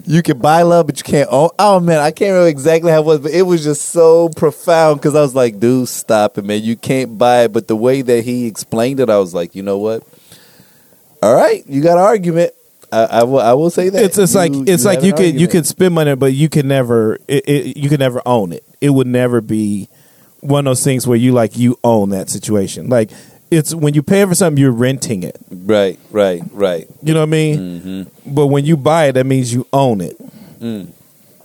[0.06, 1.50] you you can buy love, but you can't own.
[1.58, 5.00] Oh man, I can't remember exactly how it was, but it was just so profound
[5.00, 6.62] because I was like, dude, stop it, man.
[6.62, 7.52] You can't buy it.
[7.52, 10.02] But the way that he explained it, I was like, you know what?
[11.22, 12.52] All right, you got an argument.
[12.90, 13.40] I, I will.
[13.40, 15.94] I will say that It's it's like You- it's like you could you could spend
[15.94, 18.64] money, but you can never it, it, you can never own it.
[18.80, 19.88] It would never be
[20.40, 22.88] one of those things where you like you own that situation.
[22.88, 23.10] Like
[23.52, 25.36] it's when you pay for something, you're renting it.
[25.50, 26.88] right, right, right.
[27.02, 27.58] You know what I mean?
[27.58, 28.34] Mm-hmm.
[28.34, 30.16] But when you buy it, that means you own it.
[30.58, 30.90] Mm.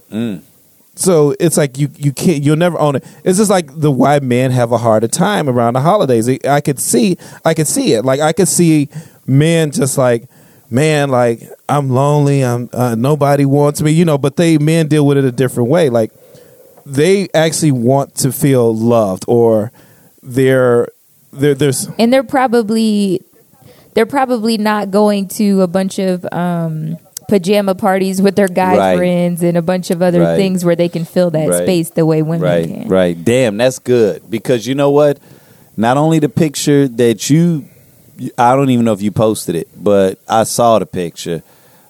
[0.10, 0.42] Mm.
[0.96, 3.04] So it's like you you can't you'll never own it.
[3.24, 6.28] It's just like the why men have a harder time around the holidays.
[6.46, 8.04] I could see I could see it.
[8.04, 8.90] Like I could see
[9.28, 10.28] men just like
[10.72, 12.42] man like I'm lonely.
[12.42, 13.92] I'm uh, nobody wants me.
[13.92, 15.90] You know, but they men deal with it a different way.
[15.90, 16.12] Like
[16.86, 19.72] they actually want to feel loved or
[20.24, 20.88] they're
[21.38, 23.22] they're there's and they're probably
[23.94, 26.98] they're probably not going to a bunch of um
[27.30, 28.98] pajama parties with their guy Right.
[28.98, 30.36] friends and a bunch of other Right.
[30.38, 31.64] things where they can fill that Right.
[31.64, 32.88] space the way women right, can.
[32.88, 33.22] right.
[33.26, 35.20] Damn, that's good because you know what?
[35.76, 37.66] Not only the picture that you,
[38.38, 41.44] I don't even know if you posted it, but I saw the picture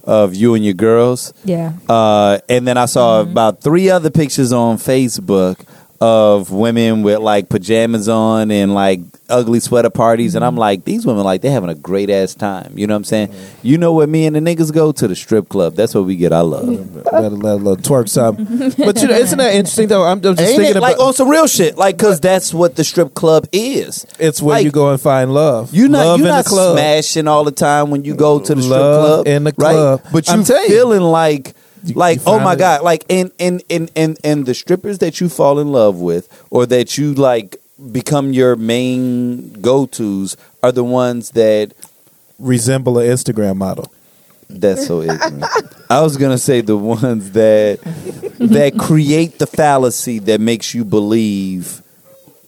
[0.04, 1.34] of you and your girls.
[1.46, 1.74] Yeah.
[1.88, 3.32] Uh, and then I saw Mm-hmm.
[3.32, 5.60] about three other pictures on Facebook
[6.00, 10.36] of women with like pajamas on and like ugly sweater parties.
[10.36, 10.60] And I'm Mm-hmm.
[10.60, 12.72] like, these women, like, they're having a great ass time.
[12.78, 13.34] You know what I'm saying?
[13.62, 14.92] You know where me and the niggas go?
[14.94, 15.76] To the strip club.
[15.76, 16.68] That's where we get our love.
[17.12, 18.46] let, let, let twerk something.
[18.86, 20.04] But you know, isn't that interesting though?
[20.04, 20.78] I'm, I'm just Ain't thinking it?
[20.78, 21.78] about Like on some real shit.
[21.78, 24.06] Like, cause that's what the strip club is.
[24.20, 25.74] it's where like, you go and find love.
[25.74, 26.78] You're not, love you're in not the club.
[26.78, 29.28] smashing all the time when you go to the strip Love club.
[29.28, 29.74] in the club right?
[30.02, 30.14] club.
[30.14, 30.70] But I'm you telling you.
[30.70, 34.46] feeling like You- like you oh my it- god like and and and and and
[34.46, 37.58] the strippers that you fall in love with or that you like
[37.92, 41.74] become your main go-to's are the ones that
[42.40, 43.92] resemble an Instagram model.
[44.50, 45.44] that's so ignorant.
[45.90, 47.80] I was gonna say the ones that
[48.40, 51.82] that create the fallacy that makes you believe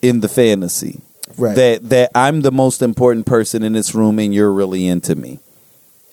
[0.02, 1.02] in the fantasy.
[1.38, 1.56] Right.
[1.56, 5.40] That that I'm the most important person in this room and you're really into me.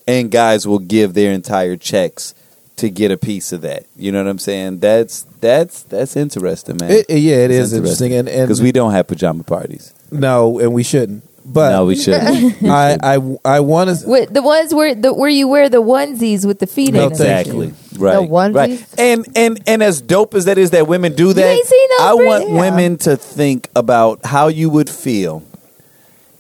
[0.06, 2.34] And guys will give their entire checks
[2.76, 3.86] to get a piece of that.
[3.96, 4.78] You know what I'm saying?
[4.80, 6.90] That's that's that's interesting, man.
[6.90, 9.92] It, it- yeah, it is interesting, and and because we don't have pajama parties.
[10.10, 11.24] no, and we shouldn't.
[11.48, 12.60] But no, we shouldn't.
[12.68, 14.26] I I I want to.
[14.28, 17.18] The ones where the where you wear the onesies with the feet No, in them.
[17.18, 17.72] thank exactly.
[17.96, 18.28] Right.
[18.28, 18.54] onesies?
[18.54, 18.86] Right.
[18.98, 22.00] And and and as dope as that is that women do that, ain't seen those
[22.00, 22.60] I for- want yeah.
[22.60, 25.44] women to think about how you would feel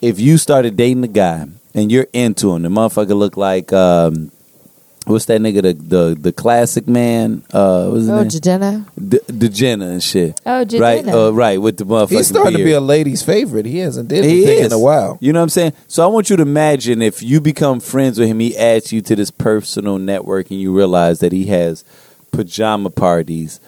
[0.02, 2.62] if you started dating a guy and you're into him.
[2.62, 4.32] The motherfucker look like um,
[5.06, 7.42] what's that nigga the the, the classic man?
[7.52, 8.28] Uh, what's his Oh, name?
[8.28, 8.86] Jidenna.
[9.08, 10.40] D- Jidenna and shit.
[10.44, 10.80] Oh, Jidenna.
[10.80, 13.66] Right, uh, right, with the motherfucking He's starting to be a lady's favorite.
[13.66, 14.66] He hasn't did He anything is.
[14.66, 15.16] in a while.
[15.20, 15.72] You know what I'm saying?
[15.88, 19.00] So I want you to imagine if you become friends with him, he adds you
[19.02, 21.84] to this personal network, and you realize that he has
[22.32, 23.60] pajama parties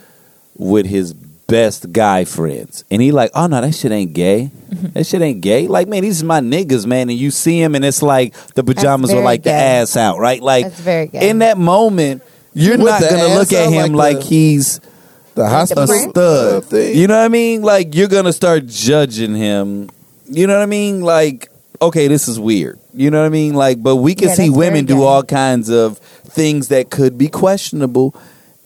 [0.56, 1.14] with his
[1.48, 4.50] best guy friends, and he like, oh no, that shit ain't gay.
[4.70, 4.86] Mm-hmm.
[4.92, 5.66] That shit ain't gay.
[5.66, 8.62] Like, man, these is my niggas, man, and you see him, and it's like the
[8.62, 9.80] pajamas are very like the gay.
[9.80, 10.40] ass out, right?
[10.42, 11.28] Like That's very gay.
[11.30, 12.22] in that moment.
[12.54, 14.80] You're With not the gonna ass look at out him like like, the- he's
[15.34, 16.64] The a hospital stud.
[16.64, 16.96] thing.
[16.98, 17.62] You know what I mean?
[17.62, 19.88] Like you're gonna start judging him.
[20.28, 21.00] You know what I mean?
[21.02, 21.48] Like,
[21.80, 22.78] okay, this is weird.
[22.92, 23.54] You know what I mean?
[23.54, 25.06] Like, but we can Yeah, see that's women very do gay.
[25.06, 28.14] all kinds of things that could be questionable.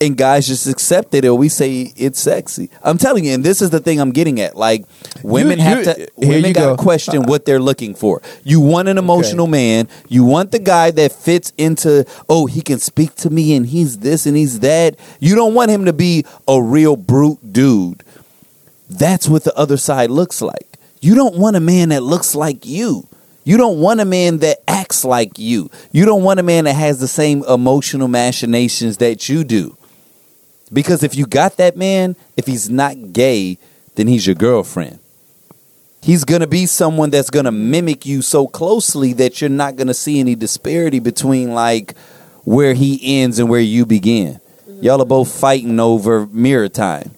[0.06, 2.70] And guys just accept it or we say it's sexy.
[2.82, 4.56] I'm telling you, and this is the thing I'm getting at.
[4.56, 4.84] Like
[5.22, 6.82] women You- have to here women gotta go.
[6.82, 8.20] question uh, what they're looking for.
[8.44, 9.88] You want an emotional man.
[10.08, 13.98] You want the guy that fits into oh, he can speak to me and he's
[13.98, 14.96] this and he's that.
[15.20, 18.02] You don't want him to be a real brute dude.
[18.90, 20.78] That's what the other side looks like.
[21.00, 23.08] You don't want a man that looks like you.
[23.44, 25.68] You don't want a man that acts like you.
[25.90, 29.76] You don't want a man that has the same emotional machinations that you do.
[30.72, 33.58] Because if you got that man, if he's not gay,
[33.94, 34.98] then he's your girlfriend.
[36.00, 39.76] He's going to be someone that's going to mimic you so closely that you're not
[39.76, 41.94] going to see any disparity between like
[42.44, 44.40] where he ends and where you begin.
[44.66, 44.82] Mm-hmm.
[44.82, 47.12] Y'all are both fighting over mirror time.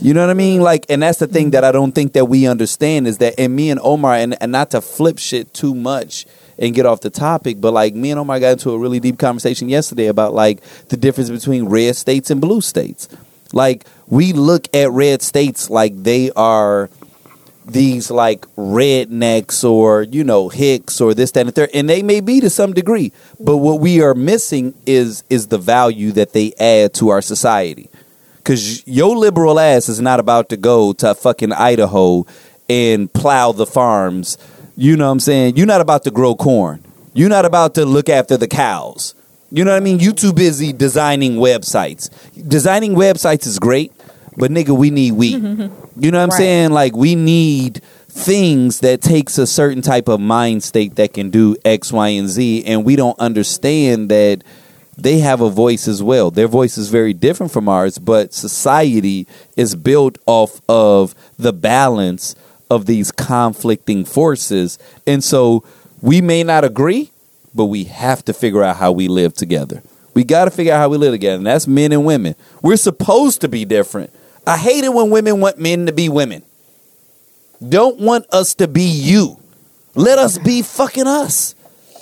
[0.00, 0.60] You know what I mean?
[0.60, 3.56] Like, and that's the thing that I don't think that we understand is that, and
[3.56, 6.26] me and Omar, and, and not to flip shit too much
[6.58, 9.18] and get off the topic, but like me and Omar got into a really deep
[9.18, 13.08] conversation yesterday about like the difference between red states and blue states.
[13.52, 16.90] Like, we look at red states like they are
[17.66, 22.20] these like rednecks or you know hicks or this that and third and they may
[22.20, 23.10] be to some degree
[23.40, 27.90] but what we are missing is is the value that they add to our society
[28.36, 32.24] because your liberal ass is not about to go to fucking idaho
[32.68, 34.38] and plow the farms
[34.76, 37.84] you know what i'm saying you're not about to grow corn you're not about to
[37.84, 39.14] look after the cows
[39.50, 42.10] you know what i mean you too busy designing websites
[42.48, 43.92] designing websites is great
[44.36, 45.42] but nigga we need wheat
[45.98, 46.36] you know what I'm Right.
[46.36, 46.70] saying?
[46.72, 51.56] Like we need things that takes a certain type of mind state that can do
[51.64, 54.42] X, Y, and Z, and we don't understand that
[54.98, 56.30] they have a voice as well.
[56.30, 62.34] Their voice is very different from ours, but society is built off of the balance
[62.70, 64.78] of these conflicting forces.
[65.06, 65.64] And so
[66.00, 67.10] we may not agree,
[67.54, 69.82] but we have to figure out how we live together.
[70.14, 72.36] We got to figure out how we live together, and that's men and women.
[72.62, 74.12] We're supposed to be different.
[74.46, 76.42] I hate it when women want men to be women.
[77.66, 79.38] Don't want us to be you.
[79.94, 81.55] Let us be fucking us.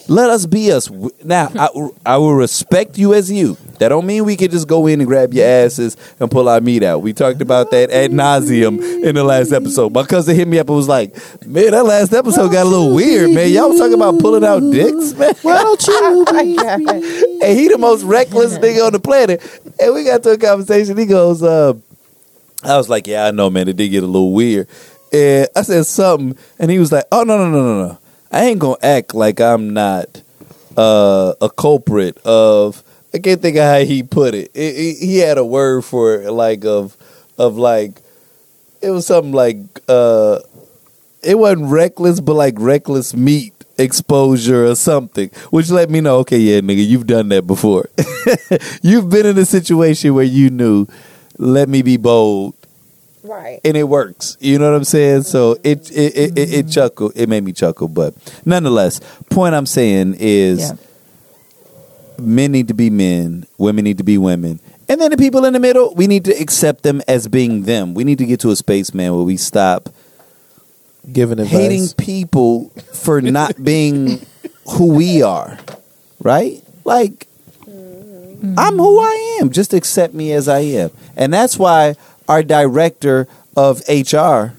[0.06, 0.90] Let us be us.
[1.22, 1.68] Now, I,
[2.04, 3.56] I will respect you as you.
[3.78, 6.60] That don't mean we can just go in and grab your asses and pull our
[6.60, 7.00] meat out.
[7.00, 9.92] We talked about that ad nauseum in the last episode.
[9.92, 11.14] My cousin hit me up and was like,
[11.46, 13.50] "Man, that last episode got a little weird, man.
[13.50, 15.34] Y'all was talking about pulling out dicks, man.
[15.42, 16.24] Why don't you?"
[17.42, 19.42] and he the most reckless nigga on the planet.
[19.80, 20.96] And we got to a conversation.
[20.96, 21.74] He goes, uh,
[22.62, 23.68] I was like, yeah, I know, man.
[23.68, 24.68] It did get a little weird.
[25.12, 27.98] And I said something, and he was like, oh, no, no, no, no, no.
[28.34, 30.20] I ain't to act like I'm not
[30.76, 32.82] uh, a culprit of,
[33.14, 34.50] I can't think of how he put it.
[34.54, 36.96] It- it- He had a word for it, like, of,
[37.38, 38.02] of like,
[38.82, 40.40] it was something like, uh,
[41.22, 46.38] it wasn't reckless, but like reckless meat exposure or something, which let me know, okay,
[46.38, 47.88] yeah, nigga, you've done that before.
[48.82, 50.86] you've been in a situation where you knew,
[51.38, 52.54] let me be bold,
[53.24, 53.60] Right.
[53.64, 54.36] and it works.
[54.38, 55.22] You know what I'm saying?
[55.22, 56.68] So it it it, it, it mm-hmm.
[56.68, 57.12] chuckle.
[57.16, 60.76] It made me chuckle, but nonetheless, point I'm saying is Yeah.
[62.20, 64.60] men need to be men, women need to be women.
[64.88, 67.94] And then the people in the middle, we need to accept them as being them.
[67.94, 69.88] We need to get to a space, man, where we stop
[71.10, 71.52] Giving advice.
[71.52, 74.24] hating people for not being
[74.72, 75.58] who we are,
[76.20, 76.62] right?
[76.84, 77.26] Like,
[77.66, 78.54] mm-hmm.
[78.58, 79.50] I'm who I am.
[79.50, 80.90] Just accept me as I am.
[81.16, 81.96] And that's why
[82.28, 84.52] our director of HR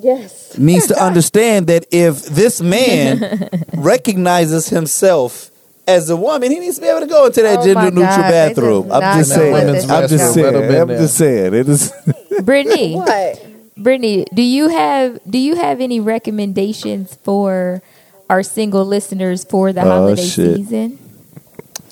[0.00, 0.58] Yes.
[0.58, 5.50] needs to understand that if this man recognizes himself
[5.86, 8.06] as a woman, he needs to be able to go into that Oh gender neutral
[8.16, 8.92] God, bathroom.
[8.92, 9.54] I'm just saying.
[9.54, 10.32] I'm just go.
[10.32, 10.56] Saying.
[10.56, 10.98] I'm there.
[10.98, 11.54] just saying.
[11.54, 11.92] It is.
[12.42, 13.46] Brittany, What?
[13.76, 17.82] Brittany, do you have do you have any recommendations for
[18.30, 20.56] our single listeners for the Oh, holiday shit.
[20.56, 20.98] season?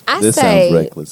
[0.07, 1.11] I This say sounds reckless.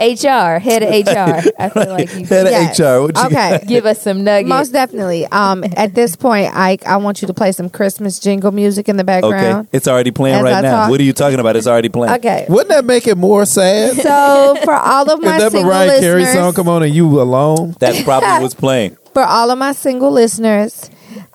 [0.00, 0.28] Here we go.
[0.54, 1.50] HR, head of HR.
[1.58, 2.78] I feel like you Head of Yes.
[2.80, 3.00] HR.
[3.02, 3.64] What you Okay.
[3.66, 4.48] give us some nuggets.
[4.48, 5.26] Most definitely.
[5.26, 8.96] Um, at this point, I I want you to play some Christmas jingle music in
[8.96, 9.68] the background.
[9.68, 10.70] Okay, it's already playing As right I now.
[10.82, 10.90] talk.
[10.90, 11.56] What are you talking about?
[11.56, 12.14] It's already playing.
[12.14, 12.46] Okay.
[12.48, 13.96] Wouldn't that make it more sad?
[13.96, 16.94] So for all of my if that single Mariah Carey listeners, song come on and
[16.94, 17.74] you alone?
[17.78, 18.96] That's probably what's playing.
[19.12, 20.88] for all of my single listeners,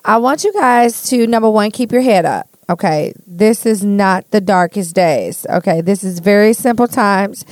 [0.04, 2.48] I want you guys to number one, keep your head up.
[2.68, 5.46] Okay, this is not the darkest days.
[5.48, 7.44] Okay, this is very simple times.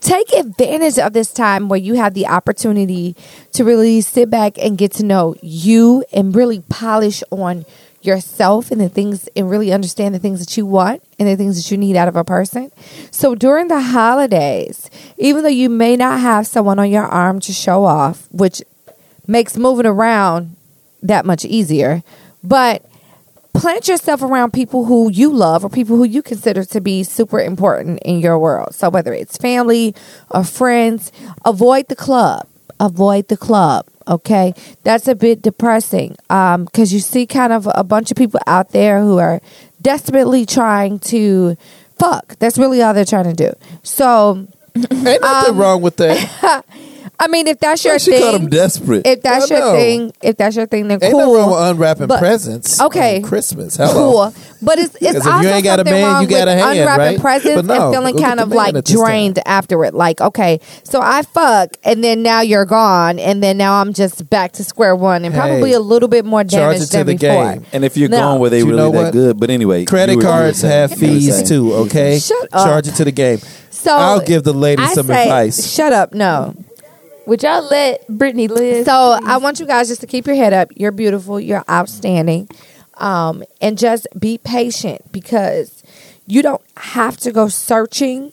[0.00, 3.16] Take advantage of this time where you have the opportunity
[3.52, 7.64] to really sit back and get to know you and really polish on
[8.00, 11.56] yourself and the things and really understand the things that you want and the things
[11.56, 12.70] that you need out of a person.
[13.10, 17.52] So during the holidays, even though you may not have someone on your arm to
[17.52, 18.62] show off, which
[19.26, 20.54] makes moving around
[21.02, 22.02] that much easier.
[22.42, 22.84] But
[23.54, 27.40] plant yourself around people who you love or people who you consider to be super
[27.40, 28.74] important in your world.
[28.74, 29.94] So whether it's family
[30.30, 31.10] or friends,
[31.44, 32.46] avoid the club.
[32.80, 33.86] Avoid the club.
[34.06, 34.52] Okay,
[34.82, 39.00] that's a bit depressing because you see kind of a bunch of people out there
[39.00, 39.40] who are
[39.80, 41.56] desperately trying to
[41.98, 42.36] fuck.
[42.40, 43.52] That's really all they're trying to do.
[43.82, 44.90] So, Ain't
[45.22, 46.64] nothing Um, wrong with that.
[47.16, 49.06] I mean, if that's your She thing, called him desperate.
[49.06, 49.72] if that's I your know.
[49.76, 51.20] thing, if that's your thing, then Ain't cool.
[51.20, 52.80] nothing wrong with unwrapping But- presents.
[52.80, 53.16] okay.
[53.16, 53.76] on Christmas.
[53.76, 53.92] Hello.
[53.92, 56.28] Cool, but it's it's 'Cause if also you ain't got a something man, wrong you
[56.28, 57.20] got with a hand, unwrapping right?
[57.20, 59.04] presents But no, and feeling go get kind the of man like at this time.
[59.04, 59.94] drained after it.
[59.94, 64.28] Like, okay, so I fuck, and then now you're gone, and then now I'm just
[64.28, 66.96] back to square one, and probably Hey, a little bit more charge damage it to
[66.98, 67.44] than the before.
[67.52, 67.66] game.
[67.72, 68.18] and if you're No.
[68.20, 70.34] going where they You really know that good, but anyway, Credit you were- you were
[70.34, 71.46] cards saying- have you were fees saying.
[71.46, 71.74] too.
[71.74, 72.66] Okay, Shut up.
[72.66, 73.38] charge it to the game.
[73.70, 75.66] So I'll give the ladies I some say, advice.
[75.72, 76.54] Shut up, no.
[77.26, 78.84] Would y'all let Brittany live?
[78.84, 80.68] So I want you guys just to keep your head up.
[80.76, 81.40] You're beautiful.
[81.40, 82.48] You're outstanding,
[82.94, 85.82] um, and just be patient because
[86.26, 88.32] you don't have to go searching.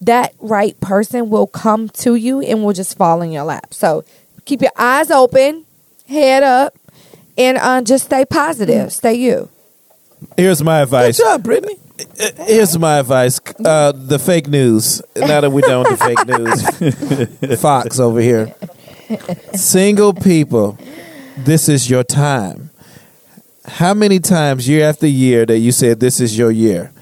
[0.00, 3.72] That right person will come to you and will just fall in your lap.
[3.72, 4.04] So
[4.44, 5.64] keep your eyes open,
[6.06, 6.76] head up,
[7.38, 8.92] and uh, just stay positive.
[8.92, 9.48] Stay you.
[10.36, 11.16] Here's my advice.
[11.16, 11.78] Good job, Brittany.
[12.46, 13.40] Here's my advice.
[13.64, 15.00] Uh, the fake news.
[15.16, 18.54] Now that we're done with the fake news, Fox over here.
[19.54, 20.76] Single people,
[21.38, 22.70] this is your time.
[23.66, 26.92] How many times year after year that you said this is your year?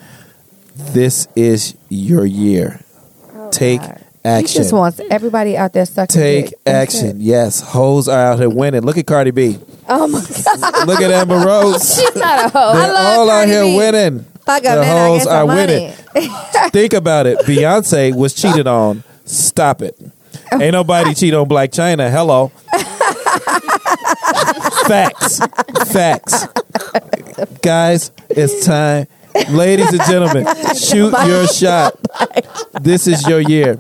[0.75, 2.81] This is your year.
[3.51, 3.99] Take God.
[4.23, 4.63] He action.
[4.63, 6.59] just wants everybody out there sucking Take dick.
[6.65, 7.21] Action.
[7.21, 8.83] Yes, hoes are out here winning.
[8.83, 9.59] Look at Cardi B.
[9.89, 10.87] Oh my god!
[10.87, 11.97] Look at Amber Rose.
[12.01, 12.73] She's not a hoe.
[12.73, 13.77] They're I love all out here B.
[13.77, 14.25] winning.
[14.45, 14.97] Fuck The man.
[14.97, 15.93] I hoes are some winning.
[16.71, 17.39] Think about it.
[17.41, 19.05] Beyonce was cheated on.
[19.25, 19.99] Stop it.
[20.53, 22.11] Ain't nobody cheat on Blac Chyna.
[22.11, 22.51] Hello.
[24.87, 25.39] Facts.
[25.93, 26.47] Facts.
[27.63, 29.07] Guys, it's time.
[29.51, 30.47] Ladies and gentlemen,
[30.77, 31.97] shoot your shot.
[32.83, 33.79] This is your year.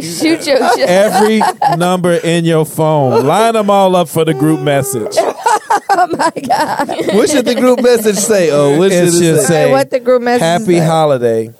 [0.00, 0.78] Shoot your shot.
[0.80, 1.40] Every
[1.76, 5.16] number in your phone, line them all up for the group message.
[7.14, 8.50] What should the group message say?
[8.50, 9.46] Oh, what should It it should say?
[9.46, 10.86] say, what the group message Happy say?
[10.86, 11.54] holiday.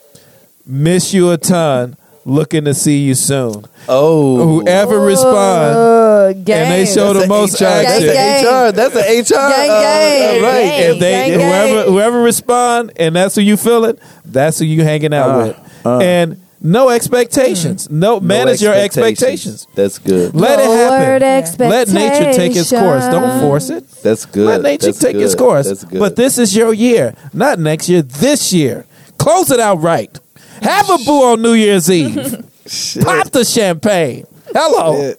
[0.66, 1.96] Miss you a ton.
[2.26, 3.64] Looking to see you soon.
[3.88, 7.64] Oh, Whoever responds Uh, and they show the That's a most HR.
[7.64, 8.06] action.
[8.06, 8.72] That's an HR.
[8.72, 9.48] That's an HR.
[9.48, 10.42] Gang, uh, gang.
[10.42, 10.62] right.
[10.62, 10.80] Gang.
[10.94, 11.40] if they gang, gang.
[11.40, 15.86] whoever whoever respond and that's who you feeling, that's who you hanging out Uh, with.
[15.86, 15.98] uh.
[15.98, 17.86] and no expectations.
[17.86, 17.98] Hmm.
[17.98, 19.66] No, No manage your expectations.
[19.74, 20.34] That's good.
[20.34, 21.68] Let it Lowered happen.
[21.68, 23.04] Let nature take its course.
[23.06, 23.88] Don't force it.
[24.02, 24.46] That's good.
[24.46, 25.68] Let nature That's take its course.
[25.68, 25.98] That's good.
[25.98, 28.02] But this is your year, not next year.
[28.02, 28.84] This year,
[29.18, 30.16] close it out right.
[30.62, 32.44] Have a boo on New Year's Eve.
[32.66, 33.04] Shit.
[33.04, 34.26] Pop the champagne.
[34.52, 35.00] Hello.
[35.00, 35.14] Yeah.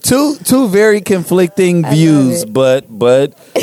[0.00, 2.52] Two two very conflicting views, it.
[2.52, 3.34] but but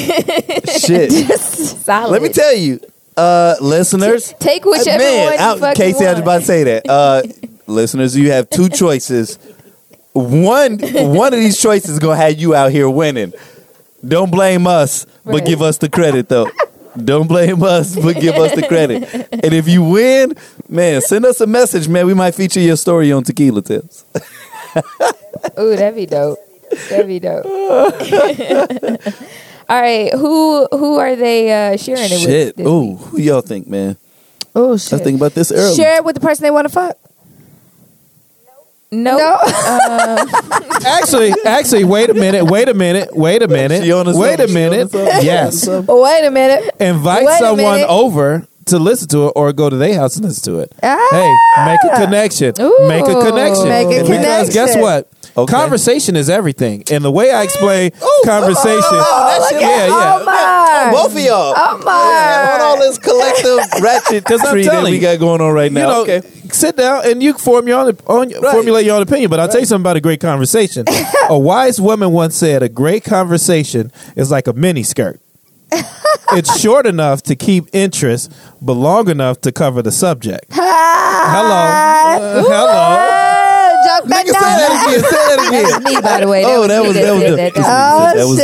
[0.68, 1.12] shit.
[1.40, 2.12] Solid.
[2.12, 2.80] Let me tell you,
[3.20, 4.34] uh, listeners.
[4.40, 6.90] Take whichever man, one I- Casey, I was about to say that.
[6.90, 7.24] Uh,
[7.68, 9.38] listeners, you have two choices.
[10.14, 13.32] One one of these choices is gonna have you out here winning.
[14.06, 15.46] Don't blame us, but Right.
[15.46, 16.50] give us the credit though.
[16.98, 19.04] Don't blame us, but give us the credit.
[19.32, 20.34] And if you win,
[20.68, 22.08] man, send us a message, man.
[22.08, 24.04] We might feature your story on Tequila Tips.
[25.60, 26.40] Ooh, that'd be dope.
[26.90, 27.46] That'd be dope.
[29.70, 32.48] All right, who who are they uh, sharing it Shit.
[32.48, 32.56] with?
[32.58, 33.00] this Ooh, week?
[33.00, 33.98] who y'all think, man?
[34.56, 34.98] Oh I was shit!
[35.00, 35.76] thinking about this earlier.
[35.76, 36.98] Share it with the person they want to fuck.
[38.92, 39.38] No, No.
[40.88, 42.46] Actually, actually, wait a minute.
[42.46, 43.16] Wait a minute.
[43.16, 43.84] Wait a minute.
[43.84, 44.92] She on to Wait a something, she on to minute.
[44.92, 45.26] something.
[45.26, 45.68] Yes.
[45.68, 46.76] Wait a minute.
[46.80, 47.88] Invite Wait a someone minute.
[47.88, 50.74] over to listen to it or go to their house and listen to it.
[50.82, 51.08] Ah.
[51.12, 52.54] Hey, make a connection.
[52.62, 52.88] Ooh.
[52.88, 53.68] make a connection.
[53.70, 55.10] Make a because guess what?
[55.38, 55.54] Okay.
[55.54, 56.84] Conversation is everything.
[56.92, 57.92] And the way I explain
[58.26, 58.82] conversation.
[58.84, 60.20] oh, that shit- yeah, yeah.
[60.22, 60.92] Omar.
[60.92, 61.56] Both of y'all.
[61.56, 62.54] Omar.
[62.56, 65.72] On all this collective ratchet 'Cause I'm tree that we you, got going on right
[65.72, 65.90] You now.
[65.90, 66.22] know, okay.
[66.52, 68.52] sit down and you form your own, own Right.
[68.52, 69.30] formulate your own opinion.
[69.30, 70.86] But I'll tell you something about a great conversation.
[71.30, 75.20] a wise woman once said, "A great conversation is like a mini skirt.
[76.34, 78.32] It's short enough to keep interest,
[78.62, 83.16] but long enough to cover the subject." Hello, Uh, hello.
[83.82, 85.02] Joke that Nigga, say that again.
[85.02, 85.84] Say that again.
[85.96, 86.44] me by the way.
[86.46, 88.16] Oh, that was that was said that, that.
[88.16, 88.38] that was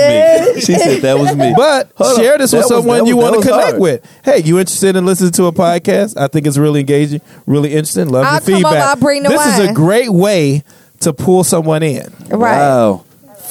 [0.56, 0.62] me.
[0.62, 1.54] She said that was me.
[1.56, 3.80] But Hold share this That with was- someone that you want to connect hard.
[3.82, 4.02] with.
[4.24, 6.16] Hey, you interested in listening to a podcast?
[6.18, 8.08] I think it's really engaging, really interesting.
[8.10, 8.88] Love I'll your come over, feedback.
[8.90, 10.64] I'll bring the this is a great way
[11.02, 12.14] to pull someone in.
[12.30, 12.58] Right.
[12.58, 13.04] Wow.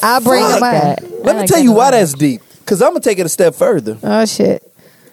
[0.02, 0.98] I'll bring Fuck them that.
[1.02, 1.04] up.
[1.04, 1.90] I Let me tell you why lot.
[1.92, 2.40] that's deep.
[2.64, 3.98] Because I'm gonna take it a step further.
[4.02, 4.62] Oh shit.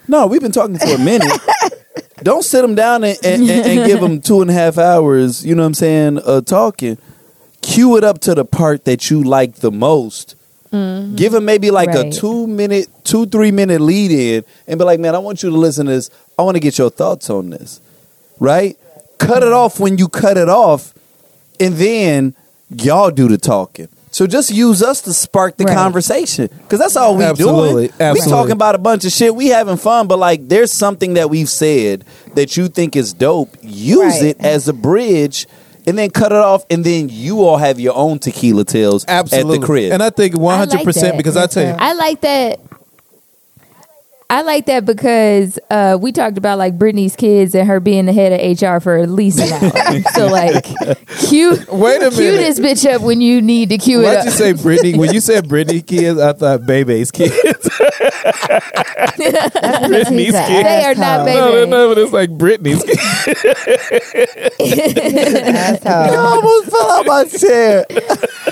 [0.08, 1.32] No, we've been talking for a minute.
[2.24, 5.46] Don't sit them down and, and, and, and give them two and a half hours.
[5.46, 6.20] You know what I'm saying?
[6.24, 6.98] Uh, talking.
[7.62, 10.36] Cue it up to the part that you like the most,
[10.72, 15.02] Give him maybe like a two minute, two three minute lead in, and be like,
[15.02, 16.10] "Man, I want you to listen to this.
[16.40, 17.82] I want to get your thoughts on this."
[18.40, 18.78] Right?
[19.18, 20.94] Cut it off when you cut it off,
[21.60, 22.36] and then
[22.70, 23.90] y'all do the talking.
[24.14, 25.76] So just use us to spark the Right.
[25.76, 27.70] conversation because that's all we Absolutely.
[27.88, 27.94] doing.
[27.98, 28.32] We Absolutely.
[28.32, 29.34] talking about a bunch of shit.
[29.34, 32.04] We having fun, but like, there's something that we've said
[32.36, 33.56] that you think is dope.
[33.62, 34.24] Use Right.
[34.24, 35.48] it as a bridge,
[35.88, 39.56] and then cut it off, and then you all have your own tequila tales Absolutely.
[39.56, 39.92] at the crib.
[39.94, 42.60] And I think 100% because I tell you, I like that.
[44.34, 48.14] I like that because uh, we talked about like Britney's kids and her being the
[48.14, 50.02] head of HR for at least an hour.
[50.14, 50.64] so like,
[51.28, 52.38] cue, Wait a cue minute.
[52.38, 54.26] this bitch up when you need to cue it Why'd up.
[54.26, 54.96] you say Britney?
[54.98, 57.36] When you said Britney kids, I thought Bebe's kids.
[59.20, 60.64] Britney's kids.
[60.64, 61.70] They are not No, no, baby.
[61.72, 63.00] no, but it's like Britney's kids.
[65.86, 67.86] I almost fell out my chair.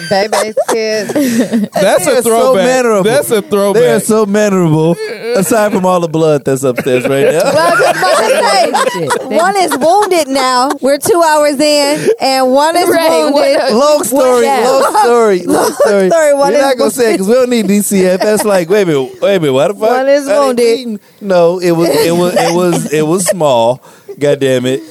[0.09, 1.69] Baby's kids.
[1.71, 3.03] That's They a are so throwback.
[3.05, 3.81] That's a throwback.
[3.81, 4.95] They are so mannerable.
[5.37, 7.43] Aside from all the blood that's upstairs right now.
[7.43, 10.69] Well, I was about to say, one is wounded now.
[10.81, 13.57] We're two hours in, and one is Right, wounded.
[13.57, 14.67] Uh, one- long story, Yeah.
[14.69, 16.09] long story, long story.
[16.09, 18.19] story, one We're is not gonna say because we don't need DCF.
[18.19, 19.89] That's like, wait a minute, wait a minute, what the fuck?
[19.89, 20.55] One is Are they wounded.
[20.75, 20.99] bleeding?
[21.21, 23.81] No, it was, it was, it was, it was small.
[24.19, 24.81] God damn it.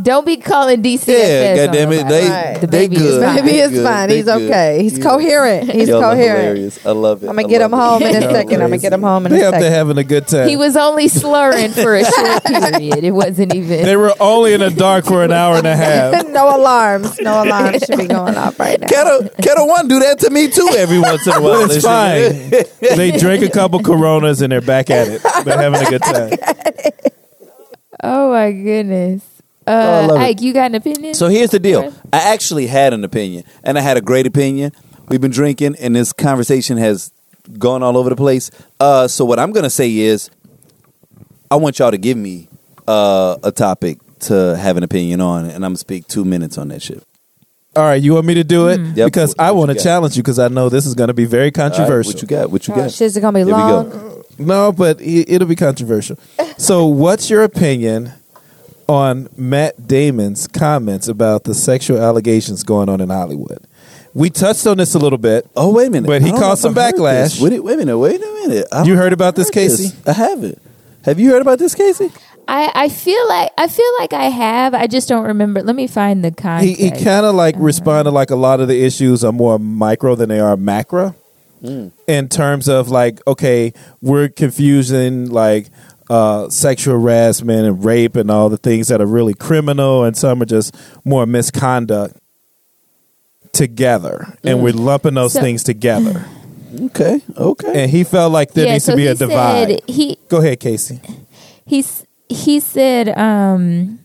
[0.00, 1.06] Don't be calling DC.
[1.06, 2.08] Yeah, God damn on it.
[2.08, 2.58] They, Right.
[2.62, 3.22] The they baby is good.
[3.24, 3.36] fine.
[3.36, 3.84] Baby They is good.
[3.84, 4.08] fine.
[4.08, 4.42] They He's good.
[4.50, 4.82] okay.
[4.82, 5.04] He's Yeah.
[5.04, 5.70] coherent.
[5.70, 6.42] He's Y'all coherent.
[6.44, 6.86] hilarious.
[6.86, 7.28] I love it.
[7.28, 7.76] I'm gonna get him it.
[7.76, 8.62] home in a second.
[8.62, 9.72] I'm gonna get him home in They a have to second.
[9.72, 10.48] having a good time.
[10.48, 13.04] He was only slurring for a short period.
[13.04, 13.82] It wasn't even.
[13.84, 16.26] they were only in the dark for an hour and a half.
[16.28, 17.20] no alarms.
[17.20, 18.86] No alarms should be going off right now.
[18.86, 21.70] Ketel, Ketel One do that to me too every once in a while.
[21.70, 22.50] It's fine.
[22.96, 25.22] they drink a couple Coronas and they're back at it.
[25.44, 26.32] They're having a good time.
[28.04, 29.22] Oh my goodness.
[29.66, 30.24] I Uh, love it.
[30.24, 31.14] Ike, you got an opinion?
[31.14, 31.92] So here's the deal.
[32.12, 34.72] I actually had an opinion, and I had a great opinion.
[35.08, 37.12] We've been drinking, and this conversation has
[37.58, 38.50] gone all over the place.
[38.80, 40.30] Uh, so what I'm gonna say is,
[41.50, 42.48] I want y'all to give me
[42.88, 46.68] uh, a topic to have an opinion on, and I'm gonna speak two minutes on
[46.68, 47.02] that shit.
[47.74, 48.78] All right, you want me to do it?
[48.80, 48.96] Mm.
[48.96, 49.06] Yep.
[49.06, 51.24] Because What- I want to challenge you because I know this is going to be
[51.24, 52.12] very All right, controversial.
[52.12, 52.50] what you got?
[52.50, 52.90] What you Oh, got?
[52.90, 54.22] shit's gonna be Here long.
[54.38, 56.18] No, but it, it'll be controversial.
[56.58, 58.12] So, what's your opinion
[58.92, 63.66] on Matt Damon's comments about the sexual allegations going on in Hollywood?
[64.14, 65.48] We touched on this a little bit.
[65.56, 66.06] Oh wait a minute!
[66.06, 67.40] But he caused some backlash.
[67.40, 67.98] Wait, wait a minute!
[67.98, 68.66] Wait a minute!
[68.70, 69.96] I You don't heard about this, heard Casey?
[70.06, 70.60] I haven't.
[71.04, 72.12] Have you heard about this, Casey?
[72.46, 74.74] I, I feel like I feel like I have.
[74.74, 75.62] I just don't remember.
[75.62, 76.80] Let me find the He, context.
[76.80, 77.64] he kind of like uh-huh.
[77.64, 81.14] responded like a lot of the issues are more micro than they are macro
[81.62, 81.88] hmm.
[82.06, 83.72] in terms of like, okay,
[84.02, 85.68] we're confusing like
[86.12, 90.42] uh, sexual harassment and rape and all the things that are really criminal, and some
[90.42, 90.74] are just
[91.04, 92.16] more misconduct
[93.52, 96.26] together, and we're lumping those So- things together.
[96.86, 97.20] Okay.
[97.36, 97.82] Okay.
[97.82, 99.68] And he felt like there yeah, needs so to be a divide.
[99.68, 101.02] Said, he Go ahead, Casey.
[101.66, 103.98] he's he said um,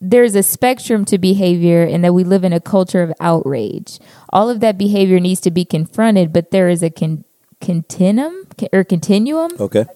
[0.00, 3.98] there's a spectrum to behavior and that we live in a culture of outrage.
[4.32, 7.24] All of that behavior needs to be confronted, but there is a con-
[7.60, 9.50] continuum or continuum.
[9.58, 9.86] okay.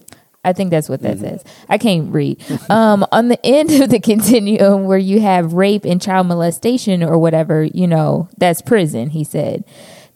[0.47, 1.45] I think that's what that says.
[1.69, 2.43] I can't read.
[2.69, 7.17] Um, on the end of the continuum where you have rape and child molestation or
[7.17, 9.65] whatever, you know, that's prison, he said.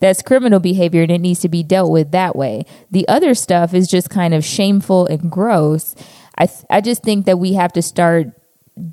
[0.01, 2.65] That's criminal behavior and it needs to be dealt with that way.
[2.91, 5.95] The other stuff is just kind of shameful and gross.
[6.37, 8.29] I th- I just think that we have to start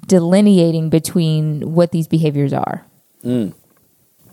[0.08, 2.86] delineating between what these behaviors are.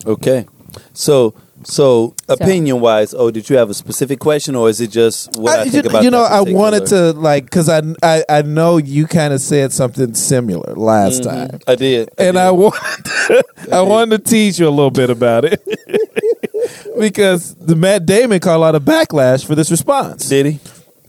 [0.06, 0.46] Okay.
[0.92, 5.36] So, so opinion wise, oh, did you have a specific question, or is it just
[5.36, 6.04] what I, I- think you, about?
[6.04, 9.72] you know, I wanted to like because I, I I know you kind of said
[9.72, 11.50] something similar last mm-hmm.
[11.50, 11.60] time.
[11.66, 12.36] I did, and did.
[12.40, 15.62] I wanted to, I wanted to teach you a little bit about it
[16.98, 20.28] because the Matt Damon called out a backlash for this response.
[20.28, 20.60] did he?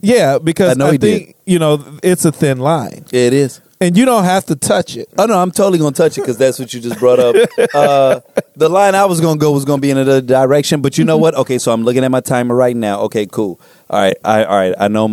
[0.02, 1.26] Yeah, because I I, know he did.
[1.26, 3.62] think you know it's a thin line, Yeah, it is.
[3.82, 5.10] And you don't have to touch it.
[5.18, 7.36] Oh no, I'm totally gonna touch it because that's what you just brought up.
[7.74, 8.22] Uh,
[8.56, 11.18] the line I was gonna go was gonna be in another direction, but you know
[11.18, 11.36] what?
[11.36, 13.02] Okay, so I'm looking at my timer right now.
[13.02, 13.60] Okay, cool.
[13.90, 14.74] All right, I, all right.
[14.80, 15.08] I know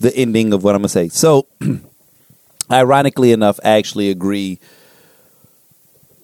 [0.00, 1.08] the ending of what I'm gonna say.
[1.08, 1.46] So,
[2.70, 4.60] ironically enough, I actually agree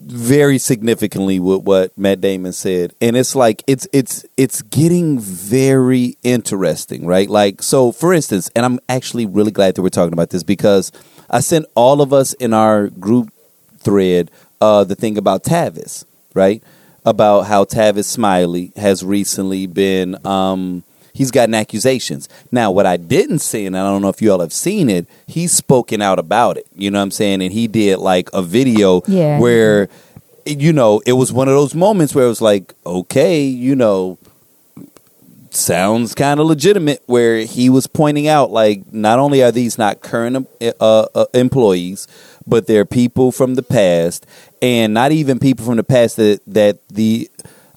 [0.04, 6.16] very significantly with what Matt Damon said, and it's like it's it's it's getting very
[6.22, 7.28] interesting, right?
[7.28, 10.92] Like so, for instance, and I'm actually really glad that we're talking about this because
[11.30, 13.32] I sent all of us in our group
[13.78, 16.62] thread uh, the thing about Tavis, right?
[17.04, 20.24] About how Tavis Smiley has recently been.
[20.26, 20.84] Um,
[21.14, 22.28] He's gotten accusations.
[22.50, 25.06] Now, what I didn't see, and I don't know if you all have seen it,
[25.26, 26.66] he's spoken out about it.
[26.74, 27.42] You know what I'm saying?
[27.42, 29.38] And he did like a video Yeah.
[29.38, 29.88] where,
[30.46, 34.16] you know, it was one of those moments where it was like, okay, you know,
[35.50, 40.00] sounds kind of legitimate where he was pointing out like not only are these not
[40.00, 40.48] current
[40.80, 42.08] uh, uh, employees
[42.46, 44.24] but they're people from the past
[44.62, 47.30] and not even people from the past that that the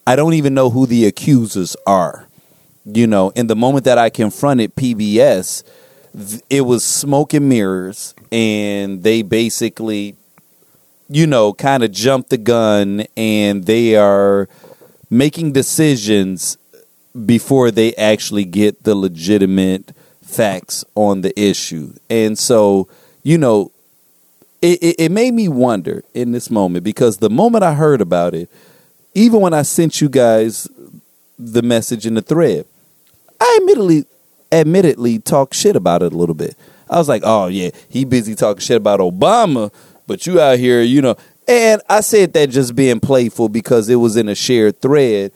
[0.07, 2.27] I don't even know who the accusers are
[2.85, 5.63] you know in the moment that I confronted PBS
[6.49, 10.15] it was smoke and mirrors and they basically
[11.09, 14.47] you know kind of jumped the gun and they are
[15.09, 16.57] making decisions
[17.25, 21.93] before they actually get the legitimate facts on the issue.
[22.09, 22.89] And so,
[23.23, 23.71] you know,
[24.61, 28.33] it, it, it, made me wonder in this moment because the moment I heard about
[28.33, 28.49] it,
[29.13, 30.67] even when I sent you guys
[31.37, 32.65] the message in the thread,
[33.39, 34.05] I admittedly
[34.51, 36.55] admittedly talked shit about it a little bit.
[36.89, 39.73] I was like, oh yeah, he busy talking shit about Obama,
[40.07, 41.15] but you out here, you know.
[41.47, 45.31] And I said that just being playful because it was in a shared thread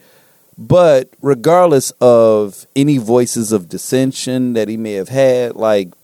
[0.60, 5.94] but regardless of any voices of dissension that he may have had, like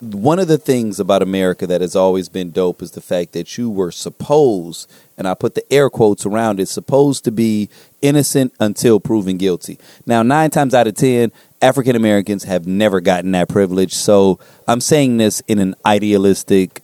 [0.00, 3.56] one of the things about America that has always been dope is the fact that
[3.56, 4.90] you were supposed,
[5.22, 7.68] and I put the air quotes around it, supposed to be
[8.00, 9.78] innocent until proven guilty.
[10.04, 13.94] Now, nine times out of ten, African Americans have never gotten that privilege.
[13.94, 16.82] So I'm saying this in an idealistic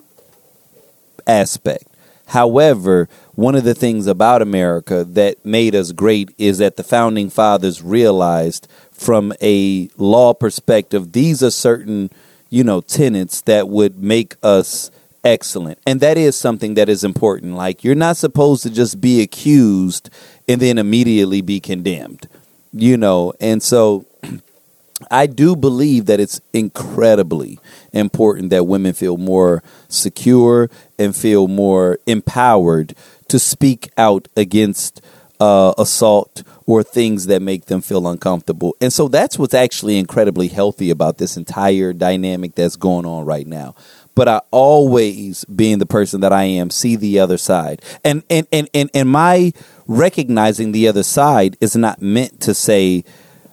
[1.26, 1.82] aspect.
[2.26, 7.30] However, one of the things about America that made us great is that the founding
[7.30, 12.10] fathers realized from a law perspective, these are certain,
[12.50, 14.92] you know, tenets that would make us
[15.24, 15.78] excellent.
[15.86, 17.54] And that is something that is important.
[17.54, 20.10] Like, you're not supposed to just be accused
[20.48, 22.28] and then immediately be condemned,
[22.72, 24.06] you know, and so
[25.10, 27.60] I do believe that it's incredibly
[27.92, 32.94] important that women feel more secure and feel more empowered
[33.28, 35.00] to speak out against
[35.40, 38.76] uh, assault or things that make them feel uncomfortable.
[38.80, 43.46] And so that's what's actually incredibly healthy about this entire dynamic that's going on right
[43.46, 43.74] now.
[44.18, 47.80] But I always, being the person that I am, see the other side.
[48.02, 49.52] And and and and, and my
[49.86, 53.04] recognizing the other side is not meant to say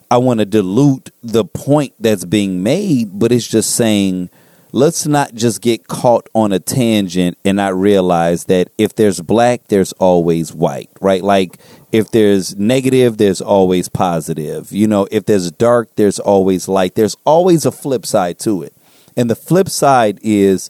[0.10, 4.32] I want to dilute the point that's being made, but it's just saying
[4.72, 9.68] let's not just get caught on a tangent and not realize that if there's black,
[9.68, 11.24] there's always white, right?
[11.24, 11.60] Like
[11.92, 14.72] if there's negative, there's always positive.
[14.72, 16.96] You know, if there's dark, there's always light.
[16.96, 18.75] There's always a flip side to it.
[19.16, 20.70] And the flip side is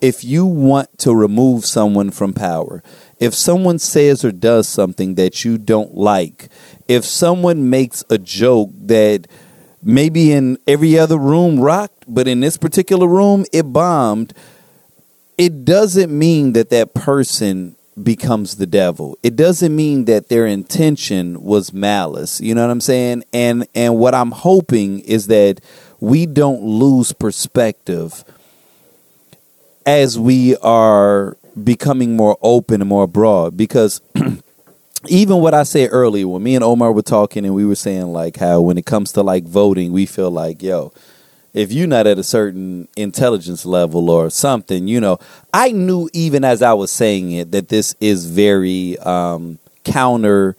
[0.00, 2.82] if you want to remove someone from power,
[3.18, 6.48] if someone says or does something that you don't like,
[6.88, 9.26] if someone makes a joke that
[9.82, 14.34] maybe in every other room rocked, but in this particular room it bombed,
[15.38, 19.18] it doesn't mean that that person becomes the devil.
[19.22, 22.40] It doesn't mean that their intention was malice.
[22.40, 23.24] You know what I'm saying?
[23.32, 25.60] And and what I'm hoping is that
[26.00, 28.24] we don't lose perspective
[29.84, 33.56] as we are becoming more open and more broad.
[33.56, 34.00] Because
[35.08, 38.12] even what I said earlier when me and Omar were talking and we were saying
[38.12, 40.92] like how when it comes to like voting, we feel like, yo,
[41.54, 45.18] if you're not at a certain intelligence level or something, you know,
[45.54, 50.54] I knew even as I was saying it that this is very um, counter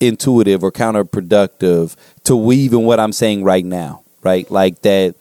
[0.00, 4.50] intuitive or counterproductive to even what I'm saying right now, right?
[4.50, 5.14] Like that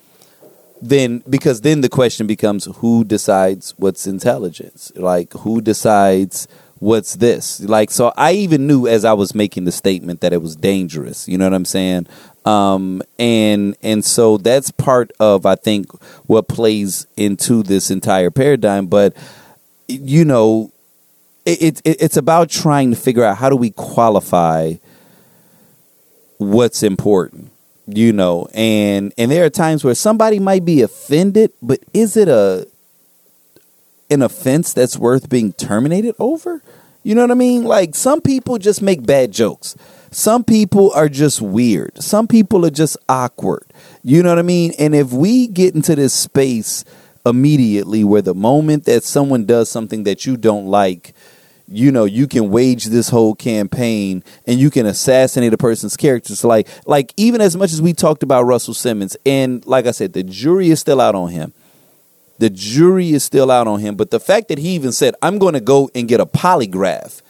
[0.82, 4.92] then because then the question becomes who decides what's intelligence?
[4.96, 6.48] Like who decides
[6.84, 7.62] what's this?
[7.62, 11.28] Like, so I even knew as I was making the statement that it was dangerous.
[11.28, 12.08] You know what I'm saying?
[12.46, 15.90] Um, and and so that's part of I think
[16.28, 18.88] what plays into this entire paradigm.
[18.88, 19.16] But
[19.88, 20.74] you know,
[21.46, 24.74] it, it it's about trying to figure out how do we qualify
[26.38, 27.53] what's important
[27.88, 32.28] you know and and there are times where somebody might be offended but is it
[32.28, 32.68] a
[34.10, 36.62] an offense that's worth being terminated over
[37.04, 37.66] you know what I mean?
[37.66, 39.76] Like some people just make bad jokes.
[40.12, 42.02] Some people are just weird.
[42.02, 43.66] Some people are just awkward.
[44.04, 44.72] You know what I mean?
[44.80, 46.86] And if we get into this space
[47.26, 51.14] immediately where the moment that someone does something that you don't like,
[51.68, 56.36] you know, you can wage this whole campaign and you can assassinate a person's character.
[56.36, 59.92] So like like even as much as we talked about Russell Simmons, and like I
[59.92, 61.54] said, the jury is still out on him.
[62.40, 65.38] The jury is still out on him, but the fact that he even said, "I'm
[65.38, 67.22] going to go and get a polygraph,"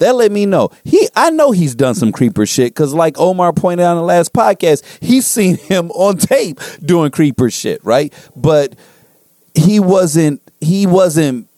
[0.00, 1.08] that let me know he.
[1.14, 4.32] I know he's done some creeper shit because, like Omar pointed out in the last
[4.32, 8.12] podcast, he's seen him on tape doing creeper shit, right?
[8.36, 8.74] But
[9.54, 10.42] he wasn't.
[10.60, 11.49] He wasn't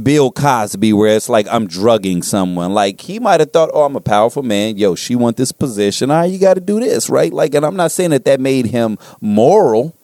[0.00, 2.72] Bill Cosby, where it's like I'm drugging someone.
[2.72, 4.76] Like he might have thought, "Oh, I'm a powerful man.
[4.76, 6.10] Yo, she want this position.
[6.10, 8.40] All right, you got to do this, right?" Like, and I'm not saying that that
[8.40, 9.94] made him moral,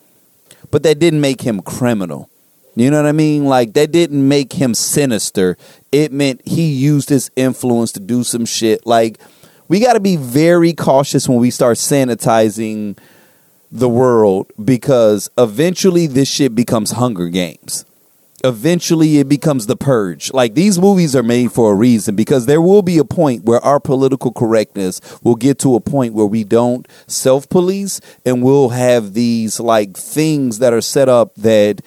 [0.70, 2.28] but that didn't make him criminal.
[2.74, 3.46] You know what I mean?
[3.46, 5.56] Like that didn't make him sinister.
[5.90, 8.86] It meant he used his influence to do some shit.
[8.86, 9.18] Like
[9.66, 12.96] we got to be very cautious when we start sanitizing
[13.72, 17.84] the world because eventually this shit becomes Hunger Games.
[18.44, 20.32] Eventually it becomes the purge.
[20.32, 23.60] Like these movies are made for a reason because there will be a point where
[23.60, 28.68] our political correctness will get to a point where we don't self police and we'll
[28.68, 31.80] have these like things that are set up that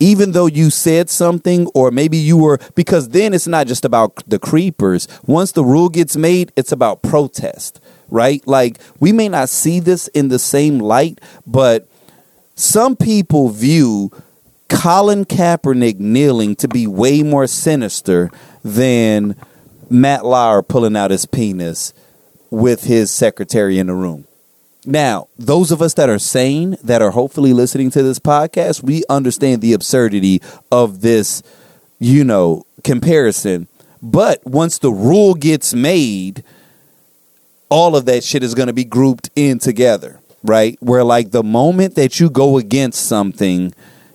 [0.00, 4.22] even though you said something or maybe you were because then it's not just about
[4.26, 9.48] the creepers once the rule gets made it's about protest right like we may not
[9.48, 11.86] see this in the same light but
[12.56, 14.10] some people view
[14.72, 18.30] Colin Kaepernick kneeling to be way more sinister
[18.64, 19.36] than
[19.90, 21.92] Matt Lauer pulling out his penis
[22.50, 24.26] with his secretary in the room.
[24.84, 29.04] Now, those of us that are sane, that are hopefully listening to this podcast, we
[29.08, 30.42] understand the absurdity
[30.72, 31.42] of this,
[32.00, 33.68] you know, comparison.
[34.02, 36.42] But once the rule gets made,
[37.68, 40.76] all of that shit is going to be grouped in together, right?
[40.80, 43.72] Where, like, the moment that you go against something,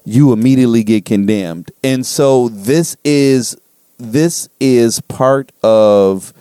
[0.07, 1.69] you immediately get condemned.
[1.83, 3.57] And so this is
[3.97, 6.33] this is part of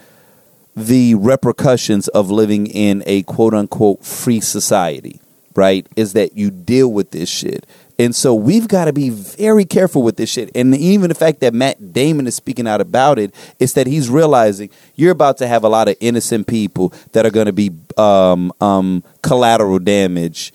[0.76, 5.20] the repercussions of living in a quote unquote free society,
[5.56, 5.84] right?
[5.96, 7.66] Is that you deal with this shit.
[7.98, 10.50] And so we've got to be very careful with this shit.
[10.54, 14.08] And even the fact that Matt Damon is speaking out about it is that he's
[14.08, 17.72] realizing you're about to have a lot of innocent people that are going to be
[17.96, 20.52] um, um, collateral damage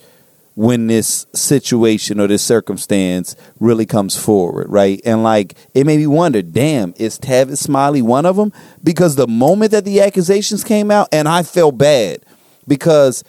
[0.56, 5.02] when this situation or this circumstance really comes forward, right?
[5.06, 8.52] And like it made me wonder, damn, is Tavis Smiley one of them?
[8.84, 12.24] Because the moment that the accusations came out, and I felt bad
[12.68, 13.24] because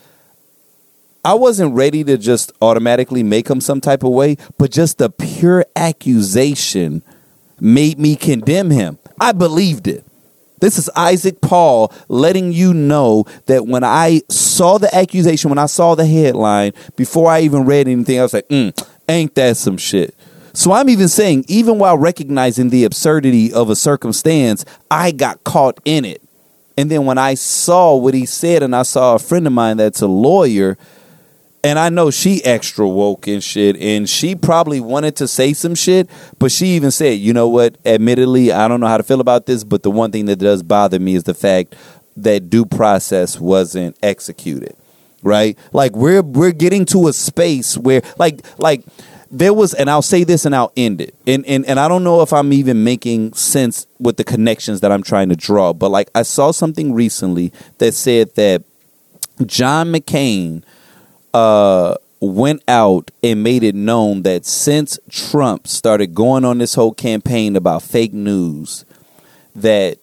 [1.25, 5.09] I wasn't ready to just automatically make him some type of way, but just the
[5.09, 7.01] pure accusation
[7.59, 8.99] made me condemn him.
[9.19, 10.05] I believed it.
[10.63, 15.65] This is Isaac Paul letting you know that when I saw the accusation, when I
[15.65, 19.75] saw the headline, before I even read anything, I was like, mm, ain't that some
[19.75, 20.15] shit?
[20.53, 25.81] So I'm even saying, even while recognizing the absurdity of a circumstance, I got caught
[25.83, 26.21] in it.
[26.77, 29.75] And then when I saw what he said, and I saw a friend of mine
[29.75, 30.77] that's a lawyer,
[31.63, 35.75] and I know she extra woke and shit, and she probably wanted to say some
[35.75, 39.21] shit, but she even said, you know what, admittedly, I don't know how to feel
[39.21, 41.75] about this, but the one thing that does bother me is the fact
[42.17, 44.75] that due process wasn't executed.
[45.21, 45.57] Right?
[45.71, 48.83] Like we're we're getting to a space where like like
[49.31, 51.15] there was and I'll say this and I'll end it.
[51.25, 54.91] And and and I don't know if I'm even making sense with the connections that
[54.91, 58.63] I'm trying to draw, but like I saw something recently that said that
[59.45, 60.63] John McCain
[61.33, 66.93] uh, went out and made it known that since Trump started going on this whole
[66.93, 68.85] campaign about fake news,
[69.55, 69.99] that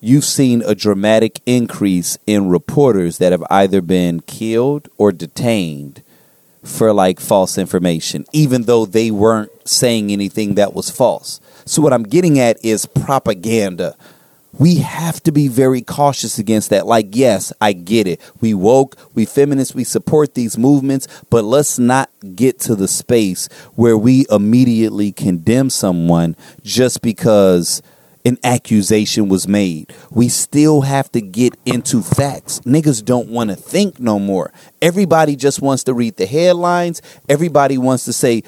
[0.00, 6.02] you've seen a dramatic increase in reporters that have either been killed or detained
[6.62, 11.40] for like false information, even though they weren't saying anything that was false.
[11.66, 13.96] So, what I'm getting at is propaganda
[14.58, 16.86] we have to be very cautious against that.
[16.86, 18.20] Like, yes, I get it.
[18.40, 23.48] We woke, we feminists, we support these movements, but let's not get to the space
[23.74, 27.82] where we immediately condemn someone just because
[28.24, 29.92] an accusation was made.
[30.10, 32.60] We still have to get into facts.
[32.60, 34.52] Niggas don't want to think no more.
[34.80, 37.02] Everybody just wants to read the headlines.
[37.28, 38.42] Everybody wants to say,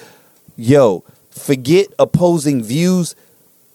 [0.56, 3.14] yo, forget opposing views.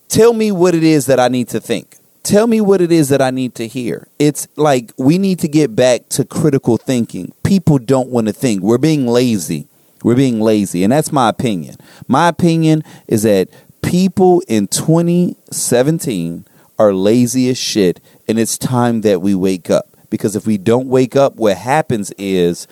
[0.08, 3.10] Tell me what it is that I need to think tell me what it is
[3.10, 4.08] that I need to hear.
[4.20, 7.34] It's like we need to get back to critical thinking.
[7.44, 8.62] People don't want to think.
[8.62, 9.68] We're being lazy.
[10.04, 10.84] We're being lazy.
[10.84, 11.76] And that's my opinion.
[12.08, 13.50] My opinion is that
[13.82, 16.46] people in 2017
[16.80, 18.00] are lazy as shit.
[18.28, 19.88] And it's time that we wake up.
[20.10, 22.68] Because if we don't wake up, what happens is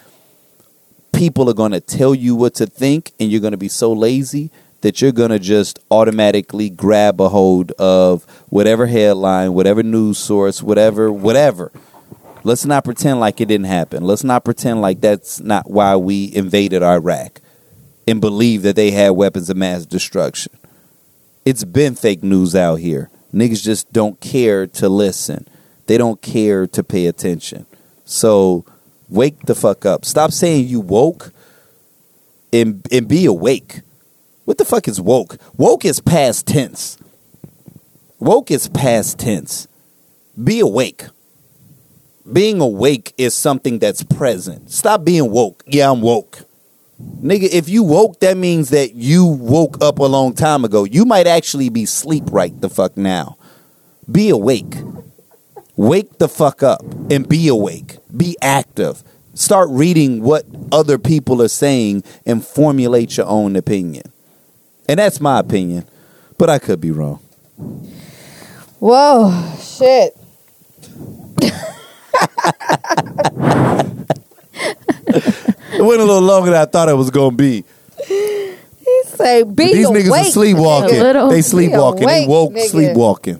[1.13, 3.91] people are going to tell you what to think, and you're going to be so
[3.91, 4.51] lazy
[4.81, 10.63] that you're going to just automatically grab a hold of whatever headline, whatever news source,
[10.63, 11.71] whatever, whatever.
[12.43, 14.03] Let's not pretend like it didn't happen.
[14.03, 17.41] Let's not pretend like that's not why we invaded Iraq
[18.07, 20.53] and believe that they had weapons of mass destruction.
[21.45, 23.09] It's been fake news out here.
[23.33, 25.47] Niggas just don't care to listen.
[25.87, 27.65] They don't care to pay attention.
[28.05, 28.65] So
[29.09, 30.05] wake the fuck up.
[30.05, 31.33] Stop saying you woke
[32.53, 33.81] and and be awake.
[34.49, 35.37] What the fuck is woke?
[35.57, 36.97] Woke is past tense.
[38.17, 39.67] Woke is past tense.
[40.43, 41.05] Be awake.
[42.33, 44.71] Being awake is something that's present.
[44.71, 45.61] Stop being woke.
[45.67, 46.39] Yeah, I'm woke.
[46.99, 50.83] Nigga, if you woke, that means that you woke up a long time ago.
[50.83, 53.37] You might actually be sleep right the fuck now.
[54.11, 54.77] Be awake.
[55.75, 57.99] Wake the fuck up and be awake.
[58.17, 59.03] Be active.
[59.35, 64.11] Start reading what other people are saying and formulate your own opinion.
[64.89, 65.85] And that's my opinion,
[66.39, 67.19] but I could be wrong.
[68.79, 70.15] Whoa, shit.
[74.61, 77.63] It went a little longer than I thought it was gonna be.
[78.07, 80.05] He say, be These awake.
[80.05, 80.99] niggas are sleepwalking.
[80.99, 82.07] Little- They sleepwalking.
[82.07, 82.69] They woke nigga.
[82.69, 83.39] sleepwalking.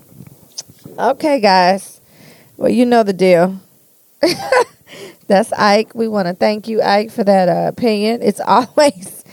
[0.98, 2.00] Okay, guys.
[2.58, 3.60] Well, you know the deal.
[5.28, 5.96] That's Ike.
[5.96, 8.22] We want to thank you, Ike, for that uh, opinion.
[8.22, 9.24] It's always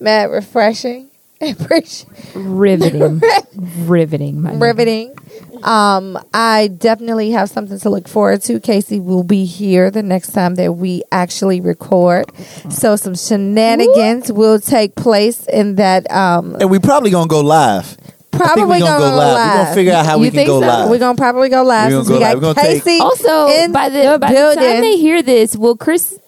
[0.00, 1.10] mad refreshing,
[2.34, 3.20] Riveting.
[3.86, 5.14] Riveting, my riveting.
[5.62, 8.60] Um, I definitely have something to look forward to.
[8.60, 12.26] Casey will be here the next time that we actually record.
[12.70, 16.10] So some shenanigans will take place in that.
[16.10, 17.96] Um, And we probably gonna go live.
[18.32, 19.36] I think probably we gonna gonna go live.
[19.58, 20.66] We're gonna figure out how you we can go so?
[20.66, 20.90] live.
[20.90, 21.86] We're gonna probably go live.
[21.88, 22.36] We gonna since go we got live.
[22.42, 24.62] We're gonna Casey Also, in by the, by the building.
[24.64, 26.18] time they hear this, will Chris?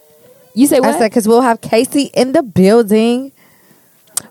[0.54, 0.88] You say what?
[0.88, 0.98] I what?
[1.00, 3.32] said because we'll have Casey in the building.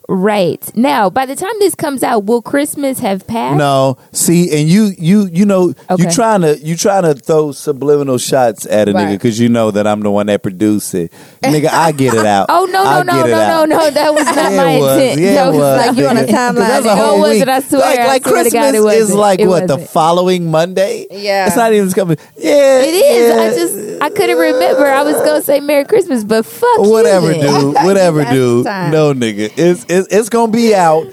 [0.07, 3.57] Right now, by the time this comes out, will Christmas have passed?
[3.57, 8.17] No, see, and you, you, you know, you trying to, you trying to throw subliminal
[8.17, 11.11] shots at a nigga because you know that I'm the one that produced it,
[11.41, 11.67] nigga.
[11.69, 12.47] I get it out.
[12.57, 13.69] Oh no I no no it no no out.
[13.69, 13.89] no!
[13.91, 14.97] That was not Yeah, my it was.
[15.01, 15.21] intent.
[15.21, 15.87] Yeah, that it was was.
[15.87, 16.27] like you on a nigga.
[16.27, 16.55] 'Cause timeline.
[16.55, 17.39] that's a No, it whole wasn't.
[17.39, 17.49] week.
[17.49, 17.81] I swear.
[17.81, 19.19] Like, I like swear Christmas God, it is wasn't.
[19.19, 19.89] like It what the wasn't.
[19.91, 21.07] following Monday.
[21.11, 21.47] Yeah.
[21.47, 22.17] it's not even coming.
[22.37, 23.35] Yeah, It is.
[23.35, 23.41] yeah.
[23.41, 24.85] I just I couldn't remember.
[24.87, 27.41] I was gonna say Merry Christmas, but fuck whatever, then.
[27.41, 27.73] dude.
[27.83, 28.65] Whatever, dude.
[28.65, 29.51] No, nigga.
[29.57, 31.07] It's, it's it's gonna be out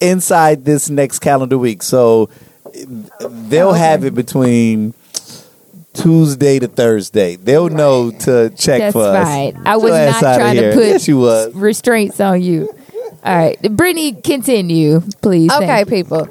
[0.00, 1.82] inside this next calendar week.
[1.82, 2.28] So
[3.20, 4.94] they'll have it between
[5.94, 7.36] Tuesday to Thursday.
[7.36, 9.26] They'll know to check That's for us.
[9.26, 9.62] fine.
[9.66, 10.72] I was your ass not outta trying to here.
[10.74, 11.54] put Yes, you was.
[11.54, 12.68] restraints on you.
[13.24, 15.50] All right, Brittany, continue, please.
[15.50, 15.86] Okay, you.
[15.86, 16.28] people.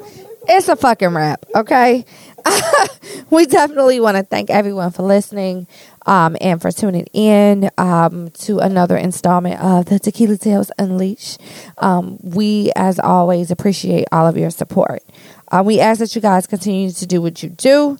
[0.48, 2.06] It's a fucking wrap, okay?
[3.30, 5.66] we definitely want to thank everyone for listening
[6.06, 11.40] um, and for tuning in um, to another installment of the Tequila Tales Unleashed.
[11.78, 15.02] Um, we, as always, appreciate all of your support.
[15.50, 17.98] Uh, we ask that you guys continue to do what you do.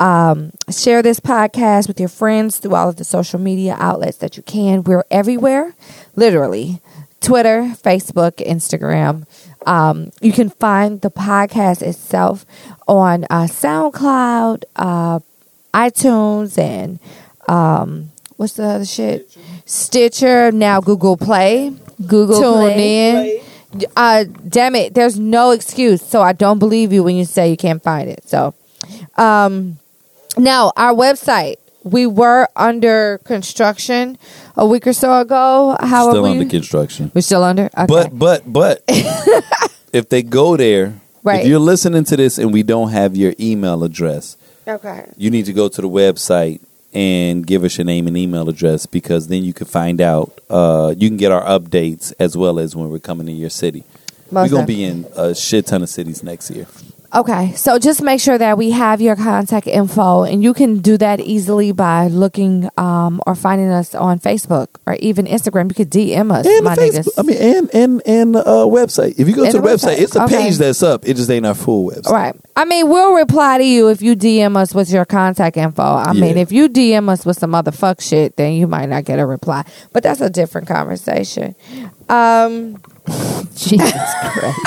[0.00, 4.36] Um, share this podcast with your friends through all of the social media outlets that
[4.36, 4.82] you can.
[4.82, 5.74] We're everywhere,
[6.16, 6.80] literally
[7.20, 9.26] Twitter, Facebook, Instagram.
[9.66, 12.44] Um, you can find the podcast itself
[12.86, 15.20] on uh, SoundCloud, uh,
[15.72, 16.98] iTunes, and
[17.48, 19.36] um, what's the other shit?
[19.64, 21.74] Stitcher, now Google Play.
[22.06, 23.36] Google Tune Play.
[23.38, 23.44] in.
[23.96, 26.02] Uh, damn it, there's no excuse.
[26.02, 28.28] So I don't believe you when you say you can't find it.
[28.28, 28.54] So,
[29.16, 29.78] um,
[30.36, 31.56] now our website.
[31.84, 34.18] We were under construction
[34.56, 35.76] a week or so ago.
[35.80, 36.28] How Still are we?
[36.30, 37.12] Still under construction.
[37.14, 37.66] We're still under.
[37.66, 37.86] Okay.
[37.86, 38.82] But but but
[39.92, 41.40] if they go there, Right.
[41.40, 44.36] if you're listening to this and we don't have your email address,
[44.68, 45.10] okay.
[45.16, 46.60] you need to go to the website
[46.92, 50.38] and give us your name and email address because then you can find out.
[50.50, 53.84] Uh, you can get our updates as well as when we're coming to your city.
[54.30, 56.66] Most we're gonna def- be in a shit ton of cities next year.
[57.14, 60.96] Okay, so just make sure that we have your contact info, and you can do
[60.98, 65.68] that easily by looking um, or finding us on Facebook or even Instagram.
[65.68, 67.06] You could DM us, And my niggas.
[67.06, 69.14] Facebook, I mean, and and and the uh, website.
[69.18, 69.98] If you go And to the the website, website.
[70.00, 70.36] it's a Okay.
[70.38, 71.06] page that's up.
[71.06, 72.10] It just ain't our full website.
[72.10, 72.34] Right.
[72.56, 75.82] I mean, we'll reply to you if you DM us with your contact info.
[75.84, 79.04] I mean, if you DM us with some other fuck shit, then you might not
[79.04, 79.64] get a reply.
[79.92, 81.54] But that's a different conversation.
[82.08, 82.82] Um,
[83.54, 84.58] Jesus Christ.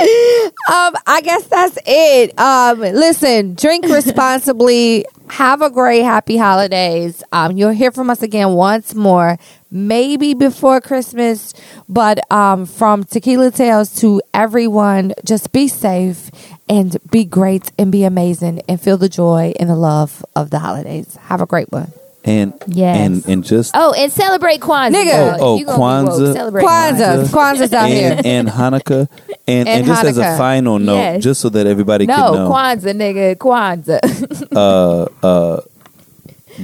[0.00, 2.38] Um, I guess that's it.
[2.38, 5.04] Um, listen, drink responsibly.
[5.30, 7.22] Have a great, happy holidays.
[7.32, 9.38] Um, you'll hear from us again once more,
[9.70, 11.52] maybe before Christmas.
[11.88, 16.30] But um, from Tequila Tales to everyone, just be safe
[16.68, 20.60] and be great and be amazing and feel the joy and the love of the
[20.60, 21.16] holidays.
[21.22, 21.92] Have a great one.
[22.28, 22.96] And Yes.
[22.98, 24.92] and and just Oh, and celebrate Kwanzaa.
[24.92, 25.36] Nigga.
[25.40, 26.18] Oh, oh, You gonna be woke.
[26.20, 26.32] Kwanzaa.
[26.34, 28.12] Celebrate Kwanzaa, Kwanzaa's out here.
[28.16, 29.08] and, and Hanukkah,
[29.46, 30.38] and, and, And just as a Hanukkah.
[30.38, 31.22] final note, Yes.
[31.24, 33.36] just so that everybody No, can know, Kwanzaa, nigga.
[33.36, 34.00] Kwanzaa.
[35.22, 35.60] uh, uh,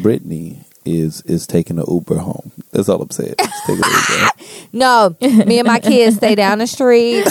[0.03, 2.53] Brittany is is taking an Uber home.
[2.73, 3.35] That's all I'm saying.
[3.41, 4.31] She's taking Uber.
[4.75, 7.25] No, me and my kids stay down the street.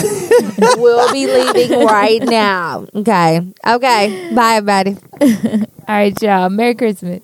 [0.78, 2.86] we'll be leaving right now.
[2.94, 3.42] Okay.
[3.66, 4.32] Okay.
[4.34, 4.96] Bye, everybody.
[5.86, 6.48] All right, y'all.
[6.48, 7.20] Merry Christmas.